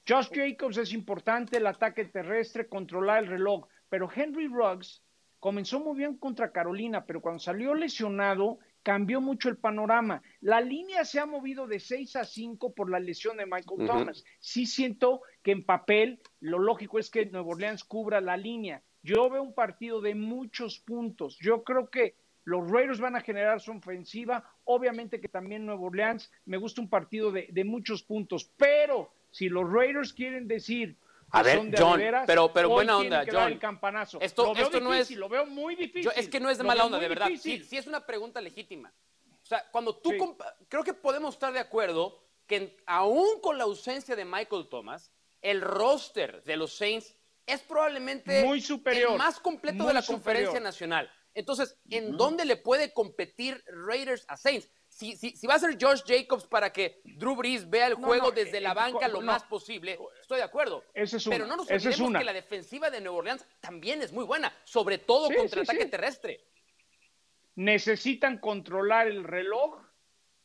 Josh 0.08 0.30
Jacobs 0.34 0.78
es 0.78 0.94
importante, 0.94 1.58
el 1.58 1.68
ataque 1.68 2.06
terrestre, 2.06 2.68
controlar 2.68 3.24
el 3.24 3.30
reloj, 3.30 3.68
pero 3.90 4.10
Henry 4.14 4.48
Ruggs 4.48 5.04
comenzó 5.40 5.80
muy 5.80 5.98
bien 5.98 6.18
contra 6.18 6.52
Carolina, 6.52 7.06
pero 7.06 7.22
cuando 7.22 7.40
salió 7.40 7.74
lesionado 7.74 8.60
cambió 8.86 9.20
mucho 9.20 9.50
el 9.50 9.58
panorama. 9.58 10.22
La 10.42 10.62
línea 10.62 11.06
se 11.06 11.20
ha 11.20 11.26
movido 11.26 11.66
de 11.66 11.80
6 11.80 12.18
a 12.18 12.24
5 12.24 12.76
por 12.76 12.92
la 12.92 13.00
lesión 13.00 13.38
de 13.38 13.48
Michael. 13.48 13.88
Thomas. 13.88 14.24
Sí 14.40 14.68
siento 14.68 15.22
que 15.42 15.52
en 15.52 15.66
papel 15.66 16.22
lo 16.40 16.60
lógico 16.60 17.00
es 17.00 17.10
que 17.10 17.26
Nuevo 17.26 17.52
Orleans 17.52 17.84
cubra 17.84 18.22
la 18.22 18.38
línea. 18.38 18.84
Yo 19.02 19.28
veo 19.30 19.42
un 19.42 19.56
partido 19.56 20.02
de 20.02 20.14
muchos 20.14 20.80
puntos. 20.80 21.38
Yo 21.40 21.64
creo 21.64 21.90
que 21.90 22.16
los 22.46 22.70
Raiders 22.70 23.00
van 23.00 23.16
a 23.16 23.22
generar 23.22 23.60
su 23.60 23.72
ofensiva. 23.72 24.44
Obviamente 24.64 25.20
que 25.20 25.28
también 25.28 25.66
Nuevo 25.66 25.88
Orleans 25.88 26.32
me 26.46 26.58
gusta 26.58 26.80
un 26.82 26.90
partido 26.90 27.32
de, 27.32 27.48
de 27.52 27.64
muchos 27.64 28.02
puntos. 28.04 28.50
Pero 28.58 29.12
si 29.32 29.50
los 29.50 29.70
Raiders 29.72 30.14
quieren 30.14 30.48
decir 30.48 30.96
A 31.32 31.42
ver, 31.44 31.60
John, 31.78 32.00
pero- 32.28 32.54
pero 32.54 32.70
buena 32.70 32.98
onda, 32.98 33.26
John. 33.30 33.52
el 33.52 33.60
campanazo. 33.60 34.20
Esto- 34.22 34.46
lo 34.46 34.54
veo 34.54 34.66
esto 34.66 34.80
no 34.80 34.94
es- 34.94 35.12
lo 35.12 35.28
veo 35.28 35.46
muy 35.46 35.76
difícil. 35.76 36.04
Yo- 36.04 36.12
es 36.16 36.30
que 36.30 36.40
no 36.40 36.50
es 36.50 36.58
de 36.58 36.64
Lo 36.64 36.68
mala 36.68 36.86
onda, 36.86 37.00
de 37.00 37.08
verdad. 37.10 37.28
Sí, 37.38 37.64
sí 37.64 37.78
es 37.78 37.88
una 37.88 38.06
pregunta 38.06 38.40
legítima. 38.42 38.94
O 39.44 39.46
sea, 39.46 39.64
cuando 39.72 39.96
tú... 39.98 40.12
Creo 40.70 40.84
que 40.84 40.94
podemos 40.94 41.36
estar 41.36 41.52
de 41.52 41.60
acuerdo 41.60 42.24
que 42.48 42.78
aún 42.86 43.42
con 43.42 43.58
la 43.58 43.64
ausencia 43.64 44.16
de 44.16 44.24
Michael 44.24 44.68
Thomas, 44.70 45.12
el 45.42 45.62
roster 45.62 46.44
de 46.44 46.58
los 46.58 46.74
Saints 46.76 47.16
es 47.48 47.62
probablemente 47.62 48.44
Muy 48.44 48.62
superior, 48.62 49.12
el 49.14 49.18
más 49.18 49.40
completo 49.40 49.86
de 49.86 49.94
la 49.94 50.02
superior. 50.02 50.24
conferencia 50.24 50.60
nacional. 50.60 51.12
Entonces, 51.36 51.78
¿en 51.90 52.16
dónde 52.18 52.46
le 52.46 52.56
puede 52.56 52.94
competir 52.94 53.64
Raiders 53.68 54.26
a 54.28 54.38
Saints? 54.38 54.70
Si, 54.88 55.18
si, 55.18 55.36
si 55.36 55.46
va 55.46 55.56
a 55.56 55.60
ser 55.60 55.78
Josh 55.80 56.02
Jacobs 56.08 56.46
para 56.48 56.72
que 56.72 57.02
Drew 57.04 57.36
Brees 57.36 57.70
vea 57.70 57.88
el 57.88 58.00
No, 58.00 58.08
juego 58.08 58.28
no, 58.30 58.32
desde 58.32 58.58
eh, 58.60 58.62
la 58.62 58.72
eh, 58.72 58.76
banca 58.76 59.08
lo 59.10 59.20
no. 59.20 59.28
más 59.28 59.44
posible, 59.44 60.00
estoy 60.22 60.38
de 60.38 60.44
acuerdo. 60.44 60.86
Esa 60.94 61.18
es 61.18 61.28
Pero 61.28 61.46
no 61.46 61.58
nos 61.58 61.70
es 61.70 61.86
olvidemos 61.86 62.10
una. 62.10 62.20
que 62.20 62.26
la 62.26 62.34
defensiva 62.34 62.90
de 62.90 63.02
Nueva 63.02 63.18
Orleans 63.18 63.46
también 63.60 64.02
es 64.02 64.14
muy 64.14 64.24
buena, 64.24 64.52
sobre 64.64 64.98
todo 64.98 65.28
Sí, 65.28 65.36
contra 65.36 65.60
sí, 65.66 65.70
ataque 65.70 65.84
sí. 65.84 65.90
terrestre. 65.90 66.46
necesitan 67.56 68.38
controlar 68.40 69.08
el 69.08 69.24
reloj 69.24 69.82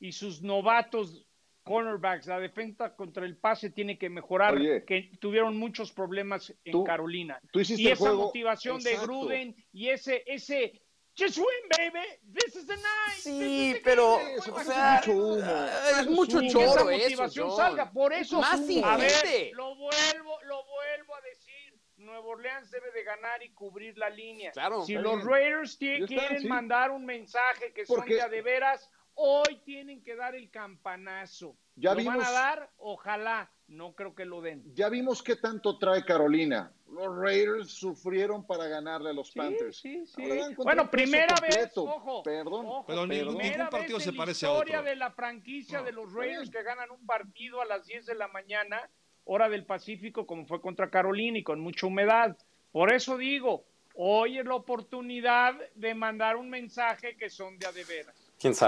y 0.01 0.13
sus 0.13 0.43
novatos 0.43 1.27
cornerbacks, 1.63 2.27
la 2.27 2.41
defensa 2.41 2.95
contra 2.95 3.25
el 3.25 3.37
pase 3.37 3.71
tiene 3.71 3.99
que 3.99 4.09
mejorar, 4.09 4.55
Oye. 4.55 4.85
que 4.85 5.11
tuvieron 5.21 5.57
muchos 5.57 5.93
problemas 5.93 6.55
en 6.65 6.73
Tú- 6.73 6.85
Carolina. 6.85 7.41
tú 7.53 7.61
hiciste 7.61 7.83
y 7.83 7.89
esa 7.89 7.97
juego- 7.99 8.25
motivación 8.27 8.81
de. 8.83 8.97
Gruden 8.97 9.55
y 9.73 9.89
ese, 9.89 10.23
ese, 10.27 10.81
just 11.19 11.37
win, 11.39 11.47
baby, 11.93 12.07
this 12.33 12.57
is 12.57 12.67
the 12.67 12.77
night. 12.77 13.19
Sí, 13.19 13.77
pero, 13.85 14.19
Eso 14.21 14.55
o 14.55 14.61
es 14.61 14.67
mucho 14.67 15.13
humo. 15.13 15.37
es 15.37 15.91
Eso 15.91 16.01
es 16.01 16.07
mucho 16.09 16.41
choro 16.49 16.71
esa 16.73 16.85
motivación 16.85 17.57
salga. 17.57 17.91
Por 17.93 18.13
eso, 18.13 18.41
Más 18.41 18.55
a 18.85 18.97
ver, 18.97 19.53
lo 19.55 19.75
vuelvo, 19.77 20.39
lo 20.45 20.65
vuelvo 20.65 21.15
a 21.17 21.21
decir. 21.23 21.51
Nueva 21.97 22.27
Orleans 22.29 22.71
debe 22.71 22.91
de 22.93 23.05
ganar 23.05 23.43
y 23.43 23.51
cubrir 23.51 23.99
la 23.99 24.09
línea. 24.09 24.53
Claro. 24.53 24.83
si 24.87 24.95
los. 24.95 25.23
Raiders 25.23 25.79
Ya 25.79 26.07
quieren 26.07 26.41
sí. 26.41 26.49
mandar 26.49 26.91
un 26.91 27.05
mensaje 27.05 27.75
que 27.75 27.85
son 27.85 27.97
Porque- 27.97 28.15
de 28.15 28.23
a 28.23 28.29
de 28.31 28.41
veras, 28.41 28.91
hoy 29.23 29.61
tienen 29.65 30.03
que 30.03 30.17
dar 30.17 30.35
el 30.35 30.51
campanazo. 30.51 31.57
Ya 31.77 31.91
¿Lo 31.91 31.97
vimos- 31.99 32.17
van 32.17 32.27
a 32.27 32.31
dar? 32.31 32.71
Ojalá. 32.79 33.51
No 33.69 33.95
creo 33.95 34.15
que 34.17 34.25
lo 34.25 34.41
den. 34.41 34.65
Ya 34.75 34.89
vimos 34.89 35.23
qué 35.23 35.37
tanto 35.37 35.79
trae 35.79 36.05
Carolina. 36.05 36.73
Los 36.91 37.17
Raiders 37.17 37.71
sufrieron 37.71 38.45
para 38.45 38.67
ganarle 38.67 39.11
a 39.11 39.13
los 39.13 39.31
Panthers. 39.31 39.77
Sí, 39.77 40.05
sí. 40.07 40.23
Bueno, 40.57 40.91
primera 40.91 41.37
vez, 41.41 41.71
ojo, 41.77 42.23
Perdón. 42.25 42.67
ojo, 42.67 42.85
Pero 42.89 43.07
ningún- 43.07 43.37
partido 43.71 43.99
vez 43.99 44.05
se 44.05 44.13
parece 44.13 44.47
la 44.47 44.53
a 44.53 44.55
historia 44.57 44.79
otro. 44.81 44.91
de 44.91 44.97
la 44.97 45.11
franquicia 45.13 45.79
No, 45.79 45.85
de 45.85 45.93
los 45.93 46.13
Raiders 46.13 46.51
que 46.51 46.63
ganan 46.65 46.91
un 46.91 47.07
partido 47.07 47.61
a 47.61 47.65
las 47.65 47.87
10 47.87 48.07
de 48.07 48.17
la 48.17 48.27
mañana, 48.27 48.91
hora 49.25 49.49
del 49.49 49.65
Pacífico, 49.65 50.27
como 50.27 50.47
fue 50.47 50.61
contra 50.61 50.91
Carolina 50.91 51.39
y 51.39 51.45
con 51.45 51.61
mucha 51.61 51.87
humedad. 51.87 52.37
Por 52.73 52.93
eso 52.93 53.17
digo, 53.19 53.65
hoy 53.95 54.39
es 54.39 54.45
la 54.47 54.57
oportunidad 54.57 55.55
de 55.77 55.95
mandar 55.95 56.35
un 56.35 56.51
mensaje 56.51 57.17
que 57.17 57.31
son 57.31 57.57
de 57.57 57.67
a 57.69 57.73
de 57.73 57.85
veras. 57.85 58.20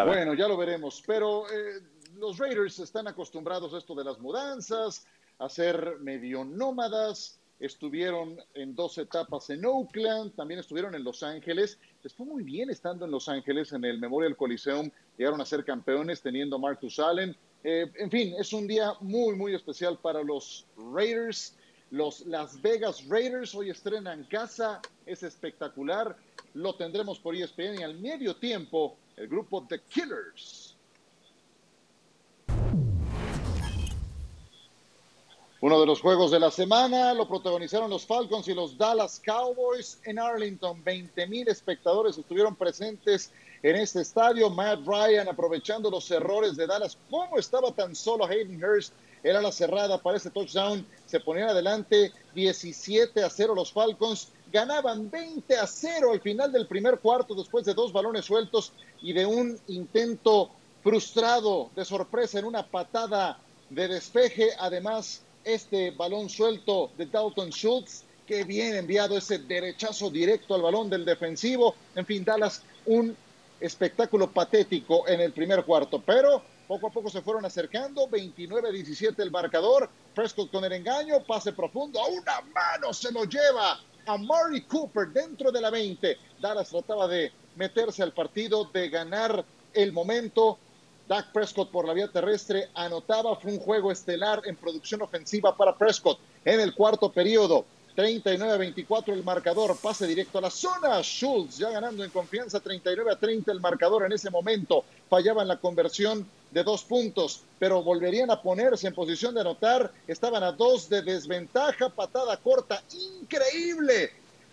Bueno, 0.07 0.35
ya 0.35 0.49
lo 0.49 0.57
veremos. 0.59 1.03
Pero 1.07 1.51
eh, 1.51 1.81
los 2.17 2.39
Raiders 2.39 2.79
están 2.79 3.09
acostumbrados 3.09 3.73
a 3.73 3.79
esto 3.79 3.95
de 3.95 4.05
las 4.05 4.19
mudanzas, 4.21 5.07
a 5.39 5.49
ser 5.49 5.97
medio 6.01 6.45
nómadas. 6.45 7.39
Estuvieron 7.59 8.39
en 8.55 8.75
dos 8.75 8.99
etapas 8.99 9.49
en 9.49 9.65
Oakland, 9.65 10.35
también 10.35 10.61
estuvieron 10.61 10.95
en 10.95 11.05
Los 11.05 11.23
Ángeles. 11.23 11.79
Les 12.03 12.19
muy 12.19 12.43
bien 12.43 12.69
estando 12.69 13.07
en 13.07 13.13
Los 13.13 13.29
Ángeles 13.29 13.73
en 13.73 13.85
el 13.85 13.99
Memorial 13.99 14.37
Coliseum. 14.37 14.91
Llegaron 15.17 15.41
a 15.41 15.47
ser 15.47 15.65
campeones 15.65 16.21
teniendo 16.21 16.57
a 16.57 16.59
Marcus 16.59 16.99
Allen. 16.99 17.35
Eh, 17.65 17.91
en 17.95 18.11
fin, 18.11 18.35
es 18.39 18.53
un 18.53 18.67
día 18.67 18.93
muy, 19.01 19.37
muy 19.37 19.55
especial 19.55 19.97
para 19.97 20.23
los 20.23 20.67
Raiders. 20.93 21.57
Los 21.91 22.27
Las 22.27 22.61
Vegas 22.61 23.07
Raiders 23.09 23.55
hoy 23.55 23.71
estrenan 23.71 24.25
casa, 24.25 24.83
es 25.07 25.23
espectacular. 25.23 26.17
Lo 26.55 26.75
tendremos 26.75 27.19
por 27.19 27.35
ESPN 27.35 27.81
y 27.81 27.83
al 27.83 27.99
medio 27.99 28.37
tiempo 28.37 28.97
el 29.17 29.29
grupo 29.29 29.67
The 29.69 29.81
Killers. 29.89 30.77
Uno 35.63 35.79
de 35.79 35.87
los 35.87 36.01
juegos 36.01 36.33
de 36.33 36.41
la 36.41 36.51
semana 36.51 37.15
lo 37.15 37.29
protagonizaron 37.29 37.89
los 37.89 38.05
Falcons 38.05 38.49
y 38.49 38.55
los 38.55 38.77
Dallas 38.77 39.23
Cowboys 39.25 40.01
en 40.03 40.19
Arlington. 40.19 40.83
20 40.83 41.25
mil 41.29 41.47
espectadores 41.47 42.19
estuvieron 42.19 42.57
presentes 42.57 43.31
en 43.63 43.77
este 43.77 44.01
estadio. 44.01 44.51
Matt 44.51 44.81
Ryan 44.85 45.29
aprovechando 45.29 45.89
los 45.89 46.11
errores 46.11 46.57
de 46.57 46.67
Dallas. 46.67 46.99
¿Cómo 47.09 47.39
estaba 47.39 47.71
tan 47.71 47.95
solo 47.95 48.27
Hayden 48.27 48.63
Hurst? 48.63 48.93
Era 49.23 49.41
la 49.41 49.53
cerrada 49.53 49.99
para 49.99 50.17
ese 50.17 50.31
touchdown. 50.31 50.85
Se 51.07 51.21
ponían 51.21 51.51
adelante 51.51 52.13
17 52.35 53.23
a 53.23 53.31
0 53.31 53.55
los 53.55 53.73
Falcons. 53.73 54.33
Ganaban 54.53 55.11
20 55.11 55.57
a 55.57 55.67
0 55.67 56.13
al 56.13 56.21
final 56.21 56.53
del 56.53 56.67
primer 56.67 56.99
cuarto 56.99 57.35
después 57.35 57.65
de 57.65 57.73
dos 57.73 57.91
balones 57.91 58.27
sueltos 58.27 58.75
y 59.01 59.15
de 59.15 59.25
un 59.25 59.59
intento 59.69 60.51
frustrado 60.83 61.71
de 61.75 61.87
sorpresa 61.87 62.39
en 62.39 62.45
una 62.45 62.67
patada 62.67 63.39
de 63.71 63.89
despeje. 63.89 64.51
Además, 64.59 65.23
este 65.43 65.93
balón 65.93 66.29
suelto 66.29 66.91
de 66.99 67.07
Dalton 67.07 67.51
Schultz, 67.51 68.05
que 68.27 68.45
bien 68.45 68.77
enviado 68.77 69.17
ese 69.17 69.39
derechazo 69.39 70.11
directo 70.11 70.55
al 70.55 70.61
balón 70.61 70.91
del 70.91 71.07
defensivo. 71.07 71.75
En 71.95 72.05
fin, 72.05 72.23
Dallas, 72.23 72.63
un 72.85 73.17
espectáculo 73.59 74.31
patético 74.31 75.09
en 75.09 75.23
el 75.23 75.33
primer 75.33 75.65
cuarto, 75.65 76.03
pero 76.05 76.43
poco 76.69 76.89
a 76.89 76.91
poco 76.91 77.09
se 77.09 77.23
fueron 77.23 77.47
acercando, 77.47 78.07
29-17 78.09 79.15
el 79.19 79.31
marcador, 79.31 79.89
Prescott 80.15 80.51
con 80.51 80.65
el 80.65 80.73
engaño, 80.73 81.25
pase 81.25 81.53
profundo, 81.53 82.01
a 82.01 82.07
una 82.09 82.41
mano 82.53 82.93
se 82.93 83.11
lo 83.11 83.25
lleva 83.25 83.81
a 84.07 84.17
Murray 84.17 84.63
Cooper 84.63 85.09
dentro 85.09 85.51
de 85.51 85.61
la 85.61 85.71
20. 85.71 86.17
Dallas 86.41 86.71
trataba 86.71 87.09
de 87.09 87.33
meterse 87.57 88.03
al 88.03 88.13
partido, 88.13 88.65
de 88.65 88.89
ganar 88.89 89.45
el 89.75 89.93
momento. 89.93 90.59
Dak 91.09 91.33
Prescott 91.33 91.71
por 91.71 91.87
la 91.87 91.93
vía 91.93 92.09
terrestre 92.09 92.69
anotaba, 92.75 93.37
fue 93.37 93.53
un 93.53 93.59
juego 93.59 93.91
estelar 93.91 94.43
en 94.45 94.57
producción 94.57 95.03
ofensiva 95.03 95.57
para 95.57 95.77
Prescott 95.77 96.19
en 96.45 96.61
el 96.61 96.75
cuarto 96.75 97.11
periodo. 97.11 97.65
39-24 97.97 99.13
el 99.13 99.23
marcador, 99.23 99.77
pase 99.77 100.07
directo 100.07 100.39
a 100.39 100.43
la 100.43 100.51
zona. 100.51 101.03
Schultz 101.03 101.59
ya 101.59 101.71
ganando 101.71 102.03
en 102.05 102.11
confianza, 102.11 102.63
39-30 102.63 103.51
el 103.51 103.61
marcador 103.61 104.07
en 104.07 104.13
ese 104.13 104.31
momento. 104.31 104.85
Fallaban 105.11 105.49
la 105.49 105.59
conversión 105.59 106.27
de 106.53 106.63
dos 106.63 106.85
puntos, 106.85 107.43
pero 107.59 107.83
volverían 107.83 108.31
a 108.31 108.41
ponerse 108.41 108.87
en 108.87 108.95
posición 108.95 109.35
de 109.35 109.41
anotar. 109.41 109.91
Estaban 110.07 110.43
a 110.43 110.53
dos 110.53 110.89
de 110.89 111.03
desventaja, 111.03 111.89
patada 111.89 112.37
corta, 112.37 112.83
increíble. 113.21 114.11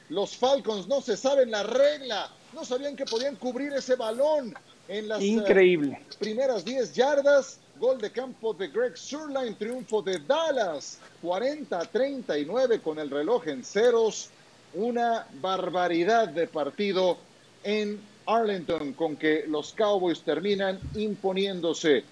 Los 0.09 0.35
Falcons 0.35 0.87
no 0.87 1.01
se 1.01 1.17
saben 1.17 1.51
la 1.51 1.63
regla, 1.63 2.31
no 2.53 2.65
sabían 2.65 2.95
que 2.95 3.05
podían 3.05 3.35
cubrir 3.35 3.73
ese 3.73 3.95
balón 3.95 4.53
en 4.87 5.07
las 5.07 5.21
eh, 5.21 5.25
Increíble. 5.25 6.01
primeras 6.17 6.65
10 6.65 6.93
yardas. 6.93 7.59
Gol 7.79 8.01
de 8.01 8.11
campo 8.11 8.53
de 8.53 8.67
Greg 8.67 8.97
Surline, 8.97 9.55
triunfo 9.55 10.01
de 10.01 10.19
Dallas, 10.19 10.97
40-39 11.23 12.81
con 12.81 12.99
el 12.99 13.09
reloj 13.09 13.47
en 13.47 13.63
ceros. 13.63 14.29
Una 14.73 15.25
barbaridad 15.41 16.27
de 16.27 16.47
partido 16.47 17.17
en 17.63 18.01
Arlington 18.29 18.93
con 18.93 19.15
que 19.15 19.45
los 19.47 19.73
Cowboys 19.73 20.21
terminan 20.21 20.79
imponiéndose. 20.95 22.03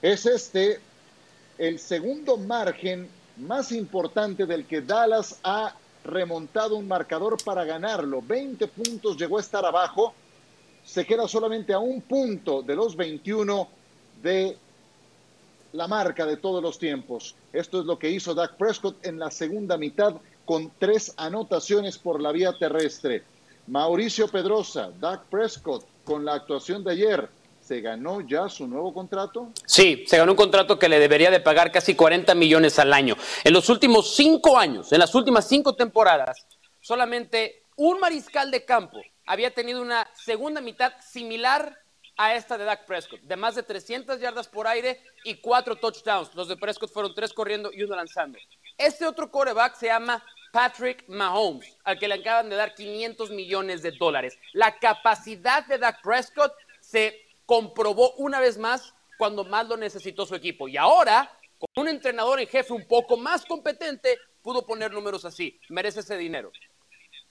Es 0.00 0.26
este 0.26 0.80
el 1.58 1.78
segundo 1.78 2.36
margen 2.36 3.08
más 3.38 3.72
importante 3.72 4.46
del 4.46 4.66
que 4.66 4.82
Dallas 4.82 5.40
ha 5.42 5.74
remontado 6.04 6.76
un 6.76 6.86
marcador 6.86 7.42
para 7.42 7.64
ganarlo. 7.64 8.22
20 8.22 8.68
puntos 8.68 9.16
llegó 9.16 9.38
a 9.38 9.40
estar 9.40 9.64
abajo. 9.64 10.14
Se 10.84 11.04
queda 11.04 11.26
solamente 11.26 11.72
a 11.72 11.78
un 11.78 12.02
punto 12.02 12.62
de 12.62 12.76
los 12.76 12.94
21 12.94 13.68
de 14.22 14.56
la 15.72 15.88
marca 15.88 16.24
de 16.24 16.36
todos 16.36 16.62
los 16.62 16.78
tiempos. 16.78 17.34
Esto 17.52 17.80
es 17.80 17.86
lo 17.86 17.98
que 17.98 18.10
hizo 18.10 18.34
Dak 18.34 18.56
Prescott 18.56 19.04
en 19.04 19.18
la 19.18 19.30
segunda 19.30 19.76
mitad 19.76 20.14
con 20.44 20.70
tres 20.78 21.12
anotaciones 21.16 21.98
por 21.98 22.20
la 22.20 22.30
vía 22.30 22.52
terrestre. 22.56 23.24
Mauricio 23.66 24.28
Pedrosa, 24.28 24.90
Dak 25.00 25.24
Prescott, 25.30 25.86
con 26.04 26.24
la 26.24 26.34
actuación 26.34 26.84
de 26.84 26.92
ayer, 26.92 27.28
¿se 27.60 27.80
ganó 27.80 28.20
ya 28.20 28.48
su 28.48 28.66
nuevo 28.66 28.92
contrato? 28.92 29.50
Sí, 29.64 30.04
se 30.06 30.18
ganó 30.18 30.32
un 30.32 30.36
contrato 30.36 30.78
que 30.78 30.88
le 30.88 30.98
debería 30.98 31.30
de 31.30 31.40
pagar 31.40 31.72
casi 31.72 31.94
40 31.94 32.34
millones 32.34 32.78
al 32.78 32.92
año. 32.92 33.16
En 33.42 33.54
los 33.54 33.70
últimos 33.70 34.14
cinco 34.14 34.58
años, 34.58 34.92
en 34.92 34.98
las 34.98 35.14
últimas 35.14 35.48
cinco 35.48 35.74
temporadas, 35.74 36.46
solamente 36.80 37.62
un 37.76 37.98
mariscal 38.00 38.50
de 38.50 38.64
campo 38.66 39.00
había 39.26 39.52
tenido 39.52 39.80
una 39.80 40.06
segunda 40.12 40.60
mitad 40.60 40.92
similar 41.00 41.78
a 42.16 42.34
esta 42.34 42.58
de 42.58 42.64
Dak 42.64 42.84
Prescott, 42.84 43.20
de 43.22 43.36
más 43.36 43.54
de 43.54 43.62
300 43.62 44.20
yardas 44.20 44.46
por 44.46 44.66
aire 44.66 45.00
y 45.24 45.36
cuatro 45.40 45.76
touchdowns. 45.76 46.34
Los 46.34 46.48
de 46.48 46.56
Prescott 46.56 46.92
fueron 46.92 47.14
tres 47.14 47.32
corriendo 47.32 47.70
y 47.72 47.82
uno 47.82 47.96
lanzando. 47.96 48.38
Este 48.76 49.06
otro 49.06 49.30
quarterback 49.30 49.76
se 49.76 49.86
llama 49.86 50.22
Patrick 50.54 51.02
Mahomes, 51.08 51.76
al 51.82 51.98
que 51.98 52.06
le 52.06 52.14
acaban 52.14 52.48
de 52.48 52.54
dar 52.54 52.76
500 52.76 53.30
millones 53.30 53.82
de 53.82 53.90
dólares. 53.90 54.38
La 54.52 54.78
capacidad 54.78 55.66
de 55.66 55.78
Dak 55.78 56.00
Prescott 56.00 56.52
se 56.80 57.26
comprobó 57.44 58.12
una 58.18 58.38
vez 58.38 58.56
más 58.56 58.94
cuando 59.18 59.42
más 59.44 59.66
lo 59.66 59.76
necesitó 59.76 60.24
su 60.24 60.36
equipo. 60.36 60.68
Y 60.68 60.76
ahora, 60.76 61.28
con 61.58 61.82
un 61.82 61.88
entrenador 61.88 62.38
en 62.38 62.46
jefe 62.46 62.72
un 62.72 62.86
poco 62.86 63.16
más 63.16 63.44
competente, 63.44 64.16
pudo 64.42 64.64
poner 64.64 64.92
números 64.92 65.24
así. 65.24 65.58
Merece 65.70 66.00
ese 66.00 66.16
dinero. 66.16 66.52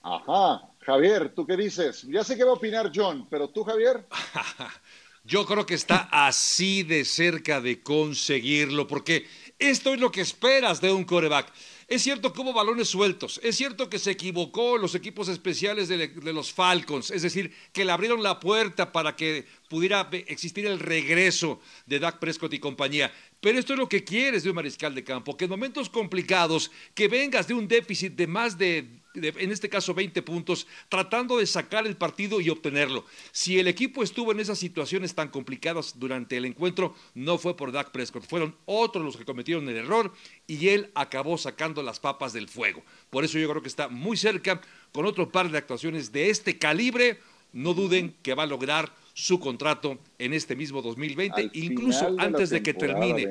Ajá, 0.02 0.68
Javier, 0.82 1.34
¿tú 1.34 1.48
qué 1.48 1.56
dices? 1.56 2.06
Ya 2.10 2.26
sé 2.26 2.36
qué 2.36 2.44
va 2.44 2.52
a 2.52 2.56
opinar 2.56 2.92
John, 2.94 3.26
pero 3.30 3.48
tú, 3.48 3.64
Javier. 3.64 4.06
Yo 5.24 5.46
creo 5.46 5.66
que 5.66 5.76
está 5.76 6.10
así 6.12 6.84
de 6.84 7.06
cerca 7.06 7.62
de 7.62 7.82
conseguirlo, 7.82 8.86
porque 8.86 9.26
esto 9.58 9.94
es 9.94 10.02
lo 10.02 10.12
que 10.12 10.20
esperas 10.20 10.82
de 10.82 10.92
un 10.92 11.06
coreback. 11.06 11.50
Es 11.88 12.02
cierto 12.02 12.32
que 12.32 12.42
hubo 12.42 12.54
balones 12.54 12.88
sueltos, 12.88 13.40
es 13.44 13.56
cierto 13.56 13.90
que 13.90 14.00
se 14.00 14.12
equivocó 14.12 14.78
los 14.78 14.96
equipos 14.96 15.28
especiales 15.28 15.88
de, 15.88 16.08
de, 16.08 16.34
los 16.34 16.54
Falcons, 16.54 17.12
es 17.12 17.22
decir, 17.22 17.54
que 17.72 17.84
le 17.84 17.92
abrieron 17.92 18.24
la 18.24 18.40
puerta 18.40 18.92
para 18.92 19.16
que 19.16 19.46
pudiera 19.70 20.10
existir 20.28 20.66
el 20.66 20.80
regreso 20.80 21.60
de 21.86 22.00
Dak 22.00 22.20
Prescott 22.20 22.54
y 22.54 22.60
compañía. 22.60 23.14
Pero 23.42 23.60
esto 23.60 23.74
es 23.74 23.80
lo 23.80 23.90
que 23.90 24.04
quieres 24.04 24.44
de 24.44 24.50
un 24.50 24.56
mariscal 24.56 24.96
de 24.96 25.04
campo, 25.04 25.36
que 25.36 25.46
en 25.46 25.52
momentos 25.52 25.90
complicados, 25.90 26.72
que 26.94 27.08
vengas 27.08 27.48
de 27.48 27.54
un 27.54 27.68
déficit 27.68 28.14
de 28.14 28.28
más 28.28 28.58
de, 28.58 28.88
en 29.16 29.52
este 29.52 29.70
caso 29.70 29.94
20 29.94 30.22
puntos, 30.22 30.68
tratando 30.90 31.38
de 31.38 31.46
sacar 31.46 31.86
el 31.86 31.96
partido 31.96 32.42
y 32.42 32.50
obtenerlo. 32.50 33.06
Si 33.32 33.60
el 33.60 33.68
equipo 33.68 34.04
estuvo 34.04 34.32
en 34.32 34.40
esas 34.40 34.58
situaciones 34.58 35.14
tan 35.16 35.30
complicadas 35.30 36.00
durante 36.00 36.38
el 36.38 36.46
encuentro, 36.46 36.96
no 37.14 37.38
fue 37.38 37.56
por 37.56 37.72
Dak 37.72 37.92
Prescott, 37.92 38.28
fueron 38.28 38.56
otros 38.66 39.04
los 39.04 39.18
que 39.18 39.26
cometieron 39.26 39.68
el 39.70 39.78
error 39.78 40.14
y 40.48 40.70
él 40.70 40.92
acabó 40.96 41.38
sacando 41.38 41.84
las 41.84 42.00
papas 42.00 42.34
del 42.34 42.50
fuego. 42.50 42.84
Por 43.10 43.24
eso 43.24 43.38
yo 43.38 43.50
creo 43.50 43.62
que 43.62 43.68
está 43.68 43.88
muy 43.88 44.18
cerca 44.18 44.62
con 44.92 45.06
otro 45.06 45.32
par 45.32 45.50
de 45.50 45.58
actuaciones 45.58 46.12
de 46.12 46.30
este 46.30 46.58
calibre. 46.58 47.20
No 47.52 47.76
duden 47.76 48.16
que 48.24 48.34
va 48.34 48.44
a 48.44 48.48
lograr 48.48 48.92
su 49.14 49.40
contrato 49.40 50.00
en 50.18 50.34
este 50.34 50.56
mismo 50.56 50.82
2020, 50.82 51.40
Al 51.40 51.52
incluso 51.54 52.12
de 52.12 52.24
antes 52.24 52.50
de 52.50 52.64
que 52.64 52.74
termine, 52.74 53.28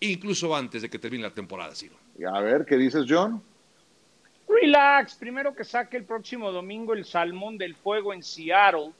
incluso 0.00 0.54
antes 0.54 0.82
de 0.82 0.90
que 0.90 0.98
termine 0.98 1.22
la 1.22 1.30
temporada, 1.30 1.74
Ciro. 1.76 1.94
A 2.32 2.40
ver, 2.40 2.64
¿qué 2.66 2.76
dices, 2.76 3.06
John? 3.08 3.40
Relax, 4.60 5.14
primero 5.14 5.54
que 5.54 5.64
saque 5.64 5.96
el 5.96 6.04
próximo 6.04 6.50
domingo 6.52 6.92
el 6.94 7.04
Salmón 7.04 7.58
del 7.58 7.74
Fuego 7.74 8.12
en 8.12 8.22
Seattle. 8.22 8.92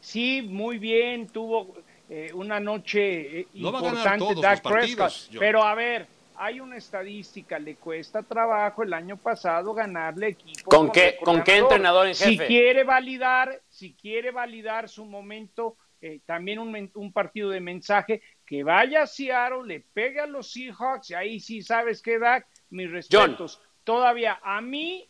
Sí, 0.00 0.42
muy 0.42 0.78
bien, 0.78 1.28
tuvo 1.28 1.74
eh, 2.08 2.30
una 2.34 2.60
noche 2.60 3.40
eh, 3.40 3.46
No 3.54 3.68
importante 3.68 4.34
Dak 4.40 4.62
Prescott. 4.62 5.12
Pero 5.38 5.62
a 5.62 5.74
ver, 5.74 6.06
hay 6.36 6.60
una 6.60 6.76
estadística, 6.76 7.58
le 7.58 7.76
cuesta 7.76 8.22
trabajo 8.22 8.82
el 8.82 8.92
año 8.92 9.16
pasado 9.16 9.72
ganarle 9.74 10.28
equipo. 10.28 10.68
¿Con 10.70 10.90
qué- 10.90 11.16
con 11.22 11.42
qué 11.42 11.56
entrenador 11.58 12.06
en 12.08 12.14
Si 12.14 12.36
jefe? 12.36 12.46
quiere 12.46 12.84
validar, 12.84 13.60
si 13.68 13.94
quiere 13.94 14.30
validar 14.30 14.88
su 14.88 15.04
momento, 15.04 15.76
eh, 16.00 16.18
también 16.26 16.58
un, 16.58 16.72
men- 16.72 16.90
un 16.94 17.12
partido 17.12 17.50
de 17.50 17.60
mensaje, 17.60 18.22
que 18.44 18.64
vaya 18.64 19.02
a 19.02 19.06
Seattle, 19.06 19.62
le 19.66 19.80
pegue 19.80 20.20
a 20.20 20.26
los 20.26 20.50
Seahawks, 20.52 21.10
y 21.10 21.14
ahí 21.14 21.38
sí 21.40 21.62
sabes 21.62 22.02
qué, 22.02 22.18
Dak, 22.18 22.46
mis 22.70 22.90
respetos. 22.90 23.60
Todavía 23.84 24.38
a 24.42 24.60
mí 24.60 25.08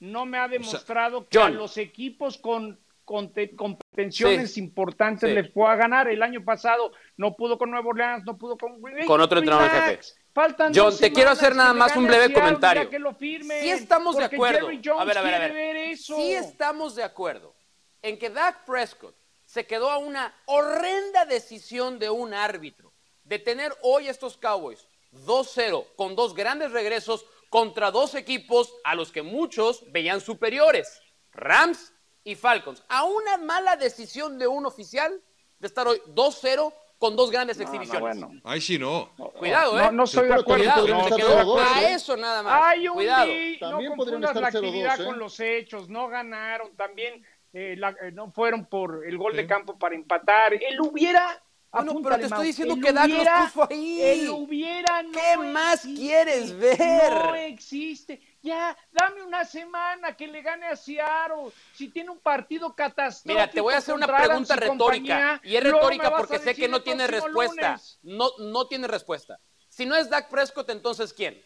no 0.00 0.26
me 0.26 0.38
ha 0.38 0.48
demostrado 0.48 1.28
que 1.28 1.38
John. 1.38 1.48
a 1.48 1.54
los 1.54 1.76
equipos 1.78 2.38
con, 2.38 2.78
con 3.04 3.32
te- 3.32 3.54
competencias 3.56 4.52
Sí. 4.52 4.60
importantes 4.60 5.28
Sí. 5.30 5.34
les 5.34 5.50
pueda 5.50 5.74
ganar. 5.76 6.08
El 6.08 6.22
año 6.22 6.44
pasado 6.44 6.92
no 7.16 7.34
pudo 7.34 7.58
con 7.58 7.70
Nuevo 7.70 7.90
Orleans, 7.90 8.24
no 8.24 8.36
pudo 8.36 8.56
con. 8.56 8.80
Con 9.06 9.20
otro 9.20 9.38
entrenador 9.38 9.70
jefe. 9.70 10.00
Faltan 10.32 10.72
John, 10.74 10.96
te 10.98 11.12
quiero 11.12 11.30
hacer 11.30 11.54
nada 11.54 11.72
más 11.72 11.94
un 11.96 12.06
breve 12.08 12.32
comentario. 12.32 12.90
que 12.90 12.98
lo 12.98 13.14
firmen, 13.14 13.62
Sí 13.62 13.70
estamos 13.70 14.16
de 14.16 14.24
acuerdo. 14.24 14.66
A 14.98 15.04
ver, 15.04 15.18
a 15.18 15.22
ver, 15.22 15.34
a 15.34 15.38
ver. 15.48 15.96
Sí 15.96 16.32
estamos 16.34 16.96
de 16.96 17.04
acuerdo 17.04 17.54
en 18.02 18.18
que 18.18 18.30
Dak 18.30 18.64
Prescott 18.64 19.14
se 19.46 19.64
quedó 19.66 19.90
a 19.90 19.98
una 19.98 20.34
horrenda 20.46 21.24
decisión 21.24 21.98
de 22.00 22.10
un 22.10 22.34
árbitro 22.34 22.92
de 23.22 23.38
tener 23.38 23.72
hoy 23.82 24.08
estos 24.08 24.36
Cowboys 24.36 24.88
2-0 25.24 25.86
con 25.96 26.16
dos 26.16 26.34
grandes 26.34 26.72
regresos 26.72 27.24
contra 27.54 27.92
dos 27.92 28.16
equipos 28.16 28.74
a 28.82 28.96
los 28.96 29.12
que 29.12 29.22
muchos 29.22 29.84
veían 29.92 30.20
superiores, 30.20 31.00
Rams 31.30 31.92
y 32.24 32.34
Falcons. 32.34 32.82
A 32.88 33.04
una 33.04 33.36
mala 33.36 33.76
decisión 33.76 34.40
de 34.40 34.48
un 34.48 34.66
oficial 34.66 35.22
de 35.60 35.66
estar 35.68 35.86
hoy 35.86 36.02
2-0 36.08 36.72
con 36.98 37.14
dos 37.14 37.30
grandes 37.30 37.60
exhibiciones. 37.60 38.16
Ahí 38.42 38.60
sí 38.60 38.76
no. 38.76 39.14
Cuidado, 39.38 39.78
¿eh? 39.78 39.82
No, 39.84 39.92
no 39.92 40.02
estoy 40.02 40.26
de 40.26 40.34
acuerdo. 40.34 40.64
Cuidado, 40.84 41.58
a 41.60 41.90
eso 41.90 42.16
nada 42.16 42.42
más. 42.42 42.60
Hay 42.60 42.88
un 42.88 42.94
Cuidado. 42.94 43.32
También 43.60 43.90
no 43.90 43.96
confundas 43.98 44.34
la 44.34 44.48
estar 44.48 44.52
0-2, 44.52 44.56
actividad 44.66 45.00
¿eh? 45.00 45.04
con 45.04 45.18
los 45.20 45.38
hechos, 45.38 45.88
no 45.88 46.08
ganaron, 46.08 46.74
también 46.74 47.24
eh, 47.52 47.76
la- 47.78 47.90
eh, 48.02 48.10
no 48.12 48.32
fueron 48.32 48.66
por 48.66 49.06
el 49.06 49.16
gol 49.16 49.36
de 49.36 49.46
campo 49.46 49.78
para 49.78 49.94
empatar. 49.94 50.54
Él 50.54 50.80
hubiera. 50.80 51.40
Bueno, 51.74 52.00
pero 52.02 52.14
apúntale, 52.14 52.20
te 52.22 52.26
estoy 52.26 52.46
diciendo 52.46 52.74
él 52.74 52.80
que 52.82 52.90
hubiera- 53.14 53.44
puso 53.44 53.68
ahí. 53.70 54.02
Él 54.02 54.28
hubiera 54.30 55.02
no 55.02 55.12
¿Qué 55.12 55.36
más 55.38 55.74
existe. 55.84 56.00
quieres 56.00 56.56
ver? 56.58 57.12
No 57.12 57.34
existe. 57.34 58.20
Ya, 58.42 58.76
dame 58.92 59.22
una 59.22 59.44
semana 59.44 60.16
que 60.16 60.26
le 60.26 60.42
gane 60.42 60.66
a 60.66 60.76
Seattle. 60.76 61.50
Si 61.74 61.88
tiene 61.88 62.10
un 62.10 62.18
partido 62.18 62.74
catastrófico. 62.74 63.40
Mira, 63.40 63.50
te 63.50 63.60
voy 63.60 63.74
a 63.74 63.78
hacer 63.78 63.94
una 63.94 64.06
pregunta 64.06 64.54
retórica. 64.56 64.76
compañía, 64.76 65.40
Y 65.44 65.56
es 65.56 65.62
retórica 65.64 66.16
porque 66.16 66.38
sé 66.38 66.54
que 66.54 66.68
no 66.68 66.76
el 66.78 66.82
tiene 66.82 67.06
respuesta. 67.06 67.68
lunes. 67.72 67.98
No, 68.02 68.30
no 68.38 68.66
tiene 68.66 68.86
respuesta. 68.86 69.40
Si 69.68 69.86
no 69.86 69.96
es 69.96 70.08
Dak 70.10 70.28
Prescott, 70.28 70.68
entonces 70.70 71.12
¿quién? 71.12 71.42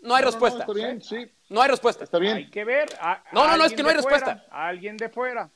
No 0.00 0.14
hay 0.14 0.22
No, 0.22 0.26
no, 0.26 0.32
respuesta. 0.32 0.60
está 0.60 0.72
bien, 0.74 1.00
sí. 1.02 1.26
No 1.48 1.62
hay 1.62 1.70
respuesta. 1.70 2.04
Está 2.04 2.18
bien. 2.18 2.36
Hay 2.36 2.50
que 2.50 2.64
ver. 2.64 2.88
a- 3.00 3.22
No, 3.32 3.46
no, 3.46 3.56
no, 3.56 3.64
es 3.64 3.72
que 3.72 3.82
no 3.82 3.88
hay 3.88 3.94
fuera, 3.96 4.16
respuesta. 4.18 4.46
a 4.50 4.68
alguien 4.68 4.96
de 4.98 5.08
fuera. 5.08 5.50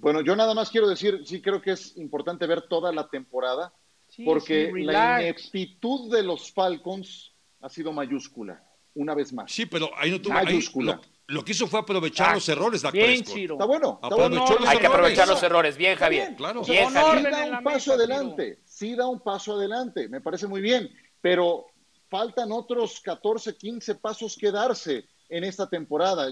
Bueno, 0.00 0.20
yo 0.20 0.36
nada 0.36 0.54
más 0.54 0.70
quiero 0.70 0.88
decir, 0.88 1.22
sí 1.24 1.40
creo 1.40 1.60
que 1.62 1.72
es 1.72 1.96
importante 1.96 2.46
ver 2.46 2.62
toda 2.68 2.92
la 2.92 3.08
temporada, 3.08 3.72
Sí, 4.08 4.24
porque 4.24 4.70
sí, 4.72 4.82
la 4.82 5.22
ineptitud 5.22 6.12
de 6.14 6.22
los 6.22 6.52
Falcons 6.52 7.32
ha 7.60 7.68
sido 7.68 7.92
mayúscula, 7.92 8.62
una 8.94 9.14
vez 9.14 9.32
más. 9.32 9.50
Sí, 9.50 9.66
pero 9.66 9.90
ahí 9.96 10.10
no 10.10 10.20
tuvo. 10.20 10.34
ahí 10.34 10.44
Mayúscula. 10.44 11.00
lo, 11.26 11.36
lo 11.38 11.44
que 11.44 11.52
hizo 11.52 11.66
fue 11.66 11.80
aprovechar 11.80 12.30
Ah, 12.30 12.34
los 12.34 12.48
errores, 12.48 12.82
Dak 12.82 12.92
bien, 12.92 13.06
Prescott. 13.06 13.34
Ciro. 13.34 13.54
Está 13.54 13.64
bueno, 13.64 13.94
está 14.02 14.06
Aprovechó 14.08 14.40
bueno. 14.44 14.56
los 14.60 14.68
Hay 14.68 14.78
que 14.78 14.86
aprovechar 14.86 15.26
los 15.28 15.42
errores. 15.42 15.76
Bien, 15.76 15.96
Javier. 15.96 16.22
bien. 16.26 16.34
Claro. 16.36 16.60
O 16.60 16.64
sea, 16.64 16.72
Bien, 16.74 16.88
sí 16.88 16.94
Javier. 16.94 17.16
orden 17.26 17.32
da 17.32 17.58
un 17.58 17.64
paso 17.64 17.74
mesa, 17.74 17.94
adelante, 17.94 18.60
sí 18.64 18.94
da 18.94 19.06
un 19.08 19.20
paso 19.20 19.52
adelante, 19.54 20.08
me 20.08 20.20
parece 20.20 20.46
muy 20.46 20.60
bien, 20.60 20.90
pero 21.20 21.66
faltan 22.08 22.52
otros 22.52 23.00
14, 23.00 23.56
15 23.56 23.94
pasos 23.96 24.36
que 24.36 24.52
darse 24.52 25.08
en 25.34 25.42
esta 25.42 25.68
temporada. 25.68 26.28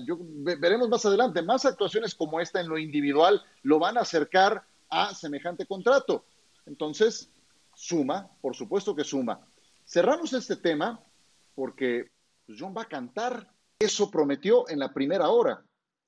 Veremos 0.60 0.88
más 0.88 1.04
adelante, 1.04 1.42
más 1.42 1.66
actuaciones 1.66 2.14
como 2.14 2.38
esta 2.38 2.60
en 2.60 2.68
lo 2.68 2.78
individual 2.78 3.42
lo 3.64 3.80
van 3.80 3.98
a 3.98 4.02
acercar 4.02 4.62
a 4.90 5.12
semejante 5.12 5.66
contrato. 5.66 6.24
Entonces, 6.66 7.28
suma, 7.74 8.30
por 8.40 8.54
supuesto 8.54 8.94
que 8.94 9.02
suma. 9.02 9.44
Cerramos 9.84 10.32
este 10.34 10.54
tema 10.54 11.00
porque 11.56 12.12
John 12.46 12.74
va 12.76 12.82
a 12.82 12.88
cantar. 12.88 13.50
Eso 13.76 14.08
prometió 14.08 14.68
en 14.68 14.78
la 14.78 14.94
primera 14.94 15.30
hora. 15.30 15.64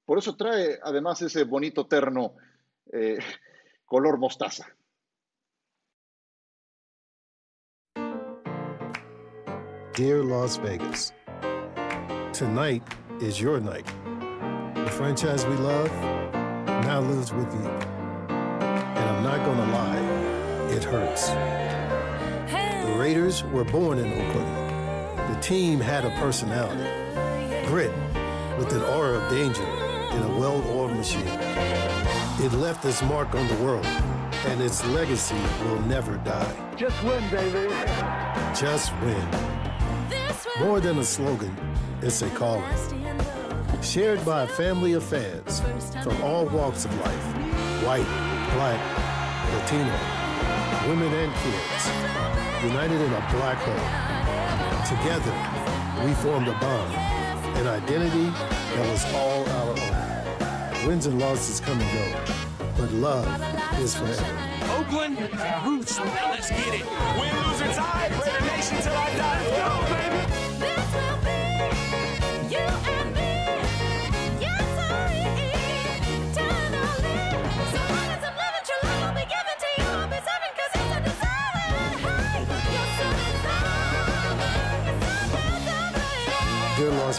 Por 0.06 0.18
eso 0.18 0.36
trae 0.36 0.78
además 0.80 1.20
ese 1.22 1.42
bonito 1.42 1.88
terno 1.88 2.34
eh, 2.92 3.18
color 3.86 4.18
mostaza. 4.18 4.68
Dear 9.96 10.24
Las 10.24 10.62
Vegas, 10.62 11.12
tonight 12.35 12.82
is 13.20 13.40
your 13.40 13.61
night. 13.61 13.86
The 14.74 14.90
franchise 14.90 15.47
we 15.47 15.55
love 15.55 15.89
now 16.82 17.01
lives 17.01 17.32
with 17.32 17.47
you. 17.55 17.69
And 18.28 18.98
I'm 18.98 19.23
not 19.23 19.47
gonna 19.47 19.73
lie, 19.73 20.73
it 20.73 20.82
hurts. 20.82 21.28
The 21.28 22.97
Raiders 22.98 23.44
were 23.44 23.62
born 23.62 23.98
in 23.98 24.12
Oakland. 24.12 25.32
The 25.32 25.40
team 25.40 25.78
had 25.78 26.05
a 26.05 26.11
personality, 26.19 26.82
grit, 27.69 27.93
with 28.59 28.73
an 28.73 28.82
aura 28.82 29.20
of 29.20 29.31
danger 29.31 29.62
in 29.62 30.23
a 30.23 30.36
well 30.36 30.61
oiled 30.77 30.97
machine. 30.97 31.39
It 32.40 32.52
left 32.55 32.85
its 32.85 33.01
mark 33.02 33.32
on 33.36 33.47
the 33.47 33.65
world, 33.65 33.86
and 34.47 34.61
its 34.61 34.85
legacy 34.86 35.40
will 35.66 35.81
never 35.82 36.16
die. 36.19 36.74
Just 36.77 37.01
win, 37.05 37.23
baby. 37.31 37.73
Just 38.59 38.93
win. 39.02 39.28
More 40.59 40.81
than 40.81 40.98
a 40.98 41.05
slogan, 41.05 41.56
it's 42.05 42.20
a 42.20 42.28
calling. 42.31 42.62
Shared 43.82 44.22
by 44.26 44.43
a 44.43 44.47
family 44.47 44.93
of 44.93 45.02
fans 45.02 45.60
from 46.02 46.20
all 46.22 46.44
walks 46.47 46.85
of 46.85 46.94
life 47.01 47.26
white, 47.85 48.06
black, 48.55 48.81
Latino, 49.52 49.97
women, 50.89 51.12
and 51.12 51.32
kids. 51.43 51.85
United 52.62 53.01
in 53.01 53.12
a 53.12 53.22
black 53.32 53.59
hole. 53.64 53.89
Together, 54.89 55.35
we 56.05 56.14
formed 56.14 56.48
a 56.48 56.52
bond, 56.60 56.94
an 57.59 57.66
identity 57.66 58.31
that 58.74 58.90
was 58.90 59.05
all 59.14 59.48
our 59.48 59.70
own. 59.70 60.86
Wins 60.86 61.06
and 61.06 61.18
losses 61.18 61.60
come 61.60 61.81
and 61.81 61.93
go, 61.93 62.35
but 62.76 62.93
love 62.93 63.26
is 63.81 63.94
forever. 63.94 64.26
Oakland, 64.76 65.18
roots. 65.66 65.98
Now 65.98 66.31
let's 66.31 66.51
get 66.51 66.74
it. 66.74 66.86
Win, 67.18 67.35
lose, 67.47 67.60
or 67.62 67.72
tie. 67.72 68.09
Raider 68.09 68.47
Nation 68.47 68.78
till 68.82 68.93
I 68.93 69.16
die. 69.16 69.47
Let's 69.48 70.28
go, 70.28 70.35
baby. 70.35 70.43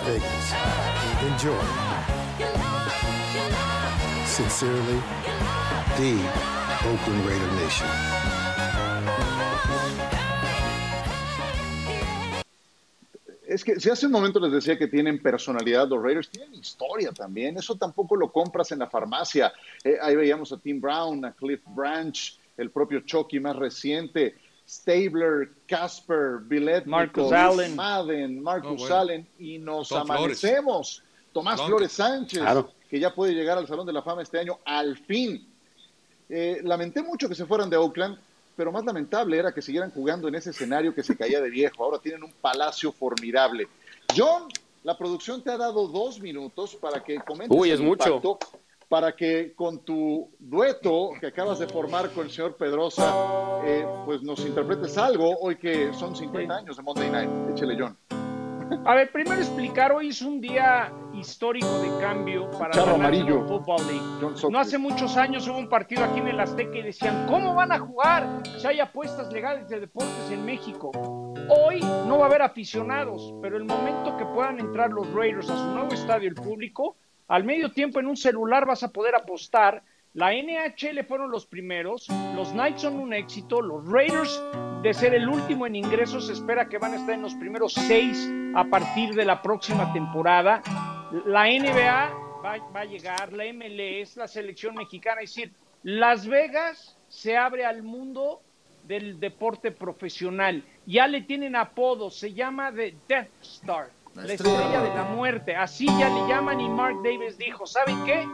Vegas, 0.02 0.54
enjoy. 1.22 1.66
Sincerely, 4.26 5.00
the 5.98 6.14
Oakland 6.88 7.26
Raider 7.26 7.52
Nation. 7.54 7.88
Es 13.48 13.64
que 13.64 13.80
si 13.80 13.90
hace 13.90 14.08
un 14.08 14.12
momento 14.12 14.40
les 14.40 14.52
decía 14.52 14.78
que 14.78 14.88
tienen 14.88 15.22
personalidad 15.22 15.88
los 15.88 16.04
Raiders, 16.04 16.30
tienen 16.30 16.54
historia 16.56 17.12
también. 17.12 17.58
Eso 17.58 17.76
tampoco 17.76 18.16
lo 18.16 18.32
compras 18.32 18.72
en 18.72 18.80
la 18.80 18.88
farmacia. 18.88 19.54
Eh, 19.84 19.98
ahí 20.02 20.16
veíamos 20.16 20.52
a 20.52 20.58
Tim 20.58 20.82
Brown, 20.82 21.24
a 21.24 21.32
Cliff 21.32 21.62
Branch, 21.68 22.40
el 22.58 22.72
propio 22.72 23.02
Chucky 23.02 23.40
más 23.40 23.56
reciente, 23.56 24.36
Stabler, 24.68 25.50
Casper, 25.68 26.40
Billet, 26.42 26.86
Marcus 26.86 27.32
Allen. 27.32 27.76
Madden, 27.76 28.42
Marcus 28.42 28.80
bueno. 28.80 28.96
Allen, 28.96 29.28
y 29.40 29.58
nos 29.60 29.90
Tom 29.90 30.06
Flores. 30.06 30.20
amanecemos. 30.44 31.04
Tomás 31.32 31.58
Long. 31.60 31.68
Flores 31.68 31.92
Sánchez, 31.92 32.40
Claro. 32.40 32.72
que 32.90 33.00
ya 33.00 33.14
puede 33.14 33.34
llegar 33.34 33.58
al 33.58 33.68
Salón 33.68 33.86
de 33.86 33.94
la 33.94 34.02
Fama 34.02 34.22
este 34.22 34.40
año, 34.40 34.58
al 34.66 34.98
fin. 34.98 35.48
Eh, 36.30 36.62
lamenté 36.64 37.04
mucho 37.04 37.28
que 37.30 37.36
se 37.36 37.46
fueran 37.46 37.70
de 37.70 37.78
Oakland, 37.78 38.18
pero 38.56 38.72
más 38.72 38.84
lamentable 38.86 39.38
era 39.38 39.54
que 39.54 39.62
siguieran 39.62 39.92
jugando 39.92 40.28
en 40.30 40.36
ese 40.36 40.50
escenario 40.52 40.96
que 40.96 41.04
se 41.04 41.16
caía 41.16 41.42
de 41.42 41.50
viejo. 41.50 41.84
Ahora 41.84 42.00
tienen 42.00 42.24
un 42.24 42.32
palacio 42.32 42.92
formidable. 42.92 43.68
John, 44.16 44.48
la 44.84 44.98
producción 44.98 45.44
te 45.44 45.52
ha 45.52 45.58
dado 45.58 45.88
dos 45.88 46.20
minutos 46.22 46.76
para 46.76 47.04
que 47.04 47.18
comentes 47.18 47.56
Uy, 47.56 47.70
es 47.72 47.80
el 47.80 47.86
mucho. 47.86 48.08
impacto, 48.08 48.40
para 48.88 49.16
que 49.16 49.54
con 49.56 49.84
tu 49.84 50.30
dueto 50.40 51.12
que 51.20 51.28
acabas 51.28 51.60
de 51.60 51.68
formar 51.68 52.12
con 52.12 52.26
el 52.26 52.32
señor 52.32 52.56
Pedrosa, 52.56 53.62
eh, 53.66 53.86
pues 54.06 54.22
nos 54.22 54.40
interpretes 54.46 54.98
algo 54.98 55.38
hoy 55.40 55.58
que 55.58 55.94
son 55.94 56.16
50 56.16 56.56
años 56.56 56.78
de 56.78 56.84
Monday 56.84 57.10
Night. 57.10 57.30
Échele, 57.52 57.76
John. 57.80 57.98
A 58.86 58.96
ver, 58.96 59.12
primero 59.12 59.40
explicar, 59.40 59.92
hoy 59.92 60.10
es 60.10 60.22
un 60.22 60.42
día 60.42 60.92
histórico 61.14 61.80
de 61.80 62.00
cambio 62.00 62.50
para 62.52 62.72
Charro 62.72 62.98
la 62.98 63.10
National. 63.10 63.48
Football 63.48 63.82
League. 63.88 64.50
No 64.50 64.60
hace 64.60 64.78
muchos 64.78 65.18
años 65.18 65.48
hubo 65.48 65.58
un 65.58 65.70
partido 65.70 66.04
aquí 66.04 66.20
en 66.20 66.28
el 66.30 66.40
Azteca 66.40 66.78
y 66.78 66.82
decían, 66.82 67.28
¿cómo 67.28 67.54
van 67.54 67.72
a 67.72 67.80
jugar 67.80 68.42
si 68.58 68.66
hay 68.66 68.80
apuestas 68.80 69.32
legales 69.32 69.70
de 69.70 69.82
deportes 69.82 70.32
en 70.32 70.46
México? 70.46 70.92
Hoy 71.48 71.80
no 71.80 72.18
va 72.18 72.26
a 72.26 72.28
haber 72.28 72.42
aficionados, 72.42 73.34
pero 73.42 73.58
el 73.58 73.66
momento 73.66 74.18
que 74.18 74.26
puedan 74.26 74.60
entrar 74.60 74.92
los 74.92 75.12
Raiders 75.14 75.50
a 75.50 75.58
su 75.58 75.68
nuevo 75.68 75.94
estadio, 75.94 76.28
el 76.28 76.36
público, 76.36 76.98
al 77.28 77.44
medio 77.44 77.72
tiempo 77.72 78.00
en 78.00 78.08
un 78.08 78.18
celular 78.18 78.66
vas 78.66 78.84
a 78.84 78.92
poder 78.92 79.16
apostar. 79.16 79.84
La 80.14 80.32
NHL 80.32 81.04
fueron 81.06 81.30
los 81.30 81.46
primeros, 81.46 82.08
los 82.36 82.52
Knights 82.52 82.84
son 82.84 82.98
un 83.00 83.14
éxito, 83.14 83.62
los 83.62 83.86
Raiders 83.86 84.42
de 84.82 84.94
ser 84.94 85.14
el 85.14 85.28
último 85.28 85.68
en 85.68 85.76
ingresos 85.76 86.28
se 86.28 86.34
espera 86.34 86.70
que 86.70 86.78
van 86.78 86.94
a 86.94 86.98
estar 86.98 87.16
en 87.16 87.22
los 87.22 87.36
primeros 87.36 87.74
seis 87.74 88.30
a 88.56 88.64
partir 88.64 89.14
de 89.14 89.26
la 89.26 89.42
próxima 89.42 89.92
temporada. 89.92 90.62
La 91.26 91.46
NBA 91.46 92.14
va, 92.46 92.80
a 92.80 92.86
llegar, 92.86 93.34
la 93.34 93.44
MLS, 93.52 94.16
la 94.16 94.28
selección 94.28 94.76
mexicana, 94.76 95.22
es 95.22 95.36
decir, 95.36 95.52
Las 95.84 96.28
Vegas 96.28 96.98
se 97.10 97.36
abre 97.36 97.66
al 97.66 97.84
mundo 97.84 98.42
del 98.84 99.20
deporte 99.20 99.72
profesional. 99.72 100.64
Ya 100.86 101.08
le 101.08 101.22
tienen 101.22 101.56
apodo, 101.56 102.10
se 102.10 102.34
llama 102.34 102.72
The 102.72 102.96
Death 103.08 103.30
Star, 103.42 103.90
la 104.16 104.34
estrella 104.34 104.82
de 104.82 104.90
la 104.96 105.04
muerte. 105.04 105.56
Así 105.56 105.86
ya 105.86 106.10
le 106.10 106.28
llaman 106.28 106.60
y 106.60 106.70
Mark 106.70 106.98
Davis 107.04 107.38
dijo, 107.38 107.66
¿saben 107.66 108.04
qué? 108.06 108.28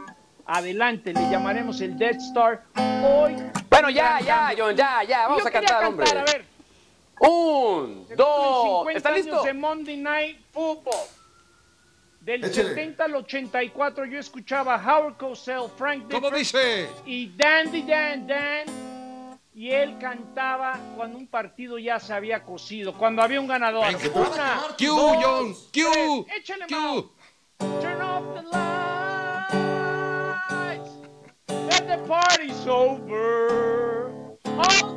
Adelante, 0.46 1.12
le 1.12 1.30
llamaremos 1.30 1.80
el 1.80 1.96
Death 1.96 2.16
Star. 2.16 2.64
Hoy. 3.04 3.36
Bueno, 3.70 3.90
ya, 3.90 4.20
ya, 4.20 4.52
John, 4.56 4.74
ya, 4.76 5.02
ya, 5.04 5.28
vamos 5.28 5.42
Yo 5.42 5.48
a 5.48 5.50
cantar, 5.50 5.84
hombre. 5.84 6.06
cantar, 6.06 6.28
a 6.28 6.32
ver. 6.32 6.44
Un, 7.20 8.06
dos, 8.16 8.84
50 8.84 8.92
¿está 8.96 9.12
listo? 9.12 9.42
de 9.42 9.52
Monday 9.52 9.96
Night 9.96 10.38
Football. 10.52 11.06
Del 12.20 12.44
Échale. 12.44 12.68
70 12.70 13.04
al 13.04 13.14
84 13.16 14.04
yo 14.06 14.18
escuchaba 14.18 14.76
Howard 14.76 15.16
Cosell, 15.16 15.68
Frank 15.76 16.08
¿Cómo 16.10 16.30
dice? 16.30 16.88
y 17.04 17.28
Dandy 17.36 17.82
Dan 17.82 18.26
Dan. 18.26 18.91
Y 19.54 19.70
él 19.70 19.98
cantaba 19.98 20.80
cuando 20.96 21.18
un 21.18 21.26
partido 21.26 21.78
ya 21.78 22.00
se 22.00 22.14
había 22.14 22.42
cocido, 22.42 22.96
cuando 22.96 23.20
había 23.20 23.38
un 23.38 23.46
ganador. 23.46 23.84
Una, 24.14 24.62
Q, 24.78 24.86
dos, 24.86 25.16
John, 25.22 25.54
Q, 25.54 26.24
tres. 26.26 26.38
Échale, 26.38 26.66
Q. 26.66 27.12
Turn 27.80 28.00
off 28.00 28.24
the 28.34 28.42
lights. 28.50 29.52
Let 31.48 31.86
the 31.86 31.98
party's 32.08 32.66
over. 32.66 34.10
All 34.56 34.91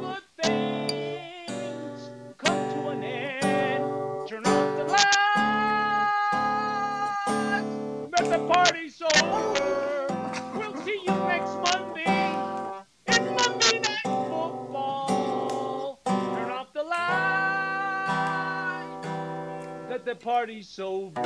the 20.06 20.16
party's 20.16 20.80
over. 20.80 21.22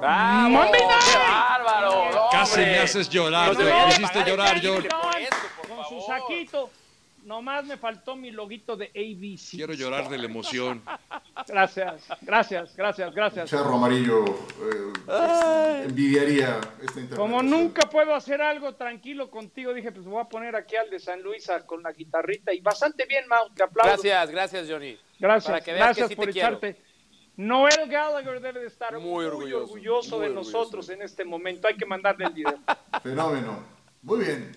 ¡Vamos! 0.00 0.64
Monday 0.64 0.80
¡Qué 0.80 0.86
Night. 0.86 1.28
bárbaro! 1.28 2.10
no, 2.12 2.28
Casi 2.30 2.60
me 2.60 2.78
haces 2.78 3.08
llorar, 3.08 3.52
No 3.54 3.64
Me 3.64 3.88
hiciste 3.88 4.24
llorar, 4.24 4.60
por 4.60 5.68
con 5.68 5.84
su 5.88 6.06
saquito. 6.06 6.70
Nomás 7.24 7.64
me 7.66 7.76
faltó 7.76 8.16
mi 8.16 8.30
loguito 8.30 8.74
de 8.76 8.86
ABC. 8.86 9.50
Quiero 9.50 9.74
llorar 9.74 10.08
de 10.08 10.16
la 10.16 10.24
emoción. 10.24 10.82
Gracias, 11.46 12.08
gracias, 12.22 12.74
gracias, 12.74 13.14
gracias. 13.14 13.48
Charro 13.50 13.76
amarillo 13.76 14.24
eh, 14.24 15.84
envidiaría 15.84 16.58
esta 16.82 17.00
interpretación. 17.00 17.16
Como 17.16 17.42
nunca 17.42 17.88
puedo 17.88 18.12
hacer 18.12 18.42
algo 18.42 18.74
tranquilo 18.74 19.30
contigo, 19.30 19.72
dije, 19.72 19.92
pues 19.92 20.04
voy 20.04 20.20
a 20.20 20.24
poner 20.24 20.56
aquí 20.56 20.74
al 20.74 20.90
de 20.90 20.98
San 20.98 21.22
Luis 21.22 21.48
con 21.66 21.82
la 21.82 21.92
guitarrita. 21.92 22.52
Y 22.52 22.60
bastante 22.60 23.06
bien, 23.06 23.28
Mau, 23.28 23.50
te 23.50 23.62
aplaudo. 23.62 23.92
Gracias, 23.92 24.30
gracias, 24.30 24.66
Johnny. 24.68 24.98
Gracias, 25.18 25.50
Para 25.50 25.60
que 25.60 25.72
veas 25.72 25.84
gracias 25.84 26.08
que 26.08 26.14
sí 26.14 26.16
por 26.16 26.26
te 26.26 26.32
quiero. 26.32 26.60
Echarte. 27.38 27.42
Noel 27.42 27.88
Gallagher 27.88 28.40
debe 28.40 28.60
de 28.60 28.66
estar 28.66 28.92
muy, 28.94 29.02
Muy 29.02 29.24
orgulloso, 29.26 29.64
orgulloso, 29.64 30.16
muy 30.16 30.26
de 30.26 30.32
orgulloso. 30.32 30.58
nosotros 30.58 30.88
en 30.90 31.02
este 31.02 31.24
momento. 31.24 31.68
Hay 31.68 31.76
que 31.76 31.86
mandarle 31.86 32.26
el 32.26 32.32
video. 32.32 32.58
Fenómeno. 33.02 33.62
Muy 34.02 34.18
bien. 34.24 34.52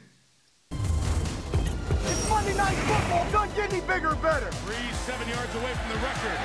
It's 0.71 2.29
Monday 2.29 2.53
Night 2.55 2.77
Football. 2.87 3.25
Doesn't 3.31 3.55
get 3.55 3.71
any 3.71 3.81
bigger 3.81 4.15
better. 4.21 4.49
Breeze 4.65 4.97
seven 5.05 5.27
yards 5.29 5.53
away 5.55 5.73
from 5.73 5.89
the 5.89 5.99
record. 6.01 6.39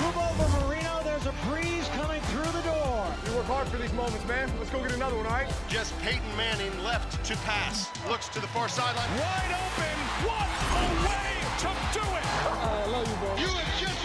Move 0.00 0.16
over, 0.16 0.48
Marino. 0.66 1.00
There's 1.04 1.26
a 1.26 1.34
breeze 1.48 1.88
coming 1.96 2.20
through 2.32 2.50
the 2.52 2.62
door. 2.62 3.06
You 3.26 3.36
work 3.36 3.46
hard 3.46 3.68
for 3.68 3.76
these 3.78 3.92
moments, 3.92 4.26
man. 4.26 4.50
Let's 4.58 4.70
go 4.70 4.82
get 4.82 4.92
another 4.92 5.16
one, 5.16 5.26
all 5.26 5.32
right? 5.32 5.48
Just 5.68 5.98
Peyton 6.02 6.36
Manning 6.36 6.72
left 6.84 7.22
to 7.26 7.36
pass. 7.48 7.88
Looks 8.08 8.28
to 8.30 8.40
the 8.40 8.48
far 8.48 8.68
sideline. 8.68 9.08
Wide 9.18 9.52
open. 9.52 9.96
What 10.28 10.48
a 10.76 10.84
way 11.08 11.32
to 11.64 11.70
do 11.92 12.04
it. 12.04 12.26
Uh, 12.46 12.84
I 12.84 12.86
love 12.90 13.06
you, 13.08 13.16
bro. 13.20 13.36
You 13.36 13.48
have 13.48 13.80
just 13.80 14.00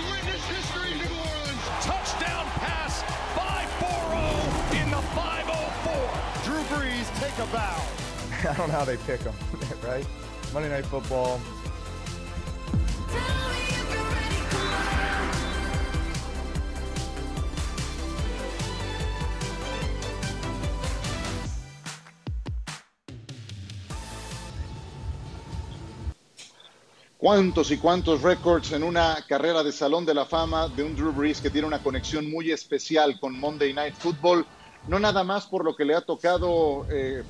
Touchdown 1.86 2.45
pass. 2.66 3.03
5-4-0 3.38 4.82
in 4.82 4.90
the 4.90 5.02
504. 5.14 6.44
Drew 6.44 6.64
Brees, 6.74 7.07
take 7.20 7.38
a 7.38 7.48
bow. 7.52 7.80
I 8.49 8.53
don't 8.57 8.70
know 8.70 8.74
how 8.74 8.86
they 8.86 8.98
pick 8.98 9.20
them, 9.20 9.36
right? 9.84 10.06
Monday 10.52 10.70
Night 10.70 10.86
Football. 10.88 11.40
Cuántos 27.26 27.72
y 27.72 27.80
cuántos 27.80 28.22
récords 28.22 28.72
en 28.74 28.84
una 28.84 29.18
carrera 29.28 29.64
de 29.64 29.72
Salón 29.72 30.06
de 30.06 30.14
la 30.14 30.28
Fama 30.28 30.68
de 30.68 30.84
un 30.84 30.96
Drew 30.96 31.12
Brees 31.12 31.42
que 31.42 31.50
tiene 31.50 31.66
una 31.66 31.82
conexión 31.82 32.30
muy 32.30 32.52
especial 32.52 33.20
con 33.20 33.40
Monday 33.40 33.74
Night 33.74 33.96
Football, 33.96 34.46
no 34.88 35.00
nada 35.00 35.24
más 35.24 35.48
por 35.48 35.66
lo 35.66 35.76
que 35.76 35.86
le 35.86 35.96
ha 35.96 36.02
tocado 36.02 36.86
eh, 36.92 37.24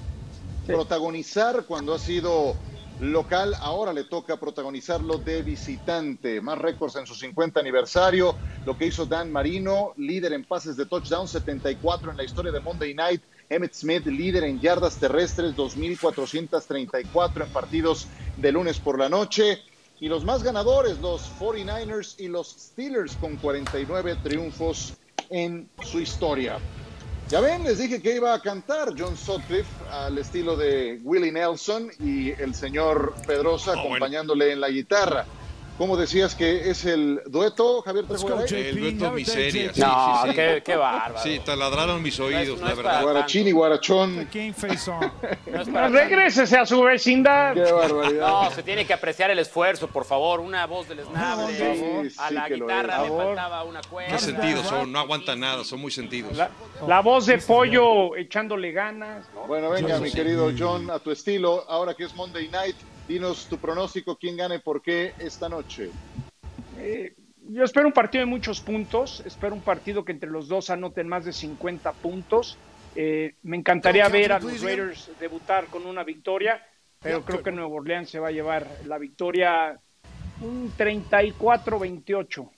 protagonizar 0.67 1.63
cuando 1.63 1.93
ha 1.93 1.99
sido 1.99 2.57
local, 2.99 3.55
ahora 3.61 3.93
le 3.93 4.03
toca 4.03 4.35
protagonizarlo 4.35 5.17
de 5.19 5.43
visitante. 5.43 6.41
Más 6.41 6.57
récords 6.57 6.97
en 6.97 7.07
su 7.07 7.15
50 7.15 7.61
aniversario, 7.61 8.35
lo 8.65 8.77
que 8.77 8.87
hizo 8.87 9.05
Dan 9.05 9.31
Marino, 9.31 9.93
líder 9.95 10.33
en 10.33 10.43
pases 10.43 10.75
de 10.75 10.87
touchdown, 10.87 11.25
74 11.25 12.11
en 12.11 12.17
la 12.17 12.23
historia 12.25 12.51
de 12.51 12.59
Monday 12.59 12.93
Night. 12.93 13.21
Emmett 13.47 13.73
Smith, 13.73 14.05
líder 14.07 14.43
en 14.43 14.59
yardas 14.59 14.97
terrestres, 14.97 15.55
2.434 15.55 17.43
en 17.43 17.49
partidos 17.49 18.09
de 18.35 18.51
lunes 18.51 18.77
por 18.77 18.99
la 18.99 19.07
noche. 19.07 19.63
Y 19.99 20.09
los 20.09 20.25
más 20.25 20.43
ganadores, 20.43 20.99
los 20.99 21.21
49ers 21.39 22.19
y 22.19 22.27
los 22.27 22.49
Steelers, 22.49 23.15
con 23.15 23.37
49 23.37 24.17
triunfos 24.23 24.93
en 25.29 25.69
su 25.83 25.99
historia. 25.99 26.59
Ya 27.27 27.41
ven, 27.41 27.63
les 27.63 27.79
dije 27.79 28.01
que 28.01 28.15
iba 28.15 28.33
a 28.33 28.39
cantar 28.39 28.93
John 28.95 29.17
Sutcliffe 29.17 29.71
al 29.89 30.17
estilo 30.17 30.55
de 30.55 30.99
Willie 31.03 31.31
Nelson 31.31 31.89
y 31.99 32.29
el 32.31 32.53
señor 32.53 33.15
Pedrosa 33.25 33.71
bueno. 33.71 33.87
acompañándole 33.87 34.51
en 34.51 34.61
la 34.61 34.69
guitarra. 34.69 35.25
¿Cómo 35.77 35.97
decías 35.97 36.35
que 36.35 36.69
es 36.69 36.85
el 36.85 37.21
dueto, 37.25 37.81
Javier 37.81 38.05
Trejo? 38.05 38.39
El 38.45 38.79
dueto 38.79 39.11
miseria. 39.11 39.73
Sí, 39.73 39.81
No, 39.81 40.21
sí, 40.23 40.29
sí. 40.29 40.35
qué- 40.35 40.61
qué 40.63 40.75
bárbaro. 40.77 41.19
Sí, 41.21 41.41
taladraron 41.45 42.01
mis 42.01 42.17
oídos, 42.17 42.61
no 42.61 42.67
la 42.69 42.75
verdad. 42.75 43.01
Guarachín 43.03 43.45
y 43.47 43.51
Guarachón. 43.51 44.29
No, 45.67 45.87
regrésese 45.89 46.57
a 46.57 46.65
su 46.65 46.81
vecindad. 46.81 47.53
Qué 47.53 47.71
barbaridad. 47.71 48.27
No, 48.27 48.51
se 48.51 48.63
tiene 48.63 48.85
que 48.85 48.93
apreciar 48.93 49.31
el 49.31 49.39
esfuerzo, 49.39 49.87
por 49.87 50.05
favor. 50.05 50.39
Una 50.39 50.65
voz 50.65 50.87
del 50.87 50.99
esnable. 50.99 51.53
Sí, 51.55 52.13
a 52.17 52.27
sí 52.29 52.33
la 52.33 52.47
guitarra 52.49 53.03
le 53.03 53.09
faltaba 53.09 53.63
una 53.63 53.81
cuerda. 53.81 54.11
Qué 54.13 54.19
sentidos 54.19 54.65
son, 54.67 54.91
no 54.91 54.99
aguantan 54.99 55.39
nada, 55.41 55.63
son 55.65 55.81
muy 55.81 55.91
sentidos. 55.91 56.37
La, 56.37 56.51
la 56.87 57.01
voz 57.01 57.25
de 57.25 57.37
pollo 57.39 58.15
echándole 58.15 58.71
ganas. 58.71 59.25
¿no? 59.33 59.41
Bueno, 59.47 59.69
venga, 59.71 59.89
Yo 59.89 60.01
mi 60.01 60.09
sí. 60.09 60.15
querido 60.15 60.51
John, 60.57 60.89
a 60.89 60.99
tu 60.99 61.11
estilo, 61.11 61.65
ahora 61.67 61.93
que 61.93 62.05
es 62.05 62.15
Monday 62.15 62.47
Night, 62.49 62.75
dinos 63.07 63.47
tu 63.47 63.57
pronóstico, 63.57 64.17
quién 64.17 64.37
gana 64.37 64.55
y 64.55 64.59
por 64.59 64.81
qué 64.81 65.13
esta 65.19 65.49
noche. 65.49 65.89
Eh, 66.77 67.15
yo 67.49 67.63
espero 67.63 67.87
un 67.87 67.93
partido 67.93 68.21
de 68.21 68.25
muchos 68.25 68.61
puntos, 68.61 69.21
espero 69.25 69.53
un 69.53 69.61
partido 69.61 70.03
que 70.03 70.11
entre 70.11 70.29
los 70.29 70.47
dos 70.47 70.69
anoten 70.69 71.07
más 71.07 71.25
de 71.25 71.33
50 71.33 71.91
puntos. 71.93 72.57
Eh, 72.95 73.35
me 73.43 73.57
encantaría 73.57 74.07
ver 74.09 74.31
a 74.31 74.39
los 74.39 74.61
Raiders 74.61 75.11
debutar 75.19 75.65
con 75.67 75.85
una 75.85 76.03
victoria, 76.03 76.65
pero 77.01 77.23
creo 77.23 77.43
que 77.43 77.51
Nuevo 77.51 77.75
Orleans 77.75 78.09
se 78.09 78.19
va 78.19 78.29
a 78.29 78.31
llevar 78.31 78.67
la 78.85 78.97
victoria 78.97 79.79
un 80.41 80.73
34-28. 80.75 82.49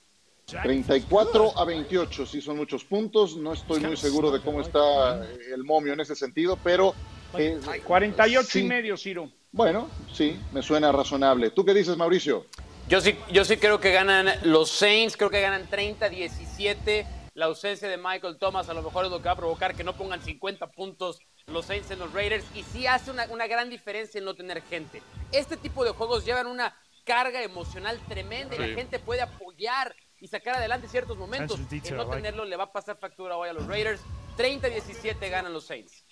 34 0.64 1.60
a 1.60 1.65
28, 1.65 2.26
sí 2.26 2.41
son 2.41 2.57
muchos 2.57 2.86
puntos. 2.86 3.36
No 3.36 3.53
estoy 3.53 3.82
muy 3.82 3.98
seguro 3.98 4.32
de 4.32 4.40
cómo 4.40 4.61
está 4.61 5.28
el 5.53 5.64
momio 5.64 5.94
en 5.94 5.99
ese 5.99 6.15
sentido, 6.15 6.57
pero. 6.64 6.94
eh, 7.38 7.60
48 7.84 8.48
sí. 8.49 8.60
y 8.61 8.64
medio, 8.64 8.95
Ciro. 8.95 9.30
Bueno, 9.52 9.90
sí, 10.14 10.40
me 10.52 10.61
suena 10.61 10.91
razonable. 10.91 11.52
¿Tú 11.52 11.65
qué 11.65 11.74
dices, 11.74 11.98
Mauricio? 11.98 12.45
Yo 12.88 13.02
sí, 13.02 13.18
yo 13.32 13.44
sí 13.44 13.57
creo 13.57 13.80
que 13.80 13.91
ganan 13.91 14.30
los 14.44 14.69
Saints, 14.69 15.18
creo 15.18 15.30
que 15.30 15.41
ganan 15.41 15.69
30-17. 15.69 17.06
La 17.34 17.45
ausencia 17.45 17.88
de 17.88 17.98
Michael 17.98 18.38
Thomas 18.40 18.69
a 18.69 18.74
lo 18.74 18.82
mejor 18.82 19.06
es 19.06 19.11
lo 19.11 19.18
que 19.19 19.26
va 19.26 19.34
a 19.34 19.38
provocar 19.38 19.76
que 19.76 19.84
no 19.84 19.94
pongan 19.94 20.22
50 20.22 20.68
puntos 20.72 21.19
los 21.48 21.65
Saints 21.65 21.91
en 21.91 21.99
los 21.99 22.11
Raiders 22.14 22.45
y 22.56 22.64
sí 22.64 22.88
hace 22.88 23.11
una, 23.11 23.26
una 23.30 23.48
gran 23.48 23.69
diferencia 23.69 24.19
en 24.19 24.26
no 24.26 24.36
tener 24.36 24.61
gente. 24.64 25.02
Este 25.32 25.56
tipo 25.56 25.84
de 25.84 25.91
juegos 25.91 26.26
llevan 26.26 26.48
una 26.48 26.76
carga 27.03 27.41
emocional 27.41 27.99
tremenda 28.07 28.56
y 28.56 28.60
la 28.60 28.68
gente 28.68 28.99
puede 28.99 29.22
apoyar 29.22 29.95
y 30.19 30.28
sacar 30.28 30.56
adelante 30.56 30.88
ciertos 30.88 31.18
momentos. 31.18 31.60
El 31.72 31.95
no 31.95 32.10
tenerlo 32.10 32.44
le 32.45 32.56
va 32.56 32.65
a 32.65 32.72
pasar 32.72 32.98
factura 32.98 33.38
hoy 33.38 33.49
a 33.49 33.53
los 33.53 33.65
Raiders. 33.65 34.02
30-17 34.38 35.30
ganan 35.30 35.53
los 35.53 35.65
Saints. 35.65 36.03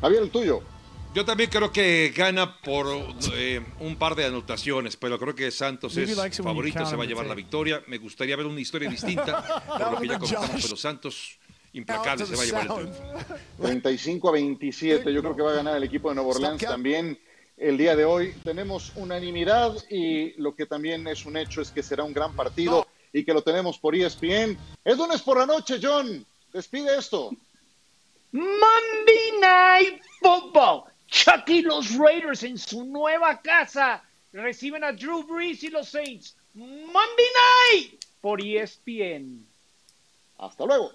Javier, 0.00 0.22
el 0.22 0.30
tuyo. 0.30 0.62
Yo 1.14 1.26
también 1.26 1.50
creo 1.50 1.70
que 1.70 2.12
gana 2.16 2.58
por 2.60 2.86
eh, 3.34 3.60
un 3.80 3.96
par 3.96 4.14
de 4.14 4.24
anotaciones, 4.24 4.96
pero 4.96 5.18
creo 5.18 5.34
que 5.34 5.50
Santos 5.50 5.94
es 5.96 6.16
favorito, 6.42 6.86
se 6.86 6.96
va 6.96 7.04
a 7.04 7.06
llevar 7.06 7.26
la 7.26 7.34
victoria. 7.34 7.82
Me 7.86 7.98
gustaría 7.98 8.34
ver 8.34 8.46
una 8.46 8.60
historia 8.60 8.88
distinta, 8.88 9.62
por 9.66 9.92
lo 9.92 10.00
que 10.00 10.08
ya 10.08 10.18
comentamos, 10.18 10.62
pero 10.62 10.76
Santos 10.76 11.38
implacable 11.74 12.24
se 12.24 12.34
va 12.34 12.42
a 12.42 12.46
llevar 12.46 12.66
el 12.66 12.72
triunfo. 12.72 13.02
35 13.60 14.28
a 14.30 14.32
27. 14.32 15.12
Yo 15.12 15.20
creo 15.20 15.36
que 15.36 15.42
va 15.42 15.52
a 15.52 15.56
ganar 15.56 15.76
el 15.76 15.82
equipo 15.82 16.08
de 16.08 16.14
Nueva 16.14 16.30
Orleans 16.30 16.62
también 16.62 17.18
el 17.58 17.76
día 17.76 17.94
de 17.94 18.06
hoy. 18.06 18.34
Tenemos 18.42 18.92
unanimidad 18.96 19.74
y 19.90 20.32
lo 20.40 20.54
que 20.54 20.64
también 20.64 21.06
es 21.08 21.26
un 21.26 21.36
hecho 21.36 21.60
es 21.60 21.70
que 21.70 21.82
será 21.82 22.04
un 22.04 22.14
gran 22.14 22.34
partido 22.34 22.86
y 23.12 23.22
que 23.24 23.34
lo 23.34 23.42
tenemos 23.42 23.78
por 23.78 23.94
ESPN. 23.94 24.56
Es 24.82 24.96
lunes 24.96 25.20
por 25.20 25.38
la 25.38 25.44
noche, 25.44 25.78
John. 25.82 26.24
Despide 26.52 26.96
esto. 26.96 27.30
Monday 28.32 29.40
Night 29.40 30.02
Football. 30.22 30.91
Chucky 31.12 31.60
los 31.60 31.94
Raiders 31.94 32.42
en 32.42 32.56
su 32.56 32.84
nueva 32.84 33.40
casa 33.42 34.02
reciben 34.32 34.82
a 34.82 34.92
Drew 34.92 35.22
Brees 35.24 35.62
y 35.62 35.68
los 35.68 35.90
Saints. 35.90 36.34
Monday 36.54 37.26
Night 37.70 38.04
por 38.22 38.40
ESPN. 38.40 39.46
Hasta 40.38 40.64
luego. 40.64 40.92